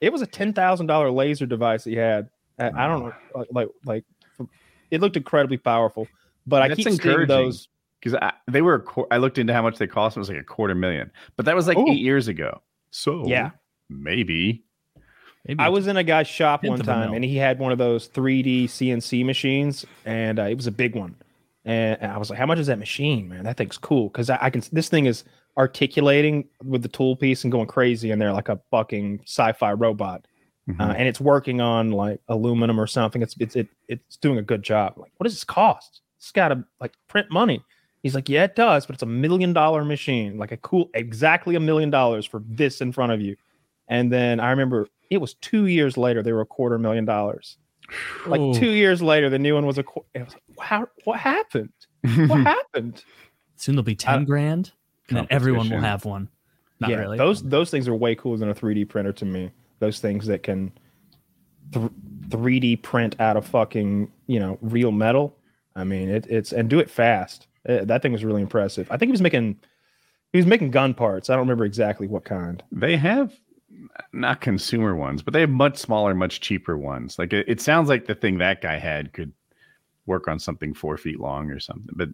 It 0.00 0.12
was 0.12 0.20
a 0.22 0.26
ten 0.26 0.52
thousand 0.52 0.86
dollar 0.86 1.10
laser 1.10 1.46
device 1.46 1.84
that 1.84 1.90
he 1.90 1.96
had. 1.96 2.28
I, 2.58 2.66
I 2.68 2.86
don't 2.86 3.00
know, 3.06 3.12
like, 3.34 3.48
like 3.50 3.68
like 3.84 4.04
it 4.90 5.00
looked 5.00 5.16
incredibly 5.16 5.56
powerful. 5.56 6.06
But 6.46 6.62
I 6.62 6.68
That's 6.68 6.84
keep 6.84 7.00
seeing 7.02 7.26
those. 7.26 7.68
because 8.00 8.16
they 8.46 8.62
were. 8.62 8.74
A 8.74 8.80
qu- 8.82 9.06
I 9.10 9.16
looked 9.16 9.38
into 9.38 9.52
how 9.54 9.62
much 9.62 9.78
they 9.78 9.86
cost. 9.88 10.16
It 10.16 10.20
was 10.20 10.28
like 10.28 10.38
a 10.38 10.44
quarter 10.44 10.74
million, 10.76 11.10
but 11.36 11.46
that 11.46 11.56
was 11.56 11.66
like 11.66 11.76
Ooh. 11.78 11.90
eight 11.90 11.98
years 11.98 12.28
ago. 12.28 12.62
So 12.92 13.26
Yeah. 13.26 13.50
maybe 13.90 14.62
Maybe 15.46 15.60
I 15.60 15.68
was 15.68 15.86
in 15.86 15.96
a 15.96 16.02
guy's 16.04 16.26
shop 16.28 16.64
one 16.64 16.78
time, 16.80 17.12
and 17.14 17.24
he 17.24 17.36
had 17.36 17.58
one 17.58 17.72
of 17.72 17.78
those 17.78 18.08
3D 18.08 18.64
CNC 18.64 19.24
machines, 19.24 19.84
and 20.04 20.38
uh, 20.38 20.44
it 20.44 20.54
was 20.54 20.66
a 20.66 20.72
big 20.72 20.94
one. 20.94 21.14
And 21.64 22.00
I 22.02 22.18
was 22.18 22.30
like, 22.30 22.38
"How 22.38 22.46
much 22.46 22.58
is 22.58 22.66
that 22.68 22.78
machine, 22.78 23.28
man? 23.28 23.44
That 23.44 23.56
thing's 23.56 23.78
cool." 23.78 24.08
Because 24.08 24.30
I, 24.30 24.38
I 24.40 24.50
can. 24.50 24.62
This 24.72 24.88
thing 24.88 25.06
is 25.06 25.24
articulating 25.58 26.48
with 26.64 26.82
the 26.82 26.88
tool 26.88 27.16
piece 27.16 27.44
and 27.44 27.50
going 27.50 27.66
crazy 27.66 28.10
in 28.10 28.18
there 28.18 28.32
like 28.32 28.48
a 28.48 28.60
fucking 28.70 29.20
sci-fi 29.24 29.72
robot. 29.72 30.26
Mhm. 30.68 30.80
uh, 30.80 30.94
and 30.96 31.06
it's 31.06 31.20
working 31.20 31.60
on 31.60 31.92
like 31.92 32.20
aluminum 32.28 32.80
or 32.80 32.88
something. 32.88 33.22
It's 33.22 33.36
it's 33.38 33.54
it, 33.54 33.68
it's 33.88 34.16
doing 34.16 34.38
a 34.38 34.42
good 34.42 34.62
job. 34.64 34.94
Like, 34.96 35.12
what 35.16 35.24
does 35.24 35.34
this 35.34 35.44
cost? 35.44 36.00
It's 36.18 36.32
got 36.32 36.48
to 36.48 36.64
like 36.80 36.92
print 37.08 37.30
money. 37.30 37.62
He's 38.02 38.14
like, 38.14 38.28
yeah, 38.28 38.44
it 38.44 38.56
does, 38.56 38.84
but 38.86 38.94
it's 38.94 39.02
a 39.02 39.06
million 39.06 39.52
dollar 39.52 39.84
machine, 39.84 40.38
like 40.38 40.52
a 40.52 40.56
cool, 40.58 40.90
exactly 40.94 41.54
a 41.56 41.60
million 41.60 41.90
dollars 41.90 42.26
for 42.26 42.42
this 42.48 42.80
in 42.80 42.92
front 42.92 43.12
of 43.12 43.20
you. 43.20 43.36
And 43.88 44.12
then 44.12 44.40
I 44.40 44.50
remember 44.50 44.88
it 45.10 45.18
was 45.18 45.34
two 45.34 45.66
years 45.66 45.96
later 45.96 46.22
they 46.22 46.32
were 46.32 46.40
a 46.40 46.46
quarter 46.46 46.78
million 46.78 47.04
dollars. 47.04 47.58
Like 48.26 48.40
Ooh. 48.40 48.52
two 48.54 48.70
years 48.70 49.00
later, 49.00 49.30
the 49.30 49.38
new 49.38 49.54
one 49.54 49.64
was 49.64 49.78
a. 49.78 49.84
qu- 49.84 50.04
It 50.14 50.24
was 50.24 50.34
like, 50.34 50.58
how? 50.68 50.88
What 51.04 51.20
happened? 51.20 51.70
What 52.02 52.40
happened? 52.40 53.04
Soon 53.54 53.76
there'll 53.76 53.84
be 53.84 53.94
ten 53.94 54.22
I- 54.22 54.24
grand, 54.24 54.72
and 55.08 55.16
then 55.18 55.26
everyone 55.30 55.68
will 55.70 55.80
have 55.80 56.04
one. 56.04 56.28
Not 56.80 56.90
yeah, 56.90 56.96
really. 56.96 57.16
those 57.16 57.42
those 57.44 57.70
things 57.70 57.86
are 57.86 57.94
way 57.94 58.14
cooler 58.16 58.36
than 58.38 58.50
a 58.50 58.54
3D 58.54 58.88
printer 58.88 59.12
to 59.14 59.24
me. 59.24 59.50
Those 59.78 60.00
things 60.00 60.26
that 60.26 60.42
can 60.42 60.72
th- 61.72 61.90
3D 62.28 62.82
print 62.82 63.16
out 63.20 63.36
of 63.36 63.46
fucking 63.46 64.10
you 64.26 64.40
know 64.40 64.58
real 64.60 64.90
metal. 64.92 65.36
I 65.76 65.84
mean, 65.84 66.08
it, 66.08 66.26
it's 66.28 66.52
and 66.52 66.68
do 66.68 66.78
it 66.80 66.90
fast. 66.90 67.46
Uh, 67.68 67.84
that 67.84 68.02
thing 68.02 68.12
was 68.12 68.24
really 68.24 68.42
impressive. 68.42 68.88
I 68.90 68.96
think 68.96 69.08
he 69.08 69.12
was 69.12 69.22
making 69.22 69.58
he 70.32 70.38
was 70.38 70.46
making 70.46 70.70
gun 70.72 70.92
parts. 70.92 71.30
I 71.30 71.34
don't 71.34 71.40
remember 71.46 71.64
exactly 71.64 72.08
what 72.08 72.24
kind. 72.24 72.62
They 72.72 72.96
have 72.96 73.32
not 74.12 74.40
consumer 74.40 74.94
ones, 74.94 75.22
but 75.22 75.34
they 75.34 75.40
have 75.40 75.50
much 75.50 75.76
smaller, 75.76 76.14
much 76.14 76.40
cheaper 76.40 76.76
ones. 76.78 77.18
Like 77.18 77.32
it, 77.32 77.46
it 77.48 77.60
sounds 77.60 77.88
like 77.88 78.06
the 78.06 78.14
thing 78.14 78.38
that 78.38 78.60
guy 78.62 78.78
had 78.78 79.12
could 79.12 79.32
work 80.06 80.28
on 80.28 80.38
something 80.38 80.72
four 80.72 80.96
feet 80.96 81.18
long 81.20 81.50
or 81.50 81.58
something. 81.60 81.88
But 81.94 82.08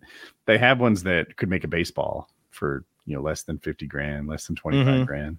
they 0.47 0.59
have 0.59 0.81
ones 0.81 1.03
that 1.05 1.37
could 1.37 1.49
make 1.51 1.65
a 1.65 1.69
baseball 1.69 2.29
for 2.51 2.85
you 3.07 3.15
know 3.17 3.23
less 3.23 3.43
than 3.43 3.59
fifty 3.59 3.87
grand, 3.87 4.29
less 4.29 4.47
than 4.47 4.57
twenty 4.57 4.79
Mhm. 4.79 5.07
grand. 5.07 5.39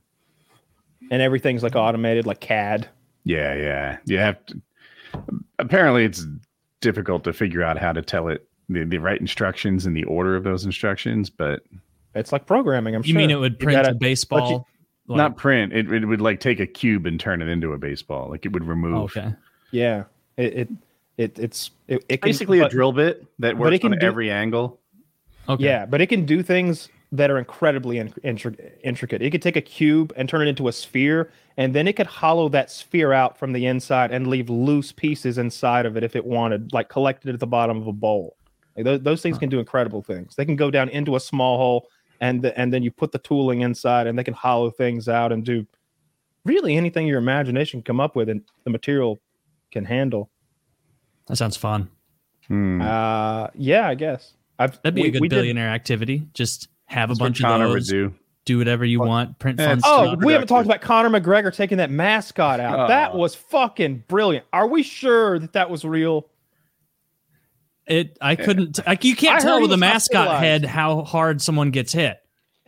And 1.12 1.22
everything's 1.22 1.64
like 1.64 1.76
automated, 1.76 2.26
like 2.26 2.40
CAD. 2.40 2.88
Yeah, 3.26 3.54
yeah. 3.56 3.98
You 4.06 4.18
have 4.20 4.46
to. 4.48 4.62
Apparently, 5.60 6.06
it's 6.06 6.26
difficult 6.82 7.24
to 7.26 7.34
figure 7.34 7.64
out 7.64 7.78
how 7.78 7.92
to 7.92 8.02
tell 8.02 8.28
it 8.30 8.48
the, 8.70 8.84
the 8.86 8.98
right 8.98 9.20
instructions 9.20 9.86
and 9.86 9.96
the 9.96 10.04
order 10.06 10.36
of 10.36 10.44
those 10.44 10.66
instructions, 10.66 11.30
but 11.30 11.62
It's 12.16 12.32
like 12.32 12.46
programming. 12.46 12.96
I'm 12.96 13.04
you 13.04 13.12
sure. 13.14 13.18
mean 13.18 13.32
it 13.32 13.36
would 13.40 13.60
print 13.60 13.78
gotta- 13.78 13.92
a 13.92 13.96
baseball? 13.96 14.68
Like- 15.08 15.18
not 15.18 15.38
print. 15.38 15.74
It, 15.74 15.91
it 15.91 16.06
would 16.06 16.22
like 16.22 16.39
take 16.39 16.60
a 16.60 16.68
cube 16.68 17.06
and 17.06 17.20
turn 17.20 17.41
it 17.41 17.47
into 17.47 17.74
a 17.74 17.78
baseball. 17.78 18.30
Like 18.30 18.45
it 18.45 18.51
would 18.54 18.66
remove. 18.66 19.16
Okay. 19.16 19.34
Yeah. 19.72 20.04
It 20.38 20.54
it, 20.54 20.70
it 21.18 21.39
it's 21.39 21.72
it, 21.88 22.04
it 22.10 22.22
can, 22.22 22.30
Basically, 22.30 22.60
a 22.60 22.70
drill 22.70 22.91
bit 22.93 23.26
that 23.39 23.54
but 23.54 23.58
works 23.58 23.76
it 23.76 23.80
can 23.80 23.93
on 23.93 23.99
do- 23.99 24.06
every 24.06 24.32
angle. 24.32 24.80
Okay. 25.49 25.64
Yeah, 25.66 25.86
but 25.86 25.99
it 25.99 26.08
can 26.08 26.26
do 26.26 26.41
things 26.41 26.88
that 27.12 27.30
are 27.30 27.38
incredibly 27.38 27.97
in- 27.97 28.14
intri- 28.24 28.72
intricate. 28.84 29.22
It 29.22 29.30
could 29.32 29.41
take 29.41 29.58
a 29.58 29.62
cube 29.62 30.14
and 30.16 30.28
turn 30.28 30.41
it 30.41 30.47
into 30.47 30.68
a 30.68 30.72
sphere, 30.72 31.32
and 31.58 31.76
then 31.76 31.88
it 31.88 31.95
could 31.97 32.08
hollow 32.08 32.47
that 32.49 32.72
sphere 32.72 33.12
out 33.14 33.38
from 33.38 33.51
the 33.54 33.66
inside 33.68 34.12
and 34.12 34.26
leave 34.28 34.49
loose 34.49 34.91
pieces 34.93 35.38
inside 35.38 35.86
of 35.86 35.97
it 35.97 36.04
if 36.04 36.16
it 36.16 36.26
wanted, 36.26 36.72
like 36.74 36.88
collected 36.89 37.34
at 37.34 37.39
the 37.39 37.45
bottom 37.45 37.78
of 37.78 37.86
a 37.88 37.93
bowl. 37.93 38.38
Like 38.76 38.86
those, 38.86 39.01
those 39.01 39.22
things 39.22 39.38
can 39.38 39.49
do 39.49 39.60
incredible 39.60 40.01
things. 40.01 40.36
They 40.36 40.45
can 40.45 40.56
go 40.56 40.72
down 40.72 40.89
into 40.89 41.16
a 41.16 41.20
small 41.20 41.58
hole, 41.58 41.89
and 42.22 42.41
the, 42.41 42.57
and 42.59 42.74
then 42.74 42.84
you 42.84 42.91
put 42.91 43.11
the 43.11 43.20
tooling 43.20 43.61
inside, 43.61 44.07
and 44.07 44.18
they 44.18 44.24
can 44.24 44.34
hollow 44.34 44.70
things 44.70 45.07
out 45.09 45.32
and 45.32 45.43
do 45.43 45.66
really 46.45 46.76
anything 46.76 47.07
your 47.07 47.20
imagination 47.20 47.80
can 47.82 47.86
come 47.86 47.99
up 47.99 48.16
with, 48.16 48.30
and 48.30 48.41
the 48.64 48.70
material 48.70 49.20
can 49.72 49.86
handle. 49.86 50.30
That 51.28 51.38
sounds 51.38 51.57
fun. 51.57 51.89
Hmm. 52.47 52.82
Uh, 52.82 53.47
yeah, 53.55 53.88
I 53.88 53.95
guess. 53.95 54.34
I've, 54.59 54.74
That'd 54.82 54.95
be 54.95 55.03
we- 55.03 55.07
a 55.07 55.11
good 55.11 55.22
we 55.22 55.28
did- 55.30 55.36
billionaire 55.38 55.70
activity. 55.70 56.28
Just 56.34 56.68
have 56.86 57.09
a 57.11 57.16
bunch 57.16 57.39
of 57.39 57.43
Conor 57.45 57.66
those. 57.68 57.74
would 57.76 57.86
do. 57.86 58.14
Do 58.45 58.57
whatever 58.57 58.84
you 58.84 58.99
want. 58.99 59.39
Print 59.39 59.57
Yeah, 59.57 59.70
fun 59.70 59.82
Oh, 59.86 60.05
stuff. 60.11 60.20
we 60.26 60.34
haven't 60.34 60.49
talked 60.49 60.66
about 60.66 60.82
Conor 60.82 61.09
McGregor 61.09 61.55
taking 61.55 61.78
that 61.78 61.89
mascot 61.89 62.59
out. 62.59 62.89
That 62.89 63.11
Oh. 63.14 63.18
was 63.18 63.34
fucking 63.36 64.03
brilliant. 64.09 64.45
Are 64.51 64.68
we 64.68 64.84
sure 64.84 65.39
that 65.39 65.53
that 65.53 65.70
was 65.70 65.86
real? 65.86 66.28
It. 67.88 68.18
I 68.22 68.36
couldn't. 68.36 68.80
Like 68.88 69.04
you 69.04 69.16
can't 69.16 69.38
I 69.38 69.40
tell 69.40 69.62
with 69.62 69.72
a 69.74 69.78
mascot 69.78 70.28
hospitalized. 70.28 70.64
head 70.64 70.66
how 70.66 71.04
hard 71.04 71.42
someone 71.42 71.72
gets 71.72 71.92
hit. 71.94 72.18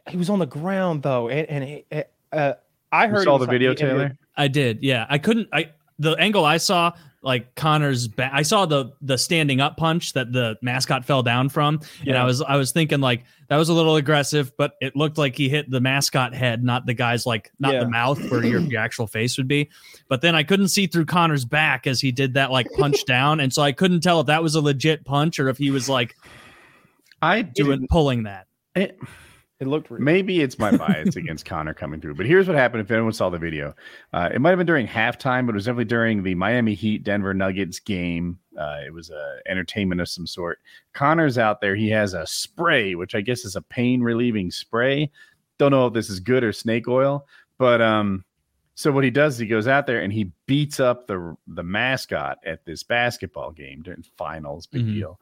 He 0.09 0.17
was 0.17 0.29
on 0.29 0.39
the 0.39 0.45
ground 0.45 1.03
though, 1.03 1.29
and, 1.29 1.49
and 1.49 1.63
he- 1.63 1.85
uh, 2.31 2.53
I 2.91 3.05
You 3.05 3.11
heard 3.11 3.23
saw 3.23 3.37
he 3.39 3.45
the 3.45 3.51
video, 3.51 3.71
he- 3.71 3.75
Taylor? 3.77 4.17
I 4.35 4.47
did. 4.49 4.83
Yeah. 4.83 5.05
I 5.09 5.17
couldn't. 5.17 5.47
I 5.53 5.71
the 5.97 6.11
angle 6.13 6.43
I 6.43 6.57
saw 6.57 6.91
like 7.25 7.55
Conor's 7.55 8.07
back. 8.07 8.31
I 8.33 8.43
saw 8.43 8.65
the 8.67 8.91
the 9.01 9.17
standing 9.17 9.59
up 9.59 9.75
punch 9.77 10.13
that 10.13 10.31
the 10.31 10.57
mascot 10.61 11.03
fell 11.03 11.23
down 11.23 11.49
from, 11.49 11.81
and 12.05 12.15
I 12.15 12.23
was 12.23 12.41
I 12.41 12.55
was 12.55 12.71
thinking 12.71 13.01
like 13.01 13.25
that 13.49 13.57
was 13.57 13.67
a 13.67 13.73
little 13.73 13.95
aggressive, 13.95 14.51
but 14.57 14.73
it 14.79 14.95
looked 14.95 15.17
like 15.17 15.35
he 15.35 15.49
hit 15.49 15.69
the 15.69 15.81
mascot 15.81 16.33
head, 16.35 16.63
not 16.63 16.85
the 16.85 16.93
guy's 16.93 17.25
like 17.25 17.51
not 17.59 17.73
Yeah. 17.73 17.79
the 17.81 17.89
mouth 17.89 18.19
where 18.31 18.45
your, 18.45 18.59
your 18.61 18.79
actual 18.79 19.07
face 19.07 19.37
would 19.37 19.47
be. 19.47 19.69
But 20.07 20.21
then 20.21 20.35
I 20.35 20.43
couldn't 20.43 20.67
see 20.69 20.87
through 20.87 21.05
Conor's 21.05 21.45
back 21.45 21.87
as 21.87 21.99
he 21.99 22.11
did 22.11 22.35
that 22.35 22.51
like 22.51 22.67
punch 22.77 23.03
down, 23.07 23.39
and 23.39 23.51
so 23.51 23.63
I 23.63 23.71
couldn't 23.71 24.01
tell 24.01 24.19
if 24.21 24.27
that 24.27 24.43
was 24.43 24.53
a 24.55 24.61
legit 24.61 25.03
punch 25.03 25.39
or 25.39 25.49
if 25.49 25.57
he 25.57 25.71
was 25.71 25.89
like 25.89 26.15
I 27.21 27.41
doing 27.41 27.87
pulling 27.89 28.23
that. 28.23 28.45
It, 28.75 28.99
It 29.61 29.67
looked 29.67 29.89
real. 29.89 30.01
Maybe 30.01 30.41
it's 30.41 30.59
my 30.59 30.75
bias 30.75 31.15
against 31.15 31.45
Conor 31.45 31.73
coming 31.73 32.01
through, 32.01 32.15
but 32.15 32.25
here's 32.25 32.45
what 32.47 32.57
happened. 32.57 32.81
If 32.81 32.91
anyone 32.91 33.13
saw 33.13 33.29
the 33.29 33.37
video, 33.37 33.73
uh, 34.11 34.29
it 34.33 34.39
might 34.41 34.49
have 34.49 34.57
been 34.57 34.67
during 34.67 34.85
halftime, 34.85 35.45
but 35.45 35.51
it 35.51 35.55
was 35.55 35.63
definitely 35.65 35.85
during 35.85 36.23
the 36.23 36.35
Miami 36.35 36.73
Heat 36.73 37.03
Denver 37.03 37.33
Nuggets 37.33 37.79
game. 37.79 38.37
Uh, 38.59 38.79
it 38.85 38.93
was 38.93 39.11
a 39.11 39.37
entertainment 39.47 40.01
of 40.01 40.09
some 40.09 40.27
sort. 40.27 40.59
Conor's 40.93 41.37
out 41.37 41.61
there. 41.61 41.75
He 41.75 41.89
has 41.91 42.13
a 42.13 42.27
spray, 42.27 42.95
which 42.95 43.15
I 43.15 43.21
guess 43.21 43.45
is 43.45 43.55
a 43.55 43.61
pain 43.61 44.01
relieving 44.01 44.51
spray. 44.51 45.09
Don't 45.57 45.71
know 45.71 45.87
if 45.87 45.93
this 45.93 46.09
is 46.09 46.19
good 46.19 46.43
or 46.43 46.51
snake 46.51 46.89
oil, 46.89 47.25
but 47.57 47.81
um, 47.81 48.25
so 48.73 48.91
what 48.91 49.05
he 49.05 49.09
does 49.09 49.35
is 49.35 49.39
he 49.39 49.45
goes 49.47 49.69
out 49.69 49.87
there 49.87 50.01
and 50.01 50.11
he 50.11 50.31
beats 50.47 50.81
up 50.81 51.07
the 51.07 51.37
the 51.47 51.63
mascot 51.63 52.39
at 52.45 52.65
this 52.65 52.83
basketball 52.83 53.51
game 53.51 53.81
during 53.83 54.03
finals, 54.17 54.67
big 54.67 54.85
Mhm. 54.85 54.93
deal. 54.95 55.19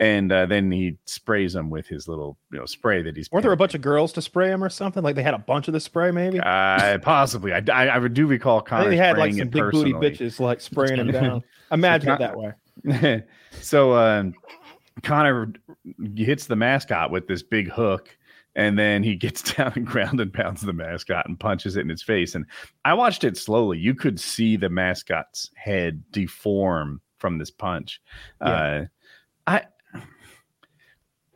And 0.00 0.32
uh, 0.32 0.46
then 0.46 0.72
he 0.72 0.98
sprays 1.04 1.54
him 1.54 1.70
with 1.70 1.86
his 1.86 2.08
little 2.08 2.36
you 2.52 2.58
know 2.58 2.66
spray 2.66 3.02
that 3.02 3.16
he's. 3.16 3.30
Weren't 3.30 3.44
there 3.44 3.52
a 3.52 3.56
bunch 3.56 3.74
of 3.74 3.80
girls 3.80 4.12
to 4.14 4.22
spray 4.22 4.48
him 4.48 4.64
or 4.64 4.68
something? 4.68 5.02
Like 5.02 5.14
they 5.14 5.22
had 5.22 5.34
a 5.34 5.38
bunch 5.38 5.68
of 5.68 5.72
the 5.72 5.80
spray, 5.80 6.10
maybe. 6.10 6.40
Uh, 6.40 6.98
possibly. 6.98 7.52
I, 7.52 7.62
I, 7.72 7.96
I 7.96 8.08
do 8.08 8.26
recall 8.26 8.60
Conor 8.60 8.90
they 8.90 8.96
had 8.96 9.18
like 9.18 9.34
some 9.34 9.48
big 9.48 9.70
booty 9.70 9.92
bitches 9.92 10.40
like 10.40 10.60
spraying 10.60 10.98
him 10.98 11.06
down. 11.12 11.44
Imagine 11.70 12.08
Con- 12.08 12.16
it 12.16 12.18
that 12.18 12.36
way. 12.36 13.24
so 13.60 13.96
um, 13.96 14.34
Conor 15.02 15.52
hits 16.16 16.46
the 16.46 16.56
mascot 16.56 17.10
with 17.10 17.26
this 17.28 17.42
big 17.42 17.70
hook, 17.70 18.16
and 18.54 18.78
then 18.78 19.02
he 19.02 19.16
gets 19.16 19.42
down 19.54 19.72
and 19.76 19.86
ground 19.86 20.20
and 20.20 20.32
pounds 20.32 20.62
the 20.62 20.72
mascot 20.72 21.26
and 21.28 21.38
punches 21.38 21.76
it 21.76 21.80
in 21.80 21.90
its 21.90 22.02
face. 22.02 22.34
And 22.34 22.46
I 22.84 22.94
watched 22.94 23.24
it 23.24 23.36
slowly. 23.36 23.78
You 23.78 23.94
could 23.94 24.20
see 24.20 24.56
the 24.56 24.70
mascot's 24.70 25.50
head 25.54 26.02
deform 26.10 27.00
from 27.18 27.38
this 27.38 27.50
punch. 27.50 28.00
Uh, 28.40 28.82
I. 29.46 29.64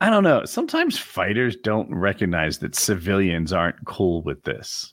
I 0.00 0.10
don't 0.10 0.22
know. 0.24 0.44
Sometimes 0.44 0.98
fighters 0.98 1.56
don't 1.56 1.92
recognize 1.94 2.58
that 2.58 2.74
civilians 2.76 3.52
aren't 3.52 3.84
cool 3.84 4.22
with 4.22 4.42
this. 4.44 4.92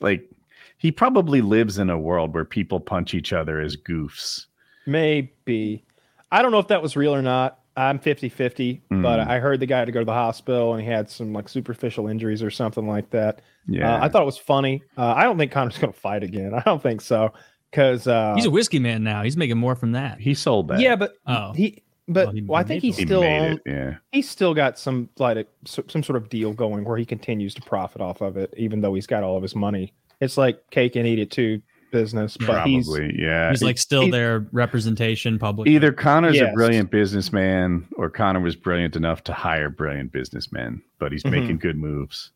Like, 0.00 0.28
he 0.76 0.92
probably 0.92 1.40
lives 1.40 1.78
in 1.78 1.88
a 1.88 1.98
world 1.98 2.34
where 2.34 2.44
people 2.44 2.78
punch 2.80 3.14
each 3.14 3.32
other 3.32 3.60
as 3.60 3.76
goofs. 3.76 4.46
Maybe. 4.86 5.84
I 6.30 6.42
don't 6.42 6.52
know 6.52 6.58
if 6.58 6.68
that 6.68 6.82
was 6.82 6.96
real 6.96 7.14
or 7.14 7.22
not. 7.22 7.58
I'm 7.76 7.98
50 7.98 8.28
50, 8.28 8.82
but 8.88 8.96
Mm. 8.96 9.26
I 9.26 9.40
heard 9.40 9.58
the 9.58 9.66
guy 9.66 9.78
had 9.80 9.86
to 9.86 9.92
go 9.92 9.98
to 10.00 10.04
the 10.04 10.12
hospital 10.12 10.74
and 10.74 10.82
he 10.82 10.88
had 10.88 11.10
some 11.10 11.32
like 11.32 11.48
superficial 11.48 12.06
injuries 12.06 12.40
or 12.42 12.50
something 12.50 12.86
like 12.86 13.10
that. 13.10 13.42
Yeah. 13.66 13.94
Uh, 13.96 14.04
I 14.04 14.08
thought 14.08 14.22
it 14.22 14.26
was 14.26 14.38
funny. 14.38 14.82
Uh, 14.96 15.12
I 15.16 15.24
don't 15.24 15.38
think 15.38 15.50
Conor's 15.50 15.78
going 15.78 15.92
to 15.92 15.98
fight 15.98 16.22
again. 16.22 16.54
I 16.54 16.60
don't 16.60 16.82
think 16.82 17.00
so. 17.00 17.32
Because, 17.70 18.06
uh, 18.06 18.34
He's 18.36 18.44
a 18.46 18.50
whiskey 18.50 18.78
man 18.78 19.02
now. 19.02 19.24
He's 19.24 19.36
making 19.36 19.58
more 19.58 19.74
from 19.74 19.92
that. 19.92 20.20
he 20.20 20.34
sold 20.34 20.68
that. 20.68 20.78
yeah, 20.80 20.94
but 20.94 21.14
Oh. 21.26 21.52
he, 21.54 21.82
but 22.08 22.26
Well, 22.26 22.34
he 22.34 22.42
well, 22.42 22.60
I 22.60 22.64
think 22.64 22.82
he's 22.82 22.96
he 22.96 23.04
still 23.06 23.22
made 23.22 23.38
on, 23.40 23.52
it. 23.52 23.62
Yeah. 23.66 23.94
he's 24.12 24.28
still 24.28 24.54
got 24.54 24.78
some 24.78 25.08
like 25.18 25.48
some 25.66 26.02
sort 26.02 26.16
of 26.16 26.28
deal 26.28 26.52
going 26.52 26.84
where 26.84 26.96
he 26.98 27.04
continues 27.06 27.54
to 27.54 27.62
profit 27.62 28.00
off 28.00 28.20
of 28.20 28.36
it, 28.36 28.52
even 28.56 28.80
though 28.80 28.94
he's 28.94 29.06
got 29.06 29.22
all 29.22 29.36
of 29.36 29.42
his 29.42 29.54
money. 29.54 29.92
It's 30.20 30.36
like 30.36 30.70
cake 30.70 30.96
and 30.96 31.06
eat 31.06 31.18
it 31.18 31.30
too 31.30 31.60
business, 31.92 32.36
but 32.36 32.66
he's 32.66 32.88
Probably. 32.88 33.14
yeah. 33.16 33.50
He's 33.50 33.62
like 33.62 33.78
still 33.78 34.02
he- 34.06 34.10
their 34.10 34.40
representation 34.52 35.38
public. 35.38 35.68
Either 35.68 35.92
Conor's 35.92 36.40
a 36.40 36.50
brilliant 36.52 36.90
businessman 36.90 37.86
or 37.96 38.10
Conor 38.10 38.40
was 38.40 38.56
brilliant 38.56 38.96
enough 38.96 39.22
to 39.24 39.32
hire 39.32 39.70
brilliant 39.70 40.10
businessmen, 40.10 40.82
but 40.98 41.12
he's 41.12 41.22
Mhm. 41.22 41.30
making 41.30 41.58
good 41.58 41.76
moves. 41.76 42.32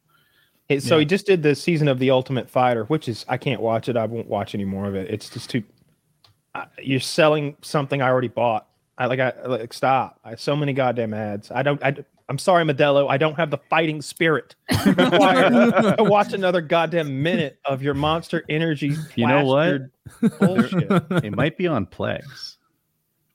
It- 0.69 0.83
so 0.85 0.95
Yeah. 0.97 1.01
he 1.01 1.07
just 1.07 1.27
did 1.27 1.43
the 1.43 1.55
season 1.57 1.89
of 1.89 1.99
the 1.99 2.11
Ultimate 2.11 2.49
Fighter, 2.49 2.85
which 2.85 3.09
is 3.09 3.25
I 3.29 3.37
can't 3.37 3.61
watch 3.61 3.89
it. 3.89 3.97
I 3.97 4.07
won't 4.07 4.29
watch 4.29 4.55
any 4.55 4.64
more 4.64 4.87
of 4.87 4.95
it. 4.95 5.11
It's 5.11 5.29
just 5.29 5.51
too. 5.51 5.64
Uh, 6.55 6.66
you're 6.81 7.01
selling 7.01 7.57
something 7.62 8.01
I 8.01 8.09
already 8.09 8.29
bought. 8.29 8.68
I 8.99 9.07
like. 9.07 9.20
I 9.20 9.32
like 9.46 9.72
stop. 9.72 10.18
I 10.24 10.34
so 10.34 10.57
many 10.57 10.72
goddamn 10.72 11.14
ads. 11.14 11.51
I 11.51 11.62
don't. 11.62 11.82
I, 11.84 11.94
I'm 12.28 12.38
sorry, 12.38 12.64
Modelo. 12.64 13.09
I 13.09 13.16
don't 13.16 13.36
have 13.36 13.51
the 13.51 13.59
fighting 13.70 14.03
spirit 14.03 14.55
to 14.70 15.96
watch 16.01 16.32
another 16.32 16.61
goddamn 16.61 17.22
minute 17.22 17.59
of 17.64 17.82
your 17.82 17.94
Monster 17.94 18.44
Energy. 18.49 18.94
You 19.14 19.26
know 19.26 19.44
what? 19.44 19.82
Bullshit. 20.38 20.90
it 21.24 21.34
might 21.34 21.57
be 21.57 21.66
on 21.66 21.86
Plex 21.86 22.57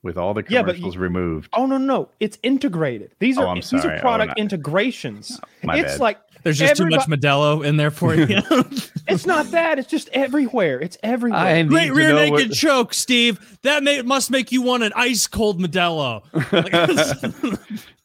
with 0.03 0.17
all 0.17 0.33
the 0.33 0.43
Yeah, 0.49 0.61
but 0.63 0.75
commercials 0.75 0.97
removed. 0.97 1.49
Oh 1.53 1.65
no, 1.65 1.77
no, 1.77 2.09
it's 2.19 2.37
integrated. 2.43 3.11
These 3.19 3.37
Oh, 3.37 3.43
are 3.43 3.47
I'm 3.47 3.55
these 3.55 3.73
are 3.73 3.95
Oh, 3.95 3.99
product 3.99 4.29
not- 4.31 4.39
integrations. 4.39 5.39
It's 5.63 5.93
bad. 5.93 5.99
like 5.99 6.19
There's 6.43 6.57
just 6.59 6.75
too 6.75 6.85
much 6.85 7.01
everybody- 7.03 7.21
Modelo 7.27 7.65
in 7.65 7.77
there 7.77 7.91
for 7.91 8.13
you. 8.15 8.25
it's 9.07 9.25
not 9.25 9.51
that. 9.51 9.79
It's 9.79 9.89
just 9.89 10.09
everywhere. 10.13 10.79
It's 10.81 10.97
everywhere. 11.03 11.39
I 11.39 11.61
need 11.61 11.69
Great 11.69 11.87
to 11.87 11.93
rear 11.93 12.09
know 12.09 12.15
naked 12.29 12.49
what- 12.49 12.57
choke, 12.57 12.93
Steve. 12.93 13.57
That 13.63 13.83
may, 13.83 14.01
must 14.01 14.29
make 14.31 14.51
you 14.51 14.61
want 14.61 14.83
an 14.83 14.91
ice 14.95 15.27
cold 15.27 15.59
Modelo. 15.61 16.23
Like- 16.51 16.73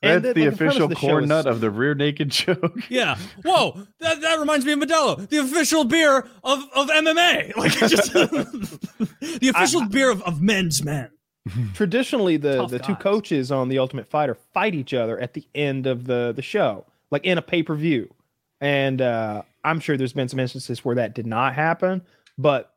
And 0.01 0.23
That's 0.25 0.35
the- 0.35 0.41
the, 0.41 0.45
like, 0.47 0.53
the 0.53 0.57
premise 0.57 0.77
official 0.77 0.85
of 0.85 0.91
the 0.91 0.95
show 0.97 1.01
corn 1.09 1.25
is- 1.25 1.29
nut 1.29 1.47
of 1.47 1.61
the 1.61 1.71
rear 1.71 1.95
naked 1.95 2.31
choke. 2.31 2.79
yeah. 2.89 3.17
Whoa. 3.45 3.77
That, 3.99 4.21
that 4.21 4.39
reminds 4.39 4.65
me 4.65 4.73
of 4.73 4.79
Modelo, 4.79 5.29
the 5.29 5.39
official 5.39 5.83
beer 5.85 6.19
of, 6.45 6.61
of 6.77 6.89
MMA. 6.89 7.57
Like 7.57 7.83
it 7.83 7.89
just 7.89 8.13
the 8.13 9.49
official 9.53 9.87
beer 9.89 10.11
of, 10.11 10.23
of 10.23 10.41
men's 10.41 10.85
men. 10.85 11.11
traditionally 11.75 12.37
the 12.37 12.57
Tough 12.59 12.71
the 12.71 12.79
two 12.79 12.93
guys. 12.93 13.03
coaches 13.03 13.51
on 13.51 13.69
the 13.71 13.79
ultimate 13.79 14.07
fighter 14.07 14.35
fight 14.35 14.75
each 14.75 14.93
other 14.95 15.19
at 15.19 15.33
the 15.35 15.47
end 15.55 15.87
of 15.87 16.05
the 16.07 16.33
the 16.37 16.43
show 16.43 16.85
like 17.11 17.25
in 17.25 17.39
a 17.39 17.43
pay-per-view 17.43 18.09
and 18.61 19.01
uh 19.01 19.43
i'm 19.65 19.79
sure 19.81 19.97
there's 19.97 20.13
been 20.13 20.29
some 20.29 20.41
instances 20.41 20.85
where 20.85 20.97
that 20.97 21.15
did 21.15 21.27
not 21.27 21.55
happen 21.55 22.03
but 22.37 22.75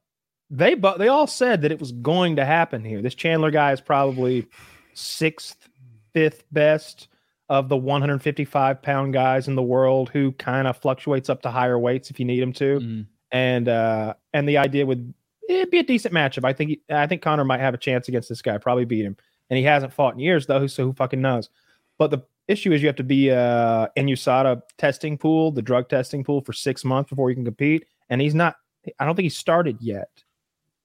they 0.50 0.74
but 0.76 0.98
they 1.00 1.08
all 1.08 1.28
said 1.28 1.62
that 1.62 1.72
it 1.72 1.80
was 1.80 1.92
going 1.92 2.36
to 2.36 2.46
happen 2.46 2.84
here 2.84 3.02
this 3.02 3.16
chandler 3.16 3.52
guy 3.52 3.72
is 3.72 3.82
probably 3.82 4.48
sixth 4.94 5.70
fifth 6.14 6.44
best 6.52 7.08
of 7.50 7.68
the 7.70 7.76
155 7.78 8.82
pound 8.82 9.14
guys 9.14 9.48
in 9.48 9.56
the 9.56 9.62
world 9.64 10.10
who 10.10 10.32
kind 10.34 10.68
of 10.68 10.78
fluctuates 10.78 11.30
up 11.30 11.42
to 11.42 11.50
higher 11.50 11.78
weights 11.80 12.10
if 12.10 12.20
you 12.20 12.26
need 12.26 12.42
him 12.42 12.54
to 12.54 12.80
Mm. 12.80 13.06
and 13.32 13.68
uh 13.70 14.14
and 14.34 14.48
the 14.48 14.58
idea 14.58 14.86
would 14.86 15.14
it'd 15.50 15.72
be 15.72 15.80
a 15.80 15.84
decent 15.84 16.14
matchup. 16.14 16.46
I 16.46 16.54
think 16.54 16.70
he- 16.70 16.82
I 16.90 17.08
think 17.08 17.22
Conor 17.22 17.44
might 17.44 17.60
have 17.60 17.74
a 17.74 17.78
chance 17.78 18.08
against 18.08 18.30
this 18.30 18.42
guy, 18.42 18.58
probably 18.58 18.86
beat 18.86 19.04
him. 19.04 19.18
And 19.50 19.58
he 19.58 19.64
hasn't 19.66 19.92
fought 19.92 20.14
in 20.14 20.20
years 20.20 20.46
though, 20.46 20.66
so 20.68 20.86
who 20.86 20.94
fucking 20.94 21.20
knows? 21.20 21.50
But 21.98 22.12
the 22.12 22.20
issue 22.52 22.72
is 22.74 22.82
you 22.82 22.88
have 22.88 22.96
to 22.98 23.04
be 23.04 23.32
uh 23.32 23.88
in 23.96 24.08
USADA 24.08 24.62
testing 24.78 25.18
pool, 25.18 25.52
the 25.52 25.62
drug 25.62 25.90
testing 25.90 26.24
pool 26.24 26.42
for 26.42 26.54
six 26.54 26.84
months 26.86 27.10
before 27.10 27.30
you 27.30 27.36
can 27.36 27.46
compete. 27.46 27.86
And 28.10 28.22
he's 28.22 28.36
not 28.36 28.56
I 29.00 29.06
don't 29.06 29.16
think 29.16 29.24
he 29.24 29.30
started 29.30 29.78
yet. 29.80 30.10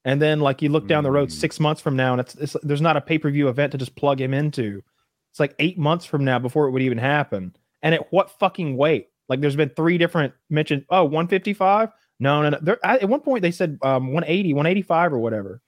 And 0.05 0.23
then 0.23 0.41
like 0.41 0.62
you 0.62 0.69
look 0.69 0.87
down 0.87 1.03
the 1.05 1.11
road 1.11 1.29
Mm. 1.31 1.33
six 1.33 1.59
months 1.61 1.83
from 1.83 1.97
now 1.97 2.12
and 2.12 2.21
it's, 2.21 2.35
it's 2.37 2.57
there's 2.62 2.81
not 2.81 2.97
a 2.97 3.01
pay-per-view 3.01 3.49
event 3.49 3.73
to 3.73 3.79
just 3.79 3.97
plug 3.97 4.21
him 4.21 4.33
into. 4.33 4.83
It's 5.31 5.41
like 5.41 5.55
eight 5.59 5.77
months 5.79 6.07
from 6.07 6.25
now 6.25 6.39
before 6.39 6.67
it 6.67 6.71
would 6.71 6.83
even 6.83 6.99
happen. 6.99 7.55
And 7.83 7.95
at 7.95 8.11
what 8.12 8.31
fucking 8.39 8.77
weight? 8.77 9.09
Like 9.29 9.41
there's 9.41 9.57
been 9.57 9.71
three 9.71 9.99
different 9.99 10.33
mentioned. 10.49 10.85
Oh, 10.89 11.05
155? 11.05 11.91
No, 12.21 12.43
no, 12.43 12.51
no. 12.51 12.59
There, 12.62 12.79
I, 12.85 12.99
at 12.99 13.09
one 13.09 13.21
point 13.21 13.43
they 13.43 13.51
said 13.51 13.79
um 13.83 14.12
180, 14.12 14.55
185 14.55 15.12
or 15.12 15.19
whatever. 15.19 15.61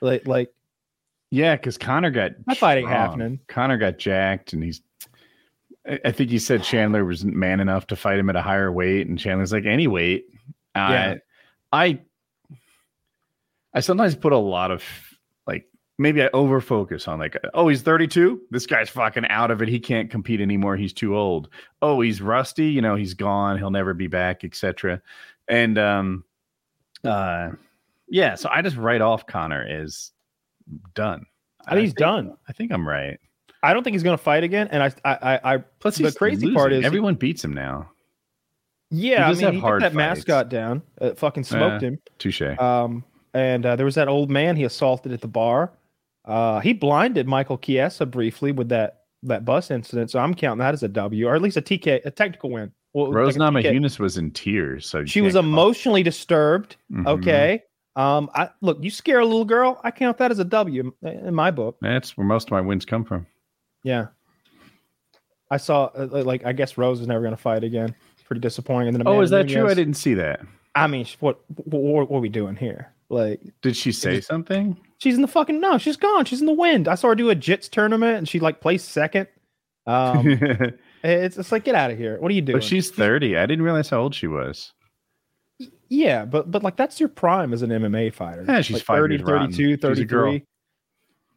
Like, 0.00 0.26
like 0.26 0.52
Yeah, 1.30 1.56
because 1.56 1.76
Conor 1.76 2.10
got 2.10 2.32
That 2.46 2.56
fight 2.58 2.78
ain't 2.78 2.88
happening. 2.88 3.40
Conor 3.48 3.76
got 3.78 3.98
jacked, 3.98 4.52
and 4.52 4.62
he's. 4.62 4.80
I 5.88 6.00
I 6.04 6.12
think 6.12 6.30
he 6.30 6.38
said 6.38 6.62
Chandler 6.62 7.04
was 7.04 7.24
man 7.24 7.60
enough 7.60 7.86
to 7.88 7.96
fight 7.96 8.18
him 8.18 8.30
at 8.30 8.36
a 8.36 8.42
higher 8.42 8.70
weight, 8.72 9.06
and 9.06 9.18
Chandler's 9.18 9.52
like 9.52 9.66
any 9.66 9.86
weight. 9.86 10.26
Yeah. 10.74 11.16
I, 11.72 11.84
I, 11.86 12.00
I 13.74 13.80
sometimes 13.80 14.14
put 14.14 14.32
a 14.32 14.38
lot 14.38 14.70
of 14.70 14.84
like 15.46 15.66
maybe 15.98 16.22
I 16.22 16.28
over 16.32 16.60
focus 16.60 17.08
on 17.08 17.18
like 17.18 17.36
oh 17.54 17.68
he's 17.68 17.80
32 17.80 18.42
this 18.50 18.66
guy's 18.66 18.90
fucking 18.90 19.26
out 19.28 19.50
of 19.50 19.62
it 19.62 19.68
he 19.68 19.80
can't 19.80 20.10
compete 20.10 20.42
anymore 20.42 20.76
he's 20.76 20.92
too 20.92 21.16
old 21.16 21.48
oh 21.80 22.02
he's 22.02 22.20
rusty 22.20 22.66
you 22.66 22.82
know 22.82 22.94
he's 22.94 23.14
gone 23.14 23.56
he'll 23.56 23.70
never 23.70 23.94
be 23.94 24.06
back 24.06 24.44
etc 24.44 25.00
and 25.48 25.78
um 25.78 26.24
uh 27.04 27.50
yeah 28.08 28.34
so 28.34 28.50
I 28.52 28.60
just 28.60 28.76
write 28.76 29.00
off 29.00 29.26
Conor 29.26 29.66
is 29.66 30.12
done 30.94 31.24
I 31.66 31.72
think 31.72 31.84
he's 31.84 31.94
done. 31.94 32.36
I 32.48 32.52
think 32.52 32.72
I'm 32.72 32.88
right. 32.88 33.18
I 33.66 33.72
don't 33.72 33.82
think 33.82 33.94
he's 33.94 34.02
going 34.02 34.16
to 34.16 34.22
fight 34.22 34.44
again. 34.44 34.68
And 34.70 34.82
I, 34.82 34.92
I, 35.04 35.14
I, 35.34 35.54
I 35.54 35.58
Plus, 35.80 35.96
The 35.98 36.12
crazy 36.12 36.52
part 36.52 36.72
is- 36.72 36.84
everyone 36.84 37.14
beats 37.14 37.44
him 37.44 37.52
now. 37.52 37.90
yeah, 38.90 39.26
I 39.28 39.32
mean, 39.32 39.40
have 39.40 39.54
he 39.54 39.60
hard 39.60 39.82
that 39.82 39.92
fights. 39.92 39.96
mascot 40.26 40.48
down, 40.48 40.82
uh, 41.00 41.14
fucking 41.14 41.44
smoked 41.44 41.82
him. 41.82 41.98
Touche. 42.18 42.42
Um, 42.58 43.04
and 43.34 43.66
uh, 43.66 43.76
there 43.76 43.84
was 43.86 43.96
that 43.96 44.08
old 44.08 44.30
man 44.30 44.56
he 44.56 44.64
assaulted 44.64 45.12
at 45.12 45.20
the 45.20 45.28
bar. 45.28 45.72
Uh, 46.24 46.60
he 46.60 46.72
blinded 46.72 47.26
Michael 47.26 47.58
Chiesa 47.58 48.06
briefly 48.06 48.52
with 48.52 48.68
that 48.70 49.02
that 49.22 49.44
bus 49.44 49.70
incident. 49.70 50.10
So 50.10 50.18
I'm 50.20 50.34
counting 50.34 50.58
that 50.60 50.72
as 50.74 50.82
a 50.82 50.88
W, 50.88 51.26
or 51.26 51.34
at 51.34 51.42
least 51.42 51.56
a 51.56 51.62
TK, 51.62 52.00
a 52.04 52.10
technical 52.10 52.50
win. 52.50 52.70
Well, 52.94 53.12
Rose 53.12 53.36
like. 53.36 53.52
Namajunas 53.54 53.98
was 53.98 54.16
in 54.18 54.30
tears, 54.30 54.88
so 54.88 55.04
She 55.04 55.20
was 55.20 55.34
emotionally 55.34 56.02
disturbed. 56.02 56.76
Mhm. 56.92 57.06
Okay. 57.06 57.62
Um, 57.96 58.30
I 58.34 58.50
look, 58.60 58.78
you 58.82 58.90
scare 58.90 59.20
a 59.20 59.24
little 59.24 59.44
girl, 59.44 59.80
I 59.82 59.90
count 59.90 60.18
that 60.18 60.30
as 60.30 60.38
a 60.38 60.44
W 60.44 60.92
in, 61.02 61.08
in 61.08 61.34
my 61.34 61.50
book. 61.50 61.76
That's 61.80 62.16
where 62.16 62.26
most 62.26 62.48
of 62.48 62.50
my 62.52 62.60
wins 62.60 62.84
come 62.84 63.04
from. 63.04 63.26
Yeah. 63.86 64.06
I 65.50 65.58
saw 65.58 65.84
uh, 65.96 66.08
like 66.24 66.44
I 66.44 66.52
guess 66.52 66.76
Rose 66.76 67.00
is 67.00 67.06
never 67.06 67.20
going 67.20 67.30
to 67.36 67.40
fight 67.40 67.62
again. 67.62 67.94
Pretty 68.24 68.40
disappointing. 68.40 68.88
And 68.88 68.96
then 68.96 69.06
Oh, 69.06 69.20
is 69.20 69.30
that 69.30 69.48
true? 69.48 69.68
I 69.68 69.74
didn't 69.74 69.94
see 69.94 70.14
that. 70.14 70.40
I 70.74 70.88
mean, 70.88 71.06
what, 71.20 71.38
what 71.64 72.10
what 72.10 72.18
are 72.18 72.20
we 72.20 72.28
doing 72.28 72.56
here? 72.56 72.92
Like 73.08 73.40
Did 73.62 73.76
she 73.76 73.92
say 73.92 74.16
just- 74.16 74.26
something? 74.28 74.76
she's 74.98 75.14
in 75.14 75.22
the 75.22 75.28
fucking 75.28 75.60
no, 75.60 75.78
she's 75.78 75.96
gone. 75.96 76.24
She's 76.24 76.40
in 76.40 76.46
the 76.46 76.52
wind. 76.52 76.88
I 76.88 76.96
saw 76.96 77.08
her 77.08 77.14
do 77.14 77.30
a 77.30 77.36
jits 77.36 77.70
tournament 77.70 78.16
and 78.18 78.28
she 78.28 78.40
like 78.40 78.60
placed 78.60 78.88
second. 78.88 79.28
Um, 79.86 80.38
It's 81.04 81.36
it's 81.36 81.52
like 81.52 81.62
get 81.62 81.76
out 81.76 81.92
of 81.92 81.98
here. 81.98 82.18
What 82.18 82.32
are 82.32 82.34
you 82.34 82.42
doing? 82.42 82.56
But 82.58 82.64
she's 82.64 82.90
30. 82.90 83.36
I 83.36 83.46
didn't 83.46 83.64
realize 83.64 83.88
how 83.88 84.00
old 84.00 84.12
she 84.16 84.26
was. 84.26 84.72
yeah, 85.88 86.24
but 86.24 86.50
but 86.50 86.64
like 86.64 86.74
that's 86.76 86.98
your 86.98 87.08
prime 87.08 87.52
as 87.52 87.62
an 87.62 87.70
MMA 87.70 88.12
fighter. 88.12 88.44
Yeah, 88.48 88.60
she's 88.62 88.74
like 88.78 88.82
30, 88.84 89.14
years 89.14 89.22
rotten. 89.22 89.52
32, 89.52 89.68
She's 89.94 89.98
a 90.00 90.04
girl. 90.04 90.32
33. 90.32 90.46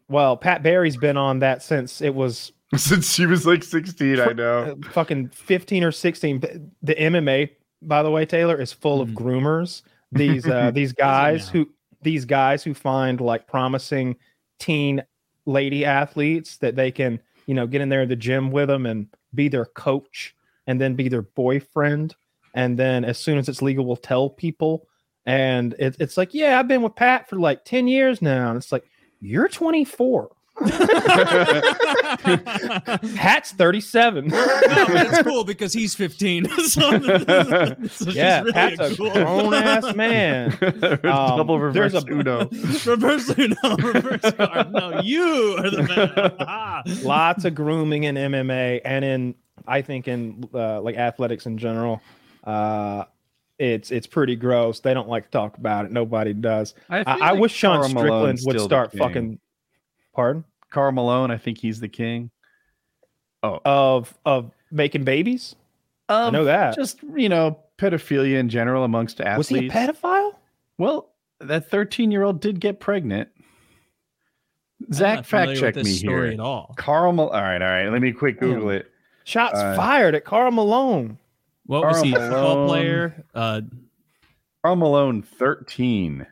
Well, 0.09 0.35
Pat 0.37 0.63
Barry's 0.63 0.97
been 0.97 1.17
on 1.17 1.39
that 1.39 1.61
since 1.63 2.01
it 2.01 2.13
was 2.15 2.51
Since 2.75 3.13
she 3.13 3.25
was 3.25 3.47
like 3.47 3.63
16, 3.63 4.19
I 4.19 4.25
uh, 4.25 4.33
know. 4.33 4.77
fucking 4.91 5.29
15 5.29 5.83
or 5.83 5.91
16. 5.91 6.71
The 6.83 6.95
MMA, 6.95 7.49
by 7.81 8.03
the 8.03 8.11
way, 8.11 8.25
Taylor, 8.25 8.59
is 8.61 8.71
full 8.71 9.01
of 9.01 9.09
Mhm. 9.09 9.13
groomers. 9.15 9.81
These 10.11 10.47
uh 10.47 10.71
these 10.71 10.91
guys 10.91 11.49
who 11.49 11.69
these 12.01 12.25
guys 12.25 12.63
who 12.63 12.73
find 12.73 13.21
like 13.21 13.45
promising 13.47 14.15
teen 14.59 15.03
lady 15.45 15.85
athletes 15.85 16.57
that 16.57 16.75
they 16.75 16.91
can, 16.91 17.19
you 17.45 17.53
know, 17.53 17.67
get 17.67 17.81
in 17.81 17.89
there 17.89 18.01
in 18.01 18.09
the 18.09 18.15
gym 18.15 18.49
with 18.51 18.69
them 18.69 18.85
and 18.87 19.07
be 19.35 19.47
their 19.49 19.65
coach 19.65 20.35
and 20.65 20.81
then 20.81 20.95
be 20.95 21.09
their 21.09 21.21
boyfriend. 21.21 22.15
And 22.55 22.77
then 22.79 23.05
as 23.05 23.19
soon 23.19 23.37
as 23.37 23.47
it's 23.49 23.61
legal, 23.61 23.85
will 23.85 23.95
tell 23.97 24.29
people. 24.31 24.87
And 25.27 25.73
it, 25.77 25.95
it's 25.99 26.17
like, 26.17 26.33
yeah, 26.33 26.57
I've 26.59 26.67
been 26.67 26.81
with 26.81 26.95
Pat 26.95 27.29
for 27.29 27.35
like 27.37 27.63
10 27.65 27.87
years 27.87 28.19
now. 28.21 28.49
And 28.49 28.57
it's 28.57 28.71
like, 28.71 28.85
you're 29.21 29.47
24. 29.47 30.29
Pat's 33.15 33.51
37. 33.53 34.27
no, 34.27 34.35
but 34.87 35.07
it's 35.07 35.21
cool 35.23 35.43
because 35.45 35.71
he's 35.71 35.95
15. 35.95 36.49
so, 36.67 36.99
so 37.87 38.09
yeah, 38.11 38.41
really 38.41 38.51
Pat's 38.51 38.79
a 38.81 38.95
cool. 38.97 39.11
grown 39.11 39.53
ass 39.53 39.95
man. 39.95 40.57
Um, 41.09 41.37
Double 41.37 41.59
reverse 41.59 41.93
there's 41.93 42.03
a- 42.03 42.07
Uno. 42.11 42.49
reverse 42.85 43.29
Uno, 43.37 43.77
reverse 43.77 44.31
card. 44.33 44.71
No, 44.71 45.01
you 45.01 45.55
are 45.59 45.69
the 45.69 45.83
man. 45.83 46.35
Ah. 46.39 46.83
Lots 47.03 47.45
of 47.45 47.55
grooming 47.55 48.03
in 48.03 48.15
MMA 48.15 48.81
and 48.83 49.05
in 49.05 49.35
I 49.67 49.81
think 49.81 50.07
in 50.07 50.43
uh, 50.53 50.81
like 50.81 50.97
athletics 50.97 51.45
in 51.45 51.57
general. 51.57 52.01
Uh, 52.43 53.05
it's 53.59 53.91
it's 53.91 54.07
pretty 54.07 54.35
gross. 54.35 54.79
They 54.79 54.93
don't 54.93 55.09
like 55.09 55.25
to 55.25 55.31
talk 55.31 55.57
about 55.57 55.85
it. 55.85 55.91
Nobody 55.91 56.33
does. 56.33 56.73
I, 56.89 56.99
I 57.05 57.31
like 57.31 57.41
wish 57.41 57.53
Sean 57.53 57.81
Karl 57.81 57.89
Strickland 57.89 58.39
would 58.43 58.61
start 58.61 58.93
fucking. 58.93 59.39
Pardon 60.15 60.43
Karl 60.71 60.91
Malone, 60.91 61.29
I 61.31 61.37
think 61.37 61.57
he's 61.59 61.79
the 61.79 61.87
king. 61.87 62.31
Oh, 63.43 63.59
of 63.65 64.17
of 64.25 64.51
making 64.71 65.03
babies. 65.03 65.55
I 66.07 66.29
know 66.31 66.45
that. 66.45 66.75
Just 66.75 67.03
you 67.15 67.29
know, 67.29 67.59
pedophilia 67.77 68.39
in 68.39 68.49
general 68.49 68.83
amongst 68.83 69.21
athletes. 69.21 69.51
Was 69.51 69.59
he 69.59 69.67
a 69.67 69.69
pedophile? 69.69 70.33
Well, 70.77 71.09
that 71.39 71.69
13 71.69 72.11
year 72.11 72.23
old 72.23 72.41
did 72.41 72.59
get 72.59 72.79
pregnant. 72.79 73.29
Zach, 74.93 75.25
fact 75.25 75.59
check 75.59 75.75
me 75.75 75.83
story 75.83 76.29
here. 76.29 76.33
at 76.33 76.39
all. 76.39 76.73
Karl, 76.77 77.11
Mal- 77.11 77.29
all 77.29 77.41
right, 77.41 77.61
all 77.61 77.67
right. 77.67 77.89
Let 77.89 78.01
me 78.01 78.13
quick 78.13 78.39
Damn. 78.39 78.53
Google 78.53 78.69
it. 78.71 78.91
Shots 79.25 79.59
Uh, 79.59 79.75
fired 79.75 80.15
at 80.15 80.23
Karl 80.25 80.51
Malone. 80.51 81.17
What 81.69 81.85
was 81.85 81.97
Karl 81.97 82.03
he? 82.05 82.11
Football 82.13 82.55
Malone. 82.55 82.67
player? 82.67 83.25
Uh, 83.35 83.61
Karl 84.63 84.75
Malone, 84.75 85.21
13. 85.21 86.25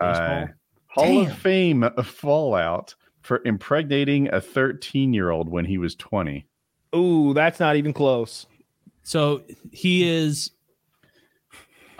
Uh, 0.00 0.46
Hall 0.88 1.04
Damn. 1.06 1.30
of 1.30 1.38
Fame 1.38 1.88
fallout 2.02 2.96
for 3.22 3.40
impregnating 3.44 4.28
a 4.34 4.40
13 4.40 5.14
year 5.14 5.30
old 5.30 5.48
when 5.48 5.64
he 5.64 5.78
was 5.78 5.94
20. 5.94 6.44
Ooh, 6.96 7.32
that's 7.34 7.60
not 7.60 7.76
even 7.76 7.92
close. 7.92 8.46
so 9.04 9.42
he 9.70 10.08
is 10.08 10.50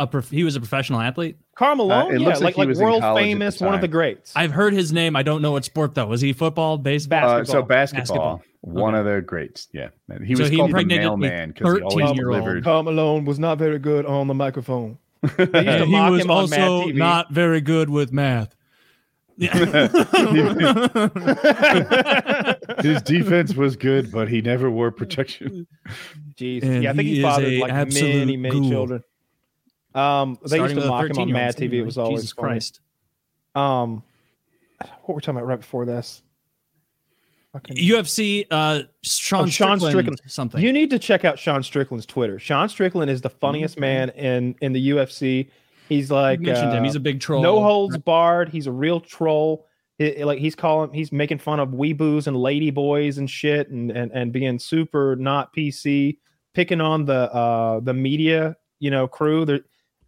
a 0.01 0.07
prof- 0.09 0.31
he 0.31 0.43
was 0.43 0.57
a 0.57 0.61
professional 0.61 1.01
athlete. 1.01 1.37
Karl 1.57 1.77
Malone, 1.77 2.07
Uh, 2.07 2.15
it 2.17 2.21
yeah, 2.21 2.27
looks 2.27 2.41
like 2.41 2.57
like 2.59 2.67
like, 2.69 2.77
world 2.77 3.01
college 3.03 3.21
at 3.23 3.25
the 3.27 3.31
famous, 3.31 3.61
one 3.61 3.75
of 3.77 3.81
the 3.81 3.87
greats. 3.89 4.33
I've 4.35 4.51
heard 4.51 4.73
his 4.73 4.93
name. 4.93 5.15
I 5.15 5.23
don't 5.23 5.41
know 5.43 5.53
what 5.53 5.65
sport 5.65 5.95
though. 5.95 6.07
Was 6.07 6.21
he 6.21 6.33
football, 6.33 6.77
baseball? 6.79 7.19
Uh, 7.41 7.45
so 7.45 7.63
Basketball. 7.63 7.63
basketball, 7.63 8.43
one 8.67 8.95
Okay. 8.95 9.01
of 9.01 9.05
the 9.17 9.21
greats. 9.23 9.69
Yeah. 9.73 9.89
He 10.25 10.35
So 10.37 10.43
was 10.45 10.51
he 10.51 10.57
called 10.57 10.71
the 10.71 10.79
impregnated 10.79 11.05
a 11.05 11.09
mailman 11.09 11.49
because 11.51 11.77
he 11.77 11.83
always 11.83 12.07
13-year-old. 12.09 12.39
delivered. 12.41 12.65
Karl 12.65 12.83
Malone 12.83 13.25
was 13.27 13.39
not 13.39 13.59
very 13.59 13.79
good 13.79 14.07
on 14.07 14.27
the 14.27 14.33
microphone. 14.35 14.97
They 15.37 15.45
used 15.45 15.53
to 15.55 15.85
he 15.87 15.93
mock 15.93 16.11
was 16.13 16.23
him 16.23 16.31
also 16.31 16.87
not 16.87 17.31
very 17.33 17.61
good 17.61 17.91
with 17.91 18.11
math. 18.13 18.55
Yeah. 19.37 19.53
His 22.83 23.03
defense 23.03 23.55
was 23.55 23.77
good, 23.77 24.11
but 24.13 24.29
he 24.29 24.41
never 24.41 24.71
wore 24.71 24.91
protection. 24.93 25.67
Jeez. 26.37 26.63
And 26.63 26.83
yeah, 26.85 26.91
I 26.91 26.95
think 26.95 27.09
he 27.09 27.15
he, 27.17 27.21
is 27.21 27.25
fathered 27.25 27.53
a 27.53 27.61
like 27.61 27.73
absolute 27.73 28.19
many, 28.19 28.37
many 28.37 28.61
ghoul. 28.61 28.71
children. 28.71 29.05
Um, 29.95 30.39
they 30.43 30.57
Starting 30.57 30.77
used 30.77 30.87
to 30.87 30.91
mock 30.91 31.05
him 31.05 31.11
on 31.19 31.29
13-year-old, 31.29 31.33
Mad 31.33 31.57
TV. 31.57 31.73
It 31.75 31.83
was 31.85 31.99
always 31.99 32.23
Jesus 32.23 32.33
funny. 32.33 32.49
Christ. 32.49 32.81
Um, 33.55 34.03
what 34.81 35.09
were 35.09 35.15
we 35.17 35.21
talking 35.21 35.37
about 35.37 35.47
right 35.47 35.61
before 35.61 35.85
this? 35.87 36.23
Fucking- 37.55 37.77
UFC. 37.77 38.47
Uh, 38.51 38.83
Sean, 39.03 39.45
Oh, 39.45 39.47
Sean 39.47 39.79
Strickland, 39.79 39.81
Strickland. 39.81 40.21
Something. 40.27 40.61
You 40.63 40.73
need 40.73 40.91
to 40.91 40.99
check 40.99 41.25
out 41.25 41.39
Sean 41.39 41.63
Strickland's 41.63 42.05
Twitter. 42.05 42.39
Sean 42.39 42.69
Strickland 42.69 43.11
is 43.11 43.21
the 43.23 43.31
funniest 43.31 43.79
man 43.81 44.11
in 44.11 44.55
in 44.61 44.73
the 44.73 44.91
UFC. 44.91 45.49
He's 45.89 46.11
like 46.11 46.41
you 46.41 46.47
mentioned 46.47 46.73
him. 46.73 46.81
uh, 46.83 46.85
He's 46.85 46.97
a 46.97 47.01
big 47.01 47.21
troll. 47.21 47.43
no 47.43 47.63
holds 47.63 47.97
barred. 47.99 48.49
He's 48.51 48.67
a 48.67 48.73
real 48.73 49.01
troll. 49.01 49.67
It- 49.99 50.27
like 50.27 50.41
he's 50.41 50.57
calling, 50.57 50.93
he's 50.93 51.13
making 51.13 51.39
fun 51.39 51.61
of 51.61 51.69
weeboos 51.69 52.27
and 52.27 52.37
lady 52.37 52.71
boys 52.73 53.19
and 53.19 53.31
shit, 53.31 53.69
and 53.71 53.91
and 53.93 54.11
and 54.13 54.33
being 54.33 54.59
super 54.59 55.15
not 55.17 55.55
PC, 55.55 56.19
picking 56.55 56.81
on 56.81 57.05
the 57.05 57.33
uh 57.33 57.79
the 57.81 57.95
media, 57.95 58.57
you 58.81 58.91
know, 58.91 59.07
crew. 59.07 59.45
They're, 59.45 59.61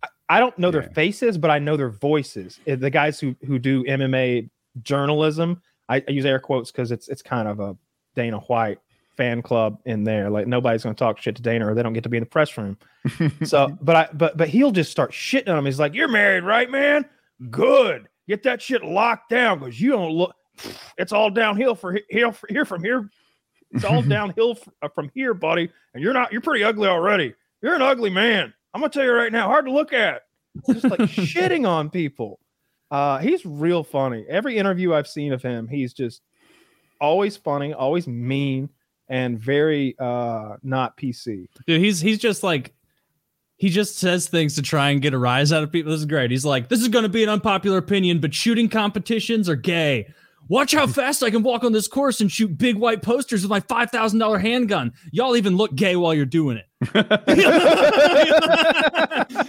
I- 0.03 0.09
I 0.29 0.41
don't 0.41 0.59
know 0.59 0.69
Yeah. 0.69 0.81
their 0.81 0.91
faces, 0.95 1.39
but 1.39 1.53
I 1.53 1.61
know 1.61 1.77
their 1.77 1.91
voices. 1.91 2.59
Uh, 2.69 2.75
The 2.75 2.91
guys 2.91 3.21
who 3.21 3.37
who 3.47 3.61
do 3.61 3.85
MMA 3.85 4.51
journalism. 4.83 5.63
I, 5.89 6.03
I 6.07 6.11
use 6.11 6.25
air 6.25 6.39
quotes 6.39 6.71
because 6.71 6.91
it's 6.93 7.09
it's 7.09 7.23
kind 7.23 7.49
of 7.49 7.61
a 7.61 7.77
Dana 8.15 8.39
White 8.41 8.79
fan 9.17 9.43
club 9.43 9.81
in 9.85 10.05
there. 10.05 10.31
Like 10.31 10.47
nobody's 10.47 10.83
going 10.83 10.95
to 10.95 10.99
talk 10.99 11.19
shit 11.19 11.37
to 11.37 11.43
Dana, 11.43 11.71
or 11.71 11.75
they 11.75 11.83
don't 11.83 11.93
get 11.93 12.03
to 12.05 12.09
be 12.09 12.17
in 12.17 12.23
the 12.23 12.29
press 12.29 12.57
room. 12.57 12.77
so, 13.45 13.77
but 13.81 13.97
I 13.97 14.09
but 14.13 14.37
but 14.37 14.49
he'll 14.49 14.73
just 14.73 14.91
start 14.91 15.13
shitting 15.13 15.49
on 15.49 15.59
him. 15.59 15.65
He's 15.65 15.81
like, 15.81 15.95
"You're 15.95 16.09
married, 16.09 16.45
right, 16.45 16.71
man? 16.71 17.05
Good. 17.51 18.09
Get 18.29 18.43
that 18.45 18.61
shit 18.61 18.85
locked 18.85 19.31
down 19.31 19.61
because 19.61 19.81
you 19.81 19.91
don't 19.91 20.13
look. 20.13 20.35
It's 20.99 21.13
all 21.13 21.31
downhill 21.31 21.75
for 21.75 21.99
here 22.09 22.35
here 22.49 22.65
from 22.65 22.83
here. 22.83 23.11
It's 23.73 23.85
all 23.85 24.03
downhill 24.09 24.59
uh, 24.83 24.89
from 24.89 25.11
here, 25.15 25.35
buddy. 25.35 25.71
And 25.95 26.03
you're 26.03 26.15
not. 26.15 26.33
You're 26.33 26.41
pretty 26.41 26.65
ugly 26.65 26.89
already. 26.89 27.35
You're 27.63 27.75
an 27.75 27.83
ugly 27.83 28.11
man. 28.11 28.53
I'm 28.75 28.81
gonna 28.81 28.91
tell 28.91 29.05
you 29.05 29.13
right 29.13 29.33
now. 29.33 29.49
Hard 29.49 29.67
to 29.67 29.73
look 29.73 29.93
at. 29.93 30.23
Just 30.71 30.85
like 30.85 31.01
shitting 31.01 31.67
on 31.69 31.91
people. 31.91 32.41
Uh, 32.91 33.19
he's 33.19 33.45
real 33.45 33.83
funny. 33.83 34.25
Every 34.29 34.57
interview 34.57 34.95
I've 34.95 35.09
seen 35.09 35.33
of 35.33 35.43
him, 35.43 35.67
he's 35.69 35.93
just 35.93 36.23
always 37.01 37.37
funny, 37.37 37.73
always 37.73 38.07
mean, 38.07 38.69
and 39.09 39.39
very 39.39 39.97
uh 39.99 40.57
not 40.63 40.97
PC. 40.97 41.47
Dude, 41.67 41.81
he's 41.81 42.01
he's 42.01 42.19
just 42.19 42.43
like 42.43 42.75
he 43.57 43.71
just 43.71 43.99
says 43.99 44.29
things 44.29 44.55
to 44.57 44.63
try 44.63 44.91
and 44.91 45.01
get 45.01 45.15
a 45.15 45.19
rise 45.19 45.53
out 45.53 45.63
of 45.63 45.73
people. 45.73 45.91
This 45.91 46.01
is 46.01 46.07
great. 46.07 46.31
He's 46.31 46.45
like, 46.45 46.69
this 46.69 46.81
is 46.81 46.89
going 46.89 47.05
to 47.05 47.09
be 47.09 47.23
an 47.23 47.31
unpopular 47.31 47.79
opinion, 47.79 48.21
but 48.21 48.35
shooting 48.35 48.69
competitions 48.69 49.49
are 49.49 49.57
gay. 49.57 50.13
Watch 50.49 50.73
how 50.73 50.87
fast 50.87 51.23
I 51.23 51.31
can 51.31 51.43
walk 51.43 51.65
on 51.65 51.73
this 51.73 51.89
course 51.89 52.21
and 52.21 52.31
shoot 52.31 52.57
big 52.57 52.77
white 52.77 53.03
posters 53.03 53.43
with 53.43 53.51
my 53.51 53.61
five 53.61 53.91
thousand 53.91 54.19
dollar 54.21 54.39
handgun. 54.39 54.93
Y'all 55.11 55.37
even 55.37 55.57
look 55.57 55.75
gay 55.75 55.97
while 55.97 56.15
you're 56.15 56.25
doing 56.25 56.59
it. 56.59 56.67
Dude, 56.93 57.07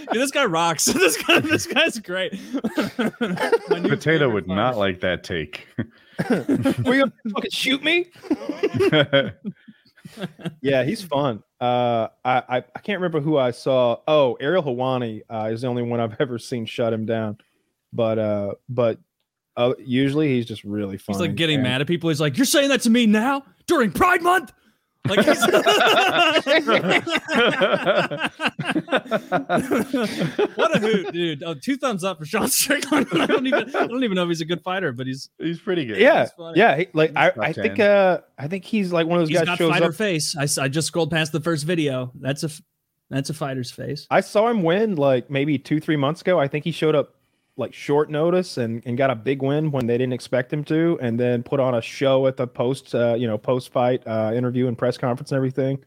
this 0.12 0.30
guy 0.30 0.44
rocks. 0.44 0.86
This 0.98 1.22
guy, 1.22 1.40
this 1.40 1.66
guy's 1.66 1.98
great. 2.00 2.32
Potato 3.68 4.28
would 4.30 4.46
fighter. 4.46 4.56
not 4.56 4.76
like 4.76 5.00
that 5.00 5.22
take. 5.22 5.68
Were 6.28 6.94
you 6.94 7.00
gonna 7.00 7.12
fucking 7.32 7.50
shoot 7.50 7.82
me? 7.84 8.06
Yeah, 10.60 10.84
he's 10.84 11.02
fun. 11.02 11.42
Uh, 11.60 12.08
I, 12.24 12.42
I 12.48 12.56
I 12.58 12.78
can't 12.80 12.98
remember 12.98 13.20
who 13.20 13.36
I 13.36 13.50
saw. 13.52 13.98
Oh, 14.08 14.34
Ariel 14.40 14.62
Helwani 14.62 15.22
uh, 15.30 15.50
is 15.52 15.62
the 15.62 15.68
only 15.68 15.82
one 15.82 16.00
I've 16.00 16.16
ever 16.20 16.38
seen 16.38 16.66
shut 16.66 16.92
him 16.92 17.06
down. 17.06 17.38
But 17.92 18.18
uh, 18.18 18.54
but 18.68 18.98
uh, 19.58 19.74
usually 19.78 20.28
he's 20.28 20.46
just 20.46 20.62
really 20.64 20.96
funny. 20.96 21.18
He's 21.18 21.20
like 21.20 21.34
getting 21.34 21.56
and- 21.56 21.64
mad 21.64 21.80
at 21.80 21.86
people. 21.86 22.08
He's 22.08 22.20
like, 22.20 22.36
"You're 22.38 22.46
saying 22.46 22.68
that 22.68 22.80
to 22.82 22.90
me 22.90 23.06
now 23.06 23.44
during 23.66 23.90
Pride 23.92 24.22
Month?" 24.22 24.52
Like, 25.06 25.24
he's- 25.24 25.40
what 30.54 30.76
a 30.76 30.78
hoot, 30.80 31.12
dude! 31.12 31.42
Oh, 31.42 31.54
two 31.54 31.76
thumbs 31.76 32.04
up 32.04 32.18
for 32.18 32.24
Sean 32.24 32.48
Strickland. 32.48 33.08
I 33.12 33.26
don't 33.26 33.46
even, 33.46 33.74
I 33.74 33.86
don't 33.86 34.04
even 34.04 34.14
know 34.16 34.22
if 34.24 34.28
he's 34.28 34.40
a 34.40 34.44
good 34.44 34.62
fighter, 34.62 34.92
but 34.92 35.06
he's 35.06 35.30
He's 35.38 35.58
pretty 35.58 35.84
good. 35.86 35.98
Yeah, 35.98 36.28
yeah. 36.54 36.76
He, 36.76 36.88
like 36.92 37.12
I, 37.16 37.32
I 37.38 37.52
think 37.52 37.80
uh, 37.80 38.20
I 38.38 38.48
think 38.48 38.64
he's 38.64 38.92
like 38.92 39.06
one 39.06 39.18
of 39.18 39.22
those 39.22 39.28
he's 39.30 39.38
guys 39.38 39.46
got 39.46 39.58
shows 39.58 39.70
fighter 39.70 39.86
up. 39.86 39.94
face. 39.94 40.36
I 40.36 40.68
just 40.68 40.88
scrolled 40.88 41.10
past 41.10 41.32
the 41.32 41.40
first 41.40 41.64
video. 41.64 42.12
That's 42.20 42.42
a 42.44 42.48
f- 42.48 42.62
that's 43.10 43.30
a 43.30 43.34
fighter's 43.34 43.70
face. 43.70 44.06
I 44.10 44.20
saw 44.20 44.48
him 44.48 44.62
win 44.62 44.96
like 44.96 45.30
maybe 45.30 45.58
two 45.58 45.80
three 45.80 45.96
months 45.96 46.20
ago. 46.20 46.38
I 46.38 46.48
think 46.48 46.64
he 46.64 46.72
showed 46.72 46.94
up 46.94 47.14
like 47.58 47.74
short 47.74 48.08
notice 48.10 48.56
and, 48.56 48.82
and 48.86 48.96
got 48.96 49.10
a 49.10 49.14
big 49.16 49.42
win 49.42 49.70
when 49.70 49.86
they 49.86 49.98
didn't 49.98 50.12
expect 50.14 50.52
him 50.52 50.64
to, 50.64 50.98
and 51.02 51.18
then 51.20 51.42
put 51.42 51.60
on 51.60 51.74
a 51.74 51.82
show 51.82 52.26
at 52.26 52.36
the 52.36 52.46
post 52.46 52.94
uh, 52.94 53.14
you 53.18 53.26
know 53.26 53.36
post 53.36 53.70
fight 53.72 54.02
uh, 54.06 54.32
interview 54.34 54.68
and 54.68 54.78
press 54.78 54.96
conference 54.96 55.30
and 55.32 55.36
everything. 55.36 55.78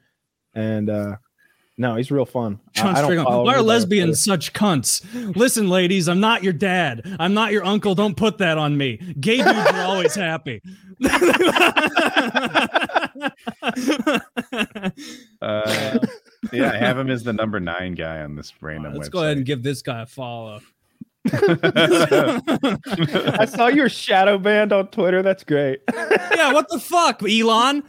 And 0.53 0.89
uh, 0.89 1.15
No, 1.77 1.95
he's 1.95 2.11
real 2.11 2.26
fun. 2.26 2.60
I- 2.68 2.72
John 2.81 2.95
I 2.95 3.02
don't 3.02 3.15
Why 3.18 3.23
are 3.23 3.35
anybody 3.39 3.60
on 3.60 3.65
lesbians 3.65 4.23
such 4.23 4.52
cunts? 4.53 5.35
Listen, 5.35 5.69
ladies, 5.69 6.10
I'm 6.10 6.19
not 6.19 6.43
your 6.43 6.53
dad. 6.53 7.15
I'm 7.19 7.34
not 7.34 7.53
your 7.53 7.64
uncle. 7.65 7.95
Don't 7.95 8.18
put 8.18 8.38
that 8.39 8.57
on 8.57 8.77
me. 8.77 8.98
Gay 9.19 9.38
dudes 9.38 9.49
are 9.49 9.81
always 9.85 10.14
happy. 10.14 10.61
Uh, 15.41 15.98
yeah, 16.53 16.72
I 16.72 16.77
have 16.77 16.98
him 16.98 17.10
as 17.10 17.23
the 17.23 17.34
number 17.34 17.60
nine 17.60 17.93
guy 17.95 18.22
on 18.22 18.35
this 18.35 18.53
random 18.61 18.93
Let's 18.93 19.10
website. 19.10 19.11
go 19.11 19.19
ahead 19.23 19.38
and 19.38 19.45
give 19.45 19.64
this 19.64 19.81
guy 19.81 20.02
a 20.03 20.06
follow. 20.06 20.60
Twitter. 21.27 22.41
I 23.39 23.45
saw 23.45 23.68
your 23.68 23.89
shadow 23.89 24.38
banned 24.38 24.73
on 24.73 24.88
Twitter. 24.88 25.22
That's 25.22 25.43
great. 25.43 25.81
yeah, 25.93 26.53
what 26.53 26.68
the 26.69 26.80
fuck, 26.80 27.22
Elon? 27.23 27.84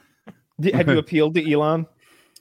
Did- 0.61 0.75
Have 0.75 0.89
you 0.89 0.99
appealed 0.99 1.35
to 1.35 1.53
Elon? 1.53 1.87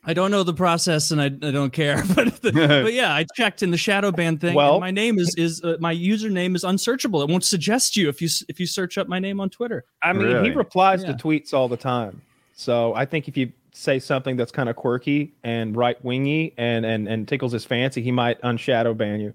I 0.03 0.15
don't 0.15 0.31
know 0.31 0.41
the 0.41 0.53
process 0.53 1.11
and 1.11 1.21
I, 1.21 1.25
I 1.25 1.51
don't 1.51 1.71
care, 1.71 2.03
but 2.15 2.41
but 2.41 2.91
yeah, 2.93 3.13
I 3.13 3.23
checked 3.35 3.61
in 3.61 3.69
the 3.69 3.77
shadow 3.77 4.11
ban 4.11 4.39
thing. 4.39 4.55
Well- 4.55 4.73
and 4.75 4.81
my 4.81 4.89
name 4.91 5.19
is 5.19 5.35
is 5.37 5.63
uh, 5.63 5.77
my 5.79 5.93
username 5.95 6.55
is 6.55 6.63
unsearchable. 6.63 7.21
It 7.21 7.29
won't 7.29 7.43
suggest 7.45 7.95
you 7.95 8.09
if 8.09 8.19
you 8.21 8.27
if 8.49 8.59
you 8.59 8.65
search 8.65 8.97
up 8.97 9.07
my 9.07 9.19
name 9.19 9.39
on 9.39 9.49
Twitter. 9.51 9.85
I 10.01 10.13
mean, 10.13 10.23
Really? 10.27 10.49
he 10.49 10.55
replies 10.55 11.03
Yeah. 11.03 11.13
to 11.13 11.23
tweets 11.23 11.53
all 11.53 11.67
the 11.67 11.77
time. 11.77 12.21
So 12.53 12.95
I 12.95 13.05
think 13.05 13.27
if 13.27 13.37
you 13.37 13.51
say 13.73 13.99
something 13.99 14.35
that's 14.37 14.51
kind 14.51 14.69
of 14.69 14.75
quirky 14.75 15.33
and 15.43 15.75
right 15.75 16.03
wingy 16.03 16.53
and, 16.57 16.83
and 16.83 17.07
and 17.07 17.27
tickles 17.27 17.51
his 17.51 17.63
fancy, 17.65 18.01
he 18.01 18.11
might 18.11 18.39
unshadow 18.41 18.95
ban 18.95 19.19
you. 19.21 19.33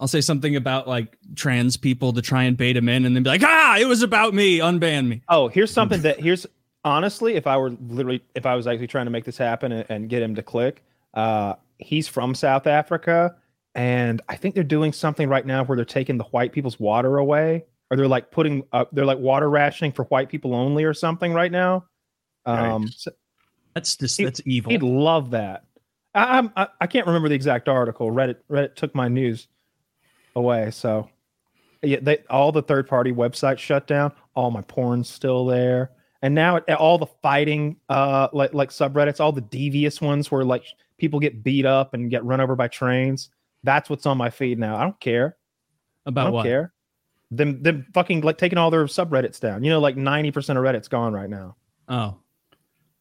I'll 0.00 0.08
say 0.08 0.20
something 0.20 0.56
about 0.56 0.86
like 0.88 1.16
trans 1.36 1.76
people 1.76 2.12
to 2.12 2.22
try 2.22 2.44
and 2.44 2.56
bait 2.56 2.76
him 2.76 2.88
in, 2.88 3.04
and 3.04 3.14
then 3.14 3.22
be 3.22 3.30
like, 3.30 3.42
ah, 3.44 3.76
it 3.78 3.86
was 3.86 4.02
about 4.02 4.34
me. 4.34 4.58
Unban 4.58 5.06
me. 5.06 5.22
Oh, 5.28 5.48
here's 5.48 5.70
something 5.72 6.02
that 6.02 6.20
here's 6.20 6.46
honestly, 6.84 7.34
if 7.34 7.46
I 7.46 7.56
were 7.56 7.70
literally 7.88 8.22
if 8.34 8.46
I 8.46 8.54
was 8.54 8.66
actually 8.66 8.86
trying 8.88 9.06
to 9.06 9.10
make 9.10 9.24
this 9.24 9.38
happen 9.38 9.72
and, 9.72 9.86
and 9.88 10.08
get 10.08 10.22
him 10.22 10.34
to 10.34 10.42
click, 10.42 10.82
uh, 11.14 11.54
he's 11.78 12.08
from 12.08 12.34
South 12.34 12.66
Africa, 12.66 13.36
and 13.74 14.20
I 14.28 14.36
think 14.36 14.54
they're 14.54 14.64
doing 14.64 14.92
something 14.92 15.28
right 15.28 15.44
now 15.46 15.64
where 15.64 15.76
they're 15.76 15.84
taking 15.84 16.18
the 16.18 16.24
white 16.24 16.52
people's 16.52 16.78
water 16.80 17.18
away, 17.18 17.64
or 17.90 17.96
they're 17.96 18.08
like 18.08 18.30
putting 18.30 18.64
uh, 18.72 18.84
they're 18.92 19.06
like 19.06 19.18
water 19.18 19.48
rationing 19.50 19.92
for 19.92 20.04
white 20.06 20.28
people 20.28 20.54
only 20.54 20.84
or 20.84 20.94
something 20.94 21.32
right 21.32 21.52
now. 21.52 21.84
Um, 22.46 22.84
Yikes. 22.86 22.94
so 22.98 23.10
That's 23.74 23.96
just 23.96 24.18
He- 24.18 24.24
that's 24.24 24.40
evil. 24.44 24.70
he'd 24.70 24.82
love 24.82 25.30
that. 25.30 25.64
I, 26.14 26.24
I'm- 26.36 26.52
I 26.56 26.68
I 26.80 26.86
can't 26.86 27.06
remember 27.06 27.28
the 27.28 27.34
exact 27.34 27.68
article. 27.68 28.10
Reddit 28.10 28.36
Reddit 28.50 28.76
took 28.76 28.94
my 28.94 29.08
news 29.08 29.48
away, 30.34 30.70
so 30.70 31.08
yeah, 31.82 31.98
they 32.00 32.18
all 32.30 32.52
the 32.52 32.62
third 32.62 32.88
party 32.88 33.12
websites 33.12 33.58
shut 33.58 33.86
down. 33.86 34.12
All 34.34 34.50
my 34.50 34.62
porn's 34.62 35.08
still 35.08 35.46
there, 35.46 35.90
and 36.22 36.34
now 36.34 36.56
it, 36.56 36.70
all 36.70 36.98
the 36.98 37.06
fighting 37.22 37.76
uh 37.88 38.28
like 38.32 38.54
like 38.54 38.70
subreddits, 38.70 39.20
all 39.20 39.32
the 39.32 39.40
devious 39.40 40.00
ones 40.00 40.30
where 40.30 40.44
like 40.44 40.64
people 40.98 41.20
get 41.20 41.42
beat 41.42 41.66
up 41.66 41.94
and 41.94 42.10
get 42.10 42.24
run 42.24 42.40
over 42.40 42.56
by 42.56 42.68
trains. 42.68 43.30
That's 43.62 43.88
what's 43.88 44.06
on 44.06 44.18
my 44.18 44.30
feed 44.30 44.58
now. 44.58 44.76
I 44.76 44.82
don't 44.82 45.00
care. 45.00 45.36
I 46.06 46.10
about 46.10 46.24
don't 46.24 46.32
what? 46.34 46.44
care. 46.44 46.72
Them 47.30 47.62
them 47.62 47.86
fucking 47.94 48.20
like 48.20 48.38
taking 48.38 48.58
all 48.58 48.70
their 48.70 48.84
subreddits 48.84 49.40
down. 49.40 49.64
You 49.64 49.70
know, 49.70 49.80
like 49.80 49.96
ninety 49.96 50.30
percent 50.30 50.58
of 50.58 50.64
Reddit's 50.64 50.88
gone 50.88 51.12
right 51.12 51.30
now. 51.30 51.56
Oh. 51.88 52.16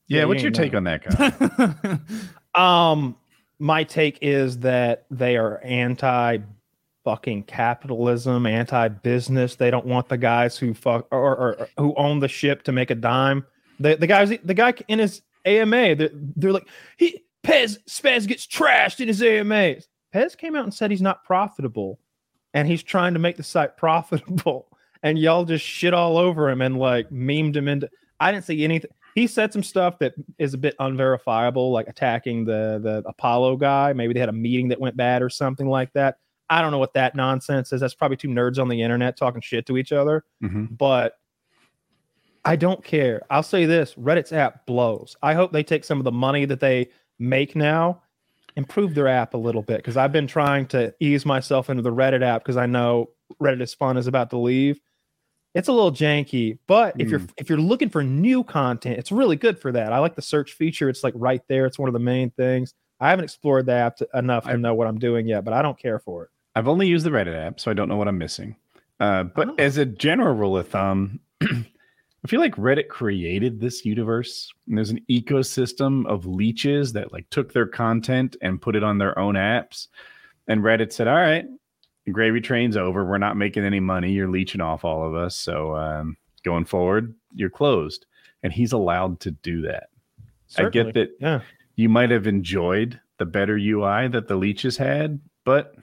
yeah, 0.07 0.19
Yeah, 0.19 0.26
what's 0.26 0.41
you 0.41 0.49
your 0.49 0.49
ain't 0.49 0.55
take 0.55 0.73
on 0.73 0.84
that 0.85 1.03
guy? 1.03 1.99
Um, 2.55 3.18
my 3.60 3.84
take 3.84 4.19
is 4.22 4.60
that 4.60 5.05
they 5.10 5.38
are 5.38 5.60
anti 5.64 6.38
fucking 7.03 7.43
capitalism, 7.43 8.45
anti 8.45 8.88
business. 8.88 9.55
They 9.55 9.71
don't 9.71 9.85
want 9.85 10.09
the 10.09 10.17
guys 10.17 10.57
who 10.57 10.73
fuck 10.73 11.07
or, 11.11 11.19
or, 11.19 11.59
or 11.59 11.67
who 11.77 11.93
own 11.95 12.19
the 12.19 12.27
ship 12.27 12.63
to 12.63 12.71
make 12.71 12.91
a 12.91 12.95
dime. 12.95 13.45
The 13.80 13.95
the 13.95 14.07
guys 14.07 14.30
the 14.43 14.53
guy 14.53 14.73
in 14.88 14.99
his 14.99 15.21
AMA, 15.45 15.95
they're, 15.95 16.09
they're 16.13 16.51
like 16.53 16.67
he 16.97 17.23
Pez 17.43 17.77
Spez 17.89 18.27
gets 18.27 18.47
trashed 18.47 18.99
in 18.99 19.07
his 19.07 19.21
AMA. 19.21 19.75
Spez 20.13 20.38
came 20.38 20.55
out 20.55 20.63
and 20.63 20.73
said 20.73 20.91
he's 20.91 21.01
not 21.01 21.23
profitable, 21.23 21.99
and 22.53 22.67
he's 22.67 22.84
trying 22.84 23.13
to 23.13 23.19
make 23.19 23.38
the 23.38 23.43
site 23.43 23.77
profitable. 23.77 24.67
And 25.01 25.19
y'all 25.19 25.43
just 25.43 25.65
shit 25.65 25.93
all 25.93 26.17
over 26.17 26.49
him 26.49 26.61
and 26.61 26.77
like 26.77 27.09
memed 27.09 27.55
him 27.55 27.67
into. 27.67 27.89
I 28.19 28.31
didn't 28.31 28.45
see 28.45 28.63
anything 28.63 28.89
he 29.15 29.27
said 29.27 29.53
some 29.53 29.63
stuff 29.63 29.99
that 29.99 30.13
is 30.39 30.53
a 30.53 30.57
bit 30.57 30.75
unverifiable, 30.80 31.71
like 31.71 31.88
attacking 31.88 32.45
the 32.45 32.80
the 32.81 33.03
Apollo 33.07 33.57
guy. 33.57 33.93
Maybe 33.93 34.13
they 34.13 34.19
had 34.19 34.30
a 34.30 34.34
meeting 34.34 34.69
that 34.69 34.80
went 34.80 34.97
bad 34.97 35.21
or 35.21 35.30
something 35.30 35.67
like 35.67 35.93
that. 35.93 36.17
I 36.49 36.61
don't 36.61 36.72
know 36.72 36.78
what 36.78 36.94
that 36.94 37.15
nonsense 37.15 37.72
is. 37.74 37.82
That's 37.82 37.94
probably 37.95 38.18
two 38.18 38.28
nerds 38.28 38.60
on 38.60 38.68
the 38.68 38.82
internet 38.82 39.18
talking 39.18 39.41
shit 39.41 39.65
to 39.68 39.78
each 39.78 39.91
other. 39.91 40.24
Mhm. 40.44 40.78
But 40.78 41.18
I 42.45 42.56
don't 42.56 42.84
care. 42.84 43.22
I'll 43.30 43.44
say 43.44 43.65
this: 43.65 43.94
Reddit's 43.95 44.34
app 44.34 44.65
blows. 44.65 45.15
I 45.22 45.34
hope 45.34 45.52
they 45.52 45.64
take 45.64 45.84
some 45.84 45.98
of 45.99 46.03
the 46.03 46.11
money 46.11 46.45
that 46.45 46.60
they 46.60 46.90
make 47.18 47.56
now, 47.56 48.02
improve 48.56 48.95
their 48.95 49.07
app 49.07 49.34
a 49.34 49.38
little 49.38 49.61
bit. 49.61 49.78
Because 49.78 49.98
I've 49.98 50.11
been 50.11 50.28
trying 50.28 50.68
to 50.68 50.94
ease 50.99 51.26
myself 51.26 51.70
into 51.70 51.82
the 51.82 51.94
Reddit 51.94 52.22
app 52.22 52.44
because 52.44 52.57
I 52.57 52.65
know 52.65 53.10
Reddit 53.41 53.61
is 53.61 53.74
fun 53.74 53.98
is 53.98 54.07
about 54.07 54.30
to 54.32 54.38
leave. 54.38 54.80
It's 55.56 55.68
a 55.68 55.72
little 55.72 55.91
janky, 55.91 56.57
but 56.68 56.95
if 56.99 57.10
you're 57.10 57.22
if 57.38 57.48
you're 57.48 57.60
looking 57.60 57.90
for 57.90 58.03
new 58.03 58.44
content, 58.44 58.98
it's 58.98 59.11
really 59.11 59.36
good 59.36 59.60
for 59.60 59.72
that. 59.72 59.94
I 59.94 59.99
like 59.99 60.15
the 60.15 60.22
search 60.22 60.53
feature. 60.53 60.90
It's 60.90 61.03
like 61.03 61.14
right 61.15 61.41
there. 61.48 61.65
It's 61.65 61.78
one 61.80 61.88
of 61.88 61.94
the 61.94 61.99
main 61.99 62.32
things. 62.32 62.74
I 63.03 63.09
haven't 63.09 63.25
explored 63.25 63.65
the 63.65 63.73
app 63.73 63.97
to, 63.97 64.07
enough 64.13 64.45
to 64.45 64.51
I- 64.51 64.55
know 64.55 64.73
what 64.73 64.88
I'm 64.88 64.97
doing 64.99 65.27
yet, 65.27 65.43
but 65.43 65.53
I 65.53 65.61
don't 65.61 65.77
care 65.77 65.99
for 65.99 66.23
it. 66.23 66.30
I've 66.55 66.67
only 66.67 66.88
used 66.88 67.05
the 67.05 67.09
Reddit 67.09 67.35
app, 67.35 67.59
so 67.59 67.69
I 67.71 67.73
don't 67.73 67.89
know 67.89 67.97
what 67.97 68.07
I'm 68.07 68.17
missing. 68.17 68.55
Uh, 68.99 69.23
but 69.23 69.49
Oh. 69.49 69.55
as 69.57 69.77
a 69.77 69.85
general 69.85 70.35
rule 70.35 70.57
of 70.57 70.67
thumb, 70.67 71.19
I 71.41 72.27
feel 72.27 72.39
like 72.39 72.55
Reddit 72.55 72.88
created 72.88 73.59
this 73.59 73.84
universe. 73.85 74.51
And 74.67 74.77
there's 74.77 74.91
an 74.91 75.01
ecosystem 75.09 76.05
of 76.05 76.25
leeches 76.25 76.93
that 76.93 77.11
like 77.11 77.30
took 77.30 77.51
their 77.51 77.65
content 77.65 78.35
and 78.41 78.61
put 78.61 78.75
it 78.75 78.84
on 78.84 78.97
their 78.99 79.17
own 79.19 79.34
apps. 79.35 79.88
And 80.47 80.61
Reddit 80.61 80.93
said, 80.93 81.07
"All 81.07 81.15
right, 81.15 81.45
gravy 82.11 82.39
train's 82.39 82.77
over. 82.77 83.03
We're 83.03 83.17
not 83.17 83.35
making 83.35 83.63
any 83.65 83.80
money. 83.80 84.11
You're 84.11 84.30
leeching 84.30 84.61
off 84.61 84.85
all 84.85 85.05
of 85.05 85.15
us. 85.15 85.35
So 85.35 85.75
um, 85.75 86.15
going 86.43 86.65
forward, 86.65 87.13
you're 87.34 87.49
closed." 87.49 88.05
And 88.43 88.53
he's 88.53 88.71
allowed 88.73 89.19
to 89.21 89.31
do 89.31 89.61
that. 89.63 89.89
I 90.57 90.69
get 90.69 90.93
that 90.93 91.09
Yeah. 91.19 91.41
You 91.75 91.89
might 91.89 92.09
have 92.11 92.27
enjoyed 92.27 92.99
the 93.17 93.25
better 93.25 93.55
UI 93.57 94.07
that 94.09 94.27
the 94.27 94.35
leeches 94.35 94.77
had, 94.77 95.19
but 95.45 95.75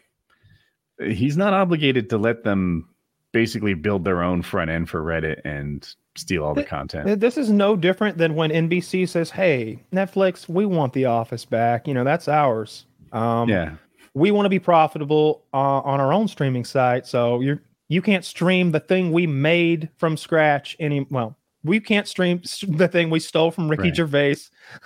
he's 0.98 1.36
not 1.36 1.52
obligated 1.52 2.10
to 2.10 2.18
let 2.18 2.44
them 2.44 2.88
basically 3.32 3.74
build 3.74 4.04
their 4.04 4.22
own 4.22 4.42
front 4.42 4.70
end 4.70 4.88
for 4.90 5.02
Reddit 5.02 5.40
and 5.44 5.88
steal 6.16 6.44
all 6.44 6.54
the 6.54 6.64
content. 6.64 7.20
This 7.20 7.36
is 7.38 7.50
no 7.50 7.76
different 7.76 8.18
than 8.18 8.34
when 8.34 8.50
NBC 8.50 9.08
says, 9.08 9.30
"Hey, 9.30 9.82
Netflix, 9.92 10.48
we 10.48 10.66
want 10.66 10.92
The 10.92 11.04
Office 11.06 11.44
back. 11.44 11.86
You 11.86 11.94
know, 11.94 12.04
that's 12.04 12.28
ours. 12.28 12.86
Um, 13.12 13.48
Yeah. 13.48 13.74
we 14.14 14.30
want 14.32 14.46
to 14.46 14.50
be 14.50 14.58
profitable 14.58 15.44
uh, 15.54 15.56
on 15.80 16.00
our 16.00 16.12
own 16.12 16.26
streaming 16.28 16.64
site. 16.64 17.06
So 17.06 17.40
you're 17.40 17.62
you 17.88 18.02
can't 18.02 18.24
stream 18.24 18.70
the 18.70 18.78
thing 18.80 19.10
we 19.12 19.26
made 19.26 19.88
from 19.96 20.16
scratch 20.16 20.76
any. 20.78 21.06
Well, 21.10 21.36
we 21.64 21.80
can't 21.80 22.08
stream 22.08 22.42
the 22.68 22.88
thing 22.88 23.10
we 23.10 23.20
stole 23.20 23.50
from 23.50 23.68
Ricky 23.68 23.84
Right. 23.84 23.96
Gervais 23.96 24.36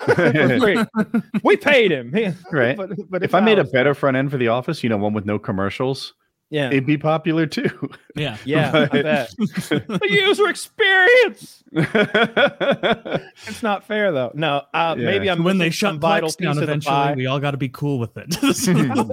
we 1.42 1.56
paid 1.56 1.92
him. 1.92 2.12
Right. 2.52 2.76
But, 2.76 2.90
but 3.10 3.22
If 3.22 3.34
I 3.34 3.40
made 3.40 3.58
a 3.58 3.64
better 3.64 3.94
front 3.94 4.16
end 4.16 4.30
for 4.30 4.36
The 4.36 4.48
Office, 4.48 4.82
you 4.82 4.88
know, 4.88 4.96
one 4.96 5.12
with 5.12 5.26
no 5.26 5.38
commercials, 5.38 6.14
yeah, 6.54 6.68
it'd 6.68 6.86
be 6.86 6.96
popular 6.98 7.46
too. 7.46 7.90
Yeah. 8.16 8.36
yeah, 8.44 8.70
I 8.72 8.86
but- 8.86 9.02
bet. 9.02 9.30
the 9.38 10.06
user 10.08 10.48
experience. 10.48 11.64
It's 13.46 13.62
not 13.62 13.84
fair 13.84 14.10
though. 14.12 14.30
No, 14.34 14.62
uh, 14.72 14.94
Yeah. 14.96 15.04
maybe 15.04 15.28
I'm 15.30 15.44
when 15.44 15.58
they 15.58 15.70
shut 15.70 15.96
vital 15.96 16.28
Plex 16.30 16.36
down 16.38 16.52
piece 16.54 16.56
the 16.58 16.62
eventually, 16.64 17.14
we 17.16 17.26
all 17.26 17.40
got 17.40 17.50
to 17.52 17.56
be 17.56 17.68
cool 17.68 17.98
with 17.98 18.16
it. 18.16 18.36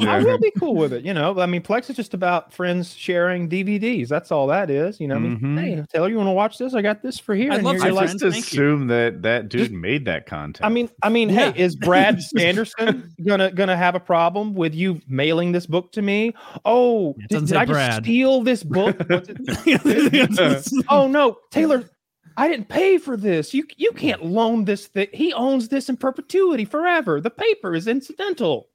I 0.07 0.19
will 0.23 0.37
be 0.37 0.51
cool 0.59 0.75
with 0.75 0.93
it. 0.93 1.03
You 1.03 1.13
know, 1.13 1.39
I 1.39 1.45
mean, 1.47 1.61
Plex 1.61 1.89
is 1.89 1.95
just 1.95 2.13
about 2.13 2.53
friends 2.53 2.93
sharing 2.93 3.49
DVDs. 3.49 4.07
That's 4.07 4.31
all 4.31 4.47
that 4.47 4.69
is. 4.69 4.99
You 4.99 5.07
know, 5.07 5.15
I 5.15 5.19
mean, 5.19 5.39
Mhm. 5.39 5.59
hey, 5.59 5.83
Taylor, 5.91 6.09
you 6.09 6.17
want 6.17 6.27
to 6.27 6.33
watch 6.33 6.57
this? 6.57 6.73
I 6.73 6.81
got 6.81 7.01
this 7.01 7.19
for 7.19 7.35
here. 7.35 7.51
I'd 7.51 7.63
love 7.63 7.75
here 7.75 7.85
I 7.85 7.87
you 7.87 7.93
like- 7.93 8.05
friends. 8.07 8.21
just 8.21 8.35
you. 8.35 8.41
assume 8.61 8.87
that 8.87 9.21
that 9.23 9.49
dude 9.49 9.59
Just- 9.61 9.71
made 9.71 10.05
that 10.05 10.25
content. 10.25 10.65
I 10.65 10.69
mean, 10.69 10.89
I 11.03 11.09
mean, 11.09 11.29
Yeah. 11.29 11.51
hey, 11.51 11.61
is 11.63 11.75
Brad 11.75 12.21
Sanderson 12.21 13.11
gonna 13.25 13.51
gonna 13.51 13.75
have 13.77 13.95
a 13.95 13.99
problem 13.99 14.53
with 14.53 14.73
you 14.75 15.01
mailing 15.07 15.51
this 15.51 15.65
book 15.65 15.91
to 15.93 16.01
me? 16.01 16.33
Oh, 16.63 17.15
It 17.31 17.39
did, 17.39 17.47
doesn't 17.47 17.67
did 17.67 17.73
say 17.75 17.81
I 17.81 17.87
just 17.87 18.03
steal 18.03 18.41
this 18.43 18.63
book? 18.63 18.97
Oh 20.89 21.07
no, 21.07 21.37
Taylor, 21.51 21.89
I 22.37 22.47
didn't 22.47 22.69
pay 22.69 22.97
for 22.97 23.17
this. 23.17 23.53
You 23.53 23.65
you 23.77 23.91
can't 23.91 24.23
loan 24.25 24.65
this 24.65 24.87
thing. 24.87 25.07
He 25.13 25.33
owns 25.33 25.69
this 25.69 25.89
in 25.89 25.97
perpetuity 25.97 26.65
forever. 26.65 27.21
The 27.21 27.29
paper 27.29 27.73
is 27.75 27.87
incidental. 27.87 28.67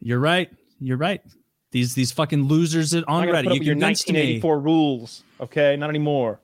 You're 0.00 0.20
right. 0.20 0.50
You're 0.80 0.96
right. 0.96 1.20
These 1.72 1.94
these 1.94 2.12
fucking 2.12 2.44
losers 2.44 2.94
at- 2.94 3.06
on 3.08 3.22
I 3.22 3.26
gotta 3.26 3.38
put 3.38 3.44
Reddit. 3.46 3.54
You 3.54 3.60
with 3.60 3.66
your 3.66 3.74
convinced 3.76 4.08
me. 4.08 4.38
1984 4.40 4.60
rules. 4.60 5.22
Okay, 5.40 5.76
not 5.76 5.88
anymore. 5.90 6.40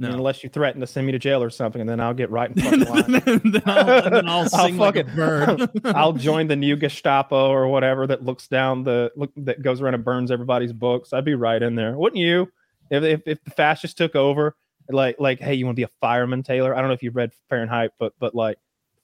No. 0.00 0.08
Unless 0.12 0.42
you 0.42 0.48
threaten 0.48 0.80
to 0.80 0.86
send 0.86 1.06
me 1.06 1.12
to 1.12 1.18
jail 1.18 1.42
or 1.42 1.50
something, 1.50 1.78
and 1.78 1.88
then 1.88 2.00
I'll 2.00 2.14
get 2.14 2.30
right 2.30 2.50
in 2.50 2.62
front 2.62 2.82
of 2.82 2.88
line. 2.88 3.12
then, 3.52 3.62
I'll, 3.66 4.10
then 4.10 4.28
I'll 4.28 4.40
I'll 4.42 4.48
sing 4.48 4.78
like 4.78 4.96
a 4.96 5.04
bird. 5.04 5.68
I'll 5.84 6.14
join 6.14 6.46
the 6.46 6.56
new 6.56 6.74
Gestapo 6.74 7.50
or 7.50 7.68
whatever 7.68 8.06
that 8.06 8.24
looks 8.24 8.48
down 8.48 8.82
the 8.82 9.12
look 9.14 9.30
that 9.36 9.60
goes 9.60 9.82
around 9.82 9.92
and 9.92 10.02
burns 10.02 10.30
everybody's 10.30 10.72
books. 10.72 11.12
I'd 11.12 11.26
be 11.26 11.34
right 11.34 11.62
in 11.62 11.74
there, 11.74 11.98
wouldn't 11.98 12.18
you? 12.18 12.50
If 12.90 13.04
if, 13.04 13.20
if 13.26 13.44
the 13.44 13.50
fascists 13.50 13.94
took 13.94 14.16
over, 14.16 14.56
like 14.88 15.16
like 15.20 15.38
hey, 15.38 15.52
you 15.52 15.66
want 15.66 15.76
to 15.76 15.80
be 15.80 15.84
a 15.84 15.90
fireman, 16.00 16.42
Taylor? 16.42 16.74
I 16.74 16.78
don't 16.78 16.88
know 16.88 16.94
if 16.94 17.02
you've 17.02 17.14
read 17.16 17.32
Fahrenheit, 17.50 17.90
but 17.98 18.14
but 18.18 18.34
like 18.34 18.56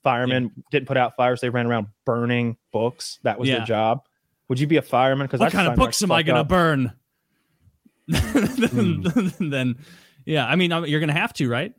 firemen 0.03 0.51
didn't 0.71 0.89
put 0.89 0.97
out 0.97 1.15
fires; 1.15 1.43
they 1.43 1.51
ran 1.51 1.67
around 1.67 1.89
burning 2.07 2.57
books. 2.73 3.19
That 3.23 3.39
was 3.39 3.51
Yeah. 3.51 3.59
their 3.59 3.67
job. 3.67 4.01
Would 4.49 4.59
you 4.61 4.67
be 4.67 4.79
a 4.79 4.83
fireman? 4.83 5.27
Because 5.27 5.41
what 5.41 5.53
kind 5.53 5.69
of 5.69 5.77
books 5.77 6.03
am 6.03 6.11
I 6.11 6.23
going 6.23 6.39
to 6.39 6.45
burn? 6.45 6.93
Hmm. 8.11 9.03
then, 9.03 9.33
then, 9.51 9.75
yeah, 10.27 10.47
I 10.47 10.57
mean, 10.57 10.71
you're 10.71 11.01
going 11.01 11.09
to 11.09 11.15
have 11.15 11.33
to, 11.35 11.49
right? 11.49 11.73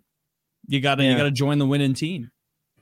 You 0.68 0.82
got 0.82 0.96
to, 0.96 1.04
you 1.04 1.16
got 1.18 1.24
to 1.24 1.32
join 1.32 1.60
the 1.60 1.66
winning 1.68 1.94
team. 1.94 2.32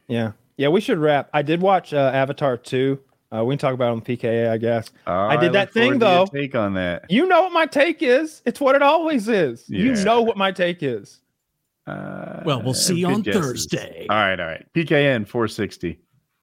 Yeah, 0.08 0.32
yeah. 0.58 0.70
We 0.70 0.80
should 0.82 0.98
wrap. 1.00 1.30
I 1.34 1.42
did 1.42 1.62
watch 1.62 1.94
uh, 1.94 2.12
Avatar 2.14 2.56
two. 2.58 3.00
Uh, 3.36 3.44
we 3.44 3.54
can 3.54 3.60
talk 3.60 3.74
about 3.74 3.90
it 3.90 3.92
on 3.94 4.02
PKA, 4.02 4.50
I 4.50 4.58
guess. 4.58 4.90
I 5.06 5.36
did 5.36 5.52
that 5.54 5.74
thing, 5.74 6.00
though. 6.00 6.26
Take 6.34 6.56
on 6.56 6.76
that. 6.76 7.06
You 7.10 7.26
know 7.28 7.42
what 7.42 7.52
my 7.52 7.66
take 7.66 8.02
is. 8.02 8.42
It's 8.46 8.62
what 8.62 8.76
it 8.76 8.82
always 8.82 9.28
is. 9.28 9.66
You 9.68 9.94
know 10.06 10.22
what 10.22 10.38
my 10.38 10.52
take 10.52 10.82
is. 10.84 11.20
Uh, 11.86 12.42
Well, 12.46 12.62
we'll 12.64 12.74
see 12.74 13.04
on 13.04 13.22
guesses. 13.24 13.42
Thursday. 13.42 14.08
All 14.10 14.16
right, 14.16 14.40
all 14.40 14.46
right. 14.46 14.66
PKN 14.74 15.28
460. 15.28 16.00